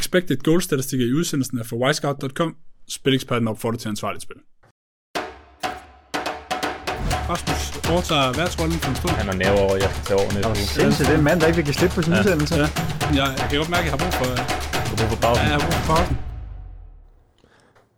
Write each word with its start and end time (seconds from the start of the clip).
expected 0.00 0.36
goal 0.48 0.60
statistikker 0.62 1.06
i 1.06 1.12
udsendelsen 1.20 1.58
er 1.58 1.64
fra 1.64 1.76
wisecout.com. 1.76 2.50
Spileksperten 2.88 3.48
opfordrer 3.48 3.78
til 3.78 3.88
ansvarligt 3.88 4.22
spil. 4.22 4.36
Rasmus 7.32 7.60
overtager 7.92 8.28
værtsrollen 8.40 8.78
for 8.82 8.90
en 8.90 8.96
stund. 9.00 9.12
Han 9.22 9.28
er 9.28 9.36
nerve 9.44 9.58
over, 9.64 9.74
jeg 9.84 9.90
skal 9.94 10.04
tage 10.08 10.18
over 10.20 10.30
næste 10.36 10.48
uge. 10.48 10.56
Sindssygt, 10.78 11.06
det 11.08 11.14
er 11.14 11.18
en 11.18 11.24
mand, 11.30 11.40
der 11.40 11.46
ikke 11.46 11.56
vil 11.60 11.64
give 11.70 11.74
slip 11.80 11.90
på 11.96 12.02
sin 12.02 12.12
udsendelse. 12.18 12.54
Ja, 12.56 12.68
jeg, 13.18 13.26
jeg 13.40 13.46
kan 13.50 13.56
godt 13.62 13.70
mærke, 13.76 13.84
at 13.86 13.88
jeg 13.90 13.94
har 13.96 14.02
brug 14.04 14.14
for, 14.20 14.26
Du 14.90 14.92
får 15.00 15.08
på 15.14 15.18
pausen. 15.24 15.42
ja, 15.44 15.48
jeg 15.52 15.56
har 15.58 15.64
brug 15.68 15.76
for 15.80 15.86
pausen. 15.94 16.16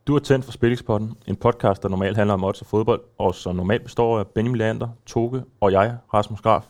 Du 0.07 0.11
er 0.19 0.23
tændt 0.29 0.45
for 0.45 0.53
Spillingspodden, 0.53 1.09
en 1.31 1.37
podcast, 1.37 1.83
der 1.83 1.89
normalt 1.89 2.17
handler 2.17 2.35
om 2.35 2.45
odds 2.45 2.61
og 2.61 2.67
fodbold, 2.67 3.03
og 3.19 3.35
som 3.35 3.57
normalt 3.57 3.85
består 3.89 4.19
af 4.21 4.25
Benjamin 4.35 4.59
Lander, 4.59 4.89
Toge 5.07 5.43
og 5.61 5.73
jeg, 5.73 5.97
Rasmus 6.15 6.41
Graf. 6.41 6.65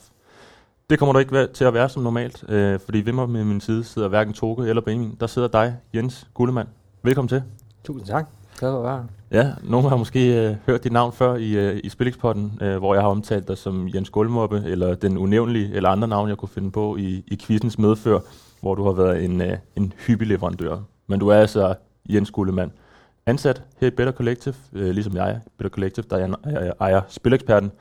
Det 0.92 0.98
kommer 0.98 1.12
du 1.12 1.18
ikke 1.18 1.46
til 1.46 1.64
at 1.64 1.74
være 1.74 1.88
som 1.88 2.02
normalt, 2.02 2.44
øh, 2.48 2.80
fordi 2.84 2.98
ved 2.98 3.12
mig 3.12 3.30
med 3.30 3.44
min 3.44 3.60
side 3.60 3.84
sidder 3.84 4.08
hverken 4.08 4.32
Toge 4.32 4.68
eller 4.68 4.82
Benjamin. 4.82 5.16
Der 5.20 5.26
sidder 5.26 5.48
dig, 5.48 5.76
Jens 5.94 6.26
Gullemann. 6.34 6.68
Velkommen 7.02 7.28
til. 7.28 7.42
Tusind 7.84 8.06
tak. 8.06 8.28
Glad 8.58 8.76
at 8.76 8.82
være. 8.82 9.06
Ja, 9.30 9.52
nogen 9.62 9.88
har 9.88 9.96
måske 9.96 10.48
øh, 10.48 10.56
hørt 10.66 10.84
dit 10.84 10.92
navn 10.92 11.12
før 11.12 11.34
i, 11.34 11.56
øh, 11.56 11.80
i 11.84 11.88
Spillingspodden, 11.88 12.58
øh, 12.60 12.76
hvor 12.76 12.94
jeg 12.94 13.02
har 13.02 13.08
omtalt 13.08 13.48
dig 13.48 13.58
som 13.58 13.88
Jens 13.94 14.10
Gullemoppe, 14.10 14.62
eller 14.66 14.94
den 14.94 15.18
unævnlige, 15.18 15.74
eller 15.74 15.88
andre 15.88 16.08
navne, 16.08 16.28
jeg 16.28 16.38
kunne 16.38 16.48
finde 16.48 16.70
på 16.70 16.96
i, 16.96 17.24
i 17.28 17.36
quizens 17.36 17.78
medfør, 17.78 18.18
hvor 18.60 18.74
du 18.74 18.84
har 18.84 18.92
været 18.92 19.24
en, 19.24 19.40
øh, 19.40 19.56
en 19.76 19.92
hyppig 20.06 20.28
leverandør. 20.28 20.76
Men 21.06 21.20
du 21.20 21.28
er 21.28 21.36
altså 21.36 21.74
Jens 22.08 22.30
Gullemann, 22.30 22.72
ansat 23.26 23.62
her 23.80 23.88
i 23.88 23.90
Better 23.90 24.12
Collective, 24.12 24.54
øh, 24.72 24.90
ligesom 24.90 25.16
jeg, 25.16 25.40
Better 25.58 25.70
Collective, 25.70 26.04
der 26.10 26.18
jeg 26.18 26.72
ejer 26.80 27.00
Spileksperten. 27.08 27.72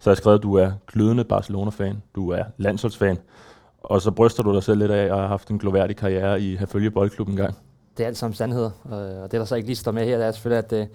Så 0.00 0.10
har 0.10 0.12
jeg 0.12 0.16
skrevet, 0.16 0.38
at 0.38 0.42
du 0.42 0.54
er 0.54 0.72
glødende 0.86 1.24
Barcelona-fan, 1.24 2.02
du 2.14 2.30
er 2.30 2.44
landsholdsfan, 2.56 3.18
og 3.82 4.02
så 4.02 4.10
bryster 4.10 4.42
du 4.42 4.54
dig 4.54 4.62
selv 4.62 4.78
lidt 4.78 4.90
af 4.90 5.04
at 5.04 5.16
have 5.16 5.28
haft 5.28 5.48
en 5.48 5.58
gloværdig 5.58 5.96
karriere 5.96 6.40
i 6.40 6.56
Herfølge 6.56 6.90
Boldklub 6.90 7.28
en 7.28 7.36
gang. 7.36 7.54
Det 7.96 8.04
er 8.04 8.08
alt 8.08 8.16
sammen 8.16 8.34
sandheder, 8.34 8.70
øh, 8.86 9.22
og 9.22 9.32
det 9.32 9.40
der 9.40 9.44
så 9.44 9.54
ikke 9.54 9.68
lige 9.68 9.76
står 9.76 9.92
med 9.92 10.04
her, 10.04 10.16
det 10.16 10.26
er 10.26 10.32
selvfølgelig, 10.32 10.64
at, 10.72 10.72
øh, 10.72 10.86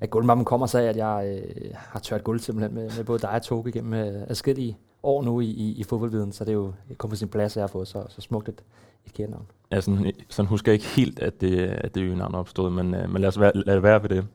at 0.00 0.10
guldmammen 0.10 0.44
kommer 0.44 0.66
sig 0.66 0.82
af, 0.84 0.88
at 0.88 0.96
jeg 0.96 1.42
øh, 1.44 1.70
har 1.74 1.98
tørt 2.00 2.24
guld 2.24 2.40
simpelthen 2.40 2.74
med, 2.74 2.90
med 2.96 3.04
både 3.04 3.18
dig 3.18 3.30
og 3.30 3.42
Toge 3.42 3.72
gennem 3.72 3.92
adskillige 4.28 4.76
år 5.02 5.22
nu 5.22 5.40
i, 5.40 5.46
i, 5.46 5.72
i 5.72 5.84
fodboldviden, 5.84 6.32
så 6.32 6.44
det 6.44 6.50
er 6.50 6.54
jo 6.54 6.72
kun 6.98 7.10
på 7.10 7.16
sin 7.16 7.28
plads, 7.28 7.52
at 7.52 7.56
jeg 7.56 7.62
har 7.62 7.68
fået 7.68 7.88
så, 7.88 8.04
så 8.08 8.20
smukt 8.20 8.48
et, 8.48 8.62
et 9.06 9.12
kærnavn. 9.14 9.46
Ja, 9.72 9.80
sådan, 9.80 10.12
sådan 10.30 10.48
husker 10.48 10.72
jeg 10.72 10.74
ikke 10.74 10.86
helt, 10.86 11.18
at 11.18 11.40
det, 11.40 11.58
at 11.58 11.94
det 11.94 12.00
øgenavn 12.00 12.34
er 12.34 12.38
opstået, 12.38 12.72
men, 12.72 12.90
men 12.90 13.18
lad 13.18 13.28
os 13.28 13.40
være, 13.40 13.52
lad 13.54 13.74
det 13.74 13.82
være 13.82 14.02
ved 14.02 14.08
det. 14.08 14.26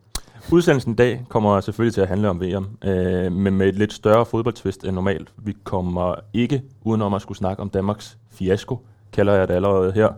Udsendelsen 0.52 0.92
i 0.92 0.95
dag 0.95 1.25
kommer 1.30 1.61
selvfølgelig 1.61 1.94
til 1.94 2.02
at 2.02 2.08
handle 2.08 2.30
om 2.30 2.42
VM, 2.42 2.67
øh, 2.83 3.31
men 3.31 3.58
med 3.58 3.67
et 3.67 3.75
lidt 3.75 3.94
større 3.94 4.25
fodboldtvist 4.25 4.83
end 4.83 4.95
normalt. 4.95 5.33
Vi 5.38 5.55
kommer 5.64 6.16
ikke 6.33 6.61
udenom 6.81 7.14
at 7.14 7.22
skulle 7.22 7.38
snakke 7.38 7.61
om 7.61 7.69
Danmarks 7.69 8.17
fiasko, 8.31 8.80
kalder 9.14 9.33
jeg 9.33 9.47
det 9.47 9.53
allerede 9.53 9.92
her, 9.92 10.09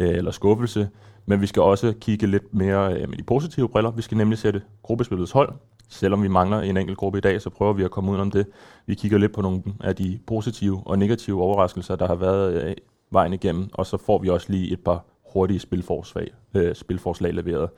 øh, 0.00 0.08
eller 0.08 0.30
skuffelse, 0.30 0.88
men 1.26 1.40
vi 1.40 1.46
skal 1.46 1.62
også 1.62 1.94
kigge 2.00 2.26
lidt 2.26 2.54
mere 2.54 2.94
øh, 2.94 3.08
med 3.08 3.18
de 3.18 3.22
positive 3.22 3.68
briller. 3.68 3.90
Vi 3.90 4.02
skal 4.02 4.16
nemlig 4.16 4.38
sætte 4.38 4.62
gruppespillets 4.82 5.32
hold. 5.32 5.52
Selvom 5.88 6.22
vi 6.22 6.28
mangler 6.28 6.60
en 6.60 6.76
enkelt 6.76 6.98
gruppe 6.98 7.18
i 7.18 7.20
dag, 7.20 7.42
så 7.42 7.50
prøver 7.50 7.72
vi 7.72 7.84
at 7.84 7.90
komme 7.90 8.10
udenom 8.10 8.30
det. 8.30 8.46
Vi 8.86 8.94
kigger 8.94 9.18
lidt 9.18 9.32
på 9.32 9.42
nogle 9.42 9.62
af 9.80 9.96
de 9.96 10.18
positive 10.26 10.82
og 10.86 10.98
negative 10.98 11.42
overraskelser, 11.42 11.96
der 11.96 12.06
har 12.06 12.14
været 12.14 12.64
øh, 12.64 12.74
vejen 13.10 13.32
igennem, 13.32 13.68
og 13.72 13.86
så 13.86 13.96
får 13.96 14.18
vi 14.18 14.28
også 14.28 14.46
lige 14.52 14.72
et 14.72 14.80
par 14.80 15.04
hurtige 15.36 15.60
spilforslag, 15.60 16.30
øh, 16.54 16.74
spilforslag 16.74 17.34
leveret. 17.34 17.70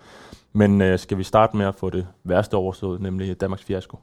Men 0.52 0.80
øh, 0.80 0.98
skal 0.98 1.18
vi 1.18 1.22
starte 1.22 1.56
med 1.56 1.66
at 1.66 1.74
få 1.74 1.90
det 1.90 2.06
værste 2.24 2.54
overstået, 2.54 3.00
nemlig 3.00 3.40
Danmarks 3.40 3.64
fiasko? 3.64 3.98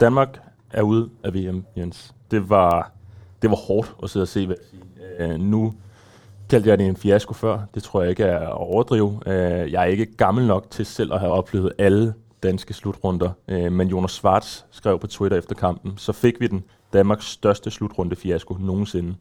Danmark 0.00 0.40
er 0.70 0.82
ude 0.82 1.10
af 1.24 1.34
VM, 1.34 1.64
Jens. 1.76 2.14
Det 2.30 2.50
var, 2.50 2.92
det 3.42 3.50
var 3.50 3.56
hårdt 3.56 3.96
at 4.02 4.10
sidde 4.10 4.24
og 4.24 4.28
se. 4.28 4.46
Hvad 4.46 4.56
jeg 4.72 4.80
sige. 5.18 5.32
Øh, 5.32 5.40
nu 5.40 5.74
kaldte 6.48 6.68
jeg 6.70 6.78
det 6.78 6.86
en 6.86 6.96
fiasko 6.96 7.34
før. 7.34 7.58
Det 7.74 7.82
tror 7.82 8.00
jeg 8.02 8.10
ikke 8.10 8.24
er 8.24 8.38
at 8.40 8.52
overdrive. 8.52 9.20
Øh, 9.26 9.72
jeg 9.72 9.80
er 9.82 9.86
ikke 9.86 10.16
gammel 10.16 10.46
nok 10.46 10.66
til 10.70 10.86
selv 10.86 11.12
at 11.12 11.20
have 11.20 11.32
oplevet 11.32 11.72
alle 11.78 12.14
danske 12.42 12.74
slutrunder. 12.74 13.30
Øh, 13.48 13.72
men 13.72 13.88
Jonas 13.88 14.10
Schwartz 14.10 14.62
skrev 14.70 14.98
på 14.98 15.06
Twitter 15.06 15.38
efter 15.38 15.54
kampen, 15.54 15.94
så 15.98 16.12
fik 16.12 16.40
vi 16.40 16.46
den 16.46 16.64
Danmarks 16.92 17.26
største 17.26 17.70
slutrunde 17.70 18.16
fiasko 18.16 18.54
nogensinde. 18.60 19.14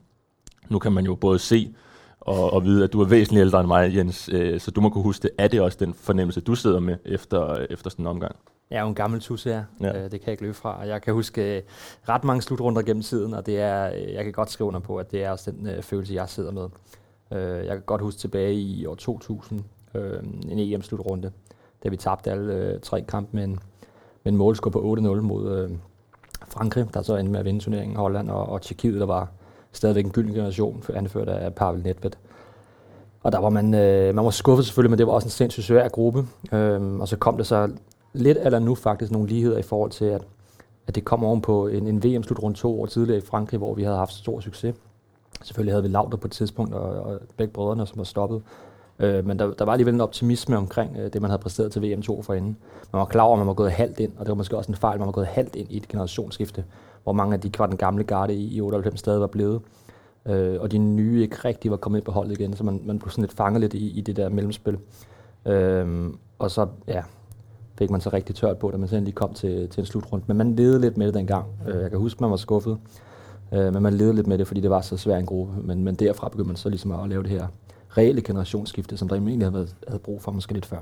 Nu 0.70 0.80
kan 0.80 0.92
man 0.92 1.06
jo 1.06 1.16
både 1.16 1.40
se 1.40 1.74
og, 2.20 2.54
og 2.54 2.64
vide, 2.64 2.84
at 2.84 2.94
du 2.94 3.02
er 3.02 3.06
væsentligt 3.06 3.42
ældre 3.42 3.60
end 3.60 3.68
mig, 3.68 3.96
Jens, 3.96 4.30
øh, 4.34 4.60
så 4.60 4.72
du 4.72 4.82
må 4.82 4.90
kunne 4.90 5.04
huske 5.04 5.24
det. 5.24 5.32
Er 5.38 5.48
det 5.48 5.62
også 5.62 5.78
den 5.82 5.94
fornemmelse, 5.94 6.42
du 6.42 6.56
sidder 6.56 6.80
med 6.80 6.96
efter, 7.06 7.66
efter 7.70 7.90
sådan 7.90 8.04
en 8.04 8.08
omgang? 8.08 8.36
Jeg 8.72 8.78
er 8.78 8.82
jo 8.82 8.88
en 8.88 8.96
gammel 8.96 9.20
tusse 9.22 9.50
her, 9.50 9.64
Ja. 9.82 9.88
øh, 9.98 10.04
det 10.04 10.12
kan 10.12 10.22
jeg 10.26 10.32
ikke 10.32 10.44
løbe 10.44 10.54
fra. 10.54 10.82
Jeg 10.86 11.02
kan 11.02 11.14
huske 11.14 11.58
øh, 11.58 11.62
ret 12.10 12.24
mange 12.24 12.42
slutrunder 12.42 12.82
gennem 12.82 13.04
tiden, 13.04 13.34
og 13.34 13.46
det 13.46 13.60
er, 13.62 13.92
øh, 13.94 14.14
jeg 14.14 14.24
kan 14.24 14.34
godt 14.34 14.50
skrive 14.52 14.68
under 14.68 14.80
på, 14.80 14.98
at 14.98 15.12
det 15.12 15.24
er 15.24 15.32
også 15.32 15.52
den 15.52 15.68
øh, 15.68 15.82
følelse, 15.84 16.14
jeg 16.14 16.30
sidder 16.30 16.52
med. 16.52 16.68
Øh, 17.32 17.66
jeg 17.66 17.76
kan 17.76 17.82
godt 17.86 18.02
huske 18.02 18.20
tilbage 18.20 18.54
i 18.54 18.86
år 18.86 18.96
2000, 18.96 19.64
øh, 19.96 20.24
en 20.50 20.60
EM-slutrunde, 20.60 21.32
da 21.84 21.90
vi 21.90 21.98
tabte 21.98 22.32
alle 22.32 22.54
øh, 22.54 22.80
tre 22.80 23.02
kampe 23.02 23.30
med 23.36 23.44
en, 23.44 23.60
med 24.24 24.32
en 24.32 24.38
målscore 24.38 24.72
på 24.72 24.96
8-0 25.00 25.22
mod 25.22 25.58
øh, 25.58 25.72
Frankrig, 26.48 26.94
der 26.94 27.02
så 27.02 27.16
endte 27.16 27.32
med 27.32 27.40
at 27.40 27.46
vinde 27.46 27.60
turneringen, 27.60 27.98
Holland 27.98 28.30
og, 28.30 28.50
og 28.50 28.62
Tjekkiet, 28.62 29.00
der 29.00 29.06
var 29.06 29.32
stadigvæk 29.72 30.06
en 30.06 30.12
gylden 30.12 30.34
generation, 30.34 30.84
anført 30.94 31.30
af 31.30 31.56
Pavel 31.56 31.84
Nedved. 31.84 32.12
Og 33.24 33.32
der 33.32 33.40
var 33.40 33.50
man, 33.50 33.74
øh, 33.74 34.16
man 34.16 34.26
var 34.26 34.32
skuffet 34.32 34.66
selvfølgelig, 34.66 34.90
men 34.90 34.98
det 34.98 35.08
var 35.08 35.14
også 35.14 35.26
en 35.26 35.32
sindssygt 35.32 35.66
svær 35.66 35.88
gruppe. 35.88 36.28
Øhm, 36.54 37.02
og 37.02 37.08
så 37.08 37.18
kom 37.18 37.38
det 37.38 37.48
så 37.48 37.70
lidt 38.14 38.38
eller 38.42 38.60
nu 38.60 38.76
faktisk 38.76 39.12
nogle 39.12 39.28
ligheder 39.28 39.58
i 39.58 39.62
forhold 39.62 39.92
til, 39.92 40.06
at, 40.06 40.22
at 40.88 40.96
det 40.96 41.06
kom 41.06 41.24
ovenpå 41.24 41.68
en, 41.68 41.88
en 41.88 42.04
VM-slutrunde 42.04 42.58
to 42.58 42.82
år 42.82 42.86
tidligere 42.86 43.18
i 43.18 43.26
Frankrig, 43.26 43.58
hvor 43.58 43.74
vi 43.74 43.84
havde 43.84 43.98
haft 43.98 44.14
stor 44.14 44.40
succes. 44.40 44.76
Selvfølgelig 45.44 45.74
havde 45.74 45.84
vi 45.84 45.90
Lauter 45.90 46.18
på 46.18 46.28
et 46.28 46.32
tidspunkt, 46.32 46.74
og, 46.74 47.02
og 47.02 47.20
begge 47.38 47.54
brødrene, 47.54 47.88
som 47.88 47.98
var 47.98 48.04
stoppet. 48.04 48.42
Øh, 49.00 49.26
men 49.26 49.40
der, 49.40 49.54
der 49.54 49.66
var 49.66 49.72
alligevel 49.72 49.94
en 49.94 50.02
optimisme 50.02 50.58
omkring 50.58 50.98
øh, 50.98 51.14
det, 51.14 51.22
man 51.22 51.30
havde 51.30 51.42
præsteret 51.42 51.72
til 51.72 51.80
VM2 51.80 52.22
forinden. 52.22 52.58
Man 52.94 53.00
var 53.00 53.06
klar 53.06 53.24
over, 53.24 53.34
at 53.34 53.40
man 53.40 53.48
var 53.48 53.54
gået 53.54 53.72
halvt 53.72 54.00
ind, 54.00 54.12
og 54.18 54.26
det 54.26 54.30
var 54.30 54.36
måske 54.36 54.58
også 54.58 54.72
en 54.72 54.78
fejl, 54.78 55.00
man 55.00 55.06
var 55.06 55.12
gået 55.12 55.28
halvt 55.28 55.56
ind 55.56 55.72
i 55.72 55.78
et 55.78 55.88
generationsskifte, 55.88 56.64
hvor 57.04 57.14
mange 57.14 57.34
af 57.34 57.42
de 57.42 57.52
var 57.58 57.66
den 57.66 57.78
gamle 57.78 58.04
garde 58.04 58.34
i, 58.36 58.56
i 58.56 58.62
98 58.62 59.00
stadig 59.00 59.22
var 59.22 59.28
blevet. 59.28 59.62
Øh, 60.26 60.62
og 60.62 60.72
de 60.72 60.78
nye 60.78 61.22
ikke 61.22 61.36
rigtig 61.46 61.72
var 61.72 61.78
kommet 61.78 62.00
ind 62.00 62.06
på 62.06 62.12
holdet 62.12 62.40
igen, 62.40 62.56
så 62.56 62.64
man, 62.64 62.82
man 62.86 63.00
blev 63.00 63.10
sådan 63.10 63.22
lidt 63.22 63.34
fanget 63.34 63.62
lidt 63.62 63.74
i, 63.74 63.90
i 63.90 64.02
det 64.02 64.16
der 64.16 64.30
mellemspil. 64.30 64.78
Øh, 65.46 66.10
og 66.40 66.52
så, 66.52 66.68
ja, 66.88 67.04
fik 67.78 67.90
man 67.90 68.02
så 68.02 68.10
rigtig 68.14 68.36
tørt 68.36 68.58
på, 68.58 68.72
da 68.72 68.78
man 68.78 68.88
sådan 68.88 69.04
lige 69.04 69.16
kom 69.16 69.34
til, 69.34 69.70
til 69.70 69.82
en 69.82 69.86
slutrunde. 69.86 70.26
Men 70.28 70.38
man 70.38 70.56
levede 70.56 70.82
lidt 70.82 70.98
med 70.98 71.08
det 71.08 71.14
dengang. 71.14 71.46
Øh, 71.68 71.82
jeg 71.82 71.90
kan 71.90 72.00
huske, 72.00 72.22
man 72.22 72.30
var 72.30 72.38
skuffet, 72.38 72.78
øh, 73.54 73.74
men 73.74 73.84
man 73.84 73.94
levede 73.94 74.16
lidt 74.16 74.28
med 74.28 74.38
det, 74.38 74.48
fordi 74.48 74.62
det 74.62 74.70
var 74.70 74.82
så 74.82 74.98
svær 74.98 75.18
en 75.18 75.26
gruppe. 75.26 75.54
Men, 75.62 75.84
men 75.84 75.96
derfra 75.96 76.30
begyndte 76.30 76.48
man 76.48 76.56
så 76.56 76.70
ligesom 76.70 76.92
at 76.92 77.10
lave 77.10 77.24
det 77.24 77.32
her 77.32 77.48
reelle 77.98 78.22
generationsskifte, 78.22 78.98
som 78.98 79.08
der 79.08 79.16
egentlig 79.16 79.40
havde, 79.40 79.54
været, 79.54 79.76
havde 79.88 80.00
brug 80.00 80.22
for 80.22 80.32
måske 80.32 80.54
lidt 80.54 80.66
før. 80.66 80.78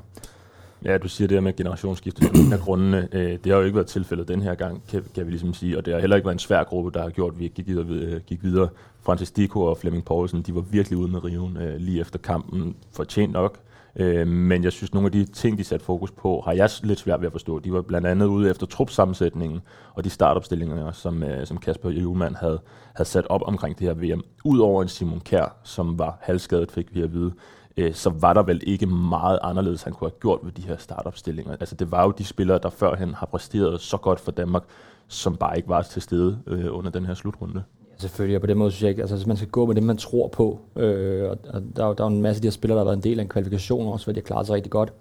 Ja, 0.86 0.98
du 0.98 1.08
siger 1.08 1.28
det 1.28 1.36
her 1.36 1.42
med 1.42 1.56
generationsskifte 1.56 2.26
som 2.26 2.36
en 2.46 2.54
af 2.54 2.60
grundene. 2.60 3.08
Øh, 3.12 3.32
det 3.44 3.52
har 3.52 3.60
jo 3.60 3.66
ikke 3.66 3.76
været 3.76 3.88
tilfældet 3.88 4.28
den 4.28 4.42
her 4.42 4.56
gang, 4.56 4.84
kan, 4.90 5.04
kan 5.16 5.26
vi 5.26 5.32
ligesom 5.32 5.54
sige. 5.54 5.78
Og 5.78 5.86
det 5.86 5.94
har 5.94 6.02
heller 6.02 6.16
ikke 6.16 6.26
været 6.26 6.36
en 6.36 6.40
svær 6.40 6.64
gruppe, 6.64 6.92
der 6.94 7.02
har 7.04 7.10
gjort, 7.10 7.34
at 7.34 7.40
vi 7.40 7.48
gik 7.48 7.68
videre. 7.68 7.86
Øh, 7.90 8.22
gik 8.22 8.44
videre. 8.44 8.70
Francis 9.02 9.32
Dico 9.32 9.62
og 9.62 9.78
Flemming 9.78 10.06
Poulsen, 10.06 10.42
de 10.42 10.56
var 10.56 10.62
virkelig 10.62 10.98
ude 10.98 11.12
med 11.12 11.24
riven 11.24 11.58
øh, 11.58 11.76
lige 11.78 12.02
efter 12.02 12.20
kampen. 12.20 12.76
Fortjent 12.92 13.34
nok. 13.34 13.60
Øh, 13.96 14.28
men 14.28 14.64
jeg 14.64 14.72
synes, 14.72 14.94
nogle 14.94 15.06
af 15.06 15.12
de 15.12 15.26
ting, 15.26 15.58
de 15.58 15.64
satte 15.64 15.86
fokus 15.86 16.12
på, 16.12 16.42
har 16.46 16.54
jeg 16.54 16.70
lidt 16.84 17.00
svært 17.00 17.22
ved 17.22 17.28
at 17.28 17.32
forstå. 17.32 17.60
De 17.60 17.74
var 17.74 17.82
blandt 17.82 18.08
andet 18.08 18.26
ude 18.26 18.50
efter 18.50 18.66
trupsammensætningen 18.66 19.62
og 19.94 20.04
de 20.04 20.10
startopstillinger, 20.10 20.92
som, 20.92 21.24
øh, 21.24 21.48
som 21.48 21.58
Kasper 21.58 21.90
Juhlmann 21.90 22.36
havde, 22.36 22.62
havde 22.96 23.10
sat 23.10 23.28
op 23.30 23.42
omkring 23.46 23.80
det 23.80 23.88
her 23.88 23.94
VM. 23.94 24.22
Udover 24.44 24.82
en 24.82 24.88
Simon 24.88 25.20
Kær, 25.20 25.58
som 25.64 26.00
var 26.00 26.18
halvskadet, 26.22 26.72
fik 26.72 26.96
vi 26.96 27.02
at 27.02 27.14
vide, 27.14 27.34
øh, 27.78 27.94
så 27.94 28.10
var 28.10 28.34
der 28.34 28.44
vel 28.44 28.62
ikke 28.64 28.86
meget 28.86 29.40
anderledes, 29.44 29.84
han 29.84 29.94
kunne 29.94 30.10
have 30.10 30.20
gjort 30.20 30.40
ved 30.44 30.52
de 30.52 30.62
her 30.62 30.78
startopstillinger. 30.78 31.56
Altså 31.60 31.76
det 31.76 31.92
var 31.92 32.04
jo 32.04 32.12
de 32.12 32.26
spillere, 32.26 32.60
der 32.64 32.70
førhen 32.70 33.14
har 33.14 33.26
præsteret 33.26 33.82
så 33.82 33.98
godt 33.98 34.20
for 34.20 34.32
Danmark, 34.32 34.64
som 35.08 35.36
bare 35.36 35.58
ikke 35.58 35.70
var 35.70 35.82
til 35.82 36.02
stede 36.02 36.40
øh, 36.48 36.78
under 36.78 36.92
den 36.92 37.06
her 37.06 37.14
slutrunde. 37.14 37.64
Ja, 37.96 38.02
selvfølgelig, 38.02 38.36
og 38.36 38.42
på 38.42 38.48
den 38.48 38.58
måde 38.58 38.72
synes 38.72 38.82
jeg 38.82 38.90
ikke, 38.90 39.02
altså 39.02 39.16
hvis 39.16 39.28
man 39.28 39.38
skal 39.38 39.50
gå 39.50 39.66
med 39.66 39.76
det, 39.76 39.84
man 39.84 39.98
tror 39.98 40.28
på, 40.28 40.60
øh, 40.76 41.30
og, 41.30 41.38
der, 41.76 41.94
der 41.94 42.04
er 42.04 42.10
jo 42.10 42.16
en 42.16 42.22
masse 42.22 42.38
af 42.38 42.42
de 42.42 42.48
her 42.48 42.52
spillere, 42.52 42.78
der 42.78 42.84
har 42.84 42.92
været 42.92 42.98
en 42.98 43.04
del 43.04 43.20
af 43.20 43.24
en 43.24 43.30
kvalifikation 43.30 43.94
også, 43.94 44.06
hvor 44.06 44.14
de 44.14 44.20
har 44.20 44.26
klaret 44.26 44.48
sig 44.48 44.56
rigtig 44.56 44.72
godt. 44.72 44.94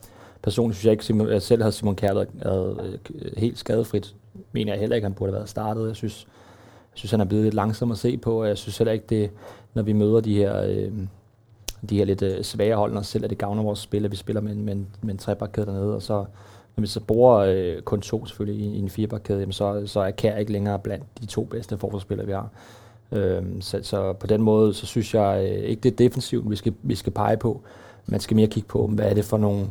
Personligt 0.43 0.76
synes 0.76 0.85
jeg 0.85 0.93
ikke, 0.93 1.05
Simon, 1.05 1.29
jeg 1.29 1.43
selv 1.43 1.62
havde 1.62 1.73
Simon 1.73 1.96
Kjær 1.96 2.14
været 2.14 2.81
øh, 2.85 2.99
øh, 3.14 3.32
helt 3.37 3.58
skadefrit. 3.58 4.14
Mener 4.52 4.73
jeg 4.73 4.81
heller 4.81 4.96
ikke, 4.96 5.05
han 5.05 5.14
burde 5.14 5.32
have 5.32 5.37
været 5.37 5.49
startet. 5.49 5.88
Jeg 5.88 5.96
synes, 5.96 6.26
jeg 6.93 6.99
synes 6.99 7.11
han 7.11 7.20
er 7.20 7.25
blevet 7.25 7.44
lidt 7.44 7.55
langsom 7.55 7.91
at 7.91 7.99
se 7.99 8.17
på, 8.17 8.41
og 8.43 8.49
jeg 8.49 8.58
synes 8.58 8.79
heller 8.79 8.93
ikke, 8.93 9.06
det, 9.08 9.31
når 9.75 9.82
vi 9.82 9.93
møder 9.93 10.20
de 10.20 10.35
her, 10.35 10.62
øh, 10.62 10.93
de 11.91 11.96
her 11.96 12.05
lidt 12.05 12.23
øh, 12.23 12.43
svære 12.43 12.76
hold, 12.76 12.93
når 12.93 13.02
selv, 13.02 13.25
at 13.25 13.31
det 13.31 13.38
gavner 13.38 13.62
vores 13.62 13.79
spil, 13.79 14.05
at 14.05 14.11
vi 14.11 14.17
spiller 14.17 14.41
med 14.41 14.52
en, 14.52 14.64
med 14.64 14.73
en, 14.73 14.87
med 15.02 15.14
en 15.14 15.19
trebakkæde 15.19 15.67
dernede, 15.67 15.94
og 15.94 16.02
så 16.02 16.25
når 16.76 16.81
vi 16.81 16.87
så 16.87 17.00
bruger 17.00 17.37
øh, 17.37 17.82
kun 17.82 18.00
to 18.00 18.26
selvfølgelig 18.26 18.67
i, 18.67 18.75
i 18.75 18.79
en 18.79 18.88
firebakkæde, 18.88 19.41
jamen 19.41 19.52
så, 19.52 19.82
så 19.87 20.00
er 20.00 20.11
Kær 20.11 20.37
ikke 20.37 20.52
længere 20.52 20.79
blandt 20.79 21.05
de 21.20 21.26
to 21.26 21.44
bedste 21.44 21.79
forsvarsspillere, 21.79 22.26
vi 22.26 22.32
har. 22.32 22.50
Øhm, 23.12 23.61
så, 23.61 23.81
så 23.83 24.12
på 24.12 24.27
den 24.27 24.43
måde, 24.43 24.75
så 24.75 24.87
synes 24.87 25.15
jeg 25.15 25.49
øh, 25.51 25.65
ikke, 25.65 25.81
det 25.81 25.93
er 25.93 25.97
defensivt, 25.97 26.51
vi 26.51 26.56
skal, 26.56 26.75
vi 26.83 26.95
skal 26.95 27.12
pege 27.12 27.37
på. 27.37 27.61
Man 28.06 28.21
skal 28.21 28.35
mere 28.35 28.47
kigge 28.47 28.69
på, 28.69 28.87
hvad 28.87 29.11
er 29.11 29.15
det 29.15 29.25
for 29.25 29.39
nogle, 29.39 29.67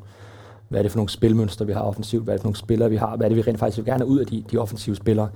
hvad 0.70 0.80
er 0.80 0.84
det 0.84 0.92
for 0.92 0.98
nogle 0.98 1.10
spilmønstre, 1.10 1.66
vi 1.66 1.74
har 1.74 1.82
offensivt, 1.82 2.24
hvad 2.24 2.34
er 2.34 2.38
det 2.38 2.42
for 2.42 2.48
nogle 2.48 2.58
spillere, 2.58 2.90
vi 2.90 2.96
har, 2.96 3.18
hvad 3.18 3.28
er 3.28 3.30
det, 3.30 3.38
vi 3.38 3.42
rent 3.42 3.60
faktisk 3.60 3.78
vil 3.78 3.86
gerne 3.86 4.06
ud 4.06 4.20
af 4.20 4.26
de, 4.26 4.44
de 4.52 4.58
offensive 4.58 4.96
spillere. 4.96 5.30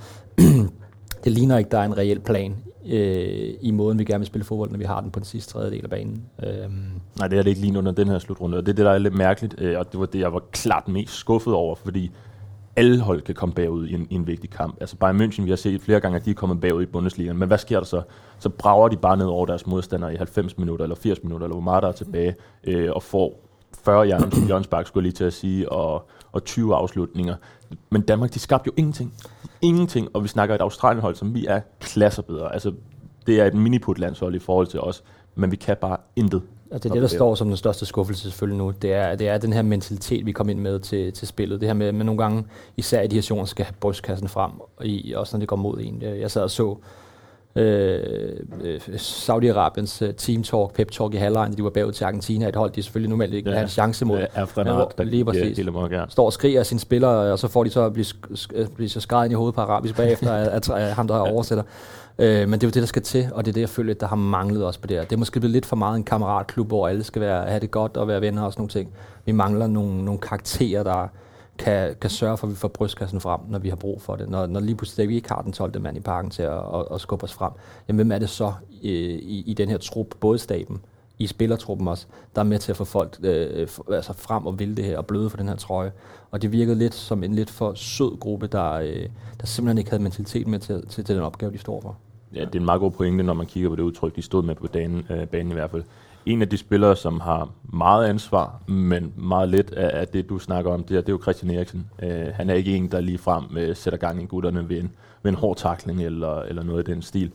det 1.23 1.31
ligner 1.31 1.57
ikke, 1.57 1.69
der 1.69 1.77
er 1.77 1.85
en 1.85 1.97
reel 1.97 2.19
plan 2.19 2.55
øh, 2.89 3.53
i 3.61 3.71
måden, 3.71 3.99
vi 3.99 4.03
gerne 4.03 4.19
vil 4.19 4.27
spille 4.27 4.45
fodbold, 4.45 4.71
når 4.71 4.77
vi 4.77 4.83
har 4.83 5.01
den 5.01 5.11
på 5.11 5.19
den 5.19 5.25
sidste 5.25 5.53
tredjedel 5.53 5.83
af 5.83 5.89
banen. 5.89 6.23
Øhm. 6.43 6.73
Nej, 7.19 7.27
det 7.27 7.39
er 7.39 7.43
det 7.43 7.49
ikke 7.49 7.61
lige 7.61 7.77
under 7.77 7.91
den 7.91 8.07
her 8.07 8.19
slutrunde, 8.19 8.57
og 8.57 8.65
det 8.65 8.71
er 8.71 8.75
det, 8.75 8.85
der 8.85 8.91
er 8.91 8.97
lidt 8.97 9.17
mærkeligt, 9.17 9.55
øh, 9.57 9.79
og 9.79 9.91
det 9.91 9.99
var 9.99 10.05
det, 10.05 10.19
jeg 10.19 10.33
var 10.33 10.43
klart 10.51 10.87
mest 10.87 11.13
skuffet 11.13 11.53
over, 11.53 11.75
fordi 11.75 12.11
alle 12.77 12.99
hold 12.99 13.21
kan 13.21 13.35
komme 13.35 13.55
bagud 13.55 13.87
i 13.87 13.93
en, 13.93 14.07
i 14.09 14.15
en 14.15 14.27
vigtig 14.27 14.49
kamp. 14.49 14.77
Altså 14.81 14.95
Bayern 14.95 15.21
München, 15.21 15.43
vi 15.43 15.49
har 15.49 15.55
set 15.55 15.81
flere 15.81 15.99
gange, 15.99 16.15
at 16.15 16.25
de 16.25 16.29
er 16.29 16.33
kommet 16.33 16.61
bagud 16.61 16.83
i 16.83 16.85
Bundesligaen, 16.85 17.37
men 17.37 17.47
hvad 17.47 17.57
sker 17.57 17.79
der 17.79 17.85
så? 17.85 18.01
Så 18.39 18.49
brager 18.49 18.87
de 18.87 18.97
bare 18.97 19.17
ned 19.17 19.25
over 19.25 19.45
deres 19.45 19.67
modstandere 19.67 20.13
i 20.13 20.17
90 20.17 20.57
minutter, 20.57 20.85
eller 20.85 20.95
80 20.95 21.23
minutter, 21.23 21.45
eller 21.45 21.55
hvor 21.55 21.63
meget 21.63 21.83
der 21.83 21.89
er 21.89 21.93
tilbage, 21.93 22.35
øh, 22.63 22.91
og 22.91 23.03
får 23.03 23.47
40 23.85 24.05
hjerner, 24.05 24.29
som 24.29 24.47
Jørgens 24.47 24.67
Bak 24.67 24.87
skulle 24.87 25.03
lige 25.03 25.13
til 25.13 25.23
at 25.23 25.33
sige, 25.33 25.71
og, 25.71 26.09
og 26.31 26.43
20 26.43 26.75
afslutninger. 26.75 27.35
Men 27.89 28.01
Danmark, 28.01 28.33
de 28.33 28.39
skabte 28.39 28.67
jo 28.67 28.73
ingenting. 28.77 29.13
Ingenting, 29.61 30.07
og 30.13 30.23
vi 30.23 30.27
snakker 30.27 30.55
et 30.55 30.61
Australien-hold, 30.61 31.15
som 31.15 31.33
vi 31.33 31.45
er 31.45 31.61
klasser 31.79 32.21
bedre. 32.21 32.53
Altså, 32.53 32.73
det 33.27 33.41
er 33.41 33.45
et 33.45 33.53
miniput-landshold 33.53 34.35
i 34.35 34.39
forhold 34.39 34.67
til 34.67 34.79
os, 34.79 35.03
men 35.35 35.51
vi 35.51 35.55
kan 35.55 35.77
bare 35.81 35.97
intet. 36.15 36.41
Og 36.71 36.83
det 36.83 36.89
er 36.89 36.93
det, 36.93 37.01
der 37.01 37.07
står 37.07 37.35
som 37.35 37.47
den 37.47 37.57
største 37.57 37.85
skuffelse 37.85 38.21
selvfølgelig 38.23 38.57
nu. 38.57 38.73
Det 38.81 38.93
er, 38.93 39.15
det 39.15 39.27
er 39.27 39.37
den 39.37 39.53
her 39.53 39.61
mentalitet, 39.61 40.25
vi 40.25 40.31
kommer 40.31 40.51
ind 40.51 40.59
med 40.59 40.79
til, 40.79 41.13
til 41.13 41.27
spillet. 41.27 41.61
Det 41.61 41.69
her 41.69 41.73
med, 41.73 41.91
med 41.91 42.05
nogle 42.05 42.21
gange, 42.21 42.45
især 42.77 43.01
i 43.01 43.07
de 43.07 43.15
her 43.15 43.21
situationer, 43.21 43.45
skal 43.45 43.65
have 43.65 43.73
brystkassen 43.79 44.27
frem, 44.27 44.51
og 44.77 44.85
i, 44.85 45.13
også 45.15 45.37
når 45.37 45.39
det 45.39 45.47
går 45.47 45.55
mod 45.55 45.79
en. 45.81 46.01
Jeg 46.01 46.31
sad 46.31 46.41
og 46.41 46.51
så 46.51 46.77
øh, 47.55 48.03
øh, 48.63 48.79
Saudi-Arabiens 48.95 50.05
uh, 50.05 50.13
team 50.17 50.43
talk, 50.43 50.73
pep 50.73 50.91
talk 50.91 51.13
i 51.13 51.17
halvlejen, 51.17 51.53
de 51.57 51.63
var 51.63 51.69
bagud 51.69 51.91
til 51.91 52.05
Argentina, 52.05 52.47
et 52.47 52.55
hold, 52.55 52.71
de 52.71 52.83
selvfølgelig 52.83 53.09
normalt 53.09 53.33
ikke 53.33 53.49
ja, 53.49 53.55
har 53.55 53.63
en 53.63 53.69
chance 53.69 54.05
mod. 54.05 54.19
Ja, 54.19 54.25
Afrenard, 54.35 54.93
der 54.97 55.03
lige 55.03 55.25
præcis. 55.25 55.59
Ja, 55.91 56.05
står 56.09 56.25
og 56.25 56.33
skriger 56.33 56.59
af 56.59 56.65
sine 56.65 56.79
spillere, 56.79 57.31
og 57.31 57.39
så 57.39 57.47
får 57.47 57.63
de 57.63 57.69
så 57.69 57.81
at 57.81 57.93
blive, 57.93 58.05
blive 58.75 58.89
så 58.89 58.99
skrevet 58.99 59.25
ind 59.25 59.31
i 59.31 59.35
hovedet 59.35 59.55
på 59.55 59.61
arabisk 59.61 59.95
bagefter 59.95 60.33
af, 60.33 60.55
af, 60.55 60.69
af 60.69 60.95
ham, 60.95 61.07
der 61.07 61.17
oversætter. 61.17 61.63
Øh, 62.19 62.49
men 62.49 62.53
det 62.53 62.63
er 62.63 62.67
jo 62.67 62.71
det, 62.71 62.81
der 62.81 62.85
skal 62.85 63.01
til, 63.01 63.29
og 63.33 63.45
det 63.45 63.51
er 63.51 63.53
det, 63.53 63.61
jeg 63.61 63.69
føler, 63.69 63.93
der 63.93 64.07
har 64.07 64.15
manglet 64.15 64.65
os 64.65 64.77
på 64.77 64.87
det 64.87 64.97
her. 64.97 65.03
Det 65.03 65.13
er 65.13 65.17
måske 65.17 65.39
blevet 65.39 65.51
lidt 65.51 65.65
for 65.65 65.75
meget 65.75 65.97
en 65.97 66.03
kammeratklub, 66.03 66.67
hvor 66.67 66.87
alle 66.87 67.03
skal 67.03 67.21
være, 67.21 67.45
have 67.45 67.59
det 67.59 67.71
godt 67.71 67.97
og 67.97 68.07
være 68.07 68.21
venner 68.21 68.43
og 68.43 68.53
sådan 68.53 68.61
nogle 68.61 68.69
ting. 68.69 68.89
Vi 69.25 69.31
mangler 69.31 69.67
nogle, 69.67 70.05
nogle 70.05 70.19
karakterer, 70.19 70.83
der 70.83 71.07
kan, 71.57 71.95
kan 72.01 72.09
sørge 72.09 72.37
for, 72.37 72.47
at 72.47 72.51
vi 72.51 72.57
får 72.57 72.67
brystkassen 72.67 73.21
frem, 73.21 73.39
når 73.49 73.59
vi 73.59 73.69
har 73.69 73.75
brug 73.75 74.01
for 74.01 74.15
det. 74.15 74.29
Når, 74.29 74.47
når 74.47 74.59
lige 74.59 74.75
pludselig 74.75 75.09
vi 75.09 75.15
ikke 75.15 75.29
har 75.29 75.41
den 75.41 75.51
12. 75.51 75.81
mand 75.81 75.97
i 75.97 75.99
parken 75.99 76.31
til 76.31 76.43
at, 76.43 76.51
at, 76.51 76.85
at 76.91 77.01
skubbe 77.01 77.23
os 77.23 77.33
frem, 77.33 77.51
jamen 77.87 77.97
hvem 77.97 78.11
er 78.11 78.19
det 78.19 78.29
så 78.29 78.53
i, 78.81 78.91
i, 79.07 79.43
i 79.47 79.53
den 79.53 79.69
her 79.69 79.77
trup, 79.77 80.15
både 80.19 80.37
staben, 80.37 80.81
i 81.19 81.27
spillertruppen 81.27 81.87
også, 81.87 82.05
der 82.35 82.41
er 82.41 82.45
med 82.45 82.59
til 82.59 82.71
at 82.71 82.77
få 82.77 82.85
folk 82.85 83.17
øh, 83.23 83.67
altså 83.91 84.13
frem 84.13 84.45
og 84.45 84.59
vil 84.59 84.77
det 84.77 84.85
her 84.85 84.97
og 84.97 85.05
bløde 85.05 85.29
for 85.29 85.37
den 85.37 85.47
her 85.47 85.55
trøje. 85.55 85.91
Og 86.31 86.41
det 86.41 86.51
virkede 86.51 86.75
lidt 86.75 86.95
som 86.95 87.23
en 87.23 87.33
lidt 87.33 87.49
for 87.49 87.73
sød 87.73 88.19
gruppe, 88.19 88.47
der, 88.47 88.71
øh, 88.71 89.09
der 89.41 89.47
simpelthen 89.47 89.77
ikke 89.77 89.89
havde 89.89 90.03
mentalitet 90.03 90.47
med 90.47 90.59
til, 90.59 90.87
til, 90.87 91.03
til 91.03 91.15
den 91.15 91.23
opgave, 91.23 91.51
de 91.51 91.57
står 91.57 91.81
for. 91.81 91.97
Ja, 92.35 92.45
det 92.45 92.55
er 92.55 92.59
en 92.59 92.65
meget 92.65 92.79
god 92.79 92.91
pointe, 92.91 93.23
når 93.23 93.33
man 93.33 93.45
kigger 93.45 93.69
på 93.69 93.75
det 93.75 93.83
udtryk, 93.83 94.15
de 94.15 94.21
stod 94.21 94.43
med 94.43 94.55
på 94.55 94.67
banen, 94.67 95.07
øh, 95.09 95.27
banen 95.27 95.51
i 95.51 95.53
hvert 95.53 95.71
fald. 95.71 95.83
En 96.25 96.41
af 96.41 96.49
de 96.49 96.57
spillere, 96.57 96.95
som 96.95 97.19
har 97.19 97.49
meget 97.73 98.07
ansvar, 98.07 98.61
men 98.67 99.13
meget 99.17 99.49
lidt 99.49 99.71
af, 99.71 99.99
af 99.99 100.07
det, 100.07 100.29
du 100.29 100.39
snakker 100.39 100.71
om, 100.71 100.83
det 100.83 100.89
her, 100.89 101.01
det 101.01 101.09
er 101.09 101.13
jo 101.13 101.21
Christian 101.21 101.55
Eriksen. 101.55 101.89
Øh, 102.03 102.27
han 102.33 102.49
er 102.49 102.53
ikke 102.53 102.75
en, 102.75 102.91
der 102.91 102.99
lige 103.01 103.17
frem 103.17 103.57
øh, 103.57 103.75
sætter 103.75 103.99
gang 103.99 104.23
i 104.23 104.25
gutterne 104.25 104.69
ved 104.69 104.79
en, 104.79 104.91
ved 105.23 105.31
en 105.31 105.37
hård 105.37 105.57
takling 105.57 106.03
eller, 106.03 106.41
eller 106.41 106.63
noget 106.63 106.87
i 106.87 106.91
den 106.91 107.01
stil. 107.01 107.31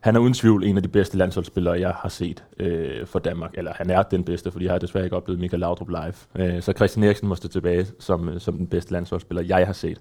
Han 0.00 0.16
er 0.16 0.20
uden 0.20 0.34
tvivl 0.34 0.64
en 0.64 0.76
af 0.76 0.82
de 0.82 0.88
bedste 0.88 1.18
landsholdsspillere, 1.18 1.80
jeg 1.80 1.90
har 1.90 2.08
set 2.08 2.44
øh, 2.60 3.06
for 3.06 3.18
Danmark. 3.18 3.50
Eller 3.54 3.72
han 3.74 3.90
er 3.90 4.02
den 4.02 4.24
bedste, 4.24 4.50
fordi 4.50 4.64
jeg 4.64 4.72
har 4.72 4.78
desværre 4.78 5.04
ikke 5.04 5.16
oplevet 5.16 5.40
Michael 5.40 5.60
Laudrup 5.60 5.88
live. 5.88 6.14
Øh, 6.34 6.62
så 6.62 6.72
Christian 6.72 7.04
Eriksen 7.04 7.28
må 7.28 7.34
stå 7.34 7.48
tilbage 7.48 7.86
som, 7.98 8.28
øh, 8.28 8.40
som 8.40 8.56
den 8.56 8.66
bedste 8.66 8.92
landsholdsspiller, 8.92 9.42
jeg 9.42 9.66
har 9.66 9.72
set 9.72 9.98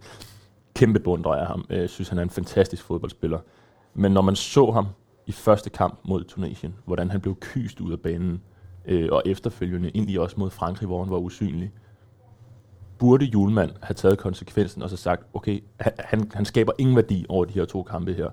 kæmpe 0.76 1.00
beundrer 1.00 1.32
af 1.32 1.48
ham. 1.48 1.66
Jeg 1.70 1.90
synes, 1.90 2.10
han 2.10 2.18
er 2.18 2.24
en 2.24 2.30
fantastisk 2.30 2.84
fodboldspiller. 2.84 3.40
Men 3.94 4.12
når 4.12 4.22
man 4.22 4.36
så 4.36 4.72
ham 4.72 4.88
i 5.26 5.32
første 5.32 5.70
kamp 5.70 6.00
mod 6.04 6.24
Tunesien, 6.24 6.76
hvordan 6.86 7.12
han 7.12 7.22
blev 7.22 7.36
kyst 7.36 7.82
ud 7.82 7.92
af 7.92 8.00
banen, 8.00 8.42
øh, 8.86 9.10
og 9.12 9.22
efterfølgende 9.26 9.92
egentlig 9.96 10.20
også 10.20 10.36
mod 10.40 10.50
Frankrig, 10.50 10.88
hvor 10.88 11.04
han 11.04 11.12
var 11.12 11.18
usynlig, 11.18 11.72
burde 13.00 13.26
Julemand 13.26 13.72
have 13.82 13.94
taget 13.94 14.18
konsekvensen 14.18 14.82
og 14.82 14.90
så 14.90 14.98
sagt, 14.98 15.26
okay, 15.34 15.64
han, 16.00 16.32
han 16.34 16.46
skaber 16.46 16.72
ingen 16.78 16.96
værdi 16.96 17.26
over 17.30 17.46
de 17.46 17.54
her 17.54 17.66
to 17.66 17.84
kampe 17.84 18.14
her. 18.14 18.30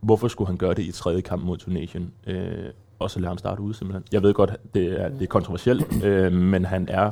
Hvorfor 0.00 0.28
skulle 0.28 0.48
han 0.48 0.56
gøre 0.56 0.74
det 0.74 0.82
i 0.82 0.92
tredje 0.92 1.20
kamp 1.20 1.44
mod 1.44 1.56
Tunesien? 1.56 2.12
Øh, 2.26 2.70
og 2.98 3.10
så 3.10 3.18
lade 3.20 3.28
ham 3.28 3.38
starte 3.38 3.62
ude 3.62 3.74
simpelthen. 3.74 4.04
Jeg 4.12 4.22
ved 4.22 4.34
godt, 4.34 4.56
det 4.74 5.00
er, 5.00 5.08
det 5.08 5.22
er 5.22 5.26
kontroversielt, 5.26 6.04
øh, 6.04 6.32
men 6.32 6.64
han 6.64 6.88
er 6.88 7.10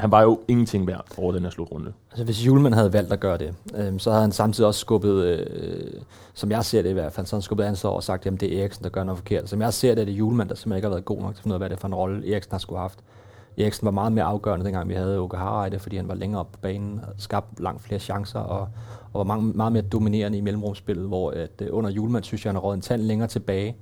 han 0.00 0.10
var 0.10 0.22
jo 0.22 0.40
ingenting 0.48 0.86
værd 0.86 1.04
over 1.18 1.32
den 1.32 1.42
her 1.42 1.50
slutrunde. 1.50 1.92
Altså, 2.10 2.24
hvis 2.24 2.46
Julemand 2.46 2.74
havde 2.74 2.92
valgt 2.92 3.12
at 3.12 3.20
gøre 3.20 3.38
det, 3.38 3.54
øh, 3.74 3.98
så 3.98 4.10
havde 4.10 4.22
han 4.22 4.32
samtidig 4.32 4.68
også 4.68 4.80
skubbet, 4.80 5.24
øh, 5.24 5.86
som 6.34 6.50
jeg 6.50 6.64
ser 6.64 6.82
det 6.82 6.90
i 6.90 6.92
hvert 6.92 7.12
fald, 7.12 7.26
så 7.26 7.36
han 7.36 7.42
skubbet 7.42 7.64
ansvar 7.64 7.90
og 7.90 8.02
sagt, 8.02 8.26
at 8.26 8.40
det 8.40 8.56
er 8.56 8.60
Eriksen, 8.60 8.84
der 8.84 8.90
gør 8.90 9.04
noget 9.04 9.18
forkert. 9.18 9.48
Som 9.48 9.62
jeg 9.62 9.74
ser 9.74 9.94
det, 9.94 10.00
er 10.00 10.04
det 10.04 10.12
Julemand, 10.12 10.48
der 10.48 10.54
simpelthen 10.54 10.76
ikke 10.78 10.86
har 10.86 10.94
været 10.94 11.04
god 11.04 11.20
nok 11.20 11.34
til 11.34 11.38
at 11.38 11.42
finde 11.42 11.52
ud 11.52 11.54
af, 11.54 11.60
hvad 11.60 11.68
det 11.68 11.76
er 11.76 11.80
for 11.80 11.88
en 11.88 11.94
rolle, 11.94 12.32
Eriksen 12.32 12.52
har 12.52 12.58
skulle 12.58 12.78
have 12.78 12.82
haft. 12.88 12.98
Eriksen 13.58 13.84
var 13.84 13.90
meget 13.90 14.12
mere 14.12 14.24
afgørende, 14.24 14.64
dengang 14.64 14.88
vi 14.88 14.94
havde 14.94 15.18
Oka 15.18 15.36
Harreide, 15.36 15.78
fordi 15.78 15.96
han 15.96 16.08
var 16.08 16.14
længere 16.14 16.40
op 16.40 16.52
på 16.52 16.58
banen, 16.62 17.00
skabte 17.18 17.62
langt 17.62 17.82
flere 17.82 18.00
chancer, 18.00 18.40
og, 18.40 18.68
og 19.12 19.18
var 19.18 19.24
meget, 19.24 19.56
meget 19.56 19.72
mere 19.72 19.82
dominerende 19.82 20.38
i 20.38 20.40
mellemrumspillet, 20.40 21.06
hvor 21.06 21.30
at, 21.30 21.50
øh, 21.62 21.68
under 21.72 21.90
Julemand 21.90 22.24
synes 22.24 22.44
jeg, 22.44 22.52
han 22.52 22.62
har 22.62 22.72
en 22.72 22.80
tand 22.80 23.02
længere 23.02 23.28
tilbage, 23.28 23.76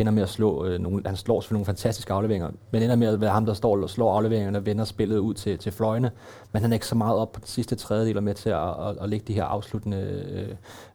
ender 0.00 0.12
med 0.12 0.22
at 0.22 0.28
slå 0.28 0.66
øh, 0.66 0.80
nogle, 0.80 1.02
han 1.06 1.16
slår 1.16 1.40
selvfølgelig 1.40 1.58
nogle 1.58 1.66
fantastiske 1.66 2.12
afleveringer, 2.12 2.50
men 2.70 2.82
ender 2.82 2.96
med 2.96 3.08
at 3.08 3.20
være 3.20 3.30
ham, 3.30 3.46
der 3.46 3.54
står 3.54 3.82
og 3.82 3.90
slår 3.90 4.14
afleveringerne 4.14 4.58
og 4.58 4.66
vender 4.66 4.84
spillet 4.84 5.18
ud 5.18 5.34
til, 5.34 5.58
til 5.58 5.72
fløjene, 5.72 6.10
men 6.52 6.62
han 6.62 6.72
er 6.72 6.74
ikke 6.74 6.86
så 6.86 6.94
meget 6.94 7.16
op 7.16 7.32
på 7.32 7.40
den 7.40 7.46
sidste 7.46 7.76
tredjedel 7.76 8.16
og 8.16 8.22
med 8.22 8.34
til 8.34 8.50
at, 8.50 8.68
at, 8.68 8.96
at 9.00 9.08
lægge 9.08 9.24
de 9.28 9.32
her 9.32 9.44
afsluttende 9.44 9.96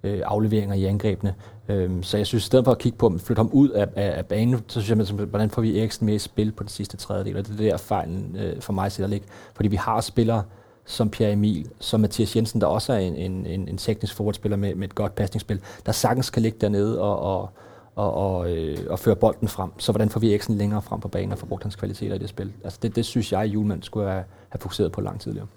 øh, 0.04 0.12
øh 0.12 0.22
afleveringer 0.26 0.76
i 0.76 0.86
angrebene. 0.86 1.36
Øhm, 1.68 2.04
så 2.04 2.18
jeg 2.18 2.28
synes, 2.28 2.44
i 2.44 2.46
stedet 2.46 2.66
for 2.66 2.72
at 2.72 2.78
kigge 2.78 2.98
på 2.98 3.08
at 3.08 3.22
flytte 3.22 3.40
ham 3.40 3.50
ud 3.54 3.70
af, 3.70 3.88
af, 3.96 4.18
af 4.18 4.26
banen, 4.26 4.64
så 4.68 4.82
synes 4.82 5.10
jeg, 5.10 5.26
hvordan 5.26 5.50
får 5.50 5.62
vi 5.62 5.80
Eriksen 5.80 6.06
med 6.06 6.14
i 6.14 6.20
spil 6.20 6.52
på 6.52 6.64
den 6.64 6.70
sidste 6.70 6.98
tredjedel, 6.98 7.38
og 7.38 7.48
det 7.48 7.66
er 7.66 7.70
der 7.70 7.78
fejlen 7.78 8.38
øh, 8.40 8.62
for 8.62 8.74
mig 8.74 8.92
sætter 8.92 9.10
ligge, 9.10 9.28
fordi 9.56 9.70
vi 9.70 9.76
har 9.76 10.02
spillere, 10.02 10.44
som 10.86 11.10
Pierre 11.10 11.32
Emil, 11.32 11.70
som 11.80 12.00
Mathias 12.00 12.36
Jensen, 12.36 12.62
der 12.62 12.68
også 12.68 12.94
er 12.94 12.98
en, 12.98 13.16
en, 13.16 13.46
en, 13.46 13.68
en 13.68 13.78
teknisk 13.78 14.16
fodboldspiller 14.16 14.58
med, 14.58 14.76
med 14.76 14.88
et 14.88 14.96
godt 14.96 15.16
pasningsspil, 15.16 15.62
der 15.86 15.92
sagtens 15.92 16.30
kan 16.30 16.42
ligge 16.42 16.58
dernede 16.62 17.02
og, 17.02 17.20
og, 17.20 17.50
og, 17.96 18.14
og, 18.14 18.52
øh, 18.52 18.78
og 18.90 19.00
føre 19.00 19.16
bolden 19.16 19.48
frem. 19.48 19.80
Så 19.80 19.92
hvordan 19.92 20.10
får 20.10 20.20
vi 20.20 20.30
Eriksen 20.30 20.58
længere 20.58 20.82
frem 20.82 21.00
på 21.00 21.08
banen 21.08 21.32
og 21.32 21.38
får 21.38 21.48
brugt 21.48 21.64
hans 21.64 21.76
kvaliteter 21.76 22.16
i 22.16 22.18
det 22.18 22.30
spil? 22.30 22.54
Altså 22.64 22.80
det, 22.82 22.96
det 22.96 23.06
synes 23.06 23.32
jeg, 23.32 23.42
at 23.42 23.48
Julemand 23.48 23.84
skulle 23.84 24.10
have, 24.10 24.24
have 24.50 24.60
fokuseret 24.60 24.92
på 24.92 25.02
langt 25.02 25.22
tidligere. 25.22 25.48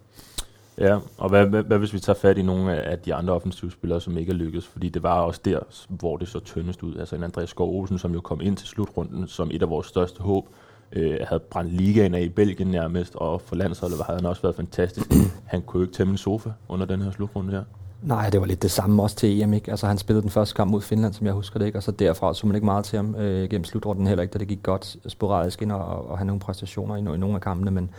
Ja, 0.78 0.98
og 1.18 1.28
hvad, 1.28 1.46
hvad, 1.46 1.62
hvad 1.62 1.78
hvis 1.78 1.94
vi 1.94 2.00
tager 2.00 2.18
fat 2.18 2.38
i 2.38 2.42
nogle 2.42 2.82
af 2.82 2.98
de 2.98 3.14
andre 3.14 3.32
offensive 3.32 3.70
spillere, 3.70 4.00
som 4.00 4.18
ikke 4.18 4.30
er 4.30 4.36
lykkedes? 4.36 4.66
Fordi 4.66 4.88
det 4.88 5.02
var 5.02 5.20
også 5.20 5.40
der, 5.44 5.60
hvor 5.88 6.16
det 6.16 6.28
så 6.28 6.40
tyndest 6.40 6.82
ud. 6.82 6.96
Altså 6.96 7.16
en 7.16 7.22
Andreas 7.22 7.50
Skov 7.50 7.80
Olsen, 7.80 7.98
som 7.98 8.14
jo 8.14 8.20
kom 8.20 8.40
ind 8.40 8.56
til 8.56 8.68
slutrunden 8.68 9.26
som 9.26 9.50
et 9.52 9.62
af 9.62 9.70
vores 9.70 9.86
største 9.86 10.22
håb, 10.22 10.48
øh, 10.92 11.16
havde 11.28 11.40
brændt 11.40 11.72
ligaen 11.72 12.14
af 12.14 12.20
i 12.20 12.28
Belgien 12.28 12.70
nærmest, 12.70 13.16
og 13.16 13.40
for 13.40 13.56
landsholdet 13.56 13.98
havde 14.06 14.18
han 14.18 14.26
også 14.26 14.42
været 14.42 14.56
fantastisk. 14.56 15.06
Han 15.52 15.62
kunne 15.62 15.80
jo 15.80 15.84
ikke 15.84 15.94
tæmme 15.94 16.10
en 16.10 16.18
sofa 16.18 16.50
under 16.68 16.86
den 16.86 17.02
her 17.02 17.10
slutrunde 17.10 17.50
her. 17.50 17.64
Nej, 18.02 18.30
det 18.30 18.40
var 18.40 18.46
lidt 18.46 18.62
det 18.62 18.70
samme 18.70 19.02
også 19.02 19.16
til 19.16 19.42
EM, 19.42 19.52
ikke? 19.52 19.70
Altså 19.70 19.86
han 19.86 19.98
spillede 19.98 20.22
den 20.22 20.30
første 20.30 20.54
kamp 20.54 20.70
mod 20.70 20.80
Finland, 20.80 21.12
som 21.12 21.26
jeg 21.26 21.34
husker 21.34 21.58
det, 21.58 21.66
ikke? 21.66 21.78
Og 21.78 21.82
så 21.82 21.90
derfra 21.90 22.34
så 22.34 22.46
man 22.46 22.56
ikke 22.56 22.64
meget 22.64 22.84
til 22.84 22.96
ham 22.96 23.14
øh, 23.14 23.50
gennem 23.50 23.64
slutrunden 23.64 24.06
heller 24.06 24.22
ikke, 24.22 24.32
da 24.32 24.38
det 24.38 24.48
gik 24.48 24.62
godt 24.62 24.96
sporadisk 25.06 25.62
ind 25.62 25.72
og, 25.72 26.10
og 26.10 26.18
have 26.18 26.26
nogle 26.26 26.40
præstationer 26.40 26.96
i, 26.96 26.98
i 26.98 27.02
nogle 27.02 27.34
af 27.34 27.40
kampene, 27.40 27.70
men 27.70 27.90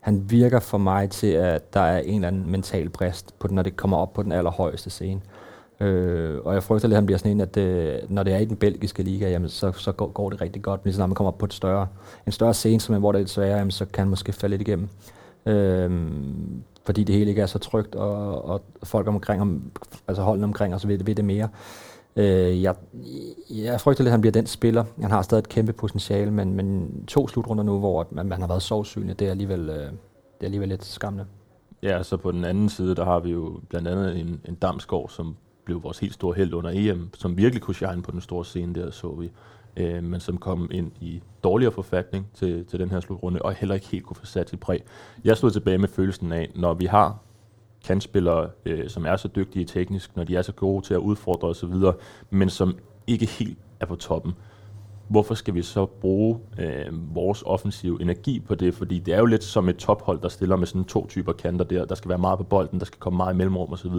han 0.00 0.30
virker 0.30 0.60
for 0.60 0.78
mig 0.78 1.10
til, 1.10 1.26
at 1.26 1.74
der 1.74 1.80
er 1.80 1.98
en 1.98 2.14
eller 2.14 2.28
anden 2.28 2.50
mental 2.50 2.88
brist, 2.88 3.38
på 3.38 3.48
den, 3.48 3.54
når 3.54 3.62
det 3.62 3.76
kommer 3.76 3.96
op 3.96 4.12
på 4.12 4.22
den 4.22 4.32
allerhøjeste 4.32 4.90
scene. 4.90 5.20
Øh, 5.80 6.38
og 6.44 6.54
jeg 6.54 6.62
frygter 6.62 6.88
lidt, 6.88 6.94
at 6.94 6.96
han 6.96 7.06
bliver 7.06 7.18
sådan 7.18 7.32
en, 7.32 7.40
at 7.40 7.56
øh, 7.56 7.98
når 8.08 8.22
det 8.22 8.32
er 8.32 8.38
i 8.38 8.44
den 8.44 8.56
belgiske 8.56 9.02
liga, 9.02 9.30
jamen, 9.30 9.48
så, 9.48 9.72
så 9.72 9.92
går, 9.92 10.06
går 10.06 10.30
det 10.30 10.40
rigtig 10.40 10.62
godt. 10.62 10.84
Men 10.84 10.94
når 10.98 11.06
man 11.06 11.14
kommer 11.14 11.32
op 11.32 11.38
på 11.38 11.46
et 11.46 11.52
større, 11.52 11.86
en 12.26 12.32
større 12.32 12.54
scene, 12.54 12.80
som 12.80 12.94
er, 12.94 12.98
hvor 12.98 13.12
det 13.12 13.18
er 13.18 13.20
lidt 13.20 13.30
sværere, 13.30 13.58
jamen, 13.58 13.70
så 13.70 13.84
kan 13.84 14.02
han 14.02 14.08
måske 14.08 14.32
falde 14.32 14.56
lidt 14.56 14.68
igennem. 14.68 14.88
Øh, 15.46 15.90
fordi 16.84 17.04
det 17.04 17.14
hele 17.14 17.28
ikke 17.28 17.42
er 17.42 17.46
så 17.46 17.58
trygt, 17.58 17.94
og, 17.94 18.44
og 18.44 18.62
folk 18.82 19.06
omkring, 19.06 19.42
om, 19.42 19.70
altså 20.08 20.22
holdene 20.22 20.44
omkring 20.44 20.74
os 20.74 20.88
ved, 20.88 21.04
ved 21.04 21.14
det 21.14 21.24
mere. 21.24 21.48
Øh, 22.16 22.62
jeg, 22.62 22.74
jeg 23.50 23.80
frygter 23.80 24.04
lidt, 24.04 24.08
at 24.08 24.12
han 24.12 24.20
bliver 24.20 24.32
den 24.32 24.46
spiller. 24.46 24.84
Han 25.00 25.10
har 25.10 25.22
stadig 25.22 25.40
et 25.40 25.48
kæmpe 25.48 25.72
potentiale, 25.72 26.30
men, 26.30 26.54
men 26.54 26.90
to 27.06 27.28
slutrunder 27.28 27.64
nu, 27.64 27.78
hvor 27.78 28.06
man, 28.10 28.26
man 28.26 28.40
har 28.40 28.48
været 28.48 28.62
sovsynlig, 28.62 29.18
det 29.18 29.26
er 29.26 29.30
alligevel, 29.30 29.60
øh, 29.60 29.76
det 29.76 29.90
er 30.40 30.44
alligevel 30.44 30.68
lidt 30.68 30.84
skræmmende. 30.84 31.26
Ja, 31.82 32.02
så 32.02 32.16
på 32.16 32.32
den 32.32 32.44
anden 32.44 32.68
side, 32.68 32.94
der 32.94 33.04
har 33.04 33.20
vi 33.20 33.30
jo 33.30 33.60
blandt 33.68 33.88
andet 33.88 34.20
en, 34.20 34.40
en 34.48 34.54
Damsgaard, 34.54 35.08
som 35.08 35.36
blev 35.64 35.82
vores 35.82 35.98
helt 35.98 36.14
store 36.14 36.34
held 36.34 36.54
under 36.54 36.70
EM, 36.74 37.08
som 37.14 37.36
virkelig 37.36 37.62
kunne 37.62 37.74
shine 37.74 38.02
på 38.02 38.10
den 38.10 38.20
store 38.20 38.44
scene 38.44 38.74
der, 38.74 38.90
så 38.90 39.08
vi 39.08 39.30
øh, 39.76 40.02
men 40.02 40.20
som 40.20 40.38
kom 40.38 40.68
ind 40.70 40.92
i 41.00 41.22
dårligere 41.44 41.72
forfatning 41.72 42.26
til, 42.34 42.64
til 42.64 42.78
den 42.78 42.90
her 42.90 43.00
slutrunde, 43.00 43.42
og 43.42 43.54
heller 43.54 43.74
ikke 43.74 43.86
helt 43.86 44.04
kunne 44.04 44.16
få 44.16 44.26
sat 44.26 44.50
sit 44.50 44.60
præg. 44.60 44.82
Jeg 45.24 45.36
stod 45.36 45.50
tilbage 45.50 45.78
med 45.78 45.88
følelsen 45.88 46.32
af, 46.32 46.50
når 46.54 46.74
vi 46.74 46.86
har 46.86 47.18
kandspillere, 47.84 48.50
øh, 48.66 48.88
som 48.88 49.06
er 49.06 49.16
så 49.16 49.28
dygtige 49.28 49.64
teknisk, 49.64 50.16
når 50.16 50.24
de 50.24 50.36
er 50.36 50.42
så 50.42 50.52
gode 50.52 50.84
til 50.86 50.94
at 50.94 50.98
udfordre 50.98 51.48
osv., 51.48 51.74
men 52.30 52.50
som 52.50 52.76
ikke 53.06 53.26
helt 53.26 53.58
er 53.80 53.86
på 53.86 53.96
toppen. 53.96 54.32
hvorfor 55.08 55.34
skal 55.34 55.54
vi 55.54 55.62
så 55.62 55.86
bruge 55.86 56.38
øh, 56.58 57.14
vores 57.14 57.42
offensive 57.46 58.02
energi 58.02 58.40
på 58.40 58.54
det? 58.54 58.74
Fordi 58.74 58.98
det 58.98 59.14
er 59.14 59.18
jo 59.18 59.26
lidt 59.26 59.44
som 59.44 59.68
et 59.68 59.76
tophold, 59.76 60.20
der 60.20 60.28
stiller 60.28 60.56
med 60.56 60.66
sådan 60.66 60.84
to 60.84 61.06
typer 61.06 61.32
kanter 61.32 61.64
der. 61.64 61.84
Der 61.84 61.94
skal 61.94 62.08
være 62.08 62.18
meget 62.18 62.38
på 62.38 62.44
bolden, 62.44 62.78
der 62.78 62.84
skal 62.84 62.98
komme 62.98 63.16
meget 63.16 63.34
i 63.34 63.36
mellemrum 63.36 63.72
osv., 63.72 63.94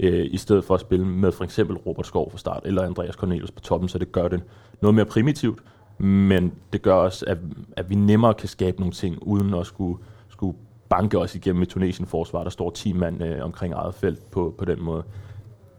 øh, 0.00 0.26
i 0.30 0.36
stedet 0.36 0.64
for 0.64 0.74
at 0.74 0.80
spille 0.80 1.06
med 1.06 1.32
for 1.32 1.44
eksempel 1.44 1.76
Robert 1.76 2.06
Skov 2.06 2.30
fra 2.30 2.38
start, 2.38 2.62
eller 2.64 2.82
Andreas 2.82 3.14
Cornelius 3.14 3.50
på 3.50 3.60
toppen, 3.60 3.88
så 3.88 3.98
det 3.98 4.12
gør 4.12 4.28
det 4.28 4.42
noget 4.82 4.94
mere 4.94 5.04
primitivt, 5.04 5.60
men 5.98 6.52
det 6.72 6.82
gør 6.82 6.94
også, 6.94 7.24
at, 7.28 7.38
at 7.76 7.90
vi 7.90 7.94
nemmere 7.94 8.34
kan 8.34 8.48
skabe 8.48 8.80
nogle 8.80 8.92
ting, 8.92 9.18
uden 9.22 9.54
at 9.54 9.66
skulle, 9.66 9.98
skulle 10.28 10.56
banke 10.88 11.18
os 11.18 11.34
igennem 11.34 11.62
et 11.62 11.68
Tunesien-forsvar, 11.68 12.42
der 12.42 12.50
står 12.50 12.70
10 12.70 12.92
mand 12.92 13.22
øh, 13.22 13.44
omkring 13.44 13.74
eget 13.74 13.94
felt 13.94 14.30
på, 14.30 14.54
på 14.58 14.64
den 14.64 14.82
måde. 14.82 15.02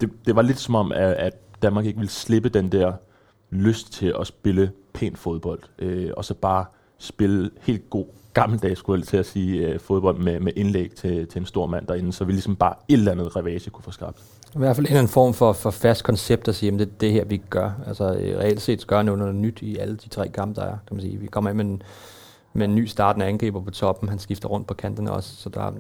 Det, 0.02 0.10
det 0.26 0.36
var 0.36 0.42
lidt 0.42 0.60
som 0.60 0.76
om, 0.76 0.92
at, 0.92 1.14
at 1.14 1.34
Danmark 1.62 1.86
ikke 1.86 2.00
ville 2.00 2.12
slippe 2.12 2.50
den 2.50 2.72
der 2.72 2.94
lyst 3.50 3.94
til 3.94 4.14
at 4.20 4.28
spille 4.28 4.72
pæn 4.94 5.16
fodbold, 5.16 5.60
øh, 5.80 6.12
og 6.18 6.26
så 6.26 6.34
bare 6.34 6.66
spille 7.04 7.50
helt 7.62 7.90
god 7.90 8.06
gammeldags, 8.34 8.80
skulle 8.80 9.00
jeg 9.00 9.08
til 9.08 9.18
at 9.18 9.26
sige, 9.26 9.68
øh, 9.68 9.80
fodbold 9.80 10.18
med, 10.18 10.40
med 10.40 10.52
indlæg 10.56 10.92
til, 10.92 11.28
til 11.28 11.40
en 11.40 11.46
stor 11.46 11.68
mand 11.68 11.88
derinde, 11.88 12.14
så 12.14 12.26
vi 12.26 12.32
ligesom 12.32 12.56
bare 12.56 12.74
et 12.88 12.94
eller 12.94 13.12
andet 13.12 13.36
revage 13.36 13.70
kunne 13.70 13.84
få 13.84 13.92
skabt. 13.92 14.18
I 14.56 14.58
hvert 14.58 14.76
fald 14.76 14.86
en 14.86 14.90
eller 14.90 15.00
anden 15.00 15.14
form 15.14 15.34
for, 15.34 15.54
for 15.54 15.72
fast 15.72 16.04
koncept 16.04 16.48
at 16.48 16.56
sige, 16.56 16.72
at 16.72 16.80
det 16.80 16.88
er 16.88 16.92
det 17.00 17.12
her, 17.12 17.26
vi 17.26 17.38
gør. 17.50 17.72
Altså 17.88 18.14
øh, 18.14 18.38
reelt 18.40 18.62
set 18.62 18.88
gør 18.88 19.02
noget, 19.02 19.20
noget 19.20 19.36
nyt 19.36 19.62
i 19.62 19.78
alle 19.78 19.96
de 19.96 20.10
tre 20.10 20.30
kampe, 20.30 20.62
der 20.62 20.68
er. 20.68 20.78
Kan 20.88 20.96
man 20.96 21.02
sige. 21.02 21.18
Vi 21.18 21.28
kommer 21.28 21.50
ind 21.50 21.58
med 21.58 21.66
en, 21.66 21.82
med 22.54 22.68
en 22.68 22.76
ny 22.76 22.86
startende 22.86 23.26
angriber 23.26 23.62
på 23.62 23.72
toppen. 23.72 24.10
Han 24.10 24.20
skifter 24.20 24.50
rundt 24.50 24.68
på 24.68 24.74
kanterne 24.74 25.12
også, 25.12 25.36
så 25.36 25.50
der, 25.50 25.72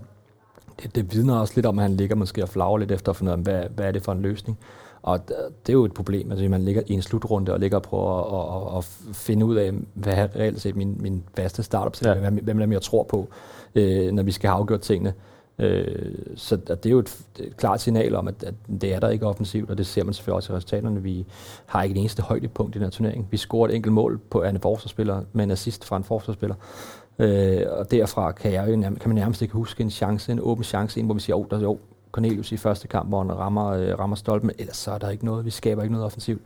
det, 0.83 0.95
det 0.95 1.13
vidner 1.13 1.35
også 1.35 1.53
lidt 1.55 1.65
om, 1.65 1.79
at 1.79 1.83
han 1.83 1.97
ligger 1.97 2.15
måske 2.15 2.43
og 2.43 2.49
flager 2.49 2.77
lidt 2.77 2.91
efter 2.91 3.11
at 3.11 3.15
finde 3.15 3.31
ud 3.31 3.37
af, 3.37 3.43
hvad, 3.43 3.63
hvad 3.75 3.85
er 3.85 3.91
det 3.91 4.03
for 4.03 4.11
en 4.11 4.21
løsning. 4.21 4.57
Og 5.03 5.27
det 5.27 5.69
er 5.69 5.73
jo 5.73 5.85
et 5.85 5.93
problem, 5.93 6.31
altså 6.31 6.49
man 6.49 6.61
ligger 6.61 6.81
i 6.87 6.93
en 6.93 7.01
slutrunde 7.01 7.53
og 7.53 7.59
ligger 7.59 7.77
og 7.77 7.83
prøver 7.83 8.21
at, 8.21 8.73
at, 8.73 8.77
at 8.77 9.15
finde 9.15 9.45
ud 9.45 9.55
af, 9.55 9.71
hvad 9.93 10.13
er 10.13 10.35
reelt 10.35 10.61
set 10.61 10.75
min, 10.75 10.97
min 10.99 11.23
faste 11.37 11.63
startup, 11.63 12.05
ja. 12.05 12.29
hvem 12.29 12.61
er 12.61 12.67
jeg 12.71 12.81
tror 12.81 13.03
på, 13.03 13.27
øh, 13.75 14.11
når 14.11 14.23
vi 14.23 14.31
skal 14.31 14.49
have 14.49 14.59
afgjort 14.59 14.81
tingene. 14.81 15.13
Øh, 15.59 16.15
så 16.35 16.55
det 16.55 16.85
er 16.85 16.89
jo 16.89 16.99
et, 16.99 17.25
et 17.39 17.57
klart 17.57 17.81
signal 17.81 18.15
om, 18.15 18.27
at, 18.27 18.43
at 18.43 18.53
det 18.81 18.93
er 18.93 18.99
der 18.99 19.09
ikke 19.09 19.27
offensivt, 19.27 19.69
og 19.69 19.77
det 19.77 19.85
ser 19.85 20.03
man 20.03 20.13
selvfølgelig 20.13 20.35
også 20.35 20.53
i 20.53 20.55
resultaterne. 20.55 21.03
Vi 21.03 21.25
har 21.65 21.83
ikke 21.83 21.93
det 21.93 21.99
eneste 21.99 22.21
højdepunkt 22.21 22.75
i 22.75 22.79
den 22.79 22.85
her 22.85 22.91
turnering. 22.91 23.27
Vi 23.31 23.37
scorer 23.37 23.67
et 23.67 23.75
enkelt 23.75 23.93
mål 23.93 24.19
på 24.29 24.43
en 24.43 24.59
forsvarsspiller, 24.59 25.21
med 25.33 25.43
en 25.43 25.51
assist 25.51 25.85
fra 25.85 25.97
en 25.97 26.03
forsvarsspiller. 26.03 26.55
Øh, 27.19 27.61
og 27.69 27.91
derfra 27.91 28.31
kan, 28.31 28.53
jeg 28.53 28.69
jo, 28.69 28.81
kan 28.81 28.97
man 29.05 29.15
nærmest 29.15 29.41
ikke 29.41 29.53
huske 29.53 29.83
en 29.83 29.91
chance, 29.91 30.31
en 30.31 30.39
åben 30.41 30.63
chance, 30.63 30.99
en, 30.99 31.05
hvor 31.05 31.13
vi 31.13 31.19
siger, 31.19 31.35
oh, 31.35 31.45
der, 31.49 31.59
jo, 31.59 31.79
Cornelius 32.13 32.51
i 32.51 32.57
første 32.57 32.87
kamp, 32.87 33.09
hvor 33.09 33.23
han 33.23 33.37
rammer, 33.37 33.67
øh, 33.67 33.99
rammer 33.99 34.15
stolpen, 34.15 34.51
ellers 34.59 34.77
så 34.77 34.91
er 34.91 34.97
der 34.97 35.09
ikke 35.09 35.25
noget, 35.25 35.45
vi 35.45 35.49
skaber 35.49 35.81
ikke 35.83 35.93
noget 35.93 36.05
offensivt 36.05 36.41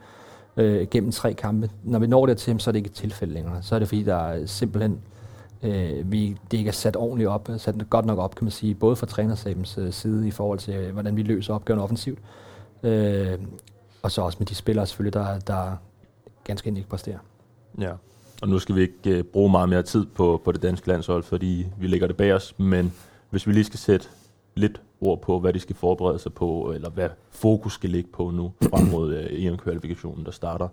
øh, 0.57 0.87
gennem 0.91 1.11
tre 1.11 1.33
kampe. 1.33 1.69
Når 1.83 1.99
vi 1.99 2.07
når 2.07 2.25
dertil, 2.25 2.59
så 2.59 2.69
er 2.69 2.71
det 2.71 2.79
ikke 2.79 2.87
et 2.87 2.93
tilfælde 2.93 3.33
længere. 3.33 3.63
Så 3.63 3.75
er 3.75 3.79
det 3.79 3.87
fordi, 3.87 4.03
der 4.03 4.15
er 4.15 4.45
simpelthen 4.45 5.01
øh, 5.63 6.11
vi, 6.11 6.37
det 6.51 6.57
ikke 6.57 6.67
er 6.67 6.73
sat 6.73 6.95
ordentligt 6.95 7.29
op, 7.29 7.49
øh, 7.49 7.59
sat 7.59 7.89
godt 7.89 8.05
nok 8.05 8.19
op, 8.19 8.35
kan 8.35 8.45
man 8.45 8.51
sige, 8.51 8.75
både 8.75 8.95
fra 8.95 9.05
trænersabens 9.05 9.77
øh, 9.77 9.93
side 9.93 10.27
i 10.27 10.31
forhold 10.31 10.59
til, 10.59 10.73
øh, 10.73 10.93
hvordan 10.93 11.15
vi 11.15 11.23
løser 11.23 11.53
opgaven 11.53 11.81
offensivt, 11.81 12.19
øh, 12.83 13.37
og 14.01 14.11
så 14.11 14.21
også 14.21 14.37
med 14.39 14.47
de 14.47 14.55
spillere 14.55 14.85
selvfølgelig, 14.85 15.13
der, 15.13 15.39
der 15.39 15.75
ganske 16.43 16.67
enkelt 16.67 16.79
ikke 16.79 16.89
præsterer. 16.89 17.19
Ja, 17.79 17.91
og 18.41 18.49
nu 18.49 18.59
skal 18.59 18.75
vi 18.75 18.81
ikke 18.81 19.09
øh, 19.09 19.23
bruge 19.23 19.51
meget 19.51 19.69
mere 19.69 19.83
tid 19.83 20.05
på, 20.05 20.41
på 20.45 20.51
det 20.51 20.61
danske 20.61 20.87
landshold, 20.87 21.23
fordi 21.23 21.67
vi 21.77 21.87
ligger 21.87 22.07
det 22.07 22.17
bag 22.17 22.33
os, 22.33 22.53
men 22.57 22.93
hvis 23.29 23.47
vi 23.47 23.51
lige 23.51 23.63
skal 23.63 23.79
sætte 23.79 24.07
lidt 24.57 24.81
ord 25.01 25.21
på, 25.21 25.39
hvad 25.39 25.53
de 25.53 25.59
skal 25.59 25.75
forberede 25.75 26.19
sig 26.19 26.33
på, 26.33 26.71
eller 26.75 26.89
hvad 26.89 27.09
fokus 27.29 27.73
skal 27.73 27.89
ligge 27.89 28.09
på 28.13 28.31
nu 28.31 28.51
frem 28.61 28.85
mod 28.85 29.15
øh, 29.15 29.27
EM-kvalifikationen, 29.29 30.25
der 30.25 30.31
starter 30.31 30.67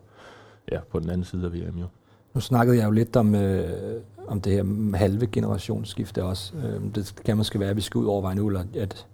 ja, 0.73 0.81
på 0.91 1.00
den 1.00 1.11
anden 1.11 1.25
side 1.25 1.45
af 1.45 1.53
VM. 1.53 1.79
Jo. 1.79 1.87
Nu 2.35 2.41
snakkede 2.41 2.76
jeg 2.79 2.87
jo 2.87 2.91
lidt 2.91 3.17
om, 3.17 3.35
øh, 3.35 4.00
om 4.26 4.41
det 4.41 4.53
her 4.53 4.97
halve 4.97 5.26
generationsskifte 5.26 6.25
også. 6.25 6.53
Øh, 6.57 6.95
det 6.95 7.14
kan 7.25 7.37
måske 7.37 7.61
være, 7.61 7.71
at 7.71 7.76
vi 7.76 7.81
skal 7.81 7.99
ud 7.99 8.07
over 8.07 8.35
nu, 8.35 8.47
eller 8.47 8.64
at, 8.75 9.07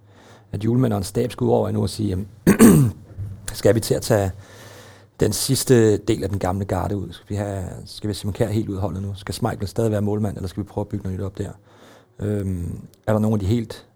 at 0.52 0.64
julemænd 0.64 0.92
og 0.92 0.96
en 0.96 1.04
stab 1.04 1.32
skal 1.32 1.44
ud 1.44 1.50
over 1.50 1.70
nu 1.70 1.82
og 1.82 1.90
sige, 1.90 2.08
jamen, 2.08 2.28
skal 3.52 3.74
vi 3.74 3.80
til 3.80 3.94
at 3.94 4.02
tage 4.02 4.30
den 5.20 5.32
sidste 5.32 5.96
del 5.96 6.22
af 6.22 6.28
den 6.28 6.38
gamle 6.38 6.64
garde 6.64 6.96
ud? 6.96 7.12
Skal 7.12 7.26
vi, 7.28 7.34
have, 7.34 7.64
skal 7.84 8.08
vi 8.08 8.14
simpelthen 8.14 8.48
helt 8.48 8.68
udholdet 8.68 9.02
nu? 9.02 9.14
Skal 9.14 9.34
Smeichel 9.34 9.68
stadig 9.68 9.90
være 9.90 10.02
målmand, 10.02 10.36
eller 10.36 10.48
skal 10.48 10.62
vi 10.62 10.68
prøve 10.68 10.82
at 10.82 10.88
bygge 10.88 11.02
noget 11.02 11.18
nyt 11.18 11.24
op 11.24 11.38
der? 11.38 11.50
Øh, 12.18 12.46
er 13.06 13.12
der 13.12 13.18
nogle 13.18 13.34
af 13.34 13.40
de 13.40 13.46
helt 13.46 13.86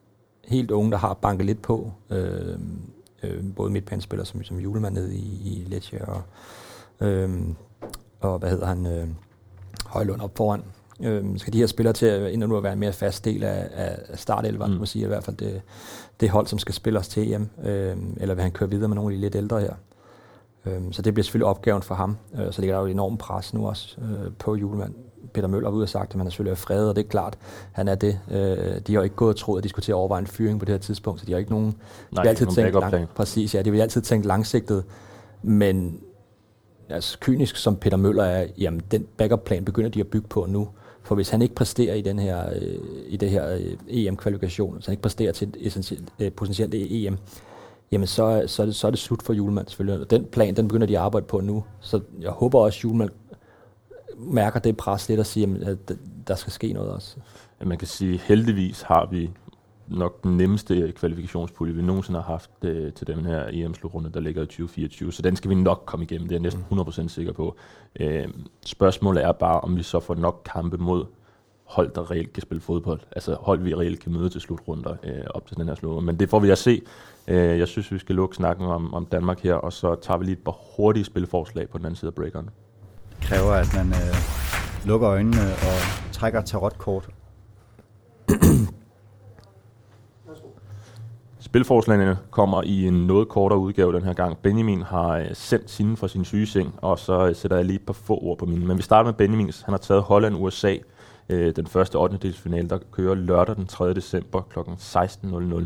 helt 0.46 0.70
unge, 0.70 0.90
der 0.90 0.98
har 0.98 1.14
banket 1.14 1.46
lidt 1.46 1.62
på. 1.62 1.92
Øh, 2.10 2.58
øh, 3.22 3.44
både 3.56 3.70
midtbanespillere 3.70 4.26
som, 4.26 4.44
som 4.44 4.58
julemand 4.58 4.94
nede 4.94 5.14
i, 5.16 5.40
i 5.44 5.64
Lecce 5.68 6.04
og, 6.04 6.22
øh, 7.06 7.30
og 8.20 8.38
hvad 8.38 8.50
hedder 8.50 8.66
han, 8.66 8.86
øh, 8.86 9.08
Højlund 9.86 10.20
op 10.20 10.36
foran. 10.36 10.62
Øh, 11.00 11.38
skal 11.38 11.52
de 11.52 11.58
her 11.58 11.66
spillere 11.66 11.92
til 11.92 12.06
at 12.06 12.32
ind 12.32 12.44
nu 12.44 12.56
at 12.56 12.62
være 12.62 12.72
en 12.72 12.78
mere 12.78 12.92
fast 12.92 13.24
del 13.24 13.44
af, 13.44 13.68
af 13.72 14.18
startelveren, 14.18 14.72
mm. 14.72 14.78
må 14.78 14.86
sige, 14.86 15.04
i 15.04 15.08
hvert 15.08 15.24
fald 15.24 15.36
det, 15.36 15.62
det 16.20 16.30
hold, 16.30 16.46
som 16.46 16.58
skal 16.58 16.74
spille 16.74 16.98
os 16.98 17.08
til 17.08 17.24
hjem, 17.24 17.48
øh, 17.64 17.96
eller 18.16 18.34
vil 18.34 18.42
han 18.42 18.52
køre 18.52 18.70
videre 18.70 18.88
med 18.88 18.96
nogle 18.96 19.14
af 19.14 19.16
de 19.16 19.20
lidt 19.20 19.34
ældre 19.34 19.60
her. 19.60 19.74
Øh, 20.66 20.82
så 20.90 21.02
det 21.02 21.14
bliver 21.14 21.24
selvfølgelig 21.24 21.46
opgaven 21.46 21.82
for 21.82 21.94
ham. 21.94 22.16
Øh, 22.34 22.52
så 22.52 22.60
ligger 22.60 22.74
der 22.74 22.80
jo 22.80 22.86
et 22.86 22.90
enormt 22.90 23.20
pres 23.20 23.54
nu 23.54 23.68
også 23.68 23.96
øh, 24.00 24.32
på 24.38 24.54
julemand 24.54 24.94
Peter 25.32 25.48
Møller 25.48 25.70
ude 25.70 25.82
og 25.82 25.88
sagt, 25.88 26.10
at 26.10 26.18
han 26.18 26.26
er 26.26 26.30
selvfølgelig 26.30 26.52
er 26.52 26.56
fredet, 26.56 26.88
og 26.88 26.96
det 26.96 27.04
er 27.04 27.08
klart, 27.08 27.38
han 27.72 27.88
er 27.88 27.94
det. 27.94 28.20
Øh, 28.30 28.80
de 28.86 28.94
har 28.94 29.02
ikke 29.02 29.16
gået 29.16 29.34
og 29.34 29.36
troet, 29.36 29.58
at 29.58 29.64
de 29.64 29.68
skulle 29.68 29.84
til 29.84 29.92
at 29.92 29.96
overveje 29.96 30.20
en 30.20 30.26
fyring 30.26 30.58
på 30.58 30.64
det 30.64 30.72
her 30.72 30.78
tidspunkt, 30.78 31.20
så 31.20 31.26
de 31.26 31.32
har 31.32 31.38
ikke 31.38 31.50
nogen... 31.50 31.74
Nej, 32.10 32.22
de 32.22 32.28
altid 32.28 32.46
tænkt 32.46 32.74
lang, 32.74 33.08
præcis, 33.08 33.54
ja, 33.54 33.62
de 33.62 33.70
vil 33.70 33.80
altid 33.80 34.02
tænke 34.02 34.26
langsigtet, 34.26 34.84
men 35.42 36.00
altså, 36.88 37.18
kynisk 37.20 37.56
som 37.56 37.76
Peter 37.76 37.96
Møller 37.96 38.24
er, 38.24 38.46
jamen 38.58 38.82
den 38.90 39.06
backup-plan 39.16 39.64
begynder 39.64 39.90
de 39.90 40.00
at 40.00 40.06
bygge 40.06 40.28
på 40.28 40.46
nu. 40.48 40.68
For 41.02 41.14
hvis 41.14 41.30
han 41.30 41.42
ikke 41.42 41.54
præsterer 41.54 41.94
i 41.94 42.02
den 42.02 42.18
her, 42.18 42.48
øh, 42.54 42.78
i 43.06 43.16
det 43.16 43.30
her 43.30 43.54
øh, 43.54 43.76
EM-kvalifikation, 43.88 44.74
hvis 44.74 44.86
han 44.86 44.92
ikke 44.92 45.02
præsterer 45.02 45.32
til 45.32 45.48
et 45.48 45.56
essentielt, 45.60 46.08
øh, 46.18 46.32
potentielt 46.32 46.74
EM, 46.74 47.18
jamen 47.92 48.06
så, 48.06 48.44
så, 48.46 48.62
er 48.62 48.66
det, 48.66 48.74
så 48.74 48.86
er 48.86 48.90
det 48.90 49.00
slut 49.00 49.22
for 49.22 49.32
Julemand 49.32 49.68
selvfølgelig. 49.68 50.00
Og 50.00 50.10
den 50.10 50.24
plan, 50.24 50.56
den 50.56 50.68
begynder 50.68 50.86
de 50.86 50.98
at 50.98 51.04
arbejde 51.04 51.26
på 51.26 51.40
nu. 51.40 51.64
Så 51.80 52.00
jeg 52.20 52.30
håber 52.30 52.58
også, 52.60 52.78
at 52.78 52.84
Julemand 52.84 53.10
mærker 54.18 54.60
det 54.60 54.76
pres 54.76 55.08
lidt 55.08 55.20
og 55.20 55.26
siger, 55.26 55.48
at 55.66 55.96
der 56.26 56.34
skal 56.34 56.52
ske 56.52 56.72
noget 56.72 56.90
også? 56.90 57.16
At 57.60 57.66
man 57.66 57.78
kan 57.78 57.88
sige, 57.88 58.18
heldigvis 58.18 58.82
har 58.82 59.08
vi 59.10 59.30
nok 59.88 60.24
den 60.24 60.36
nemmeste 60.36 60.92
kvalifikationspulje, 60.96 61.74
vi 61.74 61.82
nogensinde 61.82 62.20
har 62.20 62.32
haft 62.32 62.50
øh, 62.62 62.92
til 62.92 63.06
den 63.06 63.24
her 63.24 63.48
EM-slutrunde, 63.52 64.10
der 64.14 64.20
ligger 64.20 64.42
i 64.42 64.46
2024. 64.46 65.12
Så 65.12 65.22
den 65.22 65.36
skal 65.36 65.50
vi 65.50 65.54
nok 65.54 65.82
komme 65.86 66.04
igennem, 66.04 66.28
det 66.28 66.34
er 66.36 66.40
jeg 66.40 66.42
næsten 66.42 66.64
100% 66.72 67.08
sikker 67.08 67.32
på. 67.32 67.56
Øh, 68.00 68.28
spørgsmålet 68.66 69.24
er 69.24 69.32
bare, 69.32 69.60
om 69.60 69.76
vi 69.76 69.82
så 69.82 70.00
får 70.00 70.14
nok 70.14 70.48
kampe 70.52 70.76
mod 70.76 71.04
hold, 71.64 71.90
der 71.94 72.10
reelt 72.10 72.32
kan 72.32 72.42
spille 72.42 72.60
fodbold. 72.60 73.00
Altså 73.12 73.36
hold, 73.40 73.60
vi 73.60 73.74
reelt 73.74 74.00
kan 74.00 74.12
møde 74.12 74.28
til 74.28 74.40
slutrunder 74.40 74.96
øh, 75.02 75.24
op 75.30 75.46
til 75.46 75.56
den 75.56 75.68
her 75.68 75.74
slutrunde. 75.74 76.06
Men 76.06 76.20
det 76.20 76.30
får 76.30 76.38
vi 76.38 76.50
at 76.50 76.58
se. 76.58 76.82
Øh, 77.28 77.58
jeg 77.58 77.68
synes, 77.68 77.92
vi 77.92 77.98
skal 77.98 78.14
lukke 78.14 78.36
snakken 78.36 78.66
om, 78.66 78.94
om 78.94 79.06
Danmark 79.06 79.40
her, 79.40 79.54
og 79.54 79.72
så 79.72 79.94
tager 79.94 80.18
vi 80.18 80.24
lige 80.24 80.32
et 80.32 80.44
par 80.44 80.56
hurtige 80.76 81.04
spilforslag 81.04 81.68
på 81.68 81.78
den 81.78 81.86
anden 81.86 81.96
side 81.96 82.08
af 82.08 82.14
breakeren 82.14 82.50
kræver, 83.22 83.52
at 83.52 83.74
man 83.74 83.88
øh, 83.88 84.14
lukker 84.84 85.10
øjnene 85.10 85.42
og 85.42 85.78
trækker 86.12 86.40
tarotkort. 86.40 87.08
Spilforslagene 91.54 92.18
kommer 92.30 92.62
i 92.62 92.86
en 92.86 93.06
noget 93.06 93.28
kortere 93.28 93.58
udgave 93.58 93.92
den 93.92 94.02
her 94.02 94.12
gang. 94.12 94.38
Benjamin 94.38 94.82
har 94.82 95.18
øh, 95.18 95.26
sendt 95.32 95.70
sine 95.70 95.96
fra 95.96 96.08
sin 96.08 96.24
sygeseng, 96.24 96.74
og 96.82 96.98
så 96.98 97.28
øh, 97.28 97.34
sætter 97.34 97.56
jeg 97.56 97.66
lige 97.66 97.76
et 97.76 97.86
par 97.86 97.92
få 97.92 98.18
ord 98.22 98.38
på 98.38 98.46
mine. 98.46 98.66
Men 98.66 98.76
vi 98.76 98.82
starter 98.82 99.04
med 99.04 99.14
Benjamins. 99.14 99.62
Han 99.62 99.72
har 99.72 99.78
taget 99.78 100.02
Holland-USA, 100.02 100.76
øh, 101.28 101.56
den 101.56 101.66
første 101.66 101.96
8. 101.96 102.16
delsfinale, 102.16 102.68
der 102.68 102.78
kører 102.92 103.14
lørdag 103.14 103.56
den 103.56 103.66
3. 103.66 103.94
december 103.94 104.40
kl. 104.40 104.58
16.00. 104.58 105.64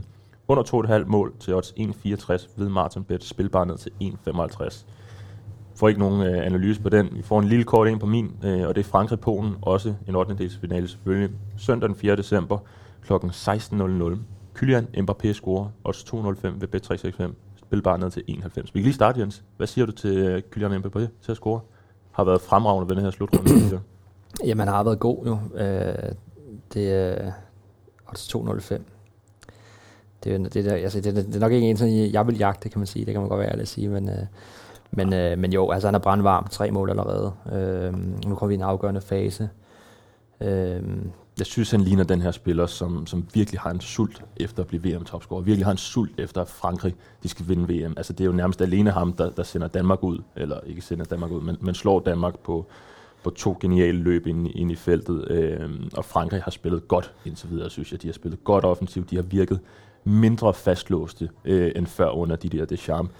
Under 0.48 0.98
2,5 1.02 1.04
mål 1.06 1.34
til 1.40 1.54
odds 1.54 1.70
1,64 1.70 2.48
ved 2.56 2.68
Martin 2.68 3.04
Bet, 3.04 3.24
spilbar 3.24 3.64
ned 3.64 3.78
til 3.78 3.92
1,55 4.02 4.84
får 5.78 5.88
ikke 5.88 6.00
nogen 6.00 6.26
øh, 6.26 6.46
analyse 6.46 6.82
på 6.82 6.88
den. 6.88 7.08
Vi 7.12 7.22
får 7.22 7.38
en 7.40 7.48
lille 7.48 7.64
kort 7.64 7.88
ind 7.88 8.00
på 8.00 8.06
min, 8.06 8.32
øh, 8.44 8.68
og 8.68 8.74
det 8.74 8.80
er 8.80 8.88
Frankrig-Polen, 8.88 9.54
også 9.62 9.94
en 10.08 10.16
8. 10.16 10.34
dels 10.38 10.56
finale 10.56 10.88
selvfølgelig. 10.88 11.30
Søndag 11.56 11.88
den 11.88 11.96
4. 11.96 12.16
december 12.16 12.58
kl. 13.06 13.12
16.00. 13.12 14.18
Kylian 14.54 14.86
Mbappé 14.96 15.32
scorer, 15.32 15.68
odds 15.84 16.04
2.05 16.04 16.48
ved 16.58 16.68
Bet365. 16.74 17.32
Spilbar 17.56 17.96
ned 17.96 18.10
til 18.10 18.22
91. 18.26 18.74
Vi 18.74 18.80
kan 18.80 18.84
lige 18.84 18.94
starte, 18.94 19.20
Jens. 19.20 19.44
Hvad 19.56 19.66
siger 19.66 19.86
du 19.86 19.92
til 19.92 20.16
øh, 20.16 20.42
Kylian 20.50 20.72
Mbappé 20.72 20.98
til 20.98 21.30
at 21.30 21.36
score? 21.36 21.60
Har 22.10 22.24
været 22.24 22.40
fremragende 22.40 22.88
ved 22.88 22.96
den 22.96 23.04
her 23.04 23.10
slutrunde. 23.10 23.80
Jamen, 24.44 24.66
han 24.66 24.68
har 24.68 24.84
været 24.84 24.98
god 24.98 25.26
jo. 25.26 25.38
Øh, 25.58 26.12
det 26.74 26.92
er 26.92 27.26
øh, 27.26 27.32
odds 28.08 28.34
2.05. 28.34 28.82
Det, 30.24 30.34
er, 30.34 30.38
det, 30.38 30.66
altså, 30.66 31.00
det, 31.00 31.16
det 31.16 31.36
er 31.36 31.40
nok 31.40 31.52
ikke 31.52 31.70
en, 31.70 31.76
sådan, 31.76 32.12
jeg 32.12 32.26
vil 32.26 32.38
jagte, 32.38 32.68
kan 32.68 32.78
man 32.78 32.86
sige. 32.86 33.04
Det 33.04 33.14
kan 33.14 33.20
man 33.20 33.28
godt 33.28 33.40
være 33.40 33.48
ærlig 33.48 33.62
at 33.62 33.68
sige, 33.68 33.88
men... 33.88 34.08
Øh, 34.08 34.26
men, 34.90 35.12
øh, 35.12 35.38
men 35.38 35.52
jo, 35.52 35.70
altså 35.70 35.88
han 35.88 35.94
er 35.94 35.98
brandvarm, 35.98 36.48
tre 36.50 36.70
mål 36.70 36.90
allerede. 36.90 37.32
Øh, 37.52 37.92
nu 38.26 38.34
kommer 38.34 38.46
vi 38.46 38.54
i 38.54 38.56
en 38.56 38.62
afgørende 38.62 39.00
fase. 39.00 39.50
Øh, 40.40 40.82
jeg 41.38 41.46
synes, 41.46 41.70
han 41.70 41.80
ligner 41.80 42.04
den 42.04 42.22
her 42.22 42.30
spiller, 42.30 42.66
som, 42.66 43.06
som 43.06 43.26
virkelig 43.34 43.60
har 43.60 43.70
en 43.70 43.80
sult 43.80 44.24
efter 44.36 44.62
at 44.62 44.66
blive 44.66 44.82
VM-topscorer. 44.82 45.40
Virkelig 45.40 45.66
har 45.66 45.72
en 45.72 45.78
sult 45.78 46.20
efter, 46.20 46.40
at 46.40 46.48
Frankrig 46.48 46.94
de 47.22 47.28
skal 47.28 47.48
vinde 47.48 47.74
VM. 47.74 47.94
Altså, 47.96 48.12
det 48.12 48.20
er 48.20 48.26
jo 48.26 48.32
nærmest 48.32 48.60
alene 48.60 48.90
ham, 48.90 49.12
der, 49.12 49.30
der 49.30 49.42
sender 49.42 49.68
Danmark 49.68 50.02
ud, 50.02 50.18
eller 50.36 50.60
ikke 50.66 50.82
sender 50.82 51.04
Danmark 51.04 51.30
ud, 51.30 51.40
men, 51.40 51.56
men 51.60 51.74
slår 51.74 52.00
Danmark 52.00 52.38
på, 52.38 52.66
på 53.24 53.30
to 53.30 53.56
geniale 53.60 53.98
løb 53.98 54.26
ind, 54.26 54.48
ind 54.54 54.72
i 54.72 54.76
feltet. 54.76 55.30
Øh, 55.30 55.70
og 55.96 56.04
Frankrig 56.04 56.42
har 56.42 56.50
spillet 56.50 56.88
godt 56.88 57.12
indtil 57.24 57.50
videre, 57.50 57.70
synes 57.70 57.92
jeg. 57.92 58.02
De 58.02 58.08
har 58.08 58.12
spillet 58.12 58.44
godt 58.44 58.64
offensivt. 58.64 59.10
De 59.10 59.16
har 59.16 59.22
virket 59.22 59.60
mindre 60.04 60.54
fastlåste 60.54 61.28
øh, 61.44 61.72
end 61.76 61.86
før 61.86 62.10
under 62.10 62.36
de 62.36 62.48
der 62.48 62.64
Deschamps. 62.64 63.12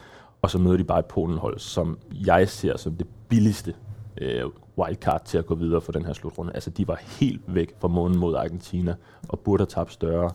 Og 0.43 0.51
så 0.51 0.59
møder 0.59 0.77
de 0.77 0.85
bare 0.85 0.99
et 0.99 1.07
Polenhold, 1.07 1.59
som 1.59 1.99
jeg 2.27 2.49
ser 2.49 2.77
som 2.77 2.93
det 2.93 3.07
billigste 3.29 3.75
øh, 4.21 4.45
wildcard 4.79 5.25
til 5.25 5.39
at 5.39 5.47
gå 5.47 5.55
videre 5.55 5.81
for 5.81 5.93
den 5.93 6.05
her 6.05 6.13
slutrunde. 6.13 6.53
Altså, 6.55 6.71
de 6.71 6.89
var 6.89 7.01
helt 7.21 7.43
væk 7.47 7.75
fra 7.81 7.89
månen 7.89 8.19
mod 8.19 8.35
Argentina, 8.35 8.95
og 9.29 9.39
burde 9.39 9.61
have 9.61 9.67
tabt 9.67 9.93
større. 9.93 10.31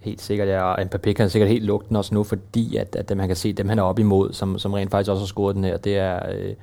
Helt 0.00 0.20
sikkert, 0.20 0.48
ja. 0.48 0.62
Og 0.62 0.80
Mbappé 0.80 1.12
kan 1.12 1.30
sikkert 1.30 1.48
helt 1.50 1.64
lugte 1.64 1.88
den 1.88 1.96
også 1.96 2.14
nu, 2.14 2.24
fordi 2.24 2.76
at, 2.76 2.96
at 2.96 3.08
dem, 3.08 3.18
han 3.18 3.28
kan 3.28 3.36
se, 3.36 3.52
dem 3.52 3.68
han 3.68 3.78
er 3.78 3.82
op 3.82 3.98
imod, 3.98 4.32
som, 4.32 4.58
som 4.58 4.72
rent 4.72 4.90
faktisk 4.90 5.10
også 5.10 5.20
har 5.20 5.26
scoret 5.26 5.56
den 5.56 5.64
her, 5.64 5.76
det 5.76 5.96
er, 5.96 6.32
øh, 6.32 6.54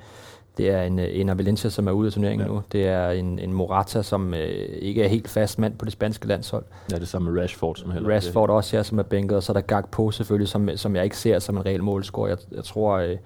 det 0.56 0.70
er 0.70 0.82
en, 0.82 0.98
en 0.98 1.38
Valencia, 1.38 1.70
som 1.70 1.88
er 1.88 1.92
ude 1.92 2.06
af 2.06 2.12
turneringen 2.12 2.46
ja. 2.46 2.52
nu. 2.52 2.62
Det 2.72 2.86
er 2.86 3.10
en, 3.10 3.38
en 3.38 3.52
Morata, 3.52 4.02
som 4.02 4.34
øh, 4.34 4.40
ikke 4.78 5.04
er 5.04 5.08
helt 5.08 5.28
fast 5.28 5.58
mand 5.58 5.78
på 5.78 5.84
det 5.84 5.92
spanske 5.92 6.26
landshold. 6.26 6.64
Ja, 6.92 6.98
det 6.98 7.08
samme 7.08 7.30
med 7.30 7.42
Rashford, 7.42 7.76
som 7.76 7.90
heller 7.90 8.14
Rashford 8.14 8.50
også, 8.50 8.76
ja, 8.76 8.82
som 8.82 8.98
er 8.98 9.02
bænket, 9.02 9.36
og 9.36 9.42
så 9.42 9.52
er 9.52 9.54
der 9.54 9.60
Gakpo 9.60 10.10
selvfølgelig, 10.10 10.48
som, 10.48 10.68
som 10.76 10.96
jeg 10.96 11.04
ikke 11.04 11.16
ser 11.16 11.38
som 11.38 11.56
en 11.56 11.66
reel 11.66 11.82
målscorer. 11.82 12.28
Jeg, 12.28 12.38
jeg 12.52 12.64
tror, 12.64 12.96
øh, 12.96 13.16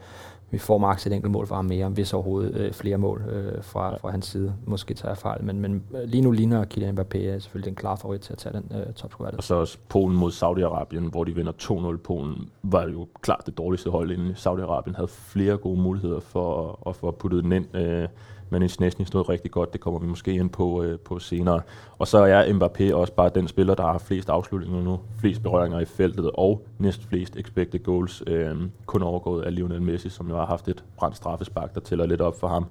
vi 0.51 0.59
får 0.59 0.79
maks 0.79 1.07
et 1.07 1.13
enkelt 1.13 1.33
mål 1.33 1.47
fra 1.47 1.57
ham 1.57 1.65
mere, 1.65 1.89
hvis 1.89 2.13
overhovedet 2.13 2.55
øh, 2.57 2.73
flere 2.73 2.99
mål 2.99 3.23
øh, 3.29 3.65
fra, 3.65 3.97
fra 3.97 4.11
hans 4.11 4.27
side. 4.27 4.55
Måske 4.67 4.95
tager 4.95 5.11
jeg 5.11 5.19
fejl, 5.19 5.45
men, 5.45 5.61
men 5.61 5.83
øh, 5.95 6.09
lige 6.09 6.21
nu 6.21 6.31
ligner 6.31 6.65
Kylian 6.65 6.99
Mbappé 6.99 7.19
er 7.19 7.39
selvfølgelig 7.39 7.67
den 7.67 7.75
klare 7.75 7.97
favorit 7.97 8.21
til 8.21 8.33
at 8.33 8.39
tage 8.39 8.53
den 8.53 8.73
øh, 8.79 8.93
topscore. 8.95 9.31
Og 9.31 9.43
så 9.43 9.55
også 9.55 9.79
Polen 9.89 10.17
mod 10.17 10.33
Saudi-Arabien, 10.33 11.11
hvor 11.11 11.25
de 11.25 11.35
vinder 11.35 11.53
2-0. 11.93 11.97
Polen 11.97 12.49
var 12.63 12.89
jo 12.89 13.09
klart 13.21 13.43
det 13.47 13.59
dårligste 13.59 13.91
hold 13.91 14.11
inden 14.11 14.33
Saudi-Arabien 14.33 14.97
havde 14.97 15.09
flere 15.09 15.57
gode 15.57 15.81
muligheder 15.81 16.21
for 16.21 16.71
at, 16.71 16.91
at 16.91 16.97
få 16.97 17.11
puttet 17.11 17.45
den 17.45 17.53
ind. 17.53 17.77
Øh, 17.77 18.09
men 18.51 18.63
en 18.63 19.07
stod 19.07 19.29
rigtig 19.29 19.51
godt, 19.51 19.73
det 19.73 19.81
kommer 19.81 20.01
vi 20.01 20.07
måske 20.07 20.33
ind 20.33 20.51
på, 20.51 20.83
øh, 20.83 20.99
på 20.99 21.19
senere. 21.19 21.61
Og 21.99 22.09
så 22.09 22.19
er 22.19 22.53
Mbappé 22.53 22.95
også 22.95 23.13
bare 23.13 23.31
den 23.35 23.49
spiller, 23.49 23.75
der 23.75 23.83
har 23.83 23.99
flest 23.99 24.29
afslutninger 24.29 24.83
nu, 24.83 25.01
flest 25.21 25.43
berøringer 25.43 25.81
i 25.81 25.85
feltet, 25.85 26.31
og 26.35 26.67
næst 26.79 27.03
flest 27.09 27.37
expected 27.37 27.83
goals, 27.83 28.23
øh, 28.27 28.57
kun 28.87 29.03
overgået 29.03 29.43
af 29.43 29.55
Lionel 29.55 29.83
Messi, 29.83 30.09
som 30.09 30.29
jo 30.29 30.37
har 30.37 30.47
haft 30.47 30.69
et 30.69 30.85
brændt 30.97 31.17
straffespark, 31.17 31.75
der 31.75 31.81
tæller 31.81 32.07
lidt 32.07 32.21
op 32.21 32.41
for 32.41 32.49
ham. 32.49 32.67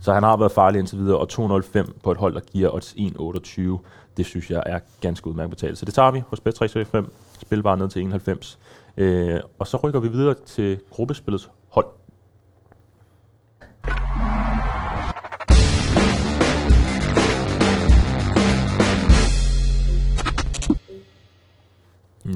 Så 0.00 0.12
han 0.12 0.22
har 0.22 0.36
været 0.36 0.52
farlig 0.52 0.78
indtil 0.78 0.98
videre, 0.98 1.18
og 1.18 1.28
205 1.28 1.94
på 2.02 2.10
et 2.10 2.16
hold, 2.16 2.34
der 2.34 2.40
giver 2.40 2.74
odds 2.74 2.94
1,28, 2.98 3.78
det 4.16 4.26
synes 4.26 4.50
jeg 4.50 4.62
er 4.66 4.78
ganske 5.00 5.26
udmærket 5.26 5.50
betalt. 5.50 5.78
Så 5.78 5.84
det 5.84 5.94
tager 5.94 6.10
vi 6.10 6.22
hos 6.28 6.40
Bet365, 6.40 7.10
spil 7.40 7.62
bare 7.62 7.76
ned 7.76 7.88
til 7.88 8.02
91. 8.02 8.58
Øh, 8.96 9.40
og 9.58 9.66
så 9.66 9.76
rykker 9.76 10.00
vi 10.00 10.08
videre 10.08 10.34
til 10.46 10.80
gruppespillets 10.90 11.50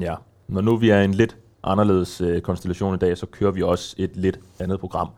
Ja, 0.01 0.15
når 0.47 0.61
nu 0.61 0.77
vi 0.77 0.89
er 0.89 1.01
en 1.01 1.13
lidt 1.13 1.37
anderledes 1.63 2.21
øh, 2.21 2.41
konstellation 2.41 2.95
i 2.95 2.97
dag, 2.97 3.17
så 3.17 3.25
kører 3.25 3.51
vi 3.51 3.61
også 3.61 3.95
et 3.97 4.17
lidt 4.17 4.39
andet 4.59 4.79
program. 4.79 5.09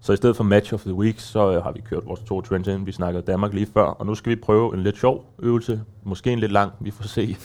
Så 0.00 0.12
i 0.12 0.16
stedet 0.16 0.36
for 0.36 0.44
Match 0.44 0.74
of 0.74 0.80
the 0.80 0.94
Week, 0.94 1.20
så 1.20 1.52
øh, 1.52 1.62
har 1.62 1.72
vi 1.72 1.80
kørt 1.80 2.06
vores 2.06 2.20
to 2.20 2.40
trends 2.40 2.68
ind. 2.68 2.84
Vi 2.84 2.92
snakkede 2.92 3.22
Danmark 3.22 3.52
lige 3.52 3.66
før, 3.74 3.84
og 3.84 4.06
nu 4.06 4.14
skal 4.14 4.30
vi 4.30 4.36
prøve 4.36 4.74
en 4.74 4.82
lidt 4.82 4.98
sjov 4.98 5.24
øvelse. 5.38 5.80
Måske 6.02 6.32
en 6.32 6.38
lidt 6.38 6.52
lang, 6.52 6.72
vi 6.80 6.90
får 6.90 7.04
se. 7.04 7.36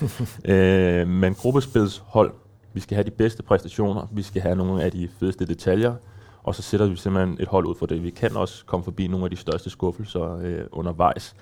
øh, 0.53 1.07
men 1.07 1.33
gruppespilshold, 1.33 2.33
vi 2.73 2.79
skal 2.79 2.95
have 2.95 3.03
de 3.03 3.11
bedste 3.11 3.43
præstationer, 3.43 4.07
vi 4.11 4.21
skal 4.21 4.41
have 4.41 4.55
nogle 4.55 4.83
af 4.83 4.91
de 4.91 5.09
fedeste 5.19 5.45
detaljer, 5.45 5.95
og 6.43 6.55
så 6.55 6.61
sætter 6.61 6.85
vi 6.85 6.95
simpelthen 6.95 7.37
et 7.39 7.47
hold 7.47 7.65
ud 7.65 7.75
for 7.75 7.85
det. 7.85 8.03
Vi 8.03 8.09
kan 8.09 8.37
også 8.37 8.65
komme 8.65 8.83
forbi 8.83 9.07
nogle 9.07 9.25
af 9.25 9.29
de 9.29 9.37
største 9.37 9.69
skuffelser 9.69 10.37
øh, 10.37 10.61
undervejs. 10.71 11.35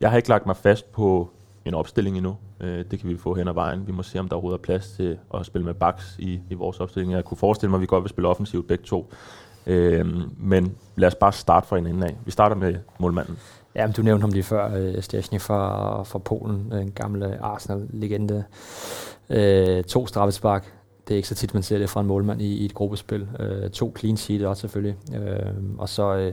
Jeg 0.00 0.10
har 0.10 0.16
ikke 0.16 0.28
lagt 0.28 0.46
mig 0.46 0.56
fast 0.56 0.92
på 0.92 1.30
en 1.64 1.74
opstilling 1.74 2.16
endnu. 2.16 2.36
Øh, 2.60 2.84
det 2.90 3.00
kan 3.00 3.08
vi 3.08 3.16
få 3.16 3.34
hen 3.34 3.48
ad 3.48 3.52
vejen. 3.52 3.86
Vi 3.86 3.92
må 3.92 4.02
se, 4.02 4.18
om 4.18 4.28
der 4.28 4.36
overhovedet 4.36 4.58
er 4.58 4.62
plads 4.62 4.90
til 4.90 5.18
at 5.34 5.46
spille 5.46 5.64
med 5.64 5.74
baks 5.74 6.16
i, 6.18 6.40
i 6.50 6.54
vores 6.54 6.80
opstilling. 6.80 7.12
Jeg 7.12 7.24
kunne 7.24 7.38
forestille 7.38 7.70
mig, 7.70 7.76
at 7.76 7.80
vi 7.80 7.86
godt 7.86 8.04
vil 8.04 8.10
spille 8.10 8.28
offensivt 8.28 8.68
begge 8.68 8.84
to. 8.84 9.12
Øh, 9.66 10.06
men 10.38 10.76
lad 10.96 11.08
os 11.08 11.14
bare 11.14 11.32
starte 11.32 11.68
fra 11.68 11.78
en 11.78 11.86
ende 11.86 12.06
af. 12.06 12.16
Vi 12.24 12.30
starter 12.30 12.56
med 12.56 12.74
målmanden. 12.98 13.38
Ja, 13.74 13.86
men 13.86 13.94
du 13.94 14.02
nævnte 14.02 14.20
ham 14.20 14.30
lige 14.30 14.42
før, 14.42 14.74
øh, 14.76 15.02
Stechny 15.02 15.40
fra, 15.40 16.02
fra 16.02 16.18
Polen, 16.18 16.72
en 16.72 16.90
gamle 16.90 17.38
Arsenal-legende. 17.42 18.44
Øh, 19.30 19.84
to 19.84 20.06
straffespark. 20.06 20.74
Det 21.08 21.14
er 21.14 21.16
ikke 21.16 21.28
så 21.28 21.34
tit, 21.34 21.54
man 21.54 21.62
ser 21.62 21.78
det 21.78 21.90
fra 21.90 22.00
en 22.00 22.06
målmand 22.06 22.42
i, 22.42 22.56
i 22.56 22.64
et 22.64 22.74
gruppespil. 22.74 23.28
Øh, 23.40 23.70
to 23.70 23.94
clean 23.98 24.16
sheet 24.16 24.46
også 24.46 24.60
selvfølgelig. 24.60 24.96
Øh, 25.14 25.52
og 25.78 25.88
så... 25.88 26.16
Øh, 26.16 26.32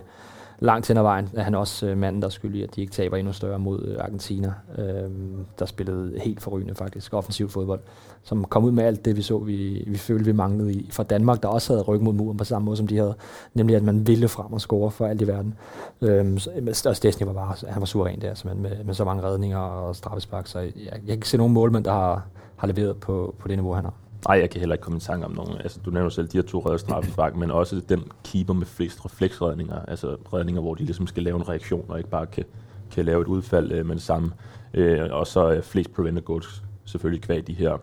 langt 0.59 0.87
hen 0.87 0.97
ad 0.97 1.01
vejen 1.01 1.29
er 1.33 1.43
han 1.43 1.55
også 1.55 1.87
øh, 1.87 1.97
manden, 1.97 2.21
der 2.21 2.27
er 2.27 2.31
skyldig, 2.31 2.63
at 2.63 2.75
de 2.75 2.81
ikke 2.81 2.93
taber 2.93 3.17
endnu 3.17 3.33
større 3.33 3.59
mod 3.59 3.83
øh, 3.87 4.03
Argentina, 4.03 4.53
øh, 4.77 5.11
der 5.59 5.65
spillede 5.65 6.19
helt 6.19 6.41
forrygende 6.41 6.75
faktisk, 6.75 7.13
offensiv 7.13 7.49
fodbold, 7.49 7.79
som 8.23 8.43
kom 8.43 8.63
ud 8.63 8.71
med 8.71 8.83
alt 8.83 9.05
det, 9.05 9.17
vi 9.17 9.21
så, 9.21 9.37
vi, 9.37 9.83
vi 9.87 9.97
følte, 9.97 10.25
vi 10.25 10.31
manglede 10.31 10.73
i, 10.73 10.89
fra 10.91 11.03
Danmark, 11.03 11.43
der 11.43 11.47
også 11.47 11.73
havde 11.73 11.83
ryg 11.83 12.01
mod 12.01 12.13
muren 12.13 12.37
på 12.37 12.43
samme 12.43 12.65
måde, 12.65 12.77
som 12.77 12.87
de 12.87 12.97
havde, 12.97 13.15
nemlig 13.53 13.75
at 13.75 13.83
man 13.83 14.07
ville 14.07 14.27
frem 14.27 14.53
og 14.53 14.61
score 14.61 14.91
for 14.91 15.05
alt 15.05 15.21
i 15.21 15.27
verden. 15.27 15.55
Øh, 16.01 16.39
og 16.85 16.95
Stesny 16.95 17.25
var 17.25 17.33
bare, 17.33 17.55
han 17.67 17.79
var 17.79 17.85
suveræn 17.85 18.21
der, 18.21 18.53
med, 18.55 18.83
med 18.83 18.93
så 18.93 19.05
mange 19.05 19.23
redninger 19.23 19.57
og 19.57 19.95
straffespark, 19.95 20.47
så 20.47 20.59
jeg, 20.59 20.71
jeg 20.75 21.01
kan 21.01 21.09
ikke 21.09 21.29
se 21.29 21.37
nogen 21.37 21.53
målmænd, 21.53 21.83
der 21.83 21.91
har, 21.91 22.25
har 22.55 22.67
leveret 22.67 22.97
på, 22.97 23.35
på 23.39 23.47
det 23.47 23.57
niveau, 23.57 23.73
han 23.73 23.83
har. 23.83 23.93
Nej, 24.27 24.39
jeg 24.39 24.49
kan 24.49 24.59
heller 24.59 24.75
ikke 24.75 24.83
komme 24.83 24.97
i 24.97 24.99
tanke 24.99 25.25
om 25.25 25.31
nogen. 25.31 25.57
Altså, 25.57 25.79
du 25.85 25.91
nævner 25.91 26.09
selv 26.09 26.27
de 26.27 26.37
her 26.37 26.43
to 26.43 26.59
redder 26.59 26.77
straffespark, 26.77 27.35
men 27.35 27.51
også 27.51 27.81
den 27.89 28.03
keeper 28.23 28.53
med 28.53 28.65
flest 28.65 29.05
refleksredninger. 29.05 29.79
Altså 29.87 30.17
redninger, 30.33 30.61
hvor 30.61 30.75
de 30.75 30.83
ligesom 30.83 31.07
skal 31.07 31.23
lave 31.23 31.35
en 31.35 31.49
reaktion, 31.49 31.85
og 31.87 31.97
ikke 31.97 32.09
bare 32.09 32.25
kan, 32.25 32.43
kan 32.91 33.05
lave 33.05 33.21
et 33.21 33.27
udfald 33.27 33.71
øh, 33.71 33.85
med 33.85 33.95
det 33.95 34.03
samme. 34.03 34.31
Øh, 34.73 35.07
og 35.11 35.27
så 35.27 35.51
øh, 35.51 35.63
flest 35.63 35.93
prevented 35.93 36.23
goals, 36.23 36.63
selvfølgelig 36.85 37.23
kvad 37.23 37.41
de 37.41 37.53
her 37.53 37.77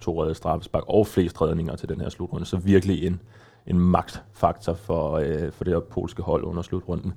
to 0.00 0.22
redder 0.22 0.34
straffespark, 0.34 0.84
og 0.86 1.06
flest 1.06 1.42
redninger 1.42 1.76
til 1.76 1.88
den 1.88 2.00
her 2.00 2.08
slutrunde. 2.08 2.46
Så 2.46 2.56
virkelig 2.56 3.06
en, 3.06 3.20
en 3.66 3.78
magtfaktor 3.78 4.74
for, 4.74 5.12
øh, 5.12 5.52
for 5.52 5.64
det 5.64 5.72
her 5.72 5.80
polske 5.80 6.22
hold 6.22 6.44
under 6.44 6.62
slutrunden. 6.62 7.12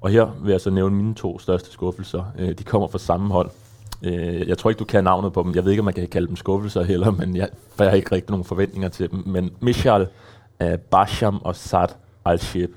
Og 0.00 0.10
her 0.10 0.26
vil 0.42 0.50
jeg 0.50 0.60
så 0.60 0.70
nævne 0.70 0.96
mine 0.96 1.14
to 1.14 1.38
største 1.38 1.70
skuffelser. 1.70 2.24
Øh, 2.38 2.58
de 2.58 2.64
kommer 2.64 2.88
fra 2.88 2.98
samme 2.98 3.32
hold. 3.32 3.50
Øh, 4.02 4.48
jeg 4.48 4.58
tror 4.58 4.70
ikke, 4.70 4.78
du 4.78 4.84
kan 4.84 5.04
navnet 5.04 5.32
på 5.32 5.42
dem. 5.42 5.54
Jeg 5.54 5.64
ved 5.64 5.70
ikke, 5.70 5.80
om 5.80 5.84
man 5.84 5.94
kan 5.94 6.08
kalde 6.08 6.28
dem 6.28 6.36
skuffelser 6.36 6.82
heller, 6.82 7.10
men 7.10 7.36
jeg, 7.36 7.48
for 7.74 7.84
jeg 7.84 7.90
har 7.90 7.96
ikke 7.96 8.12
rigtig 8.12 8.30
nogen 8.30 8.44
forventninger 8.44 8.88
til 8.88 9.10
dem. 9.10 9.22
Men 9.26 9.50
Michal, 9.60 10.08
uh, 10.64 10.74
Basham 10.90 11.40
og 11.44 11.56
Sad 11.56 11.88
al 12.24 12.36
-Shib. 12.36 12.68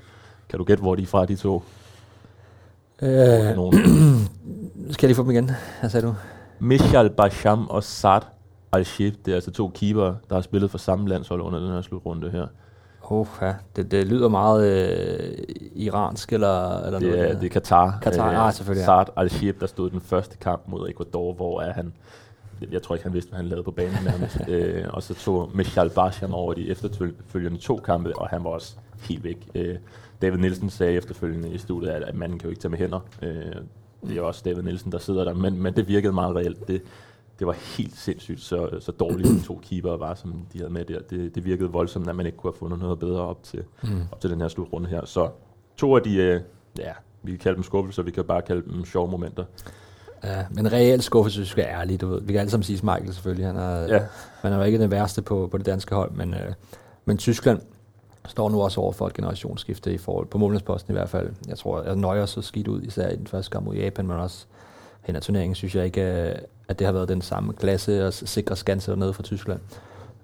Kan 0.48 0.58
du 0.58 0.64
gætte, 0.64 0.80
hvor 0.80 0.94
de 0.94 1.02
er 1.02 1.06
fra, 1.06 1.26
de 1.26 1.36
to? 1.36 1.62
Øh, 3.02 3.08
skal 4.92 5.06
jeg 5.06 5.08
lige 5.08 5.14
få 5.14 5.22
dem 5.22 5.30
igen? 5.30 5.50
Hvad 5.80 5.90
sagde 5.90 6.06
du? 6.06 6.14
Michal 6.58 7.10
Basham 7.10 7.68
og 7.68 7.84
Sad 7.84 8.22
al 8.72 8.82
-Shib. 8.82 9.14
Det 9.24 9.28
er 9.28 9.34
altså 9.34 9.50
to 9.50 9.68
keeper, 9.74 10.14
der 10.28 10.34
har 10.34 10.42
spillet 10.42 10.70
for 10.70 10.78
samme 10.78 11.08
landshold 11.08 11.40
under 11.40 11.58
den 11.58 11.68
her 11.68 11.82
slutrunde 11.82 12.30
her. 12.30 12.46
Oh, 13.10 13.26
ja. 13.42 13.54
det, 13.76 13.90
det 13.90 14.06
lyder 14.06 14.28
meget 14.28 14.66
øh, 14.66 15.38
iransk 15.74 16.32
eller, 16.32 16.78
eller 16.84 16.98
det, 16.98 17.08
noget. 17.08 17.30
Er, 17.30 17.34
det 17.34 17.44
er 17.44 17.48
Katar. 17.48 17.98
Katar, 18.02 18.30
øh, 18.30 18.46
ah, 18.46 18.52
selvfølgelig. 18.52 18.84
Saad 18.84 19.06
al-Shib, 19.16 19.60
der 19.60 19.66
stod 19.66 19.90
den 19.90 20.00
første 20.00 20.36
kamp 20.36 20.62
mod 20.66 20.88
Ecuador, 20.90 21.32
hvor 21.32 21.60
er 21.60 21.72
han 21.72 21.92
jeg 22.72 22.82
tror 22.82 22.94
ikke, 22.94 23.04
han 23.04 23.12
vidste, 23.12 23.28
hvad 23.28 23.36
han 23.36 23.46
lavede 23.46 23.64
på 23.64 23.70
banen 23.70 24.04
nærmest. 24.04 24.40
øh, 24.48 24.84
og 24.88 25.02
så 25.02 25.14
tog 25.14 25.50
Michal 25.54 25.90
Basham 25.90 26.34
over 26.34 26.54
de 26.54 26.70
efterfølgende 26.70 27.58
to 27.58 27.76
kampe, 27.76 28.18
og 28.18 28.28
han 28.28 28.44
var 28.44 28.50
også 28.50 28.76
helt 29.08 29.24
væk. 29.24 29.48
Øh, 29.54 29.76
David 30.22 30.38
Nielsen 30.38 30.70
sagde 30.70 30.92
efterfølgende 30.92 31.50
i 31.50 31.58
studiet, 31.58 31.90
at, 31.90 32.02
at 32.02 32.14
manden 32.14 32.38
kan 32.38 32.46
jo 32.46 32.50
ikke 32.50 32.60
tage 32.60 32.70
med 32.70 32.78
hænder. 32.78 33.00
Øh, 33.22 33.54
det 34.08 34.16
er 34.16 34.22
også 34.22 34.42
David 34.44 34.62
Nielsen, 34.62 34.92
der 34.92 34.98
sidder 34.98 35.24
der, 35.24 35.34
men, 35.34 35.62
men 35.62 35.76
det 35.76 35.88
virkede 35.88 36.12
meget 36.12 36.36
reelt. 36.36 36.68
Det, 36.68 36.82
det 37.40 37.46
var 37.46 37.52
helt 37.52 37.96
sindssygt, 37.96 38.40
så, 38.40 38.68
så 38.80 38.92
dårligt 38.92 39.28
de 39.28 39.42
to 39.42 39.60
keeper 39.62 39.96
var, 39.96 40.14
som 40.14 40.46
de 40.52 40.58
havde 40.58 40.72
med 40.72 40.84
der. 40.84 41.00
Det, 41.10 41.34
det 41.34 41.44
virkede 41.44 41.70
voldsomt, 41.70 42.08
at 42.08 42.16
man 42.16 42.26
ikke 42.26 42.38
kunne 42.38 42.52
have 42.52 42.58
fundet 42.58 42.78
noget 42.78 42.98
bedre 42.98 43.20
op 43.20 43.42
til, 43.42 43.64
mm. 43.82 44.02
op 44.12 44.20
til 44.20 44.30
den 44.30 44.40
her 44.40 44.48
slutrunde 44.48 44.88
her. 44.88 45.04
Så 45.04 45.28
to 45.76 45.96
af 45.96 46.02
de, 46.02 46.16
øh, 46.16 46.40
ja, 46.78 46.92
vi 47.22 47.30
kan 47.30 47.38
kalde 47.38 47.56
dem 47.56 47.62
skuffelser, 47.62 48.02
vi 48.02 48.10
kan 48.10 48.24
bare 48.24 48.42
kalde 48.42 48.62
dem 48.62 48.84
sjove 48.84 49.10
momenter. 49.10 49.44
Ja, 50.24 50.44
men 50.50 50.72
reelt 50.72 51.04
skuffelse, 51.04 51.40
hvis 51.40 51.48
vi 51.48 51.50
skal 51.50 51.64
ærlige, 51.64 51.98
du 51.98 52.08
ved. 52.08 52.20
Vi 52.20 52.32
kan 52.32 52.40
alle 52.40 52.50
sammen 52.50 52.64
sige 52.64 52.80
Michael 52.82 53.14
selvfølgelig. 53.14 53.46
Han 53.46 53.56
er, 53.56 53.80
ja. 53.80 54.00
Man 54.42 54.52
er 54.52 54.56
jo 54.56 54.62
ikke 54.62 54.78
den 54.78 54.90
værste 54.90 55.22
på, 55.22 55.48
på 55.50 55.58
det 55.58 55.66
danske 55.66 55.94
hold, 55.94 56.12
men, 56.12 56.34
øh, 56.34 56.52
men 57.04 57.18
Tyskland 57.18 57.60
står 58.26 58.50
nu 58.50 58.62
også 58.62 58.80
over 58.80 58.92
for 58.92 59.06
et 59.06 59.14
generationsskifte 59.14 59.94
i 59.94 59.98
forhold 59.98 60.26
på 60.26 60.38
målmandsposten 60.38 60.92
i 60.92 60.96
hvert 60.96 61.08
fald. 61.08 61.30
Jeg 61.48 61.58
tror, 61.58 61.78
at 61.78 61.98
Nøjer 61.98 62.26
så 62.26 62.42
skidt 62.42 62.68
ud, 62.68 62.82
især 62.82 63.08
i 63.08 63.16
den 63.16 63.26
første 63.26 63.50
kamp 63.50 63.66
mod 63.66 63.74
Japan, 63.74 64.06
men 64.06 64.16
også 64.16 64.46
ad 65.16 65.20
turneringen, 65.22 65.54
synes 65.54 65.74
jeg 65.74 65.84
ikke, 65.84 66.00
at 66.68 66.78
det 66.78 66.86
har 66.86 66.92
været 66.92 67.08
den 67.08 67.22
samme 67.22 67.52
klasse 67.52 68.06
og 68.06 68.12
sikre 68.12 68.56
skanse 68.56 68.96
nede 68.96 69.12
fra 69.12 69.22
Tyskland. 69.22 69.60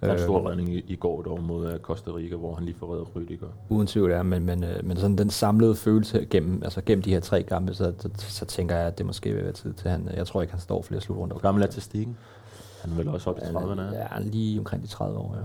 Der 0.00 0.08
er 0.08 0.12
en 0.12 0.18
stor 0.18 0.40
Øh, 0.40 0.44
redning 0.46 0.68
i, 0.74 0.84
i 0.88 0.96
går 0.96 1.22
dog 1.22 1.42
mod 1.42 1.72
øh, 1.72 1.80
Costa 1.80 2.10
Rica, 2.10 2.36
hvor 2.36 2.54
han 2.54 2.64
lige 2.64 2.76
får 2.78 2.94
reddet 2.94 3.06
Rüdiger. 3.06 3.46
Uden 3.68 3.86
tvivl, 3.86 4.10
ja, 4.10 4.22
men, 4.22 4.44
men, 4.46 4.64
øh, 4.64 4.84
men 4.84 4.96
sådan 4.96 5.18
den 5.18 5.30
samlede 5.30 5.74
følelse 5.74 6.26
gennem, 6.30 6.62
altså 6.62 6.80
gennem 6.86 7.02
de 7.02 7.10
her 7.10 7.20
tre 7.20 7.42
kampe, 7.42 7.74
så, 7.74 7.92
så, 7.98 8.08
så 8.18 8.44
tænker 8.44 8.76
jeg, 8.76 8.86
at 8.86 8.98
det 8.98 9.06
måske 9.06 9.32
vil 9.32 9.44
være 9.44 9.52
tid 9.52 9.72
til 9.72 9.90
han. 9.90 10.08
Jeg 10.16 10.26
tror 10.26 10.42
ikke, 10.42 10.52
han 10.52 10.60
står 10.60 10.82
flere 10.82 11.00
slutrunder. 11.00 11.34
Hvor 11.34 11.42
gammel 11.42 11.62
er 11.62 11.66
til 11.66 11.82
stikken? 11.82 12.16
Han 12.82 12.92
er 12.92 12.96
vel 12.96 13.08
også 13.08 13.30
op 13.30 13.38
i 13.38 13.40
30'erne, 13.40 13.80
Ja, 13.80 13.98
ja. 13.98 14.06
han 14.10 14.22
er 14.22 14.26
lige 14.26 14.58
omkring 14.58 14.82
de 14.82 14.88
30 14.88 15.18
år, 15.18 15.36
ja. 15.40 15.44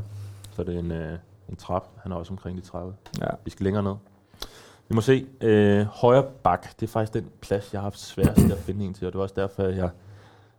så 0.56 0.64
det 0.64 0.76
er 0.76 0.80
en, 0.80 0.92
øh, 0.92 1.18
en 1.50 1.56
trap. 1.56 1.88
Han 2.04 2.12
er 2.12 2.16
også 2.16 2.34
omkring 2.34 2.58
de 2.58 2.62
30. 2.62 2.94
ja. 3.22 3.26
Vi 3.46 3.52
skal 3.52 3.64
længere 3.64 3.84
ned. 3.84 3.94
Vi 4.92 4.96
må 4.96 5.02
se. 5.02 5.26
Øh, 5.42 5.86
højre 5.86 6.24
bak, 6.44 6.80
det 6.80 6.88
er 6.88 6.92
faktisk 6.92 7.14
den 7.14 7.30
plads, 7.42 7.74
jeg 7.74 7.82
har 7.82 7.84
haft 7.84 8.00
sværest 8.00 8.44
ved 8.44 8.52
at 8.52 8.58
finde 8.58 8.86
en 8.86 8.94
til, 8.94 9.08
og 9.08 9.14
det 9.14 9.18
var 9.18 9.24
også 9.24 9.36
derfor, 9.38 9.64
jeg, 9.64 9.76
jeg 9.76 9.92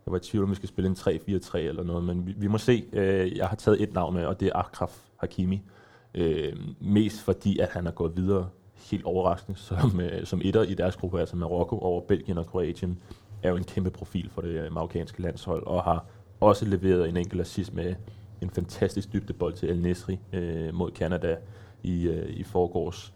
var 0.07 0.17
i 0.17 0.21
tvivl, 0.21 0.45
om 0.45 0.51
vi 0.51 0.55
skal 0.55 0.69
spille 0.69 0.91
en 0.91 0.97
3-4-3 0.99 1.59
eller 1.59 1.83
noget, 1.83 2.05
men 2.05 2.27
vi, 2.27 2.35
vi 2.37 2.47
må 2.47 2.59
se. 2.59 2.85
Øh, 2.93 3.37
jeg 3.37 3.47
har 3.47 3.57
taget 3.57 3.83
et 3.83 3.95
navn 3.95 4.15
med, 4.15 4.25
og 4.25 4.41
det 4.41 4.49
er 4.49 4.57
Akraf 4.57 4.97
Hakimi. 5.17 5.63
Øh, 6.15 6.53
mest 6.81 7.21
fordi, 7.21 7.59
at 7.59 7.69
han 7.69 7.87
er 7.87 7.91
gået 7.91 8.17
videre 8.17 8.49
helt 8.91 9.05
overraskende 9.05 9.59
som, 9.59 10.01
øh, 10.01 10.27
som 10.27 10.41
etter 10.45 10.63
i 10.63 10.75
deres 10.75 10.97
gruppe, 10.97 11.21
altså 11.21 11.37
Marokko 11.37 11.79
over 11.79 12.01
Belgien 12.01 12.39
og 12.39 12.47
Kroatien, 12.47 12.99
er 13.43 13.51
jo 13.51 13.57
en 13.57 13.65
kæmpe 13.65 13.91
profil 13.91 14.31
for 14.31 14.43
det 14.43 14.49
øh, 14.49 14.73
marokkanske 14.73 15.23
landshold, 15.23 15.67
og 15.67 15.83
har 15.83 16.05
også 16.41 16.65
leveret 16.65 17.09
en 17.09 17.17
enkelt 17.17 17.41
assist 17.41 17.75
med 17.75 17.95
en 18.41 18.51
fantastisk 18.51 19.13
dybdebold 19.13 19.55
til 19.55 19.69
El 19.69 19.83
Nesri 19.83 20.19
øh, 20.33 20.75
mod 20.75 20.91
Canada 20.91 21.37
i, 21.83 22.09
øh, 22.09 22.29
i 22.31 22.43
forgårs. 22.43 23.13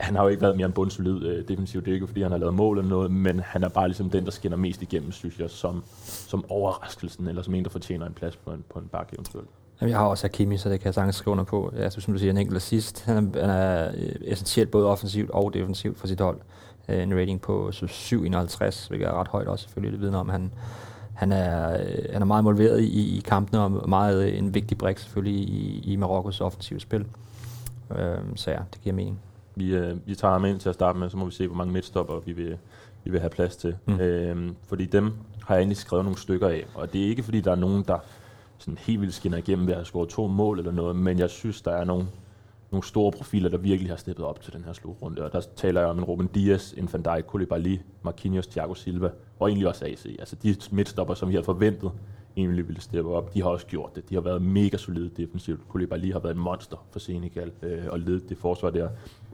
Han 0.00 0.16
har 0.16 0.22
jo 0.22 0.28
ikke 0.28 0.42
været 0.42 0.56
mere 0.56 0.66
en 0.66 0.72
bundsolid 0.72 1.26
øh, 1.26 1.48
defensiv. 1.48 1.80
Det 1.80 1.88
er 1.90 1.94
ikke, 1.94 2.06
fordi 2.06 2.22
han 2.22 2.30
har 2.30 2.38
lavet 2.38 2.54
mål 2.54 2.78
eller 2.78 2.90
noget, 2.90 3.10
men 3.10 3.40
han 3.40 3.62
er 3.64 3.68
bare 3.68 3.88
ligesom 3.88 4.10
den, 4.10 4.24
der 4.24 4.30
skinner 4.30 4.56
mest 4.56 4.82
igennem, 4.82 5.12
synes 5.12 5.38
jeg, 5.38 5.50
som, 5.50 5.82
som 6.04 6.44
overraskelsen, 6.48 7.28
eller 7.28 7.42
som 7.42 7.54
en, 7.54 7.64
der 7.64 7.70
fortjener 7.70 8.06
en 8.06 8.12
plads 8.12 8.36
på 8.36 8.50
en, 8.50 8.64
på 8.72 8.78
en 8.78 8.88
bakke 8.92 9.14
eventuelt. 9.14 9.48
Jamen, 9.80 9.90
jeg 9.90 9.98
har 9.98 10.06
også 10.06 10.24
Hakimi, 10.24 10.56
så 10.56 10.70
det 10.70 10.80
kan 10.80 10.84
jeg 10.86 10.94
sagtens 10.94 11.16
skrive 11.16 11.32
under 11.32 11.44
på. 11.44 11.72
Jeg 11.76 11.92
synes, 11.92 12.04
som 12.04 12.14
du 12.14 12.18
siger, 12.18 12.30
en 12.30 12.36
enkelt 12.38 12.56
assist. 12.56 13.04
Han 13.04 13.16
er, 13.16 13.40
han 13.40 13.50
er 13.50 13.90
øh, 13.94 14.12
essentielt 14.22 14.70
både 14.70 14.86
offensivt 14.86 15.30
og 15.30 15.54
defensivt 15.54 15.98
for 15.98 16.06
sit 16.06 16.20
hold. 16.20 16.38
Øh, 16.88 17.02
En 17.02 17.14
rating 17.18 17.40
på 17.40 17.68
7,51, 17.68 18.88
hvilket 18.88 19.06
er 19.08 19.20
ret 19.20 19.28
højt 19.28 19.48
også 19.48 19.62
selvfølgelig. 19.62 19.92
Det 19.92 20.00
vidner 20.00 20.18
om, 20.18 20.28
han, 20.28 20.52
han, 21.14 21.32
er, 21.32 21.80
øh, 21.80 22.12
han 22.12 22.22
er 22.22 22.26
meget 22.26 22.42
involveret 22.42 22.80
i, 22.80 23.16
i 23.16 23.20
kampene, 23.20 23.60
og 23.60 23.88
meget 23.88 24.28
øh, 24.32 24.38
en 24.38 24.54
vigtig 24.54 24.78
brik 24.78 24.98
selvfølgelig 24.98 25.40
i, 25.48 25.80
i 25.92 25.96
Marokkos 25.96 26.40
offensive 26.40 26.80
spil. 26.80 27.06
Øh, 27.96 28.18
Så 28.34 28.50
ja, 28.50 28.58
det 28.74 28.80
giver 28.82 28.94
mening. 28.94 29.20
Vi, 29.60 29.74
øh, 29.74 30.06
vi 30.06 30.14
tager 30.14 30.32
ham 30.32 30.44
ind 30.44 30.60
til 30.60 30.68
at 30.68 30.74
starte 30.74 30.98
med, 30.98 31.10
så 31.10 31.16
må 31.16 31.24
vi 31.24 31.30
se, 31.30 31.46
hvor 31.46 31.56
mange 31.56 31.72
midtstopper 31.72 32.20
vi 32.20 32.32
vil, 32.32 32.58
vi 33.04 33.10
vil 33.10 33.20
have 33.20 33.30
plads 33.30 33.56
til. 33.56 33.76
Mm. 33.86 34.00
Øhm, 34.00 34.56
fordi 34.68 34.86
dem 34.86 35.12
har 35.46 35.54
jeg 35.54 35.60
egentlig 35.60 35.76
skrevet 35.76 36.04
nogle 36.04 36.18
stykker 36.18 36.48
af, 36.48 36.66
og 36.74 36.92
det 36.92 37.04
er 37.04 37.06
ikke, 37.06 37.22
fordi 37.22 37.40
der 37.40 37.50
er 37.50 37.56
nogen, 37.56 37.84
der 37.88 37.98
sådan 38.58 38.78
helt 38.78 39.00
vildt 39.00 39.14
skinner 39.14 39.38
igennem 39.38 39.66
ved 39.66 39.72
at 39.72 39.78
have 39.78 39.84
scoret 39.84 40.08
to 40.08 40.26
mål 40.26 40.58
eller 40.58 40.72
noget, 40.72 40.96
men 40.96 41.18
jeg 41.18 41.30
synes, 41.30 41.62
der 41.62 41.72
er 41.72 41.84
nogle, 41.84 42.06
nogle 42.70 42.84
store 42.84 43.12
profiler, 43.12 43.48
der 43.48 43.58
virkelig 43.58 43.90
har 43.90 43.96
steppet 43.96 44.24
op 44.24 44.40
til 44.40 44.52
den 44.52 44.64
her 44.64 44.72
slutrunde, 44.72 45.24
og 45.24 45.32
der 45.32 45.40
taler 45.56 45.80
jeg 45.80 45.90
om 45.90 45.98
en 45.98 46.04
Ruben 46.04 46.26
Dias, 46.26 46.74
en 46.76 46.88
Van 46.92 47.02
Dijk, 47.02 47.24
Koulibaly, 47.26 47.78
Marquinhos, 48.02 48.46
Thiago 48.46 48.74
Silva, 48.74 49.10
og 49.38 49.48
egentlig 49.48 49.68
også 49.68 49.84
AC. 49.84 50.06
Altså 50.18 50.36
de 50.42 50.56
midtstopper, 50.70 51.14
som 51.14 51.28
vi 51.28 51.34
havde 51.34 51.44
forventet, 51.44 51.90
egentlig 52.36 52.68
ville 52.68 52.80
steppe 52.80 53.10
op, 53.10 53.34
de 53.34 53.42
har 53.42 53.48
også 53.48 53.66
gjort 53.66 53.96
det. 53.96 54.08
De 54.10 54.14
har 54.14 54.22
været 54.22 54.42
mega 54.42 54.76
solide 54.76 55.10
defensivt. 55.16 55.68
Koulibaly 55.68 56.12
har 56.12 56.18
været 56.18 56.34
en 56.34 56.40
monster 56.40 56.86
for 56.90 56.98
Senegal, 56.98 57.52
øh, 57.62 57.84
og 57.88 58.00
ledet 58.00 58.28
det 58.28 58.38
forsvar 58.38 58.70
der. 58.70 58.88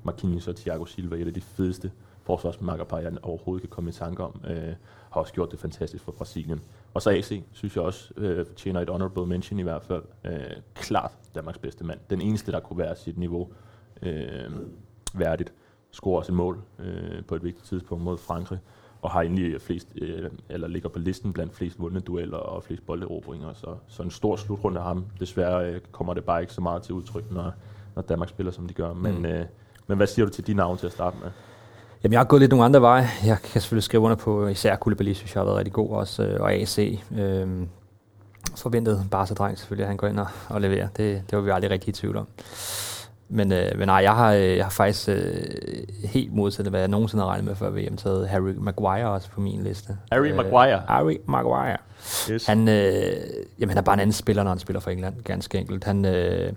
Marquinhos 0.06 0.48
og 0.48 0.56
Thiago 0.56 0.84
Silva, 0.84 1.16
et 1.16 1.26
af 1.26 1.34
de 1.34 1.40
fedeste 1.40 1.92
forsvarsmakkerpar, 2.22 2.98
jeg 2.98 3.12
overhovedet 3.22 3.62
kan 3.62 3.70
komme 3.70 3.90
i 3.90 3.92
tanke 3.92 4.22
om, 4.24 4.40
øh, 4.48 4.74
har 5.10 5.20
også 5.20 5.32
gjort 5.32 5.50
det 5.50 5.58
fantastisk 5.58 6.04
for 6.04 6.12
Brasilien. 6.12 6.60
Og 6.94 7.02
så 7.02 7.10
AC, 7.10 7.42
synes 7.52 7.76
jeg 7.76 7.84
også, 7.84 8.12
øh, 8.16 8.46
fortjener 8.46 8.80
et 8.80 8.88
honorable 8.90 9.26
mention 9.26 9.58
i 9.60 9.62
hvert 9.62 9.82
fald. 9.82 10.02
Øh, 10.24 10.40
klart 10.74 11.12
Danmarks 11.34 11.58
bedste 11.58 11.84
mand. 11.84 11.98
Den 12.10 12.20
eneste, 12.20 12.52
der 12.52 12.60
kunne 12.60 12.78
være 12.78 12.96
sit 12.96 13.18
niveau 13.18 13.48
øh, 14.02 14.50
værdigt. 15.14 15.52
Scorer 15.90 16.18
også 16.18 16.32
et 16.32 16.36
mål 16.36 16.60
øh, 16.78 17.24
på 17.24 17.34
et 17.34 17.44
vigtigt 17.44 17.66
tidspunkt 17.66 18.04
mod 18.04 18.18
Frankrig, 18.18 18.58
og 19.02 19.10
har 19.10 19.20
egentlig 19.22 19.60
flest, 19.60 19.88
øh, 20.02 20.30
eller 20.48 20.68
ligger 20.68 20.88
på 20.88 20.98
listen 20.98 21.32
blandt 21.32 21.54
flest 21.54 21.80
vundne 21.80 22.00
dueller 22.00 22.36
og 22.38 22.62
flest 22.62 22.86
bolderobringer. 22.86 23.52
Så, 23.52 23.76
så 23.86 24.02
en 24.02 24.10
stor 24.10 24.36
slutrunde 24.36 24.78
af 24.80 24.84
ham. 24.86 25.04
Desværre 25.20 25.70
øh, 25.72 25.80
kommer 25.92 26.14
det 26.14 26.24
bare 26.24 26.40
ikke 26.40 26.52
så 26.52 26.60
meget 26.60 26.82
til 26.82 26.94
udtryk, 26.94 27.30
når, 27.30 27.52
når 27.94 28.02
Danmark 28.02 28.28
spiller, 28.28 28.52
som 28.52 28.66
de 28.68 28.74
gør. 28.74 28.92
Men, 28.94 29.18
Mm. 29.18 29.24
øh, 29.24 29.46
men 29.86 29.96
hvad 29.96 30.06
siger 30.06 30.26
du 30.26 30.32
til 30.32 30.46
de 30.46 30.54
navne 30.54 30.78
til 30.78 30.86
at 30.86 30.92
starte 30.92 31.16
med? 31.22 31.30
Jamen, 32.04 32.12
jeg 32.12 32.20
har 32.20 32.24
gået 32.24 32.40
lidt 32.40 32.50
nogle 32.50 32.64
andre 32.64 32.80
veje. 32.80 33.08
Jeg 33.24 33.38
kan 33.42 33.60
selvfølgelig 33.60 33.84
skrive 33.84 34.02
under 34.02 34.16
på, 34.16 34.46
især 34.46 34.76
Koulibaly, 34.76 35.12
synes 35.12 35.34
jeg 35.34 35.40
har 35.40 35.44
været 35.44 35.58
rigtig 35.58 35.72
god 35.72 35.90
også, 35.90 36.22
øh, 36.22 36.40
og 36.40 36.52
AC. 36.52 37.00
Øh, 37.18 37.48
forventet 38.56 39.04
Barca-dreng 39.10 39.58
selvfølgelig, 39.58 39.84
at 39.84 39.88
han 39.88 39.96
går 39.96 40.06
ind 40.06 40.18
og, 40.18 40.26
og 40.48 40.60
leverer. 40.60 40.88
Det, 40.96 41.22
det 41.30 41.36
var 41.38 41.44
vi 41.44 41.50
aldrig 41.50 41.70
rigtig 41.70 41.88
i 41.88 41.92
tvivl 41.92 42.16
om. 42.16 42.26
Men, 43.28 43.52
øh, 43.52 43.78
men 43.78 43.88
nej, 43.88 43.96
jeg 43.96 44.12
har, 44.14 44.32
øh, 44.32 44.56
jeg 44.56 44.64
har 44.64 44.70
faktisk 44.70 45.08
øh, 45.08 45.44
helt 46.04 46.32
modsat, 46.34 46.66
hvad 46.66 46.80
jeg 46.80 46.88
nogensinde 46.88 47.24
har 47.24 47.30
regnet 47.30 47.44
med 47.44 47.54
før 47.54 47.70
VM, 47.70 47.96
taget 47.96 48.28
Harry 48.28 48.54
Maguire 48.58 49.06
også 49.06 49.30
på 49.30 49.40
min 49.40 49.62
liste. 49.62 49.96
Harry 50.12 50.28
Øh, 50.28 50.36
Maguire. 50.36 50.82
Harry 50.88 51.16
Maguire. 51.26 51.76
Yes. 52.30 52.46
Han, 52.46 52.68
øh, 52.68 53.12
jamen, 53.58 53.68
han 53.68 53.78
er 53.78 53.82
bare 53.82 53.94
en 53.94 54.00
anden 54.00 54.12
spiller, 54.12 54.42
når 54.42 54.50
han 54.50 54.58
spiller 54.58 54.80
for 54.80 54.90
England, 54.90 55.14
ganske 55.24 55.58
enkelt. 55.58 55.84
Han, 55.84 56.04
øh, 56.04 56.52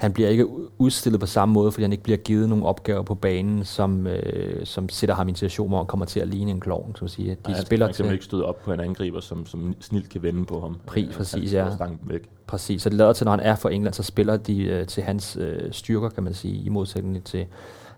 han 0.00 0.12
bliver 0.12 0.28
ikke 0.28 0.46
udstillet 0.78 1.20
på 1.20 1.26
samme 1.26 1.52
måde, 1.52 1.72
fordi 1.72 1.82
han 1.84 1.92
ikke 1.92 2.04
bliver 2.04 2.16
givet 2.16 2.48
nogle 2.48 2.64
opgaver 2.66 3.02
på 3.02 3.14
banen, 3.14 3.64
som, 3.64 4.06
øh, 4.06 4.66
som 4.66 4.88
sætter 4.88 5.14
ham 5.14 5.28
i 5.28 5.30
en 5.30 5.34
situation, 5.36 5.68
hvor 5.68 5.76
han 5.78 5.86
kommer 5.86 6.06
til 6.06 6.20
at 6.20 6.28
ligne 6.28 6.50
en 6.50 6.60
klovn, 6.60 6.96
som 6.96 7.08
siger. 7.08 7.34
De 7.34 7.52
han- 7.52 7.62
spiller 7.66 7.92
til, 7.92 8.12
ikke 8.12 8.24
støde 8.24 8.44
op 8.44 8.62
på 8.62 8.72
en 8.72 8.80
angriber, 8.80 9.20
som, 9.20 9.46
som 9.46 9.74
snilt 9.80 10.08
kan 10.08 10.22
vende 10.22 10.44
på 10.44 10.60
ham. 10.60 10.76
Præcis, 10.86 11.08
Øh, 11.08 11.14
præcis, 11.16 11.52
ja. 11.52 11.66
væk. 12.02 12.20
Præcis, 12.46 12.82
så 12.82 12.88
det 12.88 12.96
lader 12.98 13.12
til, 13.12 13.24
når 13.24 13.30
han 13.30 13.40
er 13.40 13.54
for 13.54 13.68
England, 13.68 13.94
så 13.94 14.02
spiller 14.02 14.36
de 14.36 14.62
øh, 14.62 14.86
til 14.86 15.02
hans 15.02 15.36
øh, 15.40 15.72
styrker, 15.72 16.08
kan 16.08 16.24
man 16.24 16.34
sige, 16.34 16.54
i 16.64 16.68
modsætning 16.68 17.24
til, 17.24 17.46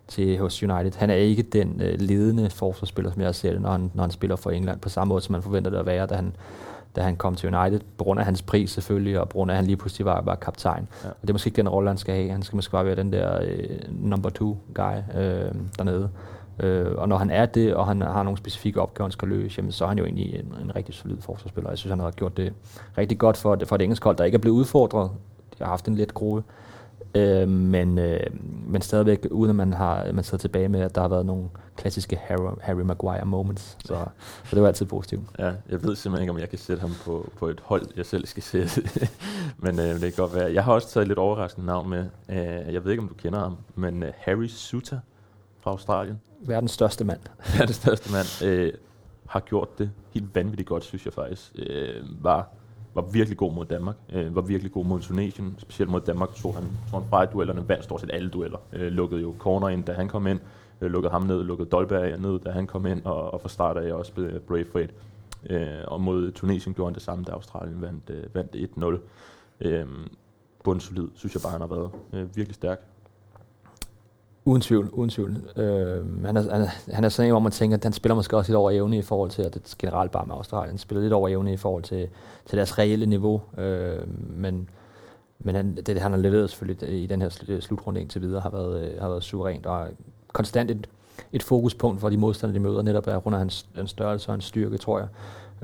til 0.08 0.38
hos 0.38 0.62
United. 0.62 0.92
Han 0.96 1.10
er 1.10 1.14
ikke 1.14 1.42
den 1.42 1.80
øh, 1.84 2.00
ledende 2.00 2.50
forsvarsspiller, 2.50 3.12
som 3.12 3.22
jeg 3.22 3.34
ser 3.34 3.52
det, 3.52 3.60
når 3.62 3.70
han, 3.72 3.90
når 3.94 4.02
han 4.02 4.10
spiller 4.10 4.36
for 4.36 4.50
England, 4.50 4.80
på 4.80 4.88
samme 4.88 5.08
måde, 5.08 5.20
som 5.20 5.32
man 5.32 5.42
forventer 5.42 5.70
det 5.70 5.78
at 5.78 5.86
være, 5.86 6.06
da 6.06 6.14
han, 6.14 6.36
da 6.96 7.00
han 7.00 7.16
kom 7.16 7.34
til 7.34 7.54
United, 7.54 7.80
på 7.98 8.04
grund 8.04 8.20
af 8.20 8.26
hans 8.26 8.42
pris 8.42 8.70
selvfølgelig, 8.70 9.20
og 9.20 9.28
på 9.28 9.32
grund 9.32 9.50
af, 9.50 9.54
at 9.54 9.56
han 9.56 9.66
lige 9.66 9.76
pludselig 9.76 10.04
var, 10.04 10.20
var 10.20 10.34
kaptajn. 10.34 10.88
Ja. 11.04 11.08
Og 11.08 11.16
det 11.22 11.28
er 11.28 11.34
måske 11.34 11.48
ikke 11.48 11.56
den 11.56 11.68
rolle, 11.68 11.90
han 11.90 11.98
skal 11.98 12.14
have. 12.14 12.30
Han 12.30 12.42
skal 12.42 12.56
måske 12.56 12.72
bare 12.72 12.84
være 12.84 12.96
den 12.96 13.12
der 13.12 13.38
øh, 13.42 13.78
number 13.90 14.30
two 14.30 14.56
guy 14.74 15.18
øh, 15.20 15.54
dernede. 15.78 16.10
Øh, 16.60 16.92
og 16.96 17.08
når 17.08 17.16
han 17.16 17.30
er 17.30 17.46
det, 17.46 17.74
og 17.74 17.86
han 17.86 18.00
har 18.00 18.22
nogle 18.22 18.38
specifikke 18.38 18.80
opgaver, 18.80 19.06
han 19.06 19.12
skal 19.12 19.28
løse, 19.28 19.54
jamen, 19.58 19.72
så 19.72 19.84
er 19.84 19.88
han 19.88 19.98
jo 19.98 20.04
egentlig 20.04 20.34
en, 20.34 20.54
en 20.64 20.76
rigtig 20.76 20.94
solid 20.94 21.16
forsvarsspiller. 21.20 21.70
Jeg 21.70 21.78
synes, 21.78 21.90
han 21.90 22.00
har 22.00 22.10
gjort 22.10 22.36
det 22.36 22.52
rigtig 22.98 23.18
godt 23.18 23.36
for, 23.36 23.58
for 23.64 23.76
et 23.76 23.82
engelsk 23.82 24.04
hold, 24.04 24.16
der 24.16 24.24
ikke 24.24 24.36
er 24.36 24.40
blevet 24.40 24.56
udfordret. 24.56 25.10
De 25.58 25.64
har 25.64 25.70
haft 25.70 25.88
en 25.88 25.94
let 25.94 26.14
gruppe. 26.14 26.42
Øh, 27.14 27.48
men, 27.48 27.98
øh, 27.98 28.20
men 28.66 28.82
stadigvæk, 28.82 29.26
uden 29.30 29.50
at 29.50 29.56
man 29.56 29.72
har 29.72 30.12
man 30.12 30.24
sidder 30.24 30.38
tilbage 30.38 30.68
med, 30.68 30.80
at 30.80 30.94
der 30.94 31.00
har 31.00 31.08
været 31.08 31.26
nogle 31.26 31.48
klassiske 31.76 32.16
Harry, 32.16 32.50
Harry 32.60 32.80
Maguire 32.80 33.24
moments. 33.24 33.76
Så, 33.84 34.04
så 34.44 34.56
det 34.56 34.62
var 34.62 34.68
altid 34.68 34.86
positivt. 34.86 35.22
Ja, 35.38 35.52
jeg 35.68 35.82
ved 35.82 35.96
simpelthen 35.96 36.22
ikke, 36.22 36.32
om 36.32 36.38
jeg 36.38 36.48
kan 36.48 36.58
sætte 36.58 36.80
ham 36.80 36.90
på, 37.04 37.32
på 37.38 37.48
et 37.48 37.60
hold, 37.64 37.86
jeg 37.96 38.06
selv 38.06 38.26
skal 38.26 38.42
sætte. 38.42 38.82
men 39.64 39.78
øh, 39.78 39.86
det 39.86 40.00
kan 40.00 40.12
godt 40.16 40.34
være. 40.34 40.52
Jeg 40.52 40.64
har 40.64 40.72
også 40.72 40.88
taget 40.88 41.02
et 41.02 41.08
lidt 41.08 41.18
overraskende 41.18 41.66
navn 41.66 41.90
med. 41.90 42.06
Øh, 42.28 42.74
jeg 42.74 42.84
ved 42.84 42.90
ikke, 42.90 43.02
om 43.02 43.08
du 43.08 43.14
kender 43.14 43.38
ham, 43.38 43.56
men 43.74 44.02
øh, 44.02 44.12
Harry 44.16 44.46
Suter 44.46 44.98
fra 45.60 45.70
Australien. 45.70 46.20
Verdens 46.40 46.70
største 46.70 47.04
mand. 47.04 47.20
Verdens 47.58 47.76
største 47.76 48.12
mand. 48.12 48.50
Øh, 48.50 48.72
har 49.26 49.40
gjort 49.40 49.78
det 49.78 49.90
helt 50.10 50.34
vanvittigt 50.34 50.68
godt, 50.68 50.84
synes 50.84 51.04
jeg 51.04 51.12
faktisk. 51.12 51.52
Øh, 51.58 52.24
var, 52.24 52.48
var 52.94 53.02
virkelig 53.02 53.38
god 53.38 53.52
mod 53.52 53.64
Danmark. 53.64 53.96
Øh, 54.12 54.34
var 54.34 54.42
virkelig 54.42 54.72
god 54.72 54.84
mod 54.84 55.00
Tunesien. 55.00 55.54
Specielt 55.58 55.90
mod 55.90 56.00
Danmark 56.00 56.28
så 56.34 56.50
han, 56.50 56.64
så 56.90 56.96
han 56.98 57.08
fra 57.10 57.24
duellerne, 57.24 57.68
vandt 57.68 57.84
stort 57.84 58.00
set 58.00 58.10
alle 58.12 58.30
dueller. 58.30 58.58
Øh, 58.72 58.92
lukkede 58.92 59.22
jo 59.22 59.34
corner 59.38 59.68
ind, 59.68 59.84
da 59.84 59.92
han 59.92 60.08
kom 60.08 60.26
ind. 60.26 60.40
Øh, 60.80 60.90
lukkede 60.90 61.12
ham 61.12 61.22
ned, 61.22 61.44
lukkede 61.44 61.68
Dolberg 61.70 62.20
ned, 62.20 62.38
da 62.38 62.50
han 62.50 62.66
kom 62.66 62.86
ind. 62.86 63.04
Og, 63.04 63.34
og 63.34 63.40
fra 63.40 63.48
start 63.48 63.76
af 63.76 63.92
også 63.92 64.12
blev 64.12 64.40
Braithwaite. 64.40 64.94
Øh, 65.50 65.66
og 65.86 66.00
mod 66.00 66.32
Tunesien 66.32 66.74
gjorde 66.74 66.88
han 66.88 66.94
det 66.94 67.02
samme, 67.02 67.24
da 67.24 67.32
Australien 67.32 67.82
vandt, 67.82 68.10
øh, 68.10 68.34
vandt 68.34 69.00
1-0. 69.60 69.66
Øh, 69.68 69.86
bundsolid, 70.64 71.08
synes 71.14 71.34
jeg 71.34 71.42
bare, 71.42 71.52
han 71.52 71.60
har 71.60 71.68
været 71.68 71.90
øh, 72.12 72.36
virkelig 72.36 72.54
stærk. 72.54 72.91
Uden 74.44 74.62
tvivl, 74.62 74.88
uden 74.92 75.10
tvivl. 75.10 75.36
Øh, 75.56 76.24
han, 76.24 76.36
er, 76.36 76.42
han, 76.52 76.62
er, 76.62 76.92
han 76.92 77.04
er 77.04 77.08
sådan 77.08 77.26
en, 77.26 77.32
hvor 77.32 77.40
man 77.40 77.52
tænker, 77.52 77.76
at 77.76 77.84
han 77.84 77.92
spiller 77.92 78.14
måske 78.14 78.36
også 78.36 78.50
lidt 78.50 78.56
over 78.56 78.70
evne 78.70 78.98
i 78.98 79.02
forhold 79.02 79.30
til, 79.30 79.42
at 79.42 79.54
det 79.54 79.74
generelt 79.78 80.10
bare 80.10 80.26
med 80.26 80.34
Australien 80.34 80.70
han 80.70 80.78
spiller 80.78 81.02
lidt 81.02 81.12
over 81.12 81.28
evne 81.28 81.52
i 81.52 81.56
forhold 81.56 81.82
til, 81.82 82.08
til 82.46 82.56
deres 82.56 82.78
reelle 82.78 83.06
niveau. 83.06 83.40
Øh, 83.58 83.98
men 84.36 84.68
men 85.44 85.54
han, 85.54 85.76
det, 85.86 86.00
han 86.00 86.12
har 86.12 86.18
leveret 86.18 86.50
selvfølgelig 86.50 87.02
i 87.02 87.06
den 87.06 87.22
her 87.22 87.38
øh, 87.48 87.60
slutrunde 87.60 88.00
indtil 88.00 88.22
videre, 88.22 88.40
har 88.40 88.50
været, 88.50 88.82
øh, 88.82 89.00
har 89.00 89.08
været 89.08 89.22
suverænt 89.22 89.66
og 89.66 89.88
konstant 90.32 90.70
et, 90.70 90.88
et 91.32 91.42
fokuspunkt 91.42 92.00
for 92.00 92.08
de 92.08 92.16
modstandere, 92.16 92.54
de 92.54 92.62
møder, 92.62 92.82
netop 92.82 93.06
er 93.06 93.16
rundt 93.16 93.34
af 93.34 93.38
hans, 93.38 93.66
hans 93.74 93.90
størrelse 93.90 94.28
og 94.28 94.34
hans 94.34 94.44
styrke, 94.44 94.78
tror 94.78 94.98
jeg. 94.98 95.08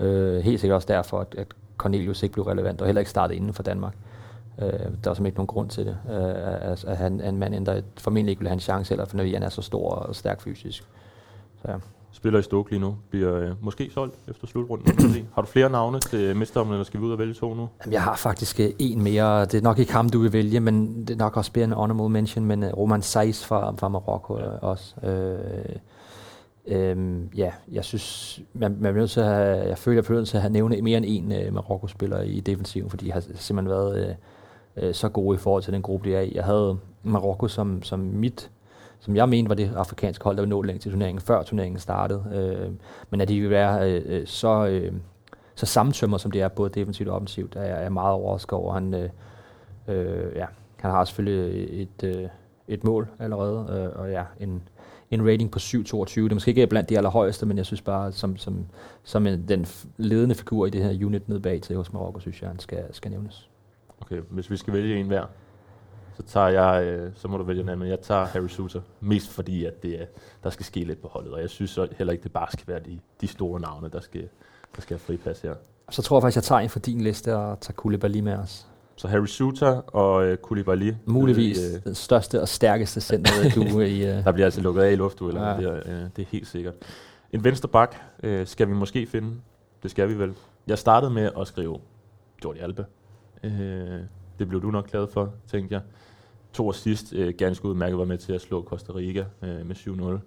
Øh, 0.05 0.41
helt 0.41 0.61
sikkert 0.61 0.75
også 0.75 0.89
derfor, 0.89 1.21
at, 1.21 1.35
at 1.39 1.47
Cornelius 1.77 2.23
ikke 2.23 2.33
blev 2.33 2.45
relevant, 2.45 2.81
og 2.81 2.87
heller 2.87 3.01
ikke 3.01 3.11
startede 3.11 3.37
inden 3.37 3.55
for 3.55 3.63
Danmark. 3.63 3.95
Øh, 3.95 4.18
der 4.61 4.67
er 4.67 4.91
simpelthen 4.91 5.27
ikke 5.27 5.37
nogen 5.37 5.47
grund 5.47 5.71
til 5.71 5.87
det. 5.87 5.97
Øh, 6.11 6.71
at, 6.73 6.85
at 6.85 6.97
han 6.97 7.21
er 7.21 7.29
en 7.29 7.37
mand, 7.37 7.67
der 7.67 7.81
formentlig 7.99 8.31
ikke 8.31 8.41
vil 8.41 8.49
have 8.49 8.55
en 8.55 8.61
chance, 8.61 8.95
eller 8.95 9.05
fordi 9.05 9.35
han 9.35 9.43
er 9.43 9.49
så 9.49 9.63
stor 9.63 9.91
og 9.91 10.17
stærk 10.17 10.41
fysisk. 10.41 10.85
Så 11.63 11.71
ja. 11.71 11.77
spiller 12.13 12.41
i 12.41 12.43
Stoke 12.43 12.71
lige 12.71 12.81
nu, 12.81 12.97
bliver 13.11 13.35
øh, 13.35 13.51
måske 13.61 13.91
solgt 13.95 14.15
efter 14.29 14.47
slutrunden. 14.47 15.29
Har 15.35 15.43
du 15.43 15.49
flere 15.49 15.71
navne 15.71 16.01
til 16.01 16.37
mesterdommen, 16.37 16.75
eller 16.75 16.85
skal 16.85 17.01
vi 17.01 17.05
ud 17.05 17.13
og 17.13 17.19
vælge 17.19 17.35
to 17.35 17.55
nu? 17.55 17.69
Jamen, 17.85 17.93
jeg 17.93 18.03
har 18.03 18.17
faktisk 18.17 18.61
øh, 18.61 18.71
en 18.79 19.03
mere. 19.03 19.45
Det 19.45 19.55
er 19.55 19.63
nok 19.63 19.79
ikke 19.79 19.93
ham, 19.93 20.09
du 20.09 20.19
vil 20.19 20.33
vælge, 20.33 20.61
men 20.61 21.07
det 21.07 21.11
er 21.11 21.19
nok 21.19 21.37
også 21.37 21.51
mere 21.55 21.65
en 21.65 21.73
honorable 21.73 22.09
mention, 22.09 22.45
men 22.45 22.63
uh, 22.63 22.69
Roman 22.69 23.03
Saiz 23.03 23.45
fra, 23.45 23.75
fra 23.79 23.89
Marokko 23.89 24.39
ja. 24.39 24.49
også. 24.49 25.07
Øh, 25.07 25.77
Øhm, 26.71 27.31
ja, 27.37 27.53
jeg 27.73 27.85
synes, 27.85 28.41
man, 28.53 28.77
man 28.81 28.95
nødt 28.95 29.11
til 29.11 29.21
at 29.21 29.27
have, 29.27 29.69
jeg 29.69 29.79
føler, 29.79 29.97
jeg 29.97 30.05
bliver 30.05 30.19
nødt 30.19 30.29
til 30.29 30.37
at 30.37 30.43
have 30.43 30.53
nævne 30.53 30.83
mere 30.83 30.97
end 30.97 31.07
en 31.09 31.47
uh, 31.47 31.55
Marokko-spiller 31.55 32.21
i 32.21 32.41
defensiven, 32.41 32.91
fordi 32.91 33.07
de 33.07 33.13
har 33.13 33.21
simpelthen 33.21 33.69
været 33.69 34.09
uh, 34.09 34.15
øh, 34.83 34.95
så 34.95 35.09
gode 35.09 35.35
i 35.35 35.39
forhold 35.39 35.63
til 35.63 35.73
den 35.73 35.83
gruppe, 35.83 36.11
de 36.11 36.15
er 36.15 36.21
i. 36.21 36.33
Jeg 36.35 36.45
havde 36.45 36.79
Marokko 37.03 37.49
som, 37.49 37.83
som 37.83 37.99
mit, 37.99 38.51
som 39.01 39.17
jeg 39.17 39.29
mente 39.29 39.49
var 39.49 39.55
det 39.55 39.73
afrikanske 39.77 40.25
hold, 40.25 40.37
der 40.37 40.43
ville 40.43 40.51
nå 40.51 40.63
længst 40.63 40.83
til 40.83 40.93
turneringen, 40.93 41.21
før 41.21 41.43
turneringen 41.43 41.81
startede. 41.81 42.25
Øh, 42.35 42.71
men 43.11 43.21
at 43.21 43.29
de 43.29 43.41
vil 43.41 43.51
være 43.51 43.91
øh, 43.93 44.03
øh 44.07 44.27
så, 44.27 44.67
øh, 44.67 44.93
så 45.55 45.67
samtømmer, 45.67 46.19
som 46.19 46.31
det 46.31 46.41
er, 46.41 46.49
både 46.49 46.71
defensivt 46.71 47.09
og 47.09 47.15
offensivt, 47.15 47.57
er 47.57 47.63
jeg 47.63 47.85
er 47.85 47.89
meget 47.89 48.13
overrasket 48.13 48.53
over. 48.53 48.75
Han, 48.75 48.95
øh, 48.95 49.09
øh, 49.89 50.37
ja, 50.37 50.47
han 50.77 50.91
har 50.91 51.05
selvfølgelig 51.05 51.83
et, 51.83 52.05
øh, 52.05 52.29
et 52.69 52.85
mål 52.85 53.09
allerede, 53.19 53.67
øh, 53.71 54.01
og 54.01 54.11
ja, 54.11 54.25
en, 54.41 54.63
en 55.11 55.27
rating 55.29 55.51
på 55.51 55.59
7,22. 55.59 55.81
Det 55.81 56.31
er 56.31 56.35
måske 56.35 56.49
ikke 56.49 56.67
blandt 56.67 56.89
de 56.89 56.97
allerhøjeste, 56.97 57.47
men 57.47 57.57
jeg 57.57 57.67
synes 57.67 57.83
bare, 57.83 58.13
som, 58.13 58.37
som, 58.37 58.67
som 59.05 59.27
en, 59.27 59.49
den 59.49 59.67
ledende 59.97 60.35
figur 60.35 60.67
i 60.67 60.71
det 60.71 60.83
her 60.83 61.07
unit 61.07 61.29
nede 61.29 61.41
bag 61.41 61.63
til 61.63 61.77
hos 61.77 61.93
Marokko, 61.93 62.21
synes 62.21 62.43
jeg, 62.43 62.51
han 62.51 62.59
skal, 62.59 62.85
skal 62.91 63.11
nævnes. 63.11 63.48
Okay, 64.11 64.23
hvis 64.31 64.51
vi 64.51 64.57
skal 64.57 64.73
vælge 64.73 64.97
en 64.97 65.07
hver, 65.07 65.25
så 66.17 66.23
tager 66.23 66.49
jeg, 66.49 66.85
øh, 66.87 67.11
så 67.15 67.29
må 67.29 67.37
du 67.37 67.45
vælge 67.45 67.63
en 67.63 67.69
anden, 67.69 67.79
men 67.79 67.89
jeg 67.89 68.01
tager 68.01 68.25
Harry 68.25 68.49
Suter, 68.49 68.81
mest 69.01 69.31
fordi, 69.31 69.65
at 69.65 69.83
det, 69.83 70.07
der 70.45 70.51
skal 70.51 70.67
ske 70.67 70.85
lidt 70.85 71.03
på 71.03 71.09
holdet, 71.09 71.33
og 71.33 71.41
jeg 71.41 71.51
synes 71.51 71.71
så 71.71 71.89
heller 71.99 72.13
ikke, 72.13 72.23
det 72.23 72.33
bare 72.33 72.49
skal 72.53 72.69
være 72.69 72.81
de, 72.81 72.99
de 73.21 73.27
store 73.27 73.61
navne, 73.61 73.89
der 73.89 74.01
skal, 74.01 74.29
der 74.77 74.83
skal 74.83 74.95
have 74.95 75.01
friplads 75.01 75.41
her. 75.41 75.55
Så 75.91 76.03
tror 76.03 76.17
jeg 76.17 76.23
faktisk, 76.23 76.37
jeg 76.37 76.43
tager 76.43 76.61
en 76.61 76.69
for 76.69 76.79
din 76.79 77.01
liste 77.01 77.37
og 77.37 77.61
tager 77.61 77.75
Koulibaly 77.75 78.21
med 78.21 78.33
os. 78.33 78.67
Så 78.97 79.09
Harry 79.09 79.27
Suter 79.27 79.71
og 79.71 80.27
øh, 80.27 80.37
Koulibaly. 80.37 80.93
Muligvis 81.07 81.59
øh, 81.59 81.85
den 81.85 81.95
største 81.95 82.41
og 82.41 82.49
stærkeste 82.49 83.01
center 83.01 83.33
du 83.55 83.81
i... 83.81 84.03
Øh. 84.03 84.09
Der 84.25 84.33
bliver 84.33 84.47
altså 84.47 84.61
lukket 84.61 84.83
af 84.83 84.93
i 84.93 84.97
luftdueller, 84.97 85.49
ja. 85.49 85.57
det, 85.57 85.65
er, 85.65 85.77
øh, 85.77 86.09
det 86.17 86.23
er 86.23 86.27
helt 86.29 86.47
sikkert. 86.47 86.75
En 87.33 87.45
venstre 87.45 87.69
bak 87.69 87.97
øh, 88.23 88.47
skal 88.47 88.69
vi 88.69 88.73
måske 88.73 89.07
finde. 89.07 89.35
Det 89.83 89.91
skal 89.91 90.09
vi 90.09 90.19
vel. 90.19 90.35
Jeg 90.67 90.79
startede 90.79 91.11
med 91.11 91.31
at 91.41 91.47
skrive 91.47 91.79
Jordi 92.45 92.59
Alba. 92.59 92.85
Øh, 93.43 94.01
det 94.39 94.49
blev 94.49 94.63
du 94.63 94.71
nok 94.71 94.91
glad 94.91 95.07
for, 95.07 95.35
tænkte 95.47 95.75
jeg. 95.75 95.83
To 96.53 96.73
sidst 96.73 97.13
øh, 97.13 97.35
ganske 97.39 97.65
udmærket 97.65 97.99
var 97.99 98.05
med 98.05 98.19
til 98.19 98.33
at 98.33 98.41
slå 98.41 98.65
Costa 98.65 98.93
Rica 98.93 99.25
øh, 99.43 99.67
med 99.67 99.77
7-0. 99.77 100.19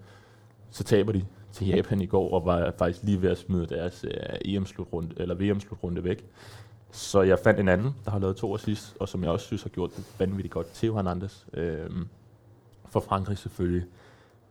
Så 0.70 0.84
taber 0.84 1.12
de 1.12 1.26
til 1.52 1.68
Japan 1.68 2.02
i 2.02 2.06
går, 2.06 2.34
og 2.34 2.46
var 2.46 2.74
faktisk 2.78 3.04
lige 3.04 3.22
ved 3.22 3.30
at 3.30 3.38
smide 3.38 3.66
deres 3.66 4.06
øh, 4.08 4.56
EM-slutrunde, 4.56 5.14
eller 5.18 5.36
VM-slutrunde 5.36 6.04
væk. 6.04 6.26
Så 6.92 7.22
jeg 7.22 7.40
fandt 7.40 7.60
en 7.60 7.68
anden, 7.68 7.96
der 8.06 8.12
har 8.12 8.20
lavet 8.20 8.36
to 8.36 8.56
assist, 8.56 8.98
og 9.00 9.10
som 9.10 9.24
jeg 9.24 9.32
også 9.32 9.46
synes 9.46 9.64
har 9.64 9.70
gjort 9.70 9.96
det 9.96 10.06
vanvittigt 10.20 10.54
godt. 10.54 10.68
Theo 10.74 10.96
Hernandez. 10.96 11.46
Øhm, 11.54 12.08
for 12.90 13.00
Frankrig 13.00 13.38
selvfølgelig 13.38 13.88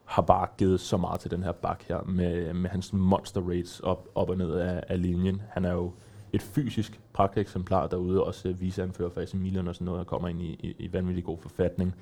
har 0.04 0.22
bare 0.22 0.46
givet 0.58 0.80
så 0.80 0.96
meget 0.96 1.20
til 1.20 1.30
den 1.30 1.42
her 1.42 1.52
bak 1.52 1.82
her, 1.88 2.02
med, 2.02 2.54
med 2.54 2.70
hans 2.70 2.92
monster 2.92 3.40
rates 3.40 3.80
op, 3.80 4.08
op 4.14 4.30
og 4.30 4.36
ned 4.36 4.52
af, 4.52 4.84
af 4.88 5.02
linjen. 5.02 5.42
Han 5.50 5.64
er 5.64 5.72
jo 5.72 5.92
et 6.32 6.42
fysisk 6.42 7.00
pragteksemplar 7.12 7.86
derude, 7.86 8.24
også 8.24 8.52
viseanfører 8.52 9.10
for 9.10 9.20
AC 9.20 9.34
Milan 9.34 9.68
og 9.68 9.74
sådan 9.74 9.84
noget, 9.84 9.98
der 9.98 10.04
kommer 10.04 10.28
ind 10.28 10.42
i, 10.42 10.52
i, 10.52 10.74
i 10.78 10.92
vanvittig 10.92 11.24
god 11.24 11.38
forfatning. 11.38 11.94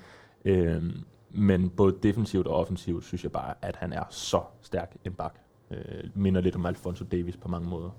Øh, 0.45 0.83
men 1.29 1.69
både 1.69 1.95
defensivt 2.03 2.47
og 2.47 2.55
offensivt 2.55 3.03
synes 3.05 3.23
jeg 3.23 3.31
bare, 3.31 3.53
at 3.61 3.75
han 3.75 3.93
er 3.93 4.03
så 4.09 4.41
stærk 4.61 4.95
en 5.05 5.13
bak. 5.13 5.33
Øh, 5.71 6.03
minder 6.13 6.41
lidt 6.41 6.55
om 6.55 6.65
Alfonso 6.65 7.05
Davis 7.11 7.37
på 7.37 7.47
mange 7.47 7.69
måder. 7.69 7.89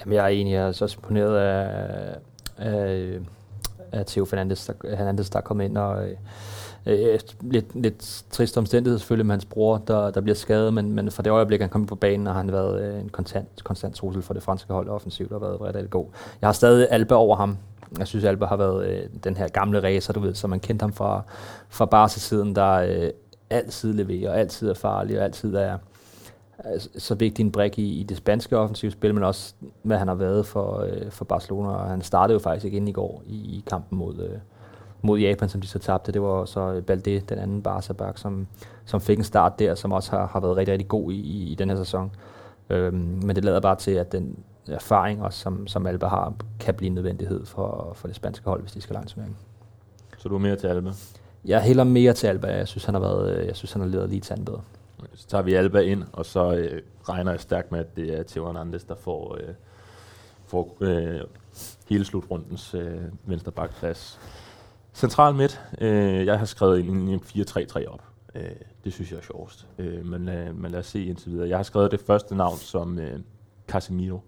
Jamen, 0.00 0.14
jeg 0.14 0.24
er 0.24 0.28
enig. 0.28 0.52
Jeg 0.52 0.68
er 0.68 0.72
så 0.72 0.96
imponeret 0.98 1.36
af, 1.36 2.18
af, 2.56 3.20
af 3.92 4.06
Theo 4.06 4.24
Fernandes, 4.24 4.66
der, 4.66 4.72
Fernandes, 4.96 5.30
der 5.30 5.40
kom 5.40 5.60
ind 5.60 5.78
og 5.78 6.10
øh, 6.10 6.16
Øh, 6.88 7.18
lidt, 7.40 7.74
lidt 7.74 8.24
trist 8.30 8.58
omstændighed 8.58 8.98
selvfølgelig 8.98 9.26
med 9.26 9.34
hans 9.34 9.44
bror, 9.44 9.78
der, 9.78 10.10
der 10.10 10.20
bliver 10.20 10.34
skadet, 10.34 10.74
men, 10.74 10.92
men 10.92 11.10
fra 11.10 11.22
det 11.22 11.30
øjeblik, 11.30 11.60
han 11.60 11.70
kom 11.70 11.86
på 11.86 11.94
banen, 11.94 12.26
har 12.26 12.32
han 12.32 12.52
været 12.52 12.82
øh, 12.82 13.00
en 13.00 13.08
konstant, 13.08 13.64
konstant 13.64 13.94
trussel 13.94 14.22
for 14.22 14.34
det 14.34 14.42
franske 14.42 14.72
hold 14.72 14.88
offensivt 14.88 15.32
og 15.32 15.40
været 15.40 15.74
rigtig 15.74 15.90
god. 15.90 16.06
Jeg 16.40 16.48
har 16.48 16.52
stadig 16.52 16.86
Alba 16.90 17.14
over 17.14 17.36
ham. 17.36 17.56
Jeg 17.98 18.06
synes, 18.06 18.24
Alba 18.24 18.46
har 18.46 18.56
været 18.56 18.88
øh, 18.88 19.02
den 19.24 19.36
her 19.36 19.48
gamle 19.48 19.82
racer, 19.82 20.12
du 20.12 20.20
ved, 20.20 20.34
som 20.34 20.50
man 20.50 20.60
kendte 20.60 20.82
ham 20.82 20.92
fra, 20.92 21.22
fra 21.68 21.84
Barca-siden, 21.84 22.56
der 22.56 22.72
øh, 22.72 23.10
altid 23.50 23.92
leverer, 23.92 24.32
altid 24.32 24.68
er 24.68 24.74
farlig 24.74 25.18
og 25.18 25.24
altid 25.24 25.54
er, 25.54 25.78
så 26.98 27.14
vigtig 27.14 27.44
en 27.44 27.52
brik 27.52 27.78
i, 27.78 28.00
i 28.00 28.02
det 28.02 28.16
spanske 28.16 28.58
offensivspil, 28.58 29.14
men 29.14 29.24
også 29.24 29.54
hvad 29.82 29.98
han 29.98 30.08
har 30.08 30.14
været 30.14 30.46
for, 30.46 30.80
øh, 30.80 31.10
for 31.10 31.24
Barcelona. 31.24 31.68
Og 31.68 31.90
han 31.90 32.02
startede 32.02 32.34
jo 32.34 32.38
faktisk 32.38 32.74
ind 32.74 32.88
i 32.88 32.92
går 32.92 33.22
i, 33.26 33.34
i 33.34 33.64
kampen 33.66 33.98
mod, 33.98 34.18
øh, 34.18 34.38
mod 35.02 35.18
Japan, 35.18 35.48
som 35.48 35.60
de 35.60 35.66
så 35.66 35.78
tabte. 35.78 36.12
Det 36.12 36.22
var 36.22 36.44
så 36.44 36.82
Balde, 36.86 37.20
den 37.20 37.38
anden 37.38 37.62
barca 37.62 38.12
som, 38.14 38.46
som 38.84 39.00
fik 39.00 39.18
en 39.18 39.24
start 39.24 39.58
der, 39.58 39.74
som 39.74 39.92
også 39.92 40.10
har, 40.10 40.26
har 40.26 40.40
været 40.40 40.56
rigtig, 40.56 40.72
rigtig 40.72 40.88
god 40.88 41.12
i, 41.12 41.16
i, 41.16 41.52
i 41.52 41.54
den 41.54 41.70
her 41.70 41.76
sæson. 41.76 42.10
Øhm, 42.70 42.94
men 42.96 43.36
det 43.36 43.44
lader 43.44 43.60
bare 43.60 43.76
til, 43.76 43.90
at 43.90 44.12
den 44.12 44.38
erfaring, 44.68 45.22
også, 45.22 45.38
som, 45.38 45.66
som 45.66 45.86
Alba 45.86 46.06
har, 46.06 46.34
kan 46.60 46.74
blive 46.74 46.86
en 46.86 46.94
nødvendighed 46.94 47.46
for, 47.46 47.92
for 47.94 48.08
det 48.08 48.16
spanske 48.16 48.44
hold, 48.44 48.60
hvis 48.60 48.72
de 48.72 48.80
skal 48.80 48.94
langt 48.94 49.10
turneringen. 49.10 49.36
Så 50.18 50.28
du 50.28 50.34
er 50.34 50.38
mere 50.38 50.56
til 50.56 50.66
Alba? 50.66 50.90
Jeg 51.44 51.62
hælder 51.62 51.84
mere 51.84 52.12
til 52.12 52.26
Alba. 52.26 52.46
Jeg 52.46 52.68
synes, 52.68 52.84
han 52.84 52.94
har, 52.94 53.00
været, 53.00 53.46
jeg 53.46 53.56
synes, 53.56 53.72
han 53.72 53.82
har 53.82 53.88
levet 53.88 54.10
lige 54.10 54.20
til 54.20 54.36
bedre. 54.46 54.60
Så 55.14 55.26
tager 55.26 55.42
vi 55.42 55.54
Alba 55.54 55.78
ind, 55.78 56.04
og 56.12 56.26
så 56.26 56.52
øh, 56.54 56.82
regner 57.08 57.30
jeg 57.30 57.40
stærkt 57.40 57.72
med, 57.72 57.80
at 57.80 57.96
det 57.96 58.18
er 58.18 58.22
Theo 58.22 58.46
Hernandez, 58.46 58.84
der 58.84 58.94
får, 58.94 59.36
øh, 59.40 59.54
får 60.46 60.76
øh, 60.80 61.20
hele 61.88 62.04
slutrundens 62.04 62.74
øh, 62.74 63.00
venstre 63.26 63.52
bakplads. 63.52 64.20
Central 64.94 65.34
midt, 65.34 65.60
øh, 65.80 66.26
jeg 66.26 66.38
har 66.38 66.46
skrevet 66.46 66.80
en, 66.80 67.08
en 67.08 67.20
4-3-3 67.24 67.86
op. 67.88 68.02
Øh, 68.34 68.42
det 68.84 68.92
synes 68.92 69.10
jeg 69.10 69.18
er 69.18 69.22
sjovest. 69.22 69.66
Øh, 69.78 70.06
men, 70.06 70.28
øh, 70.28 70.56
men 70.56 70.70
lad 70.70 70.80
os 70.80 70.86
se 70.86 71.04
indtil 71.04 71.32
videre. 71.32 71.48
Jeg 71.48 71.58
har 71.58 71.62
skrevet 71.62 71.90
det 71.90 72.00
første 72.00 72.36
navn 72.36 72.56
som 72.56 72.98
øh, 72.98 73.20
Casemiro. 73.68 74.20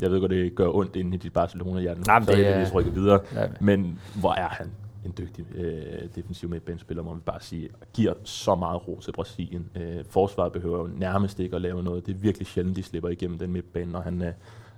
Jeg 0.00 0.10
ved 0.10 0.20
godt, 0.20 0.30
det 0.30 0.54
gør 0.54 0.68
ondt 0.68 0.96
inde 0.96 1.14
i 1.14 1.18
dit 1.18 1.32
Barcelona-hjerte. 1.32 2.00
Nej, 2.00 2.18
det 2.18 2.46
er... 2.46 2.64
Så 2.64 2.74
rykke 2.74 2.92
videre. 2.92 3.20
Ja. 3.34 3.46
Men 3.60 3.98
hvor 4.20 4.32
er 4.32 4.48
han 4.48 4.70
en 5.04 5.14
dygtig 5.18 5.46
øh, 5.54 6.08
defensiv 6.14 6.48
midtbanespiller, 6.48 7.02
må 7.02 7.12
man 7.12 7.20
bare 7.20 7.40
sige, 7.40 7.68
giver 7.94 8.14
så 8.24 8.54
meget 8.54 8.88
ro 8.88 9.00
til 9.00 9.12
Brasilien. 9.12 9.70
Øh, 9.74 10.04
forsvaret 10.10 10.52
behøver 10.52 10.78
jo 10.78 10.86
nærmest 10.96 11.40
ikke 11.40 11.56
at 11.56 11.62
lave 11.62 11.82
noget. 11.82 12.06
Det 12.06 12.14
er 12.14 12.18
virkelig 12.18 12.46
sjældent, 12.46 12.76
de 12.76 12.82
slipper 12.82 13.08
igennem 13.08 13.38
den 13.38 13.52
midtbane, 13.52 13.92
når 13.92 14.00
han, 14.00 14.22
øh, 14.22 14.32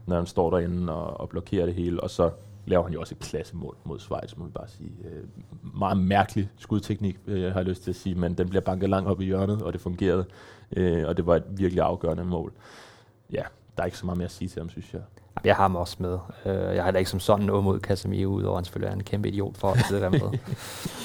når 0.06 0.16
han 0.16 0.26
står 0.26 0.50
derinde 0.50 0.92
og, 0.92 1.20
og 1.20 1.28
blokerer 1.28 1.66
det 1.66 1.74
hele. 1.74 2.02
Og 2.02 2.10
så 2.10 2.30
laver 2.70 2.84
han 2.84 2.92
jo 2.92 3.00
også 3.00 3.14
et 3.14 3.18
klassemål 3.18 3.76
mod 3.84 3.98
Schweiz, 3.98 4.36
må 4.36 4.44
vi 4.44 4.50
bare 4.50 4.68
sige. 4.68 4.92
Øh, 5.04 5.24
meget 5.80 5.98
mærkelig 5.98 6.50
skudteknik, 6.56 7.16
øh, 7.26 7.52
har 7.52 7.60
jeg 7.60 7.64
lyst 7.64 7.82
til 7.82 7.90
at 7.90 7.96
sige, 7.96 8.14
men 8.14 8.34
den 8.34 8.48
bliver 8.48 8.62
banket 8.62 8.88
langt 8.90 9.08
op 9.08 9.20
i 9.20 9.24
hjørnet, 9.24 9.62
og 9.62 9.72
det 9.72 9.80
fungerede. 9.80 10.24
Øh, 10.76 11.08
og 11.08 11.16
det 11.16 11.26
var 11.26 11.36
et 11.36 11.44
virkelig 11.48 11.82
afgørende 11.82 12.24
mål. 12.24 12.52
Ja, 13.32 13.42
der 13.76 13.82
er 13.82 13.84
ikke 13.84 13.98
så 13.98 14.06
meget 14.06 14.18
mere 14.18 14.24
at 14.24 14.32
sige 14.32 14.48
til 14.48 14.60
ham, 14.60 14.68
synes 14.68 14.94
jeg. 14.94 15.00
Jeg 15.44 15.56
har 15.56 15.62
ham 15.64 15.76
også 15.76 15.96
med. 15.98 16.18
Uh, 16.44 16.76
jeg 16.76 16.84
har 16.84 16.90
da 16.90 16.98
ikke 16.98 17.10
som 17.10 17.20
sådan 17.20 17.46
noget 17.46 17.64
mod 17.64 17.80
Casemiro, 17.80 18.30
udover 18.30 18.56
han 18.56 18.64
selvfølgelig 18.64 18.90
er 18.90 18.94
en 18.94 19.04
kæmpe 19.04 19.28
idiot 19.28 19.56
for 19.56 19.68
at 19.70 19.84
sidde 19.88 20.00
der 20.00 20.10
med. 20.10 20.38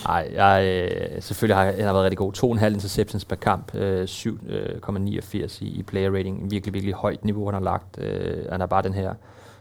Nej, 0.08 0.32
jeg, 0.34 0.90
uh, 1.16 1.24
selvfølgelig 1.24 1.56
har 1.56 1.66
han 1.66 1.84
har 1.84 1.94
været 1.94 2.04
rigtig 2.04 2.18
god. 2.18 2.58
2,5 2.58 2.66
interceptions 2.66 3.26
per 3.26 3.36
kamp, 3.36 3.76
uh, 3.76 3.82
øh, 3.82 4.04
7,89 4.04 5.64
i, 5.64 5.68
i 5.68 5.84
player 5.84 6.12
rating. 6.12 6.52
Virkelig, 6.52 6.74
virkelig 6.74 6.94
højt 6.94 7.26
niveau, 7.26 7.46
han 7.46 7.54
har 7.54 7.62
lagt. 7.62 7.98
Han 8.52 8.62
er 8.62 8.66
bare 8.66 8.82
den 8.82 8.94
her 8.94 9.14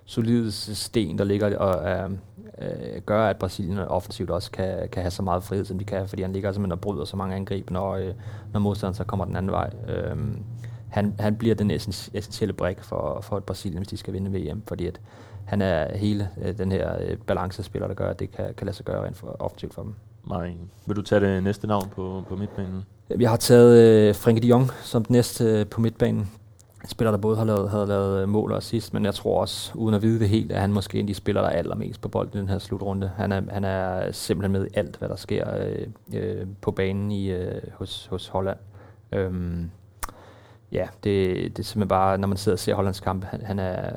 solide 0.05 0.53
sten, 0.53 1.19
der 1.19 1.25
ligger 1.25 1.57
og 1.57 2.05
uh, 2.05 2.13
uh, 2.13 3.03
gør, 3.07 3.27
at 3.27 3.37
Brasilien 3.37 3.79
offensivt 3.79 4.31
også 4.31 4.51
kan, 4.51 4.89
kan 4.93 5.03
have 5.03 5.11
så 5.11 5.23
meget 5.23 5.45
frihed, 5.45 5.65
som 5.65 5.79
de 5.79 5.85
kan, 5.85 6.09
fordi 6.09 6.23
han 6.23 6.33
ligger 6.33 6.53
simpelthen 6.53 6.73
og 6.73 6.81
bryder 6.81 7.05
så 7.05 7.17
mange 7.17 7.37
angreb, 7.37 7.71
når, 7.71 7.99
uh, 7.99 8.05
når 8.53 8.61
modstanderen 8.61 8.95
så 8.95 9.05
kommer 9.05 9.25
den 9.25 9.37
anden 9.37 9.53
vej. 9.53 9.71
Uh, 9.89 10.19
han, 10.95 11.15
han 11.19 11.37
bliver 11.37 11.55
den 11.55 11.71
essentielle 11.71 12.53
brik 12.53 12.83
for, 12.83 13.21
for 13.21 13.37
et 13.37 13.45
Brasilien, 13.45 13.79
hvis 13.79 13.89
de 13.89 13.97
skal 13.97 14.13
vinde 14.13 14.41
VM, 14.41 14.63
fordi 14.69 14.87
at 14.87 15.01
han 15.45 15.63
er 15.63 15.97
hele 15.97 16.29
øh, 16.43 16.59
den 16.59 16.73
her 16.73 16.97
øh, 17.01 17.17
balancespiller, 17.17 17.89
der 17.89 17.95
gør, 17.95 18.11
at 18.11 18.19
det 18.19 18.33
kan, 18.33 18.55
kan 18.57 18.65
lade 18.65 18.77
sig 18.77 18.87
gøre 18.87 19.07
rent 19.07 19.17
for, 19.17 19.37
offensivt 19.39 19.75
for 19.75 19.83
dem. 19.83 19.95
Nej. 20.29 20.53
Vil 20.87 20.97
du 20.97 21.03
tage 21.03 21.21
det 21.21 21.43
næste 21.43 21.67
navn 21.67 21.89
på, 21.89 22.25
på 22.29 22.37
midtbanen? 22.37 22.85
Jeg 23.19 23.31
har 23.31 23.37
taget 23.37 23.83
øh, 23.83 24.15
Frenkie 24.15 24.43
de 24.43 24.49
Jong 24.49 24.71
som 24.83 25.05
den 25.05 25.15
næste 25.15 25.45
øh, 25.45 25.67
på 25.67 25.81
midtbanen. 25.81 26.31
En 26.85 26.89
spiller, 26.89 27.11
der 27.11 27.19
både 27.19 27.37
har 27.37 27.45
lavet, 27.45 27.71
havde 27.71 27.87
lavet 27.87 28.23
øh, 28.23 28.29
mål 28.29 28.51
og 28.51 28.57
assist, 28.57 28.95
men 28.95 29.05
jeg 29.05 29.15
tror 29.15 29.41
også, 29.41 29.73
uden 29.75 29.95
at 29.95 30.03
vide 30.03 30.21
det 30.21 30.29
helt, 30.29 30.53
at 30.53 30.61
han 30.61 30.73
måske 30.73 30.99
en 30.99 31.05
af 31.05 31.07
de 31.07 31.15
spillere, 31.15 31.45
der 31.45 31.51
er 31.51 31.57
allermest 31.57 32.01
på 32.01 32.09
bolden 32.09 32.39
i 32.39 32.41
den 32.41 32.49
her 32.49 32.59
slutrunde. 32.59 33.11
Han 33.17 33.33
er, 33.33 33.43
han 33.51 33.65
er 33.65 34.13
simpelthen 34.13 34.53
med 34.53 34.67
i 34.67 34.71
alt, 34.75 34.97
hvad 34.97 35.09
der 35.09 35.17
sker 35.17 35.57
øh, 35.57 35.87
øh, 36.15 36.47
på 36.61 36.71
banen 36.71 37.11
i, 37.11 37.31
øh, 37.31 37.63
hos, 37.75 38.07
hos 38.07 38.29
Holland. 38.29 38.59
Øhm, 39.13 39.71
ja, 40.73 40.87
det, 41.05 41.37
det 41.37 41.59
er 41.59 41.63
simpelthen 41.63 41.89
bare, 41.89 42.19
når 42.19 42.29
man 42.29 42.37
sidder 42.37 42.57
og 42.57 42.61
ser 42.61 42.75
Hollands 42.75 43.01
kamp, 43.01 43.25
han, 43.25 43.41
han 43.45 43.59
er 43.59 43.91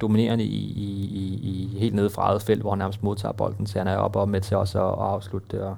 dominerende 0.00 0.44
i, 0.44 0.56
i, 0.56 1.04
i, 1.04 1.34
i 1.42 1.78
helt 1.78 1.94
nede 1.94 2.10
fra 2.10 2.22
eget 2.22 2.42
felt, 2.42 2.60
hvor 2.60 2.70
han 2.70 2.78
nærmest 2.78 3.02
modtager 3.02 3.32
bolden, 3.32 3.66
så 3.66 3.78
han 3.78 3.88
er 3.88 3.96
oppe 3.96 4.18
og 4.18 4.28
med 4.28 4.40
til 4.40 4.56
også 4.56 4.88
at, 4.88 4.92
at 4.92 4.98
afslutte 4.98 5.56
det. 5.56 5.60
Og, 5.60 5.76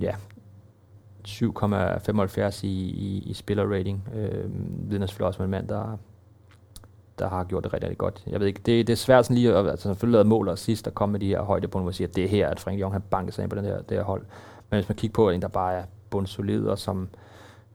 ja, 0.00 0.14
7,75 1.28 2.66
i, 2.66 2.68
i, 2.90 3.22
i 3.26 3.32
spillerrating. 3.32 4.08
Øh, 4.14 4.44
vidner 4.90 5.06
selvfølgelig 5.06 5.26
også 5.26 5.38
med 5.40 5.44
en 5.44 5.50
mand, 5.50 5.68
der, 5.68 5.98
der 7.18 7.28
har 7.28 7.44
gjort 7.44 7.64
det 7.64 7.72
rigtig, 7.72 7.88
rigtig 7.88 7.98
godt. 7.98 8.22
Jeg 8.26 8.40
ved 8.40 8.46
ikke, 8.46 8.60
det, 8.66 8.86
det 8.86 8.92
er 8.92 8.96
svært 8.96 9.24
sådan 9.24 9.36
lige 9.36 9.54
at 9.54 9.70
altså, 9.70 9.82
selvfølgelig 9.82 10.12
lavet 10.12 10.26
mål 10.26 10.48
og 10.48 10.58
sidst 10.58 10.86
at 10.86 10.94
komme 10.94 11.12
med 11.12 11.20
de 11.20 11.26
her 11.26 11.42
højdepunkter, 11.42 11.82
hvor 11.82 11.92
siger, 11.92 12.08
at 12.08 12.16
det 12.16 12.24
er 12.24 12.28
her, 12.28 12.48
at 12.48 12.60
Frank 12.60 12.80
Jong 12.80 12.92
har 12.94 12.98
banket 12.98 13.34
sig 13.34 13.42
ind 13.42 13.50
på 13.50 13.56
den 13.56 13.64
her, 13.64 13.82
det 13.82 13.96
her 13.96 14.04
hold. 14.04 14.22
Men 14.70 14.76
hvis 14.76 14.88
man 14.88 14.96
kigger 14.96 15.14
på 15.14 15.30
en, 15.30 15.42
der 15.42 15.48
bare 15.48 15.74
er 15.74 15.84
bundsolid 16.10 16.66
og 16.66 16.78
som 16.78 17.08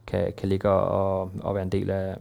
kan, 0.08 0.34
kan 0.38 0.50
ligge 0.50 0.70
og, 0.70 1.32
og 1.40 1.56
være 1.56 1.64
en 1.64 1.72
del 1.72 1.90
af, 1.90 2.18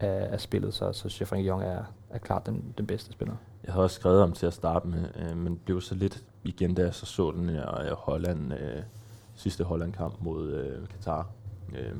af, 0.00 0.28
af 0.32 0.40
spillet, 0.40 0.74
så, 0.74 0.92
så 0.92 1.00
synes 1.00 1.20
jeg, 1.20 1.28
Frank 1.28 1.46
Jong 1.46 1.62
er, 1.62 1.84
er 2.10 2.18
klart 2.18 2.46
den, 2.46 2.74
den 2.78 2.86
bedste 2.86 3.12
spiller. 3.12 3.34
Jeg 3.64 3.72
havde 3.72 3.84
også 3.84 3.96
skrevet 3.96 4.22
om 4.22 4.32
til 4.32 4.46
at 4.46 4.52
starte 4.52 4.88
med, 4.88 5.04
øh, 5.16 5.36
men 5.36 5.60
blev 5.64 5.80
så 5.80 5.94
lidt 5.94 6.22
igen, 6.44 6.74
da 6.74 6.82
jeg 6.82 6.94
så, 6.94 7.06
så 7.06 7.30
den 7.30 7.48
her 7.48 7.80
øh, 7.80 7.92
Holland, 7.92 8.52
øh, 8.52 8.82
sidste 9.42 9.64
Holland-kamp 9.64 10.14
mod 10.20 10.52
øh, 10.52 10.88
Katar, 10.88 11.28
øh, 11.74 11.96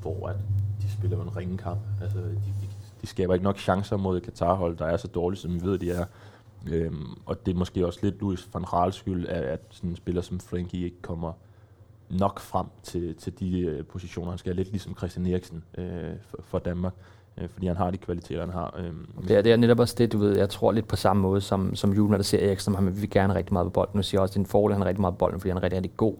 hvor 0.00 0.28
at 0.28 0.36
de 0.82 0.90
spiller 0.90 1.22
en 1.22 1.36
ringe 1.36 1.58
kamp. 1.58 1.80
Altså, 2.02 2.18
de, 2.18 2.24
de, 2.34 2.68
de 3.02 3.06
skaber 3.06 3.34
ikke 3.34 3.44
nok 3.44 3.58
chancer 3.58 3.96
mod 3.96 4.16
et 4.16 4.22
Katar-hold, 4.22 4.76
der 4.76 4.86
er 4.86 4.96
så 4.96 5.08
dårligt, 5.08 5.42
som 5.42 5.54
vi 5.54 5.60
ved, 5.62 5.78
de 5.78 5.90
er. 5.90 6.04
Øhm, 6.66 7.06
og 7.26 7.46
det 7.46 7.54
er 7.54 7.58
måske 7.58 7.86
også 7.86 7.98
lidt 8.02 8.20
Louis 8.20 8.48
van 8.54 8.72
Raals 8.72 8.96
skyld, 8.96 9.26
at, 9.28 9.42
at 9.42 9.60
sådan 9.70 9.90
en 9.90 9.96
spiller 9.96 10.22
som 10.22 10.40
Frankie 10.40 10.84
ikke 10.84 11.02
kommer 11.02 11.32
nok 12.10 12.40
frem 12.40 12.66
til, 12.82 13.14
til 13.14 13.40
de 13.40 13.60
øh, 13.60 13.84
positioner. 13.84 14.30
Han 14.30 14.38
skal 14.38 14.56
lidt 14.56 14.70
ligesom 14.70 14.96
Christian 14.96 15.26
Eriksen 15.26 15.64
øh, 15.78 16.14
for, 16.20 16.38
for 16.42 16.58
Danmark 16.58 16.94
øh, 17.38 17.48
fordi 17.48 17.66
han 17.66 17.76
har 17.76 17.90
de 17.90 17.98
kvaliteter, 17.98 18.40
han 18.40 18.50
har. 18.50 18.74
Øh, 18.78 18.92
det, 19.28 19.36
er, 19.36 19.42
det 19.42 19.52
er 19.52 19.56
netop 19.56 19.78
også 19.78 19.94
det, 19.98 20.12
du 20.12 20.18
ved, 20.18 20.36
jeg 20.36 20.48
tror 20.48 20.72
lidt 20.72 20.88
på 20.88 20.96
samme 20.96 21.22
måde 21.22 21.40
som, 21.40 21.74
som 21.74 21.92
Julen, 21.92 22.14
der 22.14 22.22
ser 22.22 22.46
Eriksen, 22.46 22.74
han 22.74 23.00
vil 23.00 23.10
gerne 23.10 23.34
rigtig 23.34 23.52
meget 23.52 23.66
på 23.66 23.70
bolden. 23.70 23.96
Nu 23.96 24.02
siger 24.02 24.20
også, 24.20 24.32
at 24.32 24.34
det 24.34 24.40
er 24.40 24.44
en 24.44 24.50
fordel, 24.50 24.74
han 24.74 24.82
er 24.82 24.86
rigtig 24.86 25.00
meget 25.00 25.14
på 25.14 25.18
bolden, 25.18 25.40
fordi 25.40 25.50
han 25.50 25.56
er 25.56 25.62
rigtig, 25.62 25.76
rigtig 25.76 25.96
god. 25.96 26.14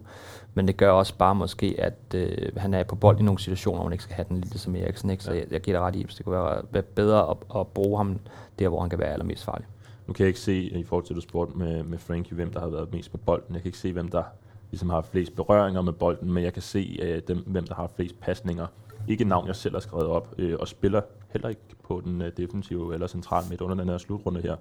Men 0.53 0.67
det 0.67 0.77
gør 0.77 0.91
også 0.91 1.17
bare 1.17 1.35
måske, 1.35 1.75
at 1.77 2.15
øh, 2.15 2.57
han 2.57 2.73
er 2.73 2.83
på 2.83 2.95
bold 2.95 3.19
i 3.19 3.23
nogle 3.23 3.39
situationer, 3.39 3.77
hvor 3.77 3.83
man 3.83 3.93
ikke 3.93 4.03
skal 4.03 4.15
have 4.15 4.25
den 4.29 4.37
lidt 4.37 4.59
som 4.59 4.75
Eriksen. 4.75 5.09
Ikke? 5.09 5.23
Så 5.23 5.31
ja. 5.31 5.39
jeg, 5.39 5.51
jeg 5.51 5.61
giver 5.61 5.77
dig 5.77 5.87
ret 5.87 5.95
i, 5.95 6.03
at 6.03 6.13
det 6.17 6.25
kunne 6.25 6.35
være, 6.35 6.61
være 6.71 6.83
bedre 6.83 7.29
at, 7.29 7.37
at, 7.55 7.67
bruge 7.67 7.97
ham 7.97 8.19
der, 8.59 8.67
hvor 8.67 8.81
han 8.81 8.89
kan 8.89 8.99
være 8.99 9.13
allermest 9.13 9.45
farlig. 9.45 9.67
Nu 10.07 10.13
kan 10.13 10.23
jeg 10.23 10.27
ikke 10.27 10.39
se, 10.39 10.53
i 10.61 10.83
forhold 10.83 11.05
til 11.05 11.15
det 11.15 11.23
sport 11.23 11.55
med, 11.55 11.83
med 11.83 11.97
Frankie, 11.97 12.35
hvem 12.35 12.51
der 12.51 12.59
har 12.59 12.67
været 12.67 12.93
mest 12.93 13.11
på 13.11 13.17
bolden. 13.17 13.55
Jeg 13.55 13.61
kan 13.61 13.69
ikke 13.69 13.77
se, 13.77 13.93
hvem 13.93 14.07
der 14.07 14.23
ligesom 14.71 14.89
har 14.89 15.01
flest 15.01 15.35
berøringer 15.35 15.81
med 15.81 15.93
bolden, 15.93 16.33
men 16.33 16.43
jeg 16.43 16.53
kan 16.53 16.61
se, 16.61 16.99
øh, 17.01 17.21
dem, 17.27 17.37
hvem 17.37 17.67
der 17.67 17.75
har 17.75 17.91
flest 17.95 18.19
pasninger 18.19 18.67
ikke 19.07 19.23
navn, 19.23 19.47
jeg 19.47 19.55
selv 19.55 19.75
har 19.75 19.79
skrevet 19.79 20.07
op, 20.07 20.33
øh, 20.37 20.57
og 20.59 20.67
spiller 20.67 21.01
heller 21.29 21.49
ikke 21.49 21.61
på 21.83 22.01
den 22.05 22.21
øh, 22.21 22.31
defensive 22.37 22.93
eller 22.93 23.07
central 23.07 23.43
midt 23.49 23.61
under 23.61 23.75
den 23.75 23.89
her 23.89 23.97
slutrunde 23.97 24.41
her. 24.41 24.55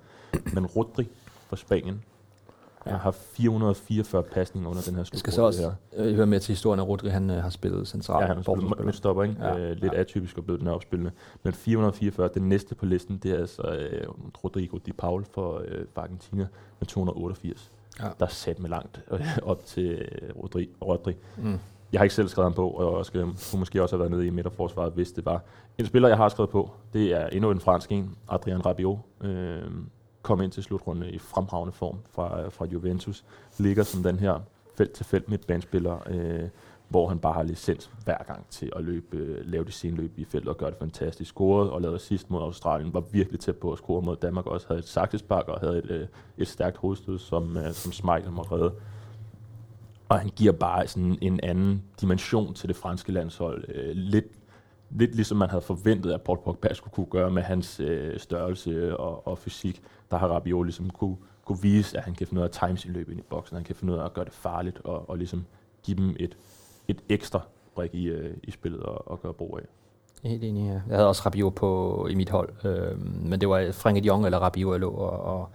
Men 0.55 0.66
Rodri 0.66 1.09
fra 1.48 1.57
Spanien, 1.57 2.03
ja. 2.86 2.96
har 2.96 3.10
444 3.10 4.22
pasninger 4.22 4.70
under 4.70 4.82
den 4.82 4.94
her 4.94 5.04
slutrunde. 5.04 5.14
Jeg 5.14 5.18
skal 5.18 5.32
så 5.32 5.42
også 5.42 5.62
her. 5.62 6.04
Øh, 6.04 6.14
høre 6.14 6.26
med 6.26 6.40
til 6.40 6.52
historien, 6.52 6.80
at 6.80 6.88
Rodri 6.88 7.08
han, 7.08 7.30
øh, 7.30 7.42
har 7.42 7.50
spillet 7.50 7.88
central. 7.88 8.20
Ja, 8.20 8.26
han 8.26 8.36
har 8.36 8.42
spillet 8.42 8.84
med 8.84 8.92
stopper, 8.92 9.22
ikke? 9.22 9.36
Ja. 9.40 9.58
Øh, 9.58 9.70
lidt 9.76 9.92
ja. 9.92 10.00
atypisk 10.00 10.38
og 10.38 10.44
blevet 10.44 10.60
den 10.60 10.68
opspillende. 10.68 11.10
Men 11.42 11.52
444, 11.52 12.30
den 12.34 12.48
næste 12.48 12.74
på 12.74 12.86
listen, 12.86 13.18
det 13.18 13.30
er 13.30 13.38
altså 13.38 13.62
øh, 13.62 14.08
Rodrigo 14.44 14.78
Di 14.86 14.92
Paul 14.92 15.24
for, 15.34 15.62
øh, 15.64 15.84
for 15.94 16.00
Argentina 16.00 16.46
med 16.80 16.86
288. 16.86 17.72
Ja. 18.00 18.04
Der 18.04 18.26
er 18.26 18.30
sat 18.30 18.58
med 18.58 18.70
langt 18.70 19.02
øh, 19.10 19.38
op 19.42 19.64
til 19.64 19.90
øh, 19.90 20.36
Rodri. 20.42 20.68
Rodri. 20.82 21.16
Mm. 21.36 21.58
Jeg 21.92 22.00
har 22.00 22.04
ikke 22.04 22.14
selv 22.14 22.28
skrevet 22.28 22.44
ham 22.44 22.54
på, 22.54 22.68
og 22.70 23.06
skal, 23.06 23.20
kunne 23.20 23.58
måske 23.58 23.82
også 23.82 23.96
have 23.96 24.00
været 24.00 24.10
nede 24.10 24.26
i 24.26 24.30
midterforsvaret, 24.30 24.92
hvis 24.92 25.12
det 25.12 25.24
var. 25.24 25.42
En 25.78 25.86
spiller, 25.86 26.08
jeg 26.08 26.16
har 26.16 26.28
skrevet 26.28 26.50
på, 26.50 26.70
det 26.92 27.12
er 27.12 27.26
endnu 27.26 27.50
en 27.50 27.60
fransk 27.60 27.92
en, 27.92 28.14
Adrian 28.28 28.66
Rabiot. 28.66 28.98
Øh, 29.20 29.62
kom 30.22 30.40
ind 30.40 30.52
til 30.52 30.62
slutrunden 30.62 31.04
i 31.04 31.18
fremragende 31.18 31.72
form 31.72 31.98
fra, 32.11 32.48
fra 32.48 32.64
Juventus. 32.64 33.24
Ligger 33.59 33.83
som 33.83 34.02
den 34.02 34.18
her 34.18 34.40
felt-til-felt 34.76 35.28
midtbanespiller, 35.28 35.98
øh, 36.11 36.48
hvor 36.88 37.09
han 37.09 37.18
bare 37.18 37.33
har 37.33 37.42
licens 37.42 37.90
hver 38.04 38.18
gang 38.26 38.46
til 38.50 38.72
at 38.76 38.85
løbe, 38.85 39.16
øh, 39.16 39.46
lave 39.46 39.64
de 39.64 39.72
sene 39.72 39.96
løb 39.96 40.18
i 40.18 40.24
feltet 40.24 40.48
og 40.48 40.56
gøre 40.56 40.70
det 40.70 40.78
fantastisk. 40.78 41.30
Scoret 41.30 41.70
og 41.70 41.80
lavede 41.80 41.98
sidst 41.98 42.30
mod 42.30 42.42
Australien, 42.42 42.94
var 42.94 43.00
virkelig 43.00 43.40
tæt 43.40 43.56
på 43.56 43.72
at 43.72 43.78
score 43.78 44.02
mod 44.02 44.16
Danmark 44.16 44.46
også. 44.46 44.66
Havde 44.68 44.78
et 44.78 44.88
saksespark 44.88 45.48
og 45.48 45.61
havde 45.61 45.78
et, 45.78 45.90
øh, 45.90 46.06
et 46.38 46.48
stærkt 46.48 46.76
hovedstød, 46.76 47.18
som, 47.18 47.56
øh, 47.56 47.72
som 47.72 47.92
Schmeichel 47.92 48.33
må 48.33 48.42
redde 48.42 48.72
og 50.11 50.18
han 50.18 50.30
giver 50.37 50.52
bare 50.52 50.87
sådan 50.87 51.18
en 51.20 51.40
anden 51.42 51.83
dimension 52.00 52.54
til 52.54 52.68
det 52.68 52.76
franske 52.76 53.12
landshold. 53.12 53.64
Øh, 53.74 53.90
lidt, 53.94 54.24
lidt 54.90 55.14
ligesom 55.14 55.38
man 55.38 55.50
havde 55.50 55.62
forventet, 55.62 56.12
at 56.12 56.22
Paul 56.22 56.38
Pogba 56.44 56.74
skulle 56.74 56.94
kunne 56.94 57.07
gøre 57.07 57.31
med 57.31 57.42
hans 57.42 57.81
øh, 57.81 58.18
størrelse 58.18 58.96
og, 58.96 59.26
og 59.26 59.38
fysik. 59.38 59.83
Der 60.11 60.16
har 60.16 60.29
Rabiot 60.29 60.66
ligesom 60.66 60.90
kunne, 60.90 61.16
kunne 61.44 61.62
vise, 61.62 61.98
at 61.98 62.05
han 62.05 62.14
kan 62.14 62.26
finde 62.26 62.40
ud 62.40 62.42
af 62.42 62.48
at 62.48 62.68
time 62.68 62.79
sin 62.79 62.92
løb 62.92 63.11
ind 63.11 63.20
i 63.20 63.22
boksen. 63.22 63.57
Han 63.57 63.64
kan 63.64 63.74
finde 63.76 63.92
ud 63.92 63.98
af 63.98 64.05
at 64.05 64.14
gøre 64.14 64.24
det 64.24 64.33
farligt 64.33 64.81
og, 64.85 65.11
og 65.11 65.18
ligesom 65.18 65.44
give 65.83 65.96
dem 65.96 66.16
et, 66.18 66.37
et 66.88 67.00
ekstra 67.09 67.40
brik 67.74 67.94
i, 67.94 68.05
øh, 68.05 68.37
i 68.42 68.50
spillet 68.50 68.83
og, 68.83 69.09
og 69.09 69.22
gøre 69.22 69.35
brug 69.35 69.59
af. 69.62 69.66
Helt 70.29 70.44
enig, 70.44 70.66
ja. 70.66 70.72
Jeg 70.72 70.96
havde 70.96 71.09
også 71.09 71.22
Rabiot 71.26 71.55
på, 71.55 72.07
i 72.11 72.14
mit 72.14 72.31
hold, 72.31 72.53
øh, 72.64 73.07
men 73.07 73.40
det 73.40 73.48
var 73.48 73.59
øh, 73.59 73.74
Frenkie 73.74 74.03
de 74.03 74.07
Jong 74.07 74.24
eller 74.24 74.38
Rabiot, 74.38 74.72
jeg 74.72 74.81
lå 74.81 74.90
og, 74.90 75.20
og 75.20 75.48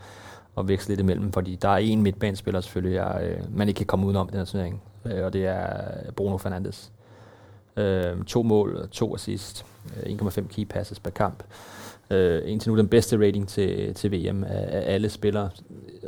og 0.56 0.67
veksle 0.67 0.91
lidt 0.91 1.00
imellem, 1.00 1.32
fordi 1.32 1.56
der 1.56 1.69
er 1.69 1.78
en 1.78 2.02
midtbanespiller 2.02 2.62
selvfølgelig, 2.62 2.95
jeg, 2.95 3.19
øh, 3.24 3.58
man 3.58 3.67
ikke 3.67 3.78
kan 3.78 3.86
komme 3.86 4.06
udenom 4.06 4.28
i 4.28 4.32
den 4.32 4.38
her 4.38 4.45
turnering, 4.45 4.82
øh, 5.06 5.26
og 5.26 5.34
det 5.34 5.45
er 5.45 6.12
Bruno 6.12 6.38
Fernandes. 6.38 6.91
Øh, 7.77 8.23
to 8.27 8.43
mål, 8.43 8.88
to 8.91 9.15
assist, 9.15 9.65
1,5 9.88 10.39
øh, 10.39 10.47
key 10.47 10.65
passes 10.65 10.99
per 10.99 11.11
kamp. 11.11 11.43
Øh, 12.09 12.41
indtil 12.45 12.71
nu 12.71 12.77
den 12.77 12.88
bedste 12.88 13.17
rating 13.17 13.47
til, 13.47 13.93
til 13.93 14.11
VM 14.11 14.43
af, 14.43 14.67
af 14.69 14.93
alle 14.93 15.09
spillere, 15.09 15.49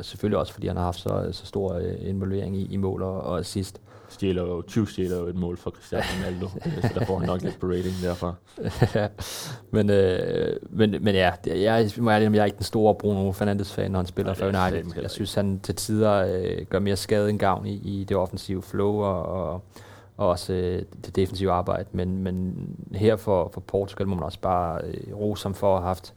selvfølgelig 0.02 0.38
også 0.38 0.52
fordi 0.52 0.66
han 0.66 0.76
har 0.76 0.84
haft 0.84 1.00
så, 1.00 1.28
så 1.32 1.46
stor 1.46 1.74
øh, 1.74 1.94
involvering 2.00 2.56
i, 2.56 2.66
i 2.70 2.76
mål 2.76 3.02
og, 3.02 3.20
og 3.20 3.38
assist 3.38 3.80
stjæler 4.08 4.42
jo, 4.42 4.62
20 4.62 4.88
stjæler 4.88 5.18
jo 5.18 5.26
et 5.26 5.34
mål 5.34 5.56
for 5.56 5.70
Cristiano 5.70 6.04
Ronaldo, 6.16 6.48
så 6.88 6.90
der 6.94 7.04
får 7.04 7.18
han 7.18 7.26
nok 7.26 7.42
lidt 7.42 7.60
på 7.60 7.66
rating 7.66 7.94
derfra. 8.02 8.34
men, 9.70 9.90
øh, 9.90 10.56
men, 10.70 10.90
men 10.90 11.14
ja, 11.14 11.32
jeg, 11.46 11.58
jeg, 11.58 11.90
må 11.98 12.10
ærlig, 12.10 12.34
jeg 12.34 12.40
er 12.40 12.44
ikke 12.44 12.56
den 12.56 12.64
store 12.64 12.94
Bruno 12.94 13.32
Fernandes-fan, 13.32 13.90
når 13.90 13.98
han 13.98 14.06
spiller 14.06 14.34
for 14.34 14.46
United. 14.46 15.02
Jeg 15.02 15.10
synes, 15.10 15.34
han 15.34 15.60
til 15.60 15.74
tider 15.74 16.12
øh, 16.12 16.66
gør 16.66 16.78
mere 16.78 16.96
skade 16.96 17.30
end 17.30 17.38
gavn 17.38 17.66
i, 17.66 17.74
i 17.74 18.04
det 18.04 18.16
offensive 18.16 18.62
flow 18.62 18.94
og, 19.02 19.22
og, 19.22 19.62
og 20.18 20.28
også 20.28 20.52
øh, 20.52 20.82
det 21.04 21.16
defensive 21.16 21.52
arbejde. 21.52 21.88
Men, 21.92 22.22
men 22.22 22.56
her 22.94 23.16
for, 23.16 23.50
for 23.54 23.60
Portugal 23.60 24.08
må 24.08 24.14
man 24.14 24.24
også 24.24 24.40
bare 24.40 24.80
øh, 24.84 25.16
rose 25.16 25.44
ham 25.44 25.54
for 25.54 25.76
at 25.76 25.82
have 25.82 25.88
haft 25.88 26.14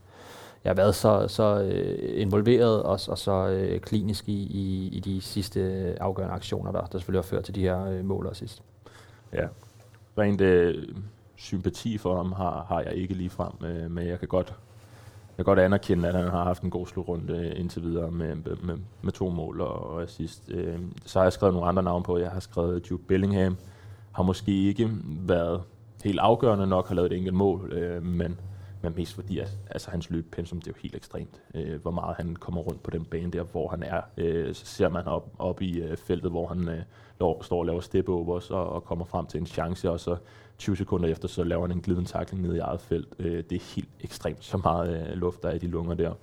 jeg 0.63 0.69
har 0.69 0.75
været 0.75 0.95
så, 0.95 1.27
så 1.27 1.61
øh, 1.61 2.21
involveret 2.21 2.83
og, 2.83 2.99
og 3.07 3.17
så 3.17 3.47
øh, 3.47 3.79
klinisk 3.79 4.29
i, 4.29 4.41
i, 4.41 4.89
i 4.93 4.99
de 4.99 5.21
sidste 5.21 5.59
øh, 5.59 5.97
afgørende 5.99 6.35
aktioner, 6.35 6.71
der, 6.71 6.81
der 6.81 6.97
selvfølgelig 6.97 7.23
har 7.23 7.27
ført 7.27 7.43
til 7.43 7.55
de 7.55 7.61
her 7.61 7.85
øh, 7.85 8.05
mål 8.05 8.27
og 8.27 8.35
sidst. 8.35 8.63
Ja, 9.33 9.47
rent 10.17 10.41
øh, 10.41 10.87
sympati 11.35 11.97
for 11.97 12.17
ham 12.17 12.31
har, 12.31 12.65
har 12.69 12.81
jeg 12.81 12.93
ikke 12.93 13.13
lige 13.13 13.29
frem, 13.29 13.65
øh, 13.65 13.91
men 13.91 14.07
jeg 14.07 14.19
kan 14.19 14.27
godt 14.27 14.53
jeg 15.37 15.45
kan 15.45 15.55
godt 15.55 15.59
anerkende, 15.59 16.07
at 16.07 16.15
han 16.15 16.27
har 16.27 16.43
haft 16.43 16.63
en 16.63 16.69
god 16.69 16.87
slutrunde 16.87 17.33
øh, 17.33 17.59
indtil 17.59 17.83
videre 17.83 18.11
med, 18.11 18.35
med, 18.35 18.77
med 19.01 19.11
to 19.11 19.29
mål 19.29 19.61
og, 19.61 19.89
og 19.89 20.03
assist. 20.03 20.49
Øh, 20.49 20.79
så 21.05 21.19
har 21.19 21.23
jeg 21.25 21.33
skrevet 21.33 21.53
nogle 21.53 21.69
andre 21.69 21.83
navne 21.83 22.03
på. 22.03 22.17
Jeg 22.17 22.31
har 22.31 22.39
skrevet 22.39 22.91
Jude 22.91 23.01
Bellingham. 23.07 23.57
Har 24.12 24.24
måske 24.24 24.67
ikke 24.67 24.89
været 25.06 25.62
helt 26.04 26.19
afgørende 26.19 26.67
nok, 26.67 26.88
har 26.88 26.95
lavet 26.95 27.12
et 27.12 27.17
enkelt 27.17 27.36
mål, 27.36 27.74
øh, 27.74 28.04
men 28.04 28.39
men 28.84 28.93
mest 28.95 29.13
fordi, 29.13 29.39
at 29.39 29.58
altså, 29.69 29.91
hans 29.91 30.10
løbepensum, 30.10 30.60
det 30.60 30.67
er 30.67 30.71
jo 30.71 30.82
helt 30.82 30.95
ekstremt, 30.95 31.41
øh, 31.56 31.82
hvor 31.82 31.91
meget 31.91 32.15
han 32.17 32.36
kommer 32.36 32.62
rundt 32.62 32.84
på 32.84 32.91
den 32.91 33.06
bane 33.06 33.32
der, 33.32 33.43
hvor 33.43 33.67
han 33.67 33.84
er. 33.84 34.02
Øh, 34.17 34.56
så 34.56 34.65
ser 34.65 34.89
man 34.89 35.06
op, 35.06 35.30
op 35.39 35.62
i 35.62 35.82
øh, 35.82 35.97
feltet, 35.97 36.32
hvor 36.32 36.47
han 36.47 36.67
øh, 36.69 36.82
lov, 37.19 37.43
står 37.43 37.60
og 37.60 37.65
laver 37.65 37.82
step 37.82 38.10
overs 38.10 38.50
og, 38.50 38.69
og 38.69 38.84
kommer 38.84 39.06
frem 39.06 39.26
til 39.26 39.39
en 39.39 39.45
chance, 39.45 39.91
og 39.91 40.00
så 40.00 40.15
20 40.58 40.78
sekunder 40.78 41.10
efter, 41.10 41.28
så 41.28 41.43
laver 41.43 41.67
han 41.67 41.78
en 41.78 41.82
glidende 41.82 42.10
takling 42.10 42.43
ned 42.43 42.56
i 42.56 42.60
eget 42.60 42.82
felt. 42.82 43.13
Øh, 43.19 43.43
det 43.50 43.56
er 43.56 43.76
helt 43.76 43.89
ekstremt, 44.00 44.43
så 44.43 44.58
meget 44.58 45.10
øh, 45.10 45.17
luft 45.17 45.43
der 45.43 45.50
er 45.50 45.54
i 45.54 45.58
de 45.58 45.67
lunger 45.67 45.95
der. 45.95 46.13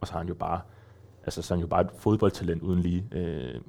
Og 0.00 0.06
så 0.06 0.12
har 0.12 0.20
han 0.20 0.28
jo 0.28 0.34
bare, 0.34 0.60
altså, 1.24 1.42
så 1.42 1.54
han 1.54 1.60
jo 1.60 1.66
bare 1.66 1.80
et 1.80 1.90
fodboldtalent 1.96 2.62
uden 2.62 2.80
lige. 2.80 3.04
Øh, 3.12 3.60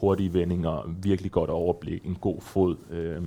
hurtige 0.00 0.34
vendinger, 0.34 0.94
virkelig 1.02 1.32
godt 1.32 1.50
overblik, 1.50 2.06
en 2.06 2.14
god 2.14 2.40
fod. 2.40 2.76
Øh, 2.90 3.22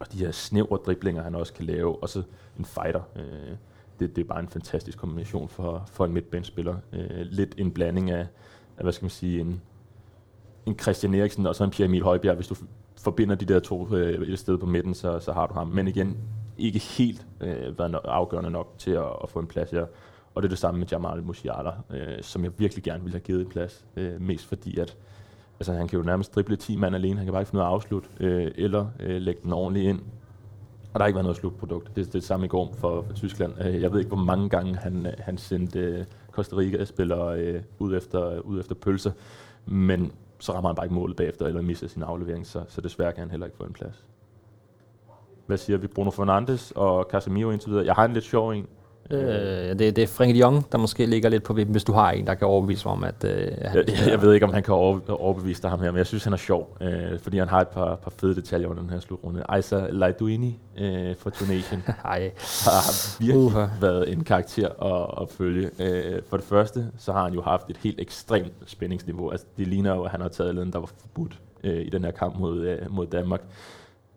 og 0.00 0.12
de 0.12 0.18
her 0.18 0.30
snævre 0.30 0.76
driblinger, 0.76 1.22
han 1.22 1.34
også 1.34 1.52
kan 1.52 1.64
lave, 1.64 2.02
og 2.02 2.08
så 2.08 2.22
en 2.58 2.64
fighter. 2.64 3.00
Øh, 3.16 3.56
det, 4.00 4.16
det 4.16 4.22
er 4.22 4.28
bare 4.28 4.40
en 4.40 4.48
fantastisk 4.48 4.98
kombination 4.98 5.48
for, 5.48 5.84
for 5.92 6.04
en 6.04 6.12
midtbanespiller. 6.12 6.76
Øh, 6.92 7.20
lidt 7.20 7.54
en 7.58 7.70
blanding 7.70 8.10
af, 8.10 8.26
af, 8.76 8.82
hvad 8.82 8.92
skal 8.92 9.04
man 9.04 9.10
sige, 9.10 9.40
en, 9.40 9.60
en 10.66 10.78
Christian 10.78 11.14
Eriksen 11.14 11.46
og 11.46 11.54
så 11.54 11.64
en 11.64 11.70
Pierre 11.70 11.88
Emil 11.88 12.02
Højbjerg. 12.02 12.34
Hvis 12.34 12.48
du 12.48 12.54
forbinder 12.96 13.34
de 13.34 13.44
der 13.44 13.60
to 13.60 13.96
øh, 13.96 14.28
et 14.28 14.38
sted 14.38 14.58
på 14.58 14.66
midten, 14.66 14.94
så, 14.94 15.18
så 15.18 15.32
har 15.32 15.46
du 15.46 15.54
ham. 15.54 15.68
Men 15.68 15.88
igen, 15.88 16.16
ikke 16.58 16.78
helt 16.78 17.26
øh, 17.40 17.78
været 17.78 17.94
afgørende 18.04 18.50
nok 18.50 18.74
til 18.78 18.90
at, 18.90 19.12
at 19.22 19.30
få 19.30 19.38
en 19.38 19.46
plads 19.46 19.70
her. 19.70 19.86
Og 20.34 20.42
det 20.42 20.48
er 20.48 20.50
det 20.50 20.58
samme 20.58 20.78
med 20.78 20.86
Jamal 20.86 21.22
Musiala, 21.22 21.70
øh, 21.90 22.22
som 22.22 22.44
jeg 22.44 22.52
virkelig 22.58 22.84
gerne 22.84 23.02
ville 23.02 23.14
have 23.14 23.24
givet 23.24 23.40
en 23.40 23.48
plads. 23.48 23.84
Øh, 23.96 24.20
mest 24.20 24.46
fordi, 24.46 24.78
at 24.78 24.96
altså, 25.62 25.72
han 25.72 25.88
kan 25.88 25.98
jo 25.98 26.04
nærmest 26.04 26.34
drible 26.34 26.56
10 26.56 26.76
mand 26.76 26.94
alene. 26.94 27.16
Han 27.16 27.26
kan 27.26 27.32
bare 27.32 27.42
ikke 27.42 27.50
finde 27.50 27.62
ud 27.62 27.66
af 27.66 27.68
at 27.68 27.74
afslutte, 27.74 28.08
øh, 28.20 28.50
eller 28.54 28.86
øh, 29.00 29.20
lægge 29.20 29.40
den 29.42 29.52
ordentligt 29.52 29.88
ind. 29.88 30.00
Og 30.92 30.98
der 30.98 31.00
har 31.00 31.06
ikke 31.06 31.16
været 31.16 31.24
noget 31.24 31.36
slutprodukt. 31.36 31.86
Det, 31.86 31.96
det 31.96 32.06
er 32.06 32.12
det 32.12 32.24
samme 32.24 32.46
i 32.46 32.48
går 32.48 32.74
for, 32.78 33.06
Tyskland. 33.14 33.52
Øh, 33.64 33.82
jeg 33.82 33.92
ved 33.92 33.98
ikke, 33.98 34.08
hvor 34.08 34.24
mange 34.24 34.48
gange 34.48 34.76
han, 34.76 35.06
øh, 35.06 35.12
han 35.18 35.38
sendte 35.38 35.78
øh, 35.78 36.04
Costa 36.30 36.56
Rica-spillere 36.56 37.38
øh, 37.40 37.62
ud, 37.78 37.96
efter, 37.96 38.40
ud 38.40 38.60
efter 38.60 38.74
pølser. 38.74 39.12
Men 39.66 40.12
så 40.38 40.52
rammer 40.52 40.68
han 40.68 40.76
bare 40.76 40.86
ikke 40.86 40.94
målet 40.94 41.16
bagefter, 41.16 41.46
eller 41.46 41.62
misser 41.62 41.88
sin 41.88 42.02
aflevering, 42.02 42.46
så, 42.46 42.64
så 42.68 42.80
desværre 42.80 43.12
kan 43.12 43.20
han 43.20 43.30
heller 43.30 43.46
ikke 43.46 43.56
få 43.56 43.64
en 43.64 43.72
plads. 43.72 44.04
hvad 45.46 45.56
siger 45.56 45.76
vi, 45.76 45.86
Bruno 45.86 46.10
Fernandes 46.10 46.72
og 46.76 47.06
Casemiro 47.10 47.50
indtil 47.50 47.70
videre. 47.70 47.86
Jeg 47.86 47.94
har 47.94 48.04
en 48.04 48.12
lidt 48.12 48.24
sjov 48.24 48.50
en. 48.50 48.66
Øh, 49.12 49.78
det, 49.78 49.96
det 49.96 49.98
er 49.98 50.06
Frank 50.06 50.36
Jong, 50.36 50.72
der 50.72 50.78
måske 50.78 51.06
ligger 51.06 51.28
lidt 51.28 51.42
på 51.42 51.52
vippen, 51.52 51.72
hvis 51.72 51.84
du 51.84 51.92
har 51.92 52.10
en, 52.10 52.26
der 52.26 52.34
kan 52.34 52.46
overbevise 52.46 52.86
mig 52.88 52.92
om, 52.92 53.04
at... 53.04 53.24
Øh, 53.24 53.48
han, 53.64 53.76
Jeg, 53.76 53.88
jeg, 53.88 54.08
jeg 54.10 54.22
ved 54.22 54.34
ikke, 54.34 54.46
om 54.46 54.52
han 54.52 54.62
kan 54.62 54.74
over, 54.74 55.00
overbevise 55.08 55.62
dig 55.62 55.70
ham 55.70 55.80
her, 55.80 55.90
men 55.90 55.98
jeg 55.98 56.06
synes, 56.06 56.24
han 56.24 56.32
er 56.32 56.36
sjov, 56.36 56.76
øh, 56.80 57.18
fordi 57.18 57.38
han 57.38 57.48
har 57.48 57.60
et 57.60 57.68
par, 57.68 57.94
par 57.94 58.12
fede 58.20 58.34
detaljer 58.34 58.68
under 58.68 58.82
den 58.82 58.90
her 58.90 59.00
slutrunde. 59.00 59.42
Aisa 59.48 59.86
Laiduini 59.90 60.58
øh, 60.78 61.16
for 61.16 61.30
Tunesien 61.30 61.82
har 62.04 62.18
virkelig 63.20 63.36
Uha. 63.44 63.66
været 63.80 64.12
en 64.12 64.24
karakter 64.24 64.68
at, 64.68 65.22
at 65.22 65.28
følge. 65.30 65.70
Øh, 65.78 66.22
for 66.28 66.36
det 66.36 66.46
første, 66.46 66.86
så 66.98 67.12
har 67.12 67.24
han 67.24 67.32
jo 67.34 67.42
haft 67.42 67.70
et 67.70 67.76
helt 67.76 68.00
ekstremt 68.00 68.52
spændingsniveau. 68.66 69.30
Altså, 69.30 69.46
det 69.56 69.66
ligner 69.66 69.94
jo, 69.94 70.02
at 70.02 70.10
han 70.10 70.20
har 70.20 70.28
taget 70.28 70.54
noget, 70.54 70.72
der 70.72 70.78
var 70.78 70.90
forbudt 71.00 71.38
øh, 71.64 71.80
i 71.86 71.88
den 71.90 72.04
her 72.04 72.10
kamp 72.10 72.38
mod, 72.38 72.60
øh, 72.60 72.78
mod 72.90 73.06
Danmark. 73.06 73.40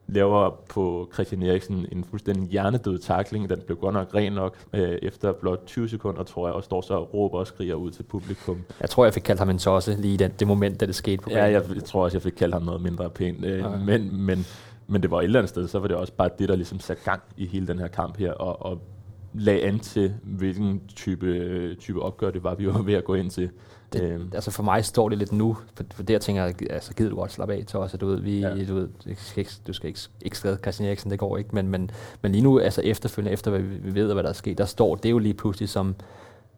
Laver 0.07 0.49
på 0.69 1.09
Christian 1.13 1.43
Eriksen 1.43 1.85
en 1.91 2.03
fuldstændig 2.03 2.47
hjernedød 2.49 2.97
takling. 2.97 3.49
Den 3.49 3.59
blev 3.65 3.77
godt 3.77 3.93
nok 3.93 4.15
ren 4.15 4.33
nok 4.33 4.55
øh, 4.73 4.97
efter 5.01 5.31
blot 5.33 5.63
20 5.65 5.89
sekunder, 5.89 6.23
tror 6.23 6.47
jeg, 6.47 6.55
og 6.55 6.63
står 6.63 6.81
så 6.81 6.93
og 6.93 7.13
råber 7.13 7.39
og 7.39 7.47
skriger 7.47 7.75
ud 7.75 7.91
til 7.91 8.03
publikum. 8.03 8.61
jeg 8.81 8.89
tror, 8.89 9.03
jeg 9.05 9.13
fik 9.13 9.23
kaldt 9.23 9.39
ham 9.39 9.49
en 9.49 9.57
tosse 9.59 9.95
lige 10.01 10.13
i 10.13 10.17
den, 10.17 10.31
det 10.39 10.47
moment, 10.47 10.79
da 10.79 10.85
det 10.85 10.95
skete 10.95 11.17
på 11.17 11.29
Ja, 11.29 11.43
jeg, 11.43 11.63
jeg 11.75 11.83
tror 11.83 12.03
også, 12.03 12.17
jeg 12.17 12.21
fik 12.21 12.33
kaldt 12.37 12.53
ham 12.53 12.63
noget 12.63 12.81
mindre 12.81 13.09
pænt. 13.09 13.45
Øh, 13.45 13.65
Okay. 13.65 13.85
men, 13.85 14.21
men, 14.25 14.45
men 14.87 15.01
det 15.01 15.11
var 15.11 15.19
et 15.19 15.23
eller 15.23 15.39
andet 15.39 15.49
sted, 15.49 15.67
så 15.67 15.79
var 15.79 15.87
det 15.87 15.97
også 15.97 16.13
bare 16.13 16.29
det, 16.39 16.49
der 16.49 16.55
ligesom 16.55 16.79
satte 16.79 17.03
gang 17.03 17.21
i 17.37 17.45
hele 17.45 17.67
den 17.67 17.79
her 17.79 17.87
kamp 17.87 18.17
her, 18.17 18.31
og, 18.31 18.65
og 18.65 18.81
lagde 19.33 19.61
an 19.63 19.79
til, 19.79 20.13
hvilken 20.23 20.81
type, 20.95 21.75
type 21.75 22.01
opgør 22.01 22.31
det 22.31 22.43
var, 22.43 22.55
vi 22.55 22.67
var 22.67 22.81
ved 22.81 22.93
at 22.93 23.03
gå 23.05 23.13
ind 23.13 23.29
til. 23.29 23.49
Det, 23.93 24.01
Øhm, 24.03 24.31
altså 24.33 24.51
for 24.51 24.63
mig 24.63 24.85
står 24.85 25.09
det 25.09 25.17
lidt 25.17 25.31
nu, 25.31 25.57
for, 25.75 25.83
for 25.93 26.03
der 26.03 26.19
tænker 26.19 26.43
jeg, 26.45 26.53
altså 26.69 26.93
gider 26.93 27.09
du 27.09 27.15
godt 27.15 27.31
slappe 27.31 27.53
af 27.53 27.75
os, 27.75 27.93
at 27.93 28.01
du 28.01 28.07
ved, 28.07 28.19
vi, 28.19 28.39
Ja. 28.39 28.65
du, 28.65 28.73
ved, 28.75 28.87
du 28.87 29.09
skal 29.15 29.39
ikke, 29.39 29.51
du 29.67 29.73
skal 29.73 29.87
ikke, 29.87 29.99
ikke 30.21 30.37
skade 30.37 30.57
Christian 30.61 30.87
Eriksen, 30.89 31.11
det 31.11 31.19
går 31.19 31.37
ikke, 31.37 31.49
men, 31.53 31.67
men, 31.67 31.91
men 32.21 32.31
lige 32.31 32.41
nu, 32.41 32.59
altså 32.59 32.81
efterfølgende, 32.81 33.31
efter 33.31 33.51
hvad 33.51 33.59
vi, 33.61 33.75
vi 33.77 33.95
ved, 33.95 34.13
hvad 34.13 34.23
der 34.23 34.29
er 34.29 34.33
sket, 34.33 34.57
der 34.57 34.65
står 34.65 34.95
det 34.95 35.11
jo 35.11 35.17
lige 35.17 35.33
pludselig 35.33 35.69
som, 35.69 35.95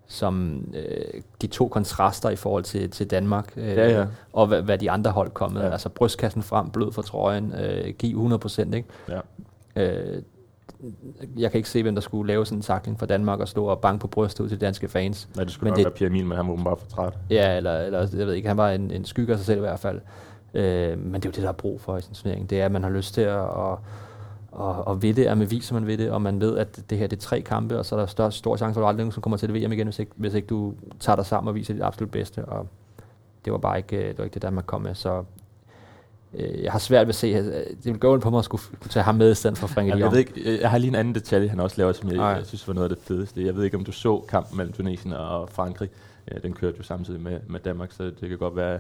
som 0.08 0.64
øh, 0.76 1.22
de 1.42 1.48
to 1.48 1.68
kontraster 1.68 2.30
i 2.30 2.36
forhold 2.36 2.64
til, 2.64 2.90
til 2.90 3.08
Danmark, 3.12 3.54
øh, 3.58 3.68
Ja, 3.68 3.90
ja. 4.00 4.06
og 4.34 4.48
hvad, 4.48 4.62
hvad 4.62 4.78
de 4.78 4.92
andre 4.92 5.12
hold 5.12 5.32
kom 5.32 5.52
med. 5.52 5.62
Ja. 5.62 5.68
Ja. 5.68 5.72
Altså 5.74 5.90
brystkassen 5.90 6.44
frem, 6.44 6.70
blød 6.70 6.92
for 6.92 7.02
trøjen, 7.02 7.54
øh, 7.60 7.94
giv 7.94 8.10
100 8.16 8.40
procent, 8.40 8.76
ikke? 8.76 8.88
ja. 9.10 9.20
Øh, 9.76 10.22
jeg 11.38 11.52
kan 11.52 11.58
ikke 11.58 11.70
se, 11.70 11.82
hvem 11.84 11.96
der 11.96 12.02
skulle 12.02 12.28
lave 12.28 12.46
sådan 12.46 12.58
en 12.58 12.62
takling 12.62 13.00
for 13.00 13.06
Danmark 13.06 13.40
og 13.40 13.48
stå 13.48 13.66
og 13.66 13.80
banke 13.80 14.02
på 14.02 14.08
brystet 14.08 14.44
ud 14.44 14.50
til 14.50 14.62
danske 14.62 14.88
fans. 14.88 15.30
Nej, 15.36 15.44
det 15.44 15.54
skulle 15.54 15.66
Men 15.66 15.72
nok 15.72 15.78
det- 15.78 15.86
være 15.86 15.94
Pierre 15.94 16.10
Emil, 16.12 16.26
men 16.26 16.38
han 16.38 16.48
var 16.48 16.54
åbenbart 16.54 16.80
for 16.80 16.88
træt. 16.88 17.14
Ja, 17.30 17.58
eller, 17.58 17.78
eller 17.80 18.00
jeg 18.18 18.28
ved 18.28 18.34
ikke, 18.34 18.48
han 18.48 18.58
var 18.58 18.70
en, 18.72 18.92
en 18.92 19.06
skygge 19.06 19.34
af 19.34 19.40
sig 19.40 19.46
selv 19.46 19.58
i 19.58 19.62
hvert 19.62 19.80
fald. 19.80 20.02
Øh, 20.54 21.00
men 21.00 21.14
det 21.14 21.26
er 21.26 21.30
jo 21.30 21.32
det, 21.32 21.44
der 21.44 21.50
er 21.50 21.54
brug 21.54 21.82
for 21.82 21.98
i 21.98 22.02
sådan 22.02 22.12
en 22.12 22.16
turnering. 22.16 22.50
Det 22.50 22.62
er, 22.62 22.66
at 22.66 22.72
man 22.72 22.84
har 22.84 22.90
lyst 22.90 23.14
til 23.14 23.22
at, 23.22 23.40
at, 23.40 23.78
at, 24.60 24.76
at 24.90 25.02
ved 25.02 25.14
det, 25.14 25.26
at 25.26 25.38
man 25.38 25.52
viser, 25.52 25.74
man 25.74 25.88
ved 25.88 25.98
det, 25.98 26.12
og 26.12 26.22
man 26.22 26.40
ved, 26.42 26.58
at 26.58 26.80
det 26.90 26.98
her 26.98 27.08
det 27.08 27.18
er 27.18 27.22
tre 27.22 27.42
kampe, 27.42 27.80
og 27.80 27.86
så 27.86 27.96
er 27.96 28.00
der 28.00 28.08
større, 28.08 28.32
stor 28.32 28.58
chance 28.58 28.74
for, 28.74 28.82
at 28.82 28.84
du 28.84 28.88
aldrig 28.88 29.04
nogensinde 29.04 29.24
kommer 29.24 29.38
til 29.38 29.54
det 29.54 29.64
VM 29.68 29.72
igen, 29.72 29.88
hvis 29.88 30.00
ikke, 30.00 30.12
hvis 30.16 30.34
ikke 30.34 30.48
du 30.48 30.74
tager 31.00 31.16
dig 31.16 31.26
sammen 31.26 31.48
og 31.48 31.56
viser 31.56 31.74
dit 31.74 31.84
absolut 31.84 32.12
bedste. 32.12 32.46
Og 32.46 32.68
det 33.46 33.54
var 33.54 33.60
bare 33.60 33.78
ikke 33.78 34.08
det, 34.08 34.18
var 34.18 34.24
ikke 34.24 34.34
det 34.34 34.42
Danmark 34.42 34.66
kom 34.66 34.82
med, 34.82 34.96
så 34.96 35.24
øh, 36.34 36.64
jeg 36.64 36.72
har 36.72 36.80
svært 36.80 37.08
ved 37.08 37.10
at 37.10 37.16
se, 37.16 37.36
at 37.36 37.46
det 37.84 37.86
vil 37.86 38.00
gå 38.00 38.14
ondt 38.14 38.24
på 38.24 38.30
mig 38.30 38.40
at 38.40 38.46
skulle 38.46 38.62
kunne 38.80 38.92
tage 38.92 39.04
ham 39.04 39.16
med 39.16 39.32
i 39.32 39.36
stedet 39.36 39.58
for 39.58 39.68
Frank 39.68 39.88
Jeg, 39.88 39.98
de 39.98 40.04
jeg, 40.04 40.12
ved 40.12 40.20
ikke, 40.20 40.42
øh, 40.42 40.60
jeg 40.62 40.70
har 40.70 40.78
lige 40.78 40.88
en 40.88 40.96
anden 40.96 41.16
detalje, 41.16 41.48
han 41.48 41.60
også 41.60 41.78
laver, 41.78 41.94
som 41.94 42.10
jeg, 42.10 42.18
jeg 42.18 42.46
synes 42.46 42.68
var 42.68 42.74
noget 42.74 42.90
af 42.90 42.96
det 42.96 43.06
fedeste. 43.06 43.46
Jeg 43.46 43.56
ved 43.56 43.64
ikke, 43.64 43.78
om 43.78 43.84
du 43.84 43.92
så 43.92 44.20
kampen 44.30 44.58
mellem 44.58 44.74
Tunesien 44.74 45.14
og 45.14 45.50
Frankrig. 45.50 45.90
Ja, 46.32 46.38
den 46.38 46.54
kørte 46.54 46.78
jo 46.78 46.84
samtidig 46.84 47.22
med, 47.22 47.40
med 47.48 47.60
Danmark, 47.60 47.92
så 47.92 48.04
det 48.04 48.30
kan 48.30 48.38
godt 48.38 48.56
være, 48.56 48.80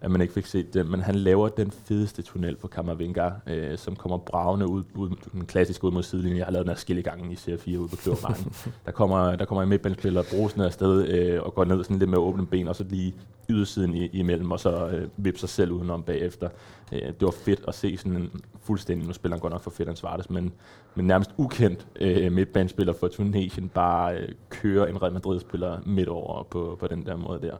at 0.00 0.10
man 0.10 0.20
ikke 0.20 0.34
fik 0.34 0.46
set 0.46 0.74
det. 0.74 0.86
Men 0.86 1.00
han 1.00 1.14
laver 1.14 1.48
den 1.48 1.70
fedeste 1.70 2.22
tunnel 2.22 2.56
på 2.56 2.68
Kammervenga, 2.68 3.30
øh, 3.46 3.78
som 3.78 3.96
kommer 3.96 4.18
bravende 4.18 4.68
ud, 4.68 4.82
ud, 4.94 5.10
den 5.32 5.46
klassiske 5.46 5.84
ud 5.84 5.92
mod 5.92 6.02
sidelinjen. 6.02 6.38
Jeg 6.38 6.46
har 6.46 6.52
lavet 6.52 6.66
den 6.66 6.70
her 6.70 6.78
skille 6.78 7.02
gange 7.02 7.32
i 7.32 7.36
Serie 7.36 7.58
4 7.58 7.78
ude 7.78 7.88
på 7.88 7.96
Kløvermarken. 7.96 8.52
der 8.86 8.92
kommer, 8.92 9.36
der 9.36 9.44
kommer 9.44 9.62
en 9.62 9.68
midtbanespiller 9.68 10.22
brusende 10.30 10.66
afsted 10.66 11.08
øh, 11.08 11.42
og 11.42 11.54
går 11.54 11.64
ned 11.64 11.84
sådan 11.84 11.98
lidt 11.98 12.10
med 12.10 12.18
åbne 12.18 12.46
ben, 12.46 12.68
og 12.68 12.76
så 12.76 12.84
lige 12.90 13.14
ydersiden 13.48 13.94
i, 13.94 14.06
imellem, 14.06 14.50
og 14.50 14.60
så 14.60 14.88
øh, 14.88 15.08
vipper 15.16 15.38
sig 15.38 15.48
selv 15.48 15.72
udenom 15.72 16.02
bagefter. 16.02 16.48
Øh, 16.92 17.00
det 17.02 17.22
var 17.22 17.30
fedt 17.30 17.60
at 17.68 17.74
se 17.74 17.96
sådan 17.96 18.16
en 18.16 18.30
fuldstændig, 18.62 19.06
nu 19.06 19.12
spiller 19.12 19.36
han 19.36 19.40
godt 19.40 19.52
nok 19.52 19.62
for 19.62 19.70
fedt 19.70 19.98
Svartes, 19.98 20.30
men, 20.30 20.52
men 20.94 21.06
nærmest 21.06 21.30
ukendt 21.36 21.86
øh, 22.00 22.32
midtbanespiller 22.32 22.92
for 22.92 23.08
Tunesien 23.08 23.68
bare 23.68 24.16
øh, 24.16 24.28
kører 24.48 24.86
en 24.86 25.02
Real 25.02 25.12
Madrid-spiller 25.12 25.78
midt 25.86 26.08
over 26.08 26.42
på, 26.42 26.76
på 26.80 26.86
den 26.86 27.06
der 27.06 27.16
måde 27.16 27.40
der. 27.42 27.56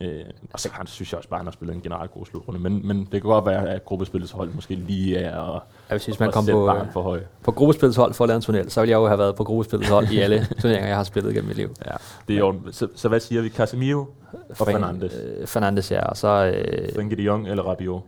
Øh, 0.00 0.24
og 0.52 0.60
så 0.60 0.68
han, 0.72 0.86
synes 0.86 1.12
jeg 1.12 1.18
også 1.18 1.28
bare, 1.28 1.38
han 1.38 1.46
har 1.46 1.52
spillet 1.52 1.74
en 1.74 1.82
generelt 1.82 2.10
god 2.10 2.26
slutrunde, 2.26 2.60
men, 2.60 2.86
men 2.86 2.98
det 2.98 3.10
kan 3.10 3.20
godt 3.20 3.46
være, 3.46 3.68
at 3.70 3.84
gruppespillets 3.84 4.32
hold 4.32 4.50
måske 4.54 4.74
lige 4.74 5.16
er 5.16 5.36
og, 5.36 5.62
Jeg 5.90 6.00
hvis 6.04 6.20
man 6.20 6.32
kom 6.32 6.46
på, 6.46 6.70
for 6.92 7.02
høj. 7.02 7.20
på 7.44 7.52
gruppespillets 7.52 7.96
hold 7.96 8.14
for 8.14 8.24
at 8.24 8.28
lave 8.28 8.36
en 8.36 8.42
tunnel, 8.42 8.70
så 8.70 8.80
ville 8.80 8.90
jeg 8.90 8.96
jo 8.96 9.06
have 9.06 9.18
været 9.18 9.36
på 9.36 9.44
gruppespillets 9.44 9.90
hold 9.90 10.08
i 10.10 10.18
alle 10.18 10.46
turneringer, 10.60 10.88
jeg 10.88 10.96
har 10.96 11.04
spillet 11.04 11.34
gennem 11.34 11.48
mit 11.48 11.56
liv. 11.56 11.70
Ja, 11.86 11.94
det 12.28 12.38
er 12.38 12.42
orden. 12.42 12.72
Så, 12.72 12.88
så 12.94 13.08
hvad 13.08 13.20
siger 13.20 13.42
vi? 13.42 13.48
Casemiro 13.48 13.98
og 13.98 14.08
Fran- 14.56 14.72
Fernandes? 14.72 15.14
Øh, 15.14 15.46
Fernandes, 15.46 15.90
ja. 15.90 16.04
Og 16.06 16.16
så, 16.16 16.28
øh, 16.56 16.94
Frenkie 16.94 17.16
de 17.18 17.22
Jong 17.22 17.48
eller 17.48 17.62
Rabiot? 17.62 18.02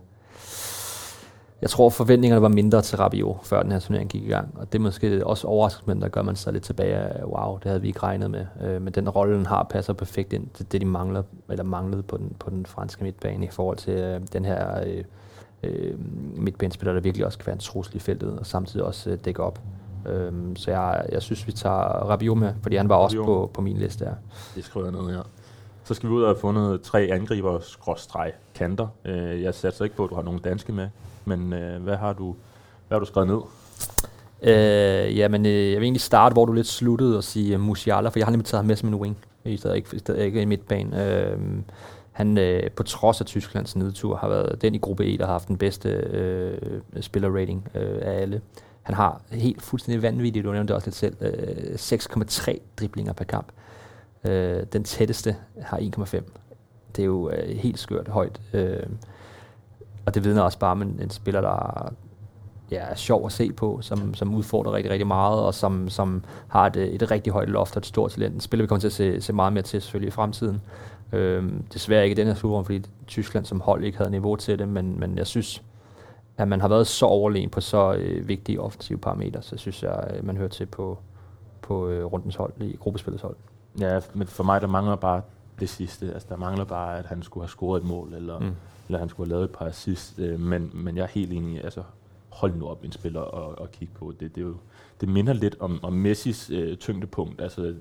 Jeg 1.63 1.71
tror, 1.71 1.91
forventningerne 1.91 2.43
var 2.43 2.49
mindre 2.49 2.83
til 2.83 2.99
Rabiot, 2.99 3.37
før 3.43 3.63
den 3.63 3.73
her 3.73 3.79
turnering 3.79 4.11
gik 4.11 4.23
i 4.23 4.29
gang. 4.29 4.55
Og 4.57 4.73
det 4.73 4.79
er 4.79 4.83
måske 4.83 5.27
også 5.27 5.47
overraskende, 5.47 6.01
der 6.01 6.09
gør 6.09 6.23
man 6.23 6.37
sig 6.37 6.53
lidt 6.53 6.65
tilbage 6.65 6.95
af, 6.95 7.25
wow, 7.25 7.55
det 7.57 7.65
havde 7.65 7.81
vi 7.81 7.89
ikke 7.89 8.03
regnet 8.03 8.31
med. 8.31 8.47
Øh, 8.63 8.83
men 8.83 8.93
den 8.93 9.09
rolle, 9.09 9.37
den 9.37 9.47
har, 9.47 9.67
passer 9.71 9.93
perfekt 9.93 10.33
ind 10.33 10.47
til 10.55 10.73
det, 10.73 10.81
de 10.81 10.87
mangler, 10.87 11.23
eller 11.51 11.65
manglede 11.65 12.03
på 12.03 12.17
den, 12.17 12.37
på 12.39 12.51
den 12.51 12.67
franske 12.67 13.05
midtbane 13.05 13.47
i 13.47 13.51
forhold 13.51 13.77
til 13.77 13.93
øh, 13.93 14.21
den 14.33 14.45
her 14.45 14.85
øh, 14.87 15.05
øh, 15.63 15.95
midtbanespiller, 16.37 16.93
der 16.93 17.01
virkelig 17.01 17.27
også 17.27 17.39
kan 17.39 17.47
være 17.47 17.55
en 17.55 17.61
trussel 17.61 17.97
i 17.97 17.99
feltet, 17.99 18.39
og 18.39 18.47
samtidig 18.47 18.87
også 18.87 19.11
øh, 19.11 19.19
dække 19.25 19.43
op. 19.43 19.61
Øhm, 20.07 20.57
så 20.57 20.71
jeg, 20.71 21.07
jeg 21.13 21.23
synes, 21.23 21.47
vi 21.47 21.53
tager 21.53 21.77
Rabiot 22.11 22.39
med, 22.39 22.53
fordi 22.63 22.77
han 22.77 22.89
var 22.89 22.95
også 22.95 23.17
Rabiot. 23.17 23.27
på, 23.27 23.51
på 23.55 23.61
min 23.61 23.77
liste 23.77 24.05
her. 24.05 24.15
Det 24.55 24.65
skriver 24.65 24.87
jeg 24.87 24.93
ned 24.93 25.15
her. 25.15 25.23
Så 25.85 25.95
skal 25.95 26.09
vi 26.09 26.15
ud 26.15 26.23
og 26.23 26.29
have 26.29 26.41
fundet 26.41 26.83
tre 26.83 27.09
angriber 27.13 27.59
skråstreg 27.61 28.33
kanter. 28.55 28.89
Øh, 29.05 29.43
jeg 29.43 29.55
satser 29.55 29.85
ikke 29.85 29.97
på, 29.97 30.05
at 30.05 30.11
du 30.11 30.15
har 30.15 30.23
nogle 30.23 30.41
danske 30.41 30.73
med, 30.73 30.89
men 31.25 31.53
øh, 31.53 31.83
hvad 31.83 31.97
har 31.97 32.13
du 32.13 32.35
hvad 32.89 32.97
har 32.97 33.01
du 33.01 33.07
skrevet 33.07 33.29
ned? 33.29 33.41
Øh, 34.43 35.19
jamen, 35.19 35.47
øh, 35.47 35.71
jeg 35.71 35.81
vil 35.81 35.83
egentlig 35.83 36.01
starte, 36.01 36.33
hvor 36.33 36.45
du 36.45 36.53
lidt 36.53 36.67
sluttede 36.67 37.17
og 37.17 37.25
sige 37.25 37.55
uh, 37.55 37.61
Musiala, 37.61 38.09
for 38.09 38.19
jeg 38.19 38.27
har 38.27 38.31
nemlig 38.31 38.47
taget 38.47 38.59
ham 38.59 38.67
med 38.67 38.77
som 38.77 38.89
en 38.89 38.95
wing, 38.95 39.17
i 39.45 39.57
stedet 39.57 39.77
ikke, 39.77 39.97
i 39.97 39.99
stedet 39.99 40.25
ikke 40.25 40.43
i 40.43 40.45
midtbanen. 40.45 40.95
Øh, 40.95 41.39
han, 42.13 42.39
øh, 42.39 42.71
på 42.71 42.83
trods 42.83 43.21
af 43.21 43.27
Tysklands 43.27 43.77
nedtur, 43.77 44.17
har 44.17 44.29
været 44.29 44.63
den 44.63 44.75
i 44.75 44.79
gruppe 44.79 45.15
E, 45.15 45.19
der 45.19 45.25
har 45.25 45.33
haft 45.33 45.49
den 45.49 45.59
bedste 45.59 45.89
øh, 45.89 46.59
spillerrating 47.01 47.69
øh, 47.75 47.99
af 48.03 48.21
alle. 48.21 48.41
Han 48.83 48.95
har 48.95 49.21
helt 49.31 49.63
fuldstændig 49.63 50.03
vanvittigt, 50.03 50.45
du 50.45 50.53
nævnte 50.53 50.69
det 50.69 50.77
også 50.77 50.87
lidt 50.87 50.97
selv, 50.97 51.17
øh, 51.21 51.75
6,3 51.75 52.59
driblinger 52.81 53.13
per 53.13 53.25
kamp. 53.25 53.47
Øh, 54.25 54.63
den 54.73 54.85
tætteste 54.85 55.37
har 55.61 55.79
1,5. 55.79 56.23
Det 56.97 57.03
er 57.03 57.07
jo 57.07 57.31
øh, 57.31 57.57
helt 57.57 57.79
skørt 57.79 58.09
højt. 58.09 58.41
Øh, 58.53 58.87
og 60.07 60.15
det 60.15 60.25
vidner 60.25 60.43
også 60.43 60.59
bare 60.59 60.71
om 60.71 60.83
en, 60.83 60.99
en 61.03 61.11
spiller, 61.11 61.41
der 61.41 61.93
ja, 62.71 62.77
er 62.77 62.95
sjov 62.95 63.27
at 63.27 63.33
se 63.33 63.53
på, 63.53 63.79
som, 63.83 64.15
som 64.15 64.35
udfordrer 64.35 64.73
rigtig, 64.73 64.93
rigtig 64.93 65.07
meget, 65.07 65.41
og 65.41 65.55
som, 65.55 65.89
som 65.89 66.25
har 66.49 66.67
et, 66.67 66.77
et 66.77 67.11
rigtig 67.11 67.33
højt 67.33 67.49
loft 67.49 67.77
og 67.77 67.81
et 67.81 67.87
stort 67.87 68.11
talent. 68.11 68.35
En 68.35 68.41
spiller, 68.41 68.65
vi 68.65 68.67
kommer 68.67 68.81
til 68.81 68.89
at 68.89 68.93
se, 68.93 69.21
se 69.21 69.33
meget 69.33 69.53
mere 69.53 69.63
til 69.63 69.83
selvfølgelig 69.83 70.09
i 70.09 70.11
fremtiden. 70.11 70.61
Øhm, 71.13 71.65
desværre 71.73 72.03
ikke 72.05 72.15
i 72.15 72.17
den 72.17 72.27
her 72.27 72.35
slutrunde, 72.35 72.65
fordi 72.65 72.83
Tyskland 73.07 73.45
som 73.45 73.61
hold 73.61 73.85
ikke 73.85 73.99
havde 73.99 74.11
niveau 74.11 74.37
til 74.37 74.59
det, 74.59 74.69
men, 74.69 75.01
men 75.01 75.19
jeg 75.19 75.27
synes, 75.27 75.63
at 76.37 76.49
man 76.49 76.61
har 76.61 76.69
været 76.69 76.87
så 76.87 77.07
overlegen 77.07 77.51
på 77.51 77.61
så 77.61 77.95
øh, 77.95 78.29
vigtige 78.29 78.61
offensive 78.61 78.99
parametre, 78.99 79.43
så 79.43 79.57
synes 79.57 79.83
jeg, 79.83 79.93
at 79.93 80.25
man 80.25 80.37
hører 80.37 80.49
til 80.49 80.67
på, 80.67 80.99
på 81.63 81.89
øh, 81.89 82.05
rundens 82.05 82.37
hold, 82.37 82.53
i 82.61 82.77
gruppespillets 82.81 83.23
hold. 83.23 83.37
Ja, 83.81 84.01
men 84.15 84.27
for 84.27 84.45
mig 84.45 84.61
der 84.61 84.67
mangler 84.67 84.97
bare 84.97 85.23
det 85.61 85.69
sidste. 85.69 86.13
Altså 86.13 86.29
der 86.31 86.37
mangler 86.37 86.65
bare, 86.65 86.99
at 86.99 87.07
han 87.07 87.23
skulle 87.23 87.45
have 87.45 87.49
scoret 87.49 87.81
et 87.81 87.89
mål, 87.89 88.15
eller, 88.15 88.39
mm. 88.39 88.55
Eller 88.89 88.99
han 88.99 89.09
skulle 89.09 89.27
have 89.27 89.37
lavet 89.37 89.45
et 89.45 89.57
par 89.57 89.67
assist. 89.67 90.19
Øh, 90.19 90.41
men, 90.41 90.71
men 90.75 90.97
jeg 90.97 91.03
er 91.03 91.09
helt 91.09 91.33
enig, 91.33 91.65
altså 91.65 91.83
hold 92.29 92.55
nu 92.55 92.69
op 92.69 92.85
en 92.85 92.93
spiller 92.93 93.21
og, 93.21 93.59
og 93.59 93.73
kigge 93.73 93.95
på. 93.95 94.13
Det, 94.21 94.35
det, 94.35 94.41
er 94.41 94.47
jo, 94.47 94.57
det 95.01 95.09
minder 95.09 95.33
lidt 95.33 95.57
om, 95.61 95.79
om 95.83 95.93
Messis 95.93 96.51
øh, 96.51 96.77
tyngdepunkt. 96.77 97.41
Altså 97.41 97.75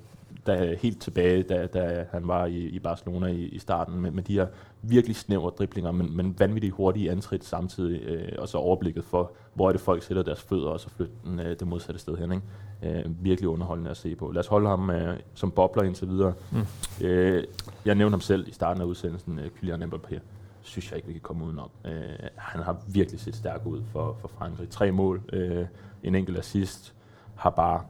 da, 0.48 0.76
helt 0.82 1.02
tilbage, 1.02 1.44
da, 1.44 1.66
da 1.66 2.06
han 2.12 2.28
var 2.28 2.46
i, 2.46 2.58
i 2.58 2.80
Barcelona 2.80 3.28
i, 3.28 3.44
i 3.44 3.60
starten, 3.60 4.02
med, 4.02 4.12
med 4.12 4.24
de 4.24 4.34
her 4.34 4.48
virkelig 4.82 5.16
snævre 5.16 5.50
driblinger, 5.50 5.92
men, 5.92 6.18
men 6.18 6.36
vanvittigt 6.40 6.74
hurtige 6.74 7.12
antrit 7.12 7.46
samtidig, 7.46 8.02
øh, 8.02 8.32
og 8.38 8.48
så 8.48 8.58
overblikket 8.58 9.04
for, 9.06 9.32
hvor 9.54 9.68
er 9.68 9.72
det 9.72 9.82
folk 9.82 10.04
sætter 10.04 10.24
deres 10.24 10.42
fødder, 10.42 10.70
og 10.70 10.80
så 10.80 10.90
flytter 10.90 11.14
den 11.26 11.40
øh, 11.40 11.60
det 11.60 11.68
modsatte 11.68 12.02
sted 12.02 12.18
hen. 12.18 12.32
Ikke? 12.32 12.98
Øh, 13.00 13.24
virkelig 13.24 13.50
underholdende 13.50 13.92
at 13.92 13.98
se 13.98 14.16
på. 14.16 14.32
Lad 14.32 14.40
os 14.40 14.48
holde 14.48 14.70
ham 14.70 14.90
øh, 14.90 15.18
som 15.34 15.52
bobler 15.52 15.84
indtil 15.84 16.10
videre. 16.10 16.34
Mm. 16.52 17.06
Øh, 17.06 17.44
jeg 17.86 17.96
nævnte 17.96 18.14
ham 18.14 18.22
selv 18.22 18.48
i 18.48 18.52
starten 18.52 18.82
af 18.82 18.86
udsendelsen, 18.86 19.40
øh, 19.40 19.50
Kylian 19.50 19.84
Mbappé. 19.84 20.20
Synes 20.64 20.92
jeg 20.92 20.98
ikke, 20.98 21.08
vi 21.08 21.14
kan 21.14 21.22
komme 21.22 21.46
udenom. 21.46 21.70
Øh, 21.86 22.04
han 22.36 22.64
har 22.64 22.78
virkelig 22.88 23.20
set 23.20 23.36
stærk 23.36 23.66
ud 23.66 23.82
for, 23.92 24.18
for 24.22 24.28
Frankrig. 24.28 24.70
Tre 24.70 24.92
mål, 24.92 25.22
øh, 25.34 25.66
en 26.04 26.16
enkelt 26.16 26.38
assist, 26.38 26.96
har 27.36 27.50
bare 27.50 27.84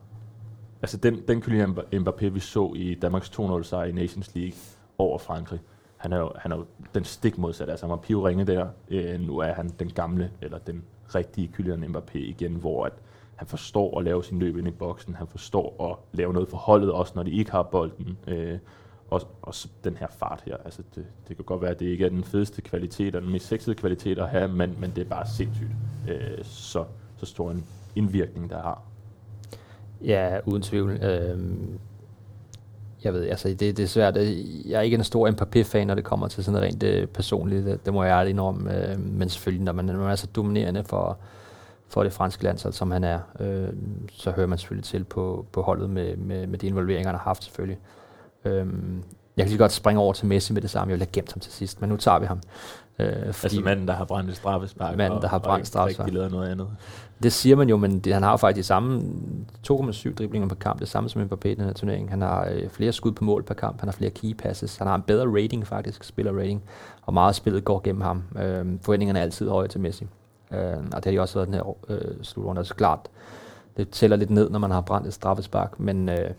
Altså 0.81 0.97
den, 0.97 1.21
den 1.27 1.41
Kylian 1.41 1.77
Mbappé, 1.93 2.27
vi 2.27 2.39
så 2.39 2.73
i 2.75 2.95
Danmarks 2.95 3.29
2-0 3.29 3.63
sejr 3.63 3.85
i 3.85 3.91
Nations 3.91 4.35
League 4.35 4.57
over 4.97 5.17
Frankrig, 5.17 5.59
han 5.97 6.13
er 6.13 6.17
jo, 6.17 6.31
han 6.35 6.51
er 6.51 6.55
jo 6.57 6.65
den 6.93 7.03
stik 7.03 7.37
modsatte. 7.37 7.71
Altså 7.71 7.85
han 7.85 7.91
var 7.91 7.97
pivringe 7.97 8.45
der. 8.45 8.67
Øh, 8.89 9.19
nu 9.19 9.37
er 9.37 9.53
han 9.53 9.69
den 9.79 9.89
gamle, 9.89 10.31
eller 10.41 10.57
den 10.57 10.83
rigtige 11.15 11.47
Kylian 11.47 11.83
Mbappé 11.83 12.17
igen, 12.17 12.55
hvor 12.55 12.85
at 12.85 12.93
han 13.35 13.47
forstår 13.47 13.99
at 13.99 14.05
lave 14.05 14.23
sin 14.23 14.39
løb 14.39 14.57
ind 14.57 14.67
i 14.67 14.71
boksen, 14.71 15.15
han 15.15 15.27
forstår 15.27 15.91
at 15.91 16.17
lave 16.17 16.33
noget 16.33 16.49
for 16.49 16.57
holdet, 16.57 16.91
også 16.91 17.13
når 17.15 17.23
de 17.23 17.31
ikke 17.31 17.51
har 17.51 17.63
bolden. 17.63 18.17
Øh, 18.27 18.59
og, 19.09 19.21
og 19.41 19.53
den 19.83 19.97
her 19.97 20.07
fart 20.19 20.41
her, 20.45 20.57
altså 20.65 20.81
det, 20.95 21.05
det 21.27 21.35
kan 21.35 21.45
godt 21.45 21.61
være, 21.61 21.71
at 21.71 21.79
det 21.79 21.85
ikke 21.85 22.05
er 22.05 22.09
den 22.09 22.23
fedeste 22.23 22.61
kvalitet, 22.61 23.15
og 23.15 23.21
den 23.21 23.31
mest 23.31 23.47
sexede 23.47 23.75
kvalitet 23.75 24.19
at 24.19 24.29
have, 24.29 24.47
men, 24.47 24.75
men 24.79 24.91
det 24.95 25.01
er 25.01 25.09
bare 25.09 25.27
sindssygt, 25.27 25.69
øh, 26.09 26.43
så, 26.43 26.85
så 27.17 27.25
stor 27.25 27.51
en 27.51 27.65
indvirkning, 27.95 28.49
der 28.49 28.61
har. 28.61 28.81
Ja, 30.01 30.39
uden 30.45 30.61
tvivl. 30.61 30.91
Øh, 30.91 31.39
jeg 33.03 33.13
ved, 33.13 33.29
altså 33.29 33.47
det, 33.47 33.59
det 33.59 33.79
er 33.79 33.87
svært. 33.87 34.17
Øh, 34.17 34.69
jeg 34.69 34.77
er 34.77 34.81
ikke 34.81 34.95
en 34.95 35.03
stor 35.03 35.31
Mbappé-fan, 35.31 35.87
når 35.87 35.95
det 35.95 36.03
kommer 36.03 36.27
til 36.27 36.43
sådan 36.43 36.53
noget 36.53 36.73
rent 36.73 36.83
øh, 36.83 37.07
personligt. 37.07 37.65
Det, 37.65 37.85
det 37.85 37.93
må 37.93 38.03
jeg 38.03 38.11
ærligt 38.11 38.33
indrømme. 38.33 38.91
Øh, 38.91 38.99
men 38.99 39.29
selvfølgelig, 39.29 39.65
når 39.65 39.71
man, 39.71 39.85
når 39.85 39.93
man 39.93 40.11
er 40.11 40.15
så 40.15 40.27
dominerende 40.27 40.83
for, 40.83 41.17
for 41.87 42.03
det 42.03 42.13
franske 42.13 42.43
landshold, 42.43 42.73
som 42.73 42.91
han 42.91 43.03
er, 43.03 43.19
øh, 43.39 43.69
så 44.11 44.31
hører 44.31 44.47
man 44.47 44.57
selvfølgelig 44.57 44.85
til 44.85 45.03
på, 45.03 45.45
på 45.51 45.61
holdet 45.61 45.89
med, 45.89 46.17
med, 46.17 46.47
med 46.47 46.59
de 46.59 46.67
involveringer, 46.67 47.09
han 47.09 47.19
har 47.19 47.23
haft 47.23 47.43
selvfølgelig. 47.43 47.77
Øh, 47.77 48.02
jeg 48.45 49.45
kan 49.45 49.47
lige 49.47 49.57
godt 49.57 49.71
springe 49.71 50.01
over 50.01 50.13
til 50.13 50.27
Messi 50.27 50.53
med 50.53 50.61
det 50.61 50.69
samme. 50.69 50.89
Jeg 50.89 50.93
ville 50.93 51.05
have 51.05 51.11
gemt 51.11 51.33
ham 51.33 51.39
til 51.39 51.51
sidst, 51.51 51.81
men 51.81 51.89
nu 51.89 51.97
tager 51.97 52.19
vi 52.19 52.25
ham. 52.25 52.39
Øh, 52.99 53.33
fordi 53.33 53.55
altså 53.55 53.61
manden, 53.61 53.87
der 53.87 53.93
har 53.93 54.05
brændt 54.05 54.29
et 54.29 54.35
straffespark. 54.35 54.97
Manden, 54.97 55.21
der 55.21 55.27
har 55.27 55.39
brændt 55.39 55.67
straffespark. 55.67 56.07
Og 56.07 56.31
noget 56.31 56.49
andet. 56.49 56.67
Det 57.23 57.33
siger 57.33 57.55
man 57.55 57.69
jo, 57.69 57.77
men 57.77 57.99
det, 57.99 58.13
han 58.13 58.23
har 58.23 58.31
jo 58.31 58.37
faktisk 58.37 58.57
de 58.57 58.67
samme 58.67 59.01
2,7 59.71 60.13
driblinger 60.13 60.47
per 60.47 60.55
kamp, 60.55 60.79
det 60.79 60.87
samme 60.87 61.09
som 61.09 61.21
Mbappé 61.21 61.47
i 61.47 61.53
den 61.53 61.65
her 61.65 61.73
turnering. 61.73 62.09
Han 62.09 62.21
har 62.21 62.47
øh, 62.51 62.69
flere 62.69 62.91
skud 62.91 63.11
på 63.11 63.23
mål 63.23 63.43
per 63.43 63.53
kamp, 63.53 63.79
han 63.79 63.87
har 63.87 63.93
flere 63.93 64.11
key 64.11 64.33
passes, 64.33 64.77
han 64.77 64.87
har 64.87 64.95
en 64.95 65.01
bedre 65.01 65.43
rating 65.43 65.67
faktisk, 65.67 66.03
spiller 66.03 66.31
rating, 66.39 66.63
og 67.01 67.13
meget 67.13 67.35
spillet 67.35 67.63
går 67.63 67.81
gennem 67.83 68.01
ham. 68.01 68.23
Øh, 68.35 68.65
forventningerne 68.81 69.19
er 69.19 69.23
altid 69.23 69.49
høje 69.49 69.67
til 69.67 69.79
Messi. 69.79 70.07
Øh, 70.51 70.59
og 70.93 70.95
det 70.95 71.05
har 71.05 71.11
de 71.11 71.19
også 71.19 71.35
været 71.35 71.47
den 71.47 71.55
her 71.55 71.75
øh, 71.89 72.23
slutrunde. 72.23 72.59
Altså 72.59 72.75
klart, 72.75 72.99
det 73.77 73.89
tæller 73.89 74.17
lidt 74.17 74.29
ned, 74.29 74.49
når 74.49 74.59
man 74.59 74.71
har 74.71 74.81
brændt 74.81 75.07
et 75.07 75.13
straffespark, 75.13 75.79
men 75.79 76.09
øh, 76.09 76.31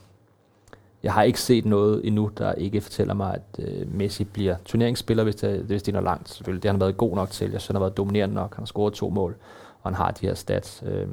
jeg 1.05 1.12
har 1.12 1.22
ikke 1.22 1.40
set 1.40 1.64
noget 1.64 2.07
endnu, 2.07 2.30
der 2.38 2.52
ikke 2.52 2.80
fortæller 2.80 3.14
mig, 3.14 3.34
at 3.34 3.66
øh, 3.66 3.94
Messi 3.94 4.24
bliver 4.24 4.57
turneringsspiller, 4.64 5.24
hvis 5.24 5.34
det, 5.34 5.61
hvis 5.61 5.82
det 5.82 5.94
når 5.94 6.00
langt. 6.00 6.28
Selvfølgelig, 6.28 6.62
det 6.62 6.68
har 6.68 6.72
han 6.72 6.80
været 6.80 6.96
god 6.96 7.14
nok 7.14 7.30
til. 7.30 7.50
Jeg 7.50 7.61
synes, 7.61 7.66
han 7.66 7.76
har 7.76 7.80
været 7.80 7.96
dominerende 7.96 8.34
nok. 8.34 8.55
Han 8.55 8.62
har 8.62 8.66
scoret 8.66 8.92
to 8.92 9.11
mål, 9.11 9.36
og 9.82 9.90
han 9.90 9.94
har 9.94 10.11
de 10.11 10.26
her 10.26 10.34
stats. 10.34 10.82
Øh, 10.86 11.09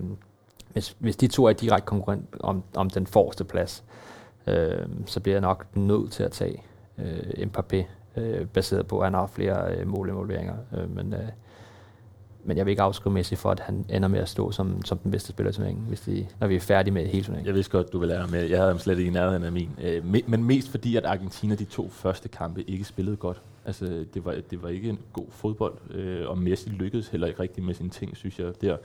hvis, 0.74 0.96
hvis 1.00 1.16
de 1.16 1.28
to 1.28 1.46
er 1.46 1.54
direkte 1.54 1.86
konkurrent 1.86 2.26
om, 2.40 2.64
om 2.76 2.90
den 2.90 3.08
forreste 3.08 3.44
plads, 3.44 3.84
øh, 4.48 4.86
så 5.06 5.20
bliver 5.20 5.36
jeg 5.36 5.42
nok 5.42 5.66
nødt 5.74 6.12
til 6.12 6.24
at 6.24 6.32
tage 6.32 6.64
øh, 6.98 7.48
Mbappé, 7.48 7.86
øh, 8.16 8.48
baseret 8.48 8.88
på, 8.88 9.00
at 9.00 9.06
han 9.06 9.14
har 9.14 9.28
flere 9.28 9.76
øh, 9.76 9.88
målinvolveringer. 9.88 10.56
Øh, 10.78 10.96
men 10.96 11.14
øh, 11.14 11.28
men 12.44 12.58
jeg 12.58 12.66
vil 12.66 12.72
ikke 12.72 12.82
afskrive 12.82 13.14
Messi 13.14 13.36
for, 13.36 13.52
at 13.52 13.60
han 13.60 13.86
ender 13.90 14.08
med 14.08 14.20
at 14.20 14.30
stå 14.30 14.52
som, 14.52 14.86
som 14.86 14.98
den 14.98 15.12
bedste 15.12 15.30
spiller 15.30 15.52
i 15.52 15.54
turneringen, 15.54 15.86
hvis 15.86 16.02
de, 16.02 16.28
når 16.40 16.48
vi 16.48 16.56
er 16.56 16.60
færdige 16.60 16.94
med 16.94 17.08
hele 17.08 17.24
turneringen. 17.24 17.48
Jeg 17.48 17.56
vidste 17.56 17.72
godt, 17.72 17.94
du 17.94 18.00
vil 18.00 18.08
lære 18.08 18.28
med. 18.28 18.44
Jeg 18.44 18.58
havde 18.58 18.72
ham 18.72 18.80
slet 18.80 18.98
ikke 18.98 19.10
i 19.10 19.14
nærheden 19.14 19.44
af 19.44 19.52
min. 19.52 19.70
Øh, 19.82 20.06
men 20.28 20.44
mest 20.44 20.70
fordi, 20.70 20.96
at 20.96 21.06
Argentina 21.06 21.56
de 21.56 21.66
to 21.66 21.90
første 21.90 22.30
kampe 22.30 22.64
ikke 22.70 22.84
spillede 22.84 23.18
godt. 23.18 23.42
Altså, 23.66 24.06
det 24.14 24.26
var, 24.26 24.36
det 24.50 24.64
var 24.64 24.70
ikke 24.70 24.90
en 24.90 25.00
god 25.14 25.26
fodbold, 25.30 25.74
øh, 25.92 26.30
og 26.30 26.38
Messi 26.38 26.70
lykkedes 26.70 27.08
heller 27.08 27.28
ikke 27.28 27.40
rigtig 27.40 27.64
med 27.64 27.74
sine 27.74 27.90
ting, 27.90 28.18
synes 28.18 28.40
jeg. 28.40 28.62
Der, 28.62 28.78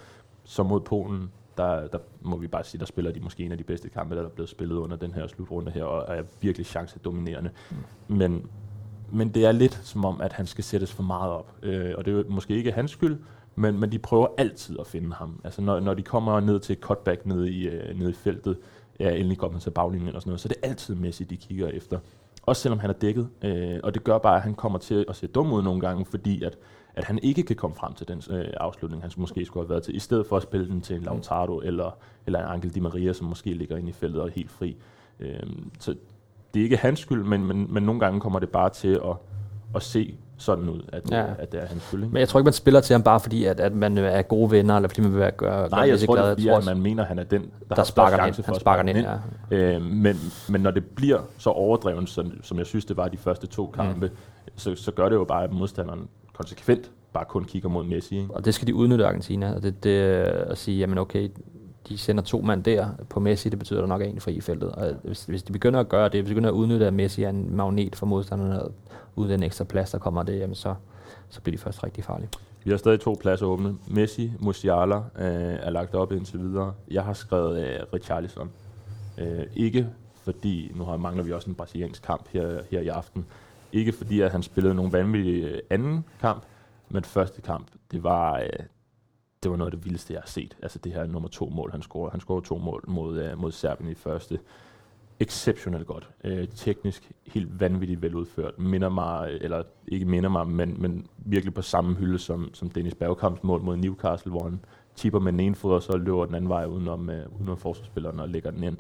så 0.45 0.63
mod 0.63 0.81
Polen, 0.81 1.31
der, 1.57 1.87
der 1.87 1.99
må 2.23 2.37
vi 2.37 2.47
bare 2.47 2.65
sige, 2.65 2.79
der 2.79 2.87
spiller 2.87 3.13
de 3.13 3.21
måske 3.21 3.45
en 3.45 3.53
af 3.53 3.59
de 3.59 3.65
bedste 3.65 3.89
kampe, 3.89 4.17
der 4.17 4.23
er 4.23 4.29
blevet 4.29 4.49
spillet 4.49 4.77
under 4.77 4.97
den 4.97 5.13
her 5.13 5.27
slutrunde 5.27 5.71
her, 5.71 5.85
og 5.85 6.17
er 6.17 6.23
virkelig 6.41 6.67
chancedominerende. 6.67 7.51
Mm. 8.09 8.17
Men, 8.17 8.47
men 9.13 9.29
det 9.29 9.47
er 9.47 9.53
lidt 9.53 9.81
som 9.85 10.05
om, 10.05 10.21
at 10.21 10.33
han 10.33 10.47
skal 10.47 10.65
sættes 10.65 10.93
for 10.93 11.03
meget 11.03 11.33
op. 11.33 11.53
Øh, 11.63 11.95
og 11.99 12.05
det 12.05 12.13
er 12.13 12.17
jo 12.17 12.25
måske 12.29 12.57
ikke 12.57 12.73
hans 12.73 12.91
skyld, 12.91 13.19
men, 13.57 13.81
men 13.81 13.93
de 13.93 13.99
prøver 13.99 14.27
altid 14.39 14.77
at 14.81 14.87
finde 14.87 15.15
ham. 15.15 15.41
Altså 15.45 15.63
når, 15.63 15.81
når 15.81 15.95
de 15.95 16.03
kommer 16.03 16.41
ned 16.41 16.61
til 16.61 16.73
et 16.73 16.79
cutback 16.79 17.27
nede 17.27 17.51
i, 17.51 17.69
øh, 17.69 17.99
nede 17.99 18.11
i 18.11 18.15
feltet, 18.15 18.59
ja, 19.01 19.11
endelig 19.11 19.39
kommer 19.39 19.59
til 19.59 19.71
baglinjen 19.71 20.09
eller 20.09 20.21
sådan 20.21 20.31
noget, 20.31 20.41
så 20.41 20.49
det 20.49 20.57
er 20.63 20.69
altid 20.69 20.95
Messi, 20.95 21.25
de 21.25 21.37
kigger 21.37 21.69
efter. 21.69 21.99
Også 22.43 22.63
selvom 22.63 22.79
han 22.79 22.91
er 22.91 22.95
dækket. 22.95 23.29
Øh, 23.43 23.81
og 23.83 23.95
det 23.95 24.05
gør 24.05 24.19
bare, 24.19 24.37
at 24.37 24.43
han 24.43 24.55
kommer 24.55 24.79
til 24.79 25.05
at 25.09 25.17
se 25.17 25.27
dum 25.27 25.53
ud 25.53 25.63
nogle 25.63 25.81
gange, 25.81 26.05
fordi 26.05 26.43
at, 26.43 26.59
at 26.95 27.05
han 27.05 27.19
ikke 27.23 27.43
kan 27.43 27.57
komme 27.57 27.77
frem 27.77 27.95
til 27.95 28.09
den 28.09 28.23
øh, 28.31 28.49
afslutning, 28.57 29.03
han 29.03 29.11
måske 29.17 29.45
skulle 29.45 29.65
have 29.65 29.71
været 29.71 29.83
til, 29.83 29.97
i 29.97 29.99
stedet 29.99 30.27
for 30.27 30.37
at 30.37 30.43
spille 30.43 30.69
den 30.69 30.81
til 30.81 30.97
en 30.97 31.03
Lautaro 31.03 31.61
eller, 31.61 31.91
eller 32.27 32.39
en 32.39 32.45
Angel 32.47 32.75
Di 32.75 32.81
Maria, 32.81 33.13
som 33.13 33.27
måske 33.27 33.55
ligger 33.55 33.77
inde 33.77 33.89
i 33.89 33.93
feltet 33.93 34.21
og 34.21 34.29
er 34.29 34.33
helt 34.33 34.51
fri. 34.51 34.77
Øh, 35.21 35.41
så 35.79 35.95
det 36.55 36.61
er 36.61 36.65
ikke 36.65 36.77
hans 36.77 37.01
skyld, 37.01 37.25
men, 37.25 37.47
men, 37.47 37.75
men 37.75 37.83
nogle 37.83 38.01
gange 38.01 38.21
kommer 38.21 38.39
det 38.39 38.49
bare 38.49 38.71
til 38.71 39.01
at, 39.05 39.17
at 39.75 39.83
se 39.83 40.17
sådan 40.39 40.69
ud, 40.69 40.81
at, 40.93 41.11
ja. 41.11 41.25
at 41.39 41.53
det 41.53 41.63
er 41.63 41.67
hans 41.67 41.83
skyld. 41.83 42.05
Men 42.05 42.17
jeg 42.17 42.29
tror 42.29 42.41
ikke, 42.41 42.47
man 42.47 42.53
spiller 42.53 42.81
til 42.81 42.95
ham 42.95 43.03
bare 43.03 43.21
fordi, 43.21 43.45
at, 43.45 43.61
at 43.61 43.73
man 43.73 43.99
er 43.99 44.23
gode 44.23 44.51
venner, 44.51 44.77
eller 44.77 44.89
fordi 44.89 45.01
man 45.01 45.11
vil 45.11 45.21
være 45.21 45.31
gøre 45.31 45.69
Nej, 45.69 45.81
jeg 45.81 46.01
tror, 46.01 46.15
glad. 46.15 46.25
det 46.25 46.31
er 46.31 46.35
fordi, 46.35 46.49
at 46.49 46.75
man 46.77 46.83
mener, 46.83 47.03
at 47.03 47.09
han 47.09 47.19
er 47.19 47.25
den, 47.25 47.51
der, 47.69 47.75
der 47.75 47.83
sparker 47.83 48.25
ind. 48.25 48.45
Han 48.45 48.55
sparker 48.55 48.83
ind, 48.83 48.99
ind. 48.99 49.07
Ja. 49.51 49.57
Øh, 49.57 49.83
men, 49.83 50.17
men 50.49 50.61
når 50.61 50.71
det 50.71 50.85
bliver 50.85 51.21
så 51.39 51.51
overdrevet, 51.51 52.09
som, 52.09 52.33
som 52.43 52.59
jeg 52.59 52.67
synes, 52.67 52.85
det 52.85 52.97
var 52.97 53.09
de 53.09 53.17
første 53.17 53.47
to 53.47 53.67
kampe, 53.67 54.07
mm. 54.07 54.17
så, 54.57 54.75
så 54.75 54.93
gør 54.93 55.09
det 55.09 55.17
jo 55.17 55.25
bare, 55.25 55.45
at 55.45 55.53
modstanderen 55.53 56.09
konsekvent 56.35 56.91
bare 57.13 57.25
kun 57.25 57.45
kigger 57.45 57.69
mod 57.69 57.85
Messi. 57.85 58.19
Ikke? 58.19 58.35
Og 58.35 58.45
det 58.45 58.55
skal 58.55 58.69
de 58.69 58.75
udnytte 58.75 59.07
Argentina, 59.07 59.55
og 59.55 59.63
det, 59.63 59.85
det 59.85 60.01
at 60.01 60.59
sige, 60.59 60.79
jamen 60.79 60.99
okay, 60.99 61.29
de 61.89 61.99
sender 61.99 62.23
to 62.23 62.41
mand 62.41 62.65
der 62.65 62.87
på 63.11 63.21
Messi, 63.21 63.49
det 63.49 63.59
betyder 63.59 63.81
der 63.81 63.87
nok 63.87 64.03
en 64.03 64.21
fri 64.21 64.33
i 64.33 64.41
feltet. 64.41 64.73
Og 64.73 64.95
hvis, 65.05 65.25
hvis 65.25 65.43
de 65.43 65.53
begynder 65.53 65.81
at 65.81 65.89
gøre 65.89 66.05
det, 66.05 66.21
hvis 66.21 66.29
de 66.29 66.35
begynder 66.35 66.51
at 66.51 66.55
udnytte, 66.55 66.87
at 66.87 66.95
Messi 66.95 67.23
er 67.23 67.29
en 67.29 67.57
magnet 67.57 67.97
for 67.97 68.07
modstanderne, 68.07 68.63
uden 69.17 69.31
den 69.31 69.43
ekstra 69.43 69.65
plads, 69.65 69.91
der 69.91 69.99
kommer 69.99 70.23
det, 70.23 70.39
jamen 70.39 70.55
så, 70.55 70.75
så 71.29 71.41
bliver 71.41 71.57
de 71.57 71.63
først 71.63 71.85
rigtig 71.85 72.05
farlige. 72.05 72.29
Vi 72.65 72.71
har 72.71 72.79
stadig 72.79 73.01
to 73.01 73.17
pladser 73.21 73.47
åbne. 73.47 73.77
Messi, 73.87 74.33
Musiala 74.39 74.97
øh, 74.97 75.59
er 75.61 75.71
lagt 75.71 75.95
op 75.95 76.13
indtil 76.13 76.41
videre. 76.41 76.75
Jeg 76.91 77.05
har 77.05 77.13
skrevet 77.13 77.65
øh, 77.65 77.81
Richarlison. 77.95 78.51
Øh, 79.19 79.47
ikke 79.57 79.89
fordi, 80.15 80.73
nu 80.75 80.85
har 80.85 80.97
mangler 80.97 81.25
vi 81.25 81.33
også 81.33 81.51
en 81.51 81.55
brasiliansk 81.55 82.03
kamp 82.03 82.29
her, 82.29 82.63
her 82.71 82.81
i 82.81 82.89
aften, 82.89 83.27
ikke 83.73 83.93
fordi, 83.93 84.21
at 84.21 84.33
han 84.33 84.43
spillede 84.43 84.75
nogen 84.75 84.93
vanvittig 84.93 85.45
øh, 85.45 85.59
anden 85.71 86.05
kamp, 86.21 86.43
men 86.89 87.05
første 87.05 87.43
kamp, 87.43 87.67
det 87.91 88.03
var, 88.03 88.39
øh, 88.39 88.67
det 89.43 89.51
var 89.51 89.57
noget 89.57 89.73
af 89.73 89.79
det 89.79 89.85
vildeste, 89.85 90.13
jeg 90.13 90.21
har 90.21 90.29
set. 90.29 90.57
Altså 90.63 90.79
det 90.79 90.93
her 90.93 91.07
nummer 91.07 91.29
to 91.29 91.49
mål, 91.49 91.71
han 91.71 91.83
scorede. 91.83 92.11
Han 92.11 92.21
scorede 92.21 92.47
to 92.47 92.59
mål 92.59 92.85
mod, 92.89 93.33
uh, 93.33 93.41
mod 93.41 93.53
Serbien 93.53 93.91
i 93.91 93.95
første. 93.95 94.39
Exceptionelt 95.21 95.87
godt. 95.87 96.11
Øh, 96.25 96.49
teknisk 96.49 97.13
helt 97.27 97.61
vanvittigt 97.61 98.03
veludført. 98.03 98.59
Minder 98.59 98.89
mig, 98.89 99.39
eller 99.41 99.63
ikke 99.89 100.07
minder 100.07 100.29
mig, 100.29 100.49
men, 100.49 100.77
men 100.79 101.07
virkelig 101.17 101.55
på 101.55 101.63
samme 101.63 101.95
hylde 101.95 102.19
som, 102.19 102.55
som 102.55 102.71
Dennis 102.71 102.95
Bergkamps 102.95 103.43
mål 103.43 103.63
mod 103.63 103.77
Newcastle, 103.77 104.31
hvor 104.31 104.45
han 104.45 104.61
tipper 104.97 105.21
med 105.21 105.33
den 105.33 105.41
ene 105.41 105.55
fod, 105.55 105.75
og 105.75 105.83
så 105.83 105.97
løber 105.97 106.25
den 106.25 106.35
anden 106.35 106.49
vej 106.49 106.65
udenom, 106.65 107.11
øh, 107.11 107.27
udenom 107.39 107.57
forsvarsspilleren 107.57 108.21
og 108.21 108.29
lægger 108.29 108.51
den 108.51 108.63
ind. 108.63 108.79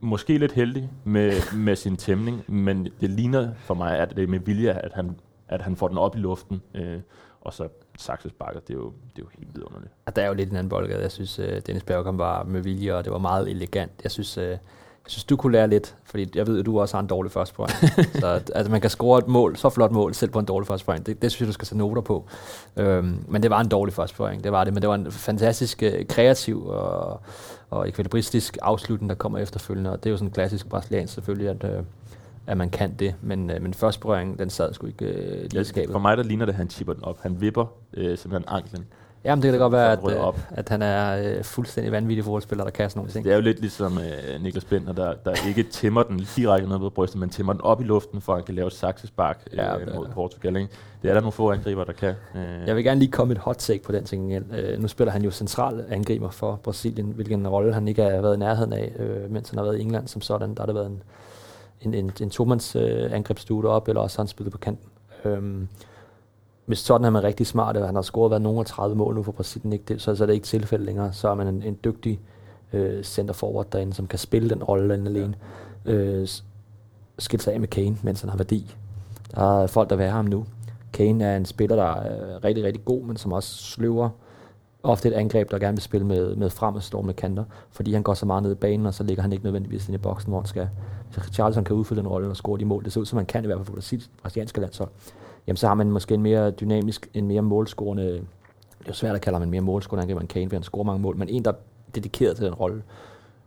Måske 0.00 0.38
lidt 0.38 0.52
heldig 0.52 0.90
med, 1.04 1.56
med 1.56 1.76
sin 1.76 1.96
tæmning, 1.96 2.44
men 2.48 2.88
det 3.00 3.10
ligner 3.10 3.54
for 3.54 3.74
mig, 3.74 3.98
at 3.98 4.16
det 4.16 4.22
er 4.22 4.28
med 4.28 4.40
vilje, 4.40 4.72
at 4.72 4.92
han, 4.92 5.16
at 5.48 5.62
han 5.62 5.76
får 5.76 5.88
den 5.88 5.98
op 5.98 6.16
i 6.16 6.18
luften. 6.18 6.62
Øh, 6.74 7.00
og 7.40 7.52
så 7.52 7.68
Saxes 7.98 8.32
bakker, 8.32 8.60
det 8.60 8.70
er 8.70 8.78
jo, 8.78 8.92
det 9.16 9.22
er 9.22 9.26
jo 9.26 9.28
helt 9.38 9.54
vidunderligt. 9.54 9.92
Og 10.06 10.16
der 10.16 10.22
er 10.22 10.26
jo 10.26 10.34
lidt 10.34 10.50
en 10.50 10.56
anden 10.56 10.68
boldgade. 10.68 11.02
Jeg 11.02 11.12
synes, 11.12 11.38
uh, 11.38 11.44
Dennis 11.66 11.84
Bergkamp 11.84 12.18
var 12.18 12.44
med 12.44 12.60
vilje, 12.60 12.94
og 12.94 13.04
det 13.04 13.12
var 13.12 13.18
meget 13.18 13.50
elegant. 13.50 13.92
Jeg 14.02 14.10
synes, 14.10 14.38
uh, 14.38 14.44
jeg 15.08 15.12
synes, 15.12 15.24
du 15.24 15.36
kunne 15.36 15.52
lære 15.52 15.68
lidt, 15.68 15.96
fordi 16.04 16.30
jeg 16.34 16.46
ved, 16.46 16.58
at 16.58 16.66
du 16.66 16.80
også 16.80 16.96
har 16.96 17.02
en 17.02 17.06
dårlig 17.06 17.32
første 17.32 17.54
point. 17.54 17.72
så 18.20 18.26
altså, 18.54 18.70
man 18.70 18.80
kan 18.80 18.90
score 18.90 19.18
et 19.18 19.28
mål, 19.28 19.56
så 19.56 19.70
flot 19.70 19.92
mål, 19.92 20.14
selv 20.14 20.30
på 20.30 20.38
en 20.38 20.44
dårlig 20.44 20.66
første 20.66 20.86
point. 20.86 21.06
Det, 21.06 21.22
det 21.22 21.32
synes 21.32 21.40
jeg, 21.40 21.46
du 21.48 21.52
skal 21.52 21.66
tage 21.66 21.78
noter 21.78 22.02
på. 22.02 22.26
Um, 22.76 23.24
men 23.28 23.42
det 23.42 23.50
var 23.50 23.60
en 23.60 23.68
dårlig 23.68 23.94
første 23.94 24.16
point, 24.16 24.44
det 24.44 24.52
var 24.52 24.64
det. 24.64 24.74
Men 24.74 24.82
det 24.82 24.88
var 24.88 24.94
en 24.94 25.12
fantastisk 25.12 25.82
uh, 25.86 26.06
kreativ 26.08 26.66
og, 26.66 27.20
og 27.70 27.88
ekvilibristisk 27.88 28.58
afslutning, 28.62 29.08
der 29.08 29.16
kommer 29.16 29.38
efterfølgende. 29.38 29.92
Og 29.92 30.04
det 30.04 30.06
er 30.06 30.10
jo 30.10 30.16
sådan 30.16 30.28
en 30.28 30.32
klassisk 30.32 30.68
brasiliansk 30.68 31.14
selvfølgelig, 31.14 31.48
at, 31.48 31.64
uh, 31.64 31.84
at 32.46 32.56
man 32.56 32.70
kan 32.70 32.94
det, 32.94 33.14
men, 33.22 33.50
øh, 33.50 33.62
men 33.62 33.74
første 33.74 34.00
berøring, 34.00 34.38
den 34.38 34.50
sad 34.50 34.74
sgu 34.74 34.86
ikke 34.86 35.04
øh, 35.04 35.48
lige 35.50 35.64
skabet. 35.64 35.92
For 35.92 35.98
mig 35.98 36.16
der 36.16 36.22
ligner 36.22 36.44
det, 36.44 36.52
at 36.52 36.56
han 36.56 36.70
chipper 36.70 36.92
den 36.92 37.04
op. 37.04 37.18
Han 37.20 37.40
vipper 37.40 37.66
øh, 37.94 38.18
simpelthen 38.18 38.44
anklen. 38.48 38.86
Jamen 39.28 39.42
det 39.42 39.50
kan 39.50 39.60
da 39.60 39.64
godt 39.64 39.72
være, 39.72 39.92
at, 39.92 39.98
øh, 40.10 40.40
at 40.50 40.68
han 40.68 40.82
er 40.82 41.36
øh, 41.36 41.44
fuldstændig 41.44 41.92
vanvittig 41.92 42.24
fodboldspiller, 42.24 42.64
der 42.64 42.70
kan 42.70 42.90
sådan 42.90 42.98
nogle 42.98 43.12
ting. 43.12 43.24
Det 43.24 43.32
er 43.32 43.36
jo 43.36 43.42
lidt 43.42 43.60
ligesom 43.60 43.98
øh, 43.98 44.42
Niklas 44.42 44.64
Bentner, 44.64 44.92
der, 44.92 45.14
der 45.24 45.48
ikke 45.48 45.62
tæmmer 45.62 46.02
den 46.02 46.26
direkte 46.36 46.68
ned 46.68 46.78
på 46.78 46.90
brystet, 46.90 47.20
men 47.20 47.30
tæmmer 47.30 47.52
den 47.52 47.62
op 47.62 47.80
i 47.80 47.84
luften, 47.84 48.20
for 48.20 48.32
at 48.32 48.38
han 48.38 48.44
kan 48.44 48.54
lave 48.54 48.66
et 48.66 48.72
saksespark 48.72 49.48
øh, 49.52 49.58
ja, 49.58 49.72
mod 49.94 50.06
Portugal. 50.14 50.56
Ikke? 50.56 50.68
Det 51.02 51.08
er 51.08 51.14
der 51.14 51.20
nogle 51.20 51.32
få 51.32 51.52
angriber, 51.52 51.84
der 51.84 51.92
kan. 51.92 52.14
Øh. 52.34 52.66
Jeg 52.66 52.76
vil 52.76 52.84
gerne 52.84 53.00
lige 53.00 53.10
komme 53.10 53.32
et 53.32 53.38
hot 53.38 53.56
take 53.58 53.82
på 53.82 53.92
den 53.92 54.04
ting 54.04 54.32
igen. 54.32 54.52
Øh, 54.58 54.80
nu 54.80 54.88
spiller 54.88 55.12
han 55.12 55.22
jo 55.22 55.30
central 55.30 55.84
angriber 55.90 56.30
for 56.30 56.60
Brasilien, 56.62 57.06
hvilken 57.06 57.48
rolle 57.48 57.74
han 57.74 57.88
ikke 57.88 58.02
har 58.02 58.20
været 58.20 58.36
i 58.36 58.38
nærheden 58.38 58.72
af, 58.72 58.92
øh, 58.98 59.30
mens 59.30 59.50
han 59.50 59.58
har 59.58 59.64
været 59.64 59.78
i 59.78 59.80
England 59.80 60.08
som 60.08 60.22
sådan. 60.22 60.54
Der 60.54 60.62
har 60.62 60.66
det 60.66 60.74
været 60.74 60.86
en 60.86 61.02
en, 61.80 61.94
en, 61.94 62.12
en 62.20 62.30
tomands 62.30 62.76
øh, 62.76 63.12
angrebsstue 63.12 63.68
op, 63.68 63.88
eller 63.88 64.00
også 64.00 64.18
har 64.18 64.22
han 64.22 64.28
spillet 64.28 64.52
på 64.52 64.58
kanten. 64.58 64.90
Øhm, 65.24 65.68
hvis 66.68 66.78
sådan 66.78 67.04
er 67.04 67.10
man 67.10 67.24
rigtig 67.24 67.46
smart, 67.46 67.76
og 67.76 67.86
han 67.86 67.94
har 67.94 68.02
scoret 68.02 68.30
været 68.30 68.42
nogle 68.42 68.60
af 68.60 68.66
30 68.66 68.96
mål 68.96 69.14
nu 69.14 69.22
for 69.22 69.32
Brasilien, 69.32 69.72
ikke 69.72 69.84
det, 69.88 70.02
så, 70.02 70.16
så 70.16 70.24
er 70.24 70.26
det 70.26 70.34
ikke 70.34 70.46
tilfælde 70.46 70.84
længere. 70.84 71.12
Så 71.12 71.28
er 71.28 71.34
man 71.34 71.46
en, 71.46 71.62
en 71.62 71.78
dygtig 71.84 72.20
øh, 72.72 73.04
center 73.04 73.34
forward 73.34 73.66
derinde, 73.72 73.94
som 73.94 74.06
kan 74.06 74.18
spille 74.18 74.50
den 74.50 74.64
rolle 74.64 74.96
den 74.96 75.06
alene. 75.06 75.34
Øh, 75.84 76.28
skilt 77.18 77.42
sig 77.42 77.54
af 77.54 77.60
med 77.60 77.68
Kane, 77.68 77.96
mens 78.02 78.20
han 78.20 78.30
har 78.30 78.36
værdi. 78.36 78.74
Der 79.34 79.62
er 79.62 79.66
folk, 79.66 79.90
der 79.90 79.96
vil 79.96 80.04
have 80.04 80.16
ham 80.16 80.24
nu. 80.24 80.46
Kane 80.92 81.24
er 81.24 81.36
en 81.36 81.44
spiller, 81.44 81.76
der 81.76 81.84
er 81.84 82.44
rigtig, 82.44 82.64
rigtig 82.64 82.84
god, 82.84 83.02
men 83.02 83.16
som 83.16 83.32
også 83.32 83.54
sløver 83.54 84.10
ofte 84.82 85.08
et 85.08 85.14
angreb, 85.14 85.50
der 85.50 85.58
gerne 85.58 85.76
vil 85.76 85.82
spille 85.82 86.06
med, 86.06 86.36
med 86.36 86.50
fremadstormende 86.50 87.14
kanter, 87.14 87.44
fordi 87.70 87.92
han 87.92 88.02
går 88.02 88.14
så 88.14 88.26
meget 88.26 88.42
ned 88.42 88.52
i 88.52 88.54
banen, 88.54 88.86
og 88.86 88.94
så 88.94 89.02
ligger 89.02 89.22
han 89.22 89.32
ikke 89.32 89.44
nødvendigvis 89.44 89.88
ind 89.88 89.94
i 89.94 89.98
boksen, 89.98 90.30
hvor 90.30 90.40
han 90.40 90.46
skal. 90.46 90.68
Hvis 91.14 91.24
Charleston 91.32 91.64
kan 91.64 91.76
udfylde 91.76 92.00
den 92.00 92.08
rolle 92.08 92.28
og 92.28 92.36
score 92.36 92.58
de 92.58 92.64
mål, 92.64 92.84
det 92.84 92.92
ser 92.92 93.00
ud 93.00 93.06
som, 93.06 93.16
han 93.16 93.26
kan 93.26 93.44
i 93.44 93.46
hvert 93.46 93.58
fald 93.58 93.66
på 93.66 93.80
det 93.80 94.08
brasilianske 94.22 94.60
landshold, 94.60 94.90
jamen 95.48 95.56
så 95.56 95.66
har 95.66 95.74
man 95.74 95.90
måske 95.90 96.14
en 96.14 96.22
mere 96.22 96.50
dynamisk, 96.50 97.08
en 97.14 97.26
mere 97.26 97.42
målscorende, 97.42 98.12
det 98.12 98.20
er 98.80 98.88
jo 98.88 98.94
svært 98.94 99.14
at 99.14 99.20
kalde 99.20 99.38
ham 99.38 99.42
en 99.42 99.50
mere 99.50 99.60
målscorende 99.60 100.02
angriber 100.02 100.20
end 100.20 100.28
Kane, 100.28 100.46
fordi 100.46 100.56
han 100.56 100.62
scorer 100.62 100.84
mange 100.84 101.02
mål, 101.02 101.16
men 101.16 101.28
en, 101.28 101.44
der 101.44 101.52
er 101.52 101.56
dedikeret 101.94 102.36
til 102.36 102.46
den 102.46 102.54
rolle. 102.54 102.82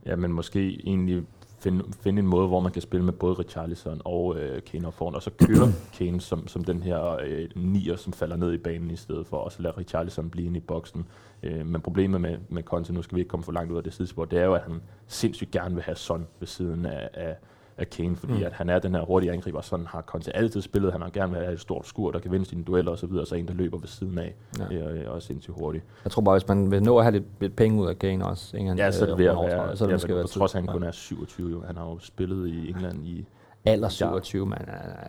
Ja, 0.06 0.16
men 0.16 0.34
måske 0.34 0.82
egentlig 0.88 1.24
finde, 1.60 1.84
finde 2.00 2.20
en 2.20 2.28
måde, 2.28 2.48
hvor 2.48 2.60
man 2.60 2.72
kan 2.72 2.82
spille 2.82 3.06
med 3.06 3.14
både 3.14 3.34
Richarlison 3.34 4.02
og 4.06 4.40
øh, 4.40 4.62
Kane 4.62 4.88
op 4.88 4.94
foran, 4.94 5.16
og 5.16 5.24
så 5.24 5.32
køre 5.40 5.74
Kane 5.98 6.22
som, 6.22 6.48
som 6.48 6.64
den 6.64 6.84
her 6.84 7.18
øh, 7.24 7.50
nier, 7.56 7.96
som 7.96 8.14
falder 8.14 8.36
ned 8.36 8.54
i 8.54 8.58
banen 8.58 8.92
i 8.92 8.96
stedet 8.96 9.28
for, 9.28 9.38
og 9.38 9.52
så 9.52 9.62
lade 9.62 9.78
Richarlison 9.78 10.30
blive 10.30 10.48
inde 10.48 10.58
i 10.58 10.62
boksen. 10.62 11.06
Øh, 11.44 11.66
men 11.66 11.82
problemet 11.82 12.22
med, 12.22 12.38
med 12.50 12.64
Conte, 12.64 12.94
nu 12.94 13.02
skal 13.02 13.16
vi 13.16 13.22
ikke 13.22 13.30
komme 13.30 13.44
for 13.44 13.52
langt 13.52 13.72
ud 13.72 13.78
af 13.78 13.84
det 13.84 13.94
sidespor, 13.94 14.26
det 14.26 14.40
er 14.40 14.46
jo, 14.46 14.54
at 14.54 14.62
han 14.62 14.82
sindssygt 15.08 15.52
gerne 15.52 15.76
vil 15.76 15.84
have 15.84 15.96
Son 15.96 16.28
ved 16.40 16.48
siden 16.48 16.86
af, 16.86 17.10
af, 17.14 17.36
af 17.82 17.90
Kane, 17.90 18.16
fordi 18.16 18.34
mm. 18.34 18.44
at 18.44 18.54
han 18.54 18.70
er 18.70 18.80
den 18.80 18.96
her 18.96 19.02
hurtige 19.02 19.32
angriber, 19.32 19.62
sådan 19.62 19.86
har 19.86 20.02
Conte 20.02 20.36
altid 20.36 20.62
spillet. 20.62 20.92
Han 20.92 21.02
har 21.02 21.10
gerne 21.10 21.36
have 21.36 21.54
et 21.54 21.60
stort 21.60 21.88
skur, 21.88 22.12
der 22.12 22.20
kan 22.20 22.32
vinde 22.32 22.46
sine 22.46 22.64
dueller 22.64 22.92
osv., 22.92 23.12
og 23.12 23.28
så 23.28 23.36
en, 23.36 23.48
der 23.48 23.54
løber 23.54 23.78
ved 23.78 23.88
siden 23.88 24.18
af, 24.18 24.34
ja. 24.60 24.64
er, 24.64 25.04
er 25.06 25.10
også 25.10 25.28
sindssygt 25.28 25.56
hurtigt. 25.60 25.84
Jeg 26.04 26.12
tror 26.12 26.22
bare, 26.22 26.36
hvis 26.38 26.48
man 26.48 26.72
vil 26.72 26.84
nå 26.84 26.98
at 26.98 27.04
have 27.04 27.12
lidt, 27.12 27.24
lidt 27.40 27.56
penge 27.56 27.82
ud 27.82 27.88
af 27.88 28.00
Kane 28.00 28.26
også, 28.26 28.58
England, 28.58 28.80
ja, 28.80 28.92
så 28.92 29.06
er 29.06 29.10
det 29.10 29.18
ved 29.18 29.26
at 29.26 29.36
være, 29.36 29.78
så 29.78 29.86
det 29.86 29.92
ja, 29.92 29.96
måske 29.96 30.16
være 30.16 30.28
trods 30.28 30.52
han 30.52 30.68
kun 30.68 30.84
er 30.84 30.92
27, 30.92 31.52
jo. 31.52 31.64
han 31.68 31.78
har 31.78 31.86
jo 31.86 32.00
spillet 32.00 32.48
i 32.48 32.70
England 32.70 33.06
i... 33.06 33.26
Alder 33.66 33.90
27, 33.90 34.46
man 34.46 34.66
er, 34.68 35.08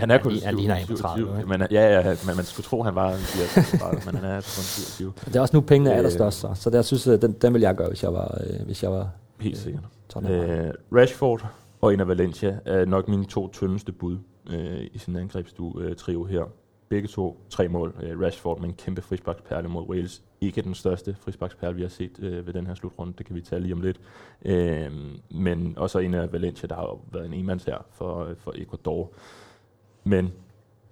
han 0.00 0.10
er 0.10 0.18
kun 0.18 0.32
han 0.44 0.54
ligner 0.54 0.74
en 0.74 0.86
på 0.86 0.94
30, 0.94 1.46
men, 1.46 1.62
ja, 1.70 2.00
ja, 2.00 2.16
men 2.26 2.36
man 2.36 2.44
skulle 2.44 2.64
tro, 2.64 2.82
han 2.82 2.94
var 2.94 3.16
30, 3.78 4.02
men 4.06 4.14
han 4.14 4.24
er 4.24 4.34
kun 4.34 4.42
27. 4.42 5.12
Det 5.24 5.36
er 5.36 5.40
også 5.40 5.56
nu, 5.56 5.60
pengene 5.60 5.90
er 5.90 5.96
allerstørst, 5.96 6.40
så, 6.40 6.50
så 6.54 6.70
der 6.70 6.82
synes 6.82 7.06
jeg, 7.06 7.22
den, 7.22 7.32
den 7.32 7.54
vil 7.54 7.62
jeg 7.62 7.76
gøre, 7.76 7.88
hvis 7.88 8.02
jeg 8.02 8.12
var, 8.12 8.40
øh, 8.40 8.66
hvis 8.66 8.82
jeg 8.82 8.90
var 8.90 9.10
Helt 9.40 9.58
sikkert. 9.58 9.82
Øh, 10.16 10.70
Rashford 10.92 11.46
og 11.80 11.92
en 11.92 12.00
af 12.00 12.08
Valencia 12.08 12.58
er 12.64 12.84
nok 12.84 13.08
mine 13.08 13.24
to 13.24 13.48
tyndeste 13.48 13.92
bud 13.92 14.18
øh, 14.50 14.86
i 14.92 14.98
sin 14.98 15.16
angrebstrio 15.16 15.80
øh, 15.80 16.26
her. 16.30 16.44
Begge 16.88 17.08
to 17.08 17.40
tre 17.50 17.68
mål. 17.68 17.94
Øh, 18.02 18.20
Rashford 18.20 18.60
med 18.60 18.68
en 18.68 18.74
kæmpe 18.74 19.02
frisbaksperle 19.02 19.68
mod 19.68 19.88
Wales. 19.88 20.22
Ikke 20.40 20.62
den 20.62 20.74
største 20.74 21.16
frisbaksperle, 21.20 21.76
vi 21.76 21.82
har 21.82 21.88
set 21.88 22.18
øh, 22.22 22.46
ved 22.46 22.52
den 22.52 22.66
her 22.66 22.74
slutrunde. 22.74 23.14
Det 23.18 23.26
kan 23.26 23.36
vi 23.36 23.40
tale 23.40 23.62
lige 23.62 23.74
om 23.74 23.80
lidt. 23.80 24.00
Øh, 24.44 24.92
men 25.30 25.78
også 25.78 25.98
en 25.98 26.14
af 26.14 26.32
Valencia, 26.32 26.66
der 26.66 26.74
har 26.74 26.98
været 27.12 27.26
en 27.26 27.34
enmands 27.34 27.64
her 27.64 27.86
for, 27.90 28.24
øh, 28.24 28.36
for 28.36 28.52
Ecuador. 28.56 29.12
Men 30.04 30.32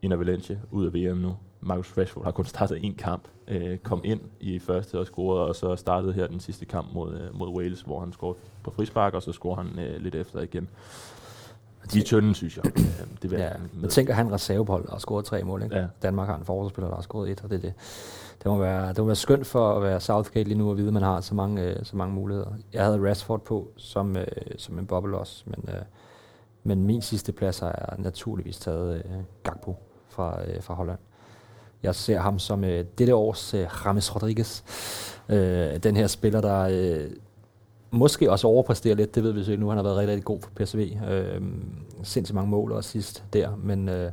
en 0.03 0.13
af 0.13 0.19
Valencia 0.19 0.59
ud 0.71 0.87
af 0.87 0.95
VM 0.95 1.17
nu. 1.17 1.37
Marcus 1.67 1.99
Rashford 1.99 2.25
har 2.25 2.31
kun 2.31 2.45
startet 2.45 2.85
en 2.85 2.95
kamp, 2.95 3.23
øh, 3.49 3.79
kom 3.79 4.01
ind 4.05 4.21
i 4.41 4.59
første 4.59 4.99
og 4.99 5.07
scorede, 5.07 5.47
og 5.47 5.57
så 5.57 5.77
startede 5.77 6.13
her 6.13 6.27
den 6.27 6.41
sidste 6.41 6.65
kamp 6.65 6.95
mod, 6.95 7.15
øh, 7.15 7.39
mod 7.39 7.49
Wales, 7.49 7.81
hvor 7.81 8.01
han 8.01 8.13
scorede 8.13 8.39
på 8.63 8.71
frispark, 8.71 9.15
og 9.15 9.23
så 9.23 9.33
scorer 9.33 9.57
han 9.57 9.79
øh, 9.79 10.01
lidt 10.01 10.15
efter 10.15 10.41
igen. 10.41 10.69
De 11.93 11.99
er 11.99 12.05
tynde, 12.05 12.35
synes 12.35 12.57
jeg. 12.57 12.65
det 13.23 13.31
vil 13.31 13.39
ja, 13.39 13.51
jeg 13.83 13.91
tænker, 13.91 14.15
han 14.15 14.33
reservehold 14.33 14.89
og 14.89 15.01
scoret 15.01 15.25
tre 15.25 15.43
mål. 15.43 15.63
Ikke? 15.63 15.77
Ja. 15.77 15.87
Danmark 16.03 16.29
har 16.29 16.37
en 16.37 16.45
forsvarsspiller, 16.45 16.89
der 16.89 16.95
har 16.95 17.03
scoret 17.03 17.31
et, 17.31 17.45
og 17.45 17.51
det, 17.51 17.63
det, 17.63 17.75
det, 18.43 18.47
må 18.47 18.59
være, 18.59 18.89
det 18.89 18.99
må 18.99 19.05
være 19.05 19.17
skønt 19.17 19.47
for 19.47 19.77
at 19.77 19.83
være 19.83 20.01
Southgate 20.01 20.49
lige 20.49 20.59
nu 20.59 20.71
at 20.71 20.77
vide, 20.77 20.87
at 20.87 20.93
man 20.93 21.03
har 21.03 21.21
så 21.21 21.35
mange, 21.35 21.63
øh, 21.63 21.85
så 21.85 21.97
mange 21.97 22.15
muligheder. 22.15 22.51
Jeg 22.73 22.85
havde 22.85 23.11
Rashford 23.11 23.45
på 23.45 23.69
som, 23.77 24.17
øh, 24.17 24.27
som 24.57 24.79
en 24.79 24.87
boble 24.87 25.19
også, 25.19 25.45
men, 25.47 25.65
øh, 25.69 25.83
men 26.65 26.85
min 26.85 27.03
sidste 27.03 27.33
plads 27.33 27.63
jeg 27.63 27.75
naturligvis 27.99 28.59
taget 28.59 28.97
øh, 28.97 29.21
Gakpo 29.43 29.77
fra, 30.09 30.43
øh, 30.45 30.63
fra 30.63 30.75
Holland. 30.75 30.99
Jeg 31.83 31.95
ser 31.95 32.19
ham 32.19 32.39
som 32.39 32.65
øh, 32.65 32.85
dette 32.99 33.15
års 33.15 33.55
øh, 33.55 33.67
James 33.85 34.15
Rodriguez. 34.15 34.63
Øh, 35.29 35.77
den 35.77 35.97
her 35.97 36.07
spiller, 36.07 36.41
der 36.41 36.69
øh, 36.71 37.11
måske 37.91 38.31
også 38.31 38.47
overpræsterer 38.47 38.95
lidt, 38.95 39.15
det 39.15 39.23
ved 39.23 39.33
vi 39.33 39.45
så 39.45 39.57
nu. 39.57 39.69
Han 39.69 39.79
har 39.79 39.83
været 39.83 39.97
rigtig, 39.97 40.13
rigtig 40.13 40.25
god 40.25 40.41
for 40.41 40.51
PSV. 40.57 40.97
Øh, 41.11 41.43
sindssygt 42.03 42.35
mange 42.35 42.51
mål 42.51 42.73
også 42.73 42.91
sidst 42.91 43.25
der, 43.33 43.57
men, 43.57 43.89
øh, 43.89 44.13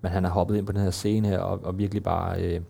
men 0.00 0.12
han 0.12 0.24
har 0.24 0.30
hoppet 0.30 0.56
ind 0.56 0.66
på 0.66 0.72
den 0.72 0.80
her 0.80 0.90
scene 0.90 1.28
her 1.28 1.38
og, 1.38 1.60
og 1.64 1.78
virkelig 1.78 2.02
bare... 2.02 2.42
Øh, 2.42 2.60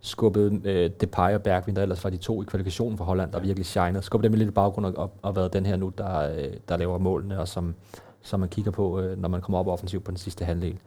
skubbet 0.00 0.66
øh, 0.66 0.90
Depay 1.00 1.34
og 1.34 1.42
Bergvin, 1.42 1.76
der 1.76 1.82
ellers 1.82 2.04
var 2.04 2.10
de 2.10 2.16
to 2.16 2.42
i 2.42 2.44
kvalifikationen 2.44 2.98
for 2.98 3.04
Holland, 3.04 3.32
der 3.32 3.40
virkelig 3.40 3.66
shiner. 3.66 4.00
Skubbet 4.00 4.24
dem 4.24 4.40
i 4.40 4.44
lidt 4.44 4.54
baggrund 4.54 4.86
og, 4.86 4.94
og, 4.96 5.10
og 5.22 5.36
været 5.36 5.52
den 5.52 5.66
her 5.66 5.76
nu, 5.76 5.92
der, 5.98 6.18
øh, 6.18 6.52
der 6.68 6.76
laver 6.76 6.98
målene, 6.98 7.40
og 7.40 7.48
som, 7.48 7.74
som 8.22 8.40
man 8.40 8.48
kigger 8.48 8.70
på, 8.70 9.00
øh, 9.00 9.18
når 9.18 9.28
man 9.28 9.40
kommer 9.40 9.58
op 9.58 9.66
offensivt 9.66 10.04
på 10.04 10.10
den 10.10 10.18
sidste 10.18 10.44
halvdel. 10.44 10.78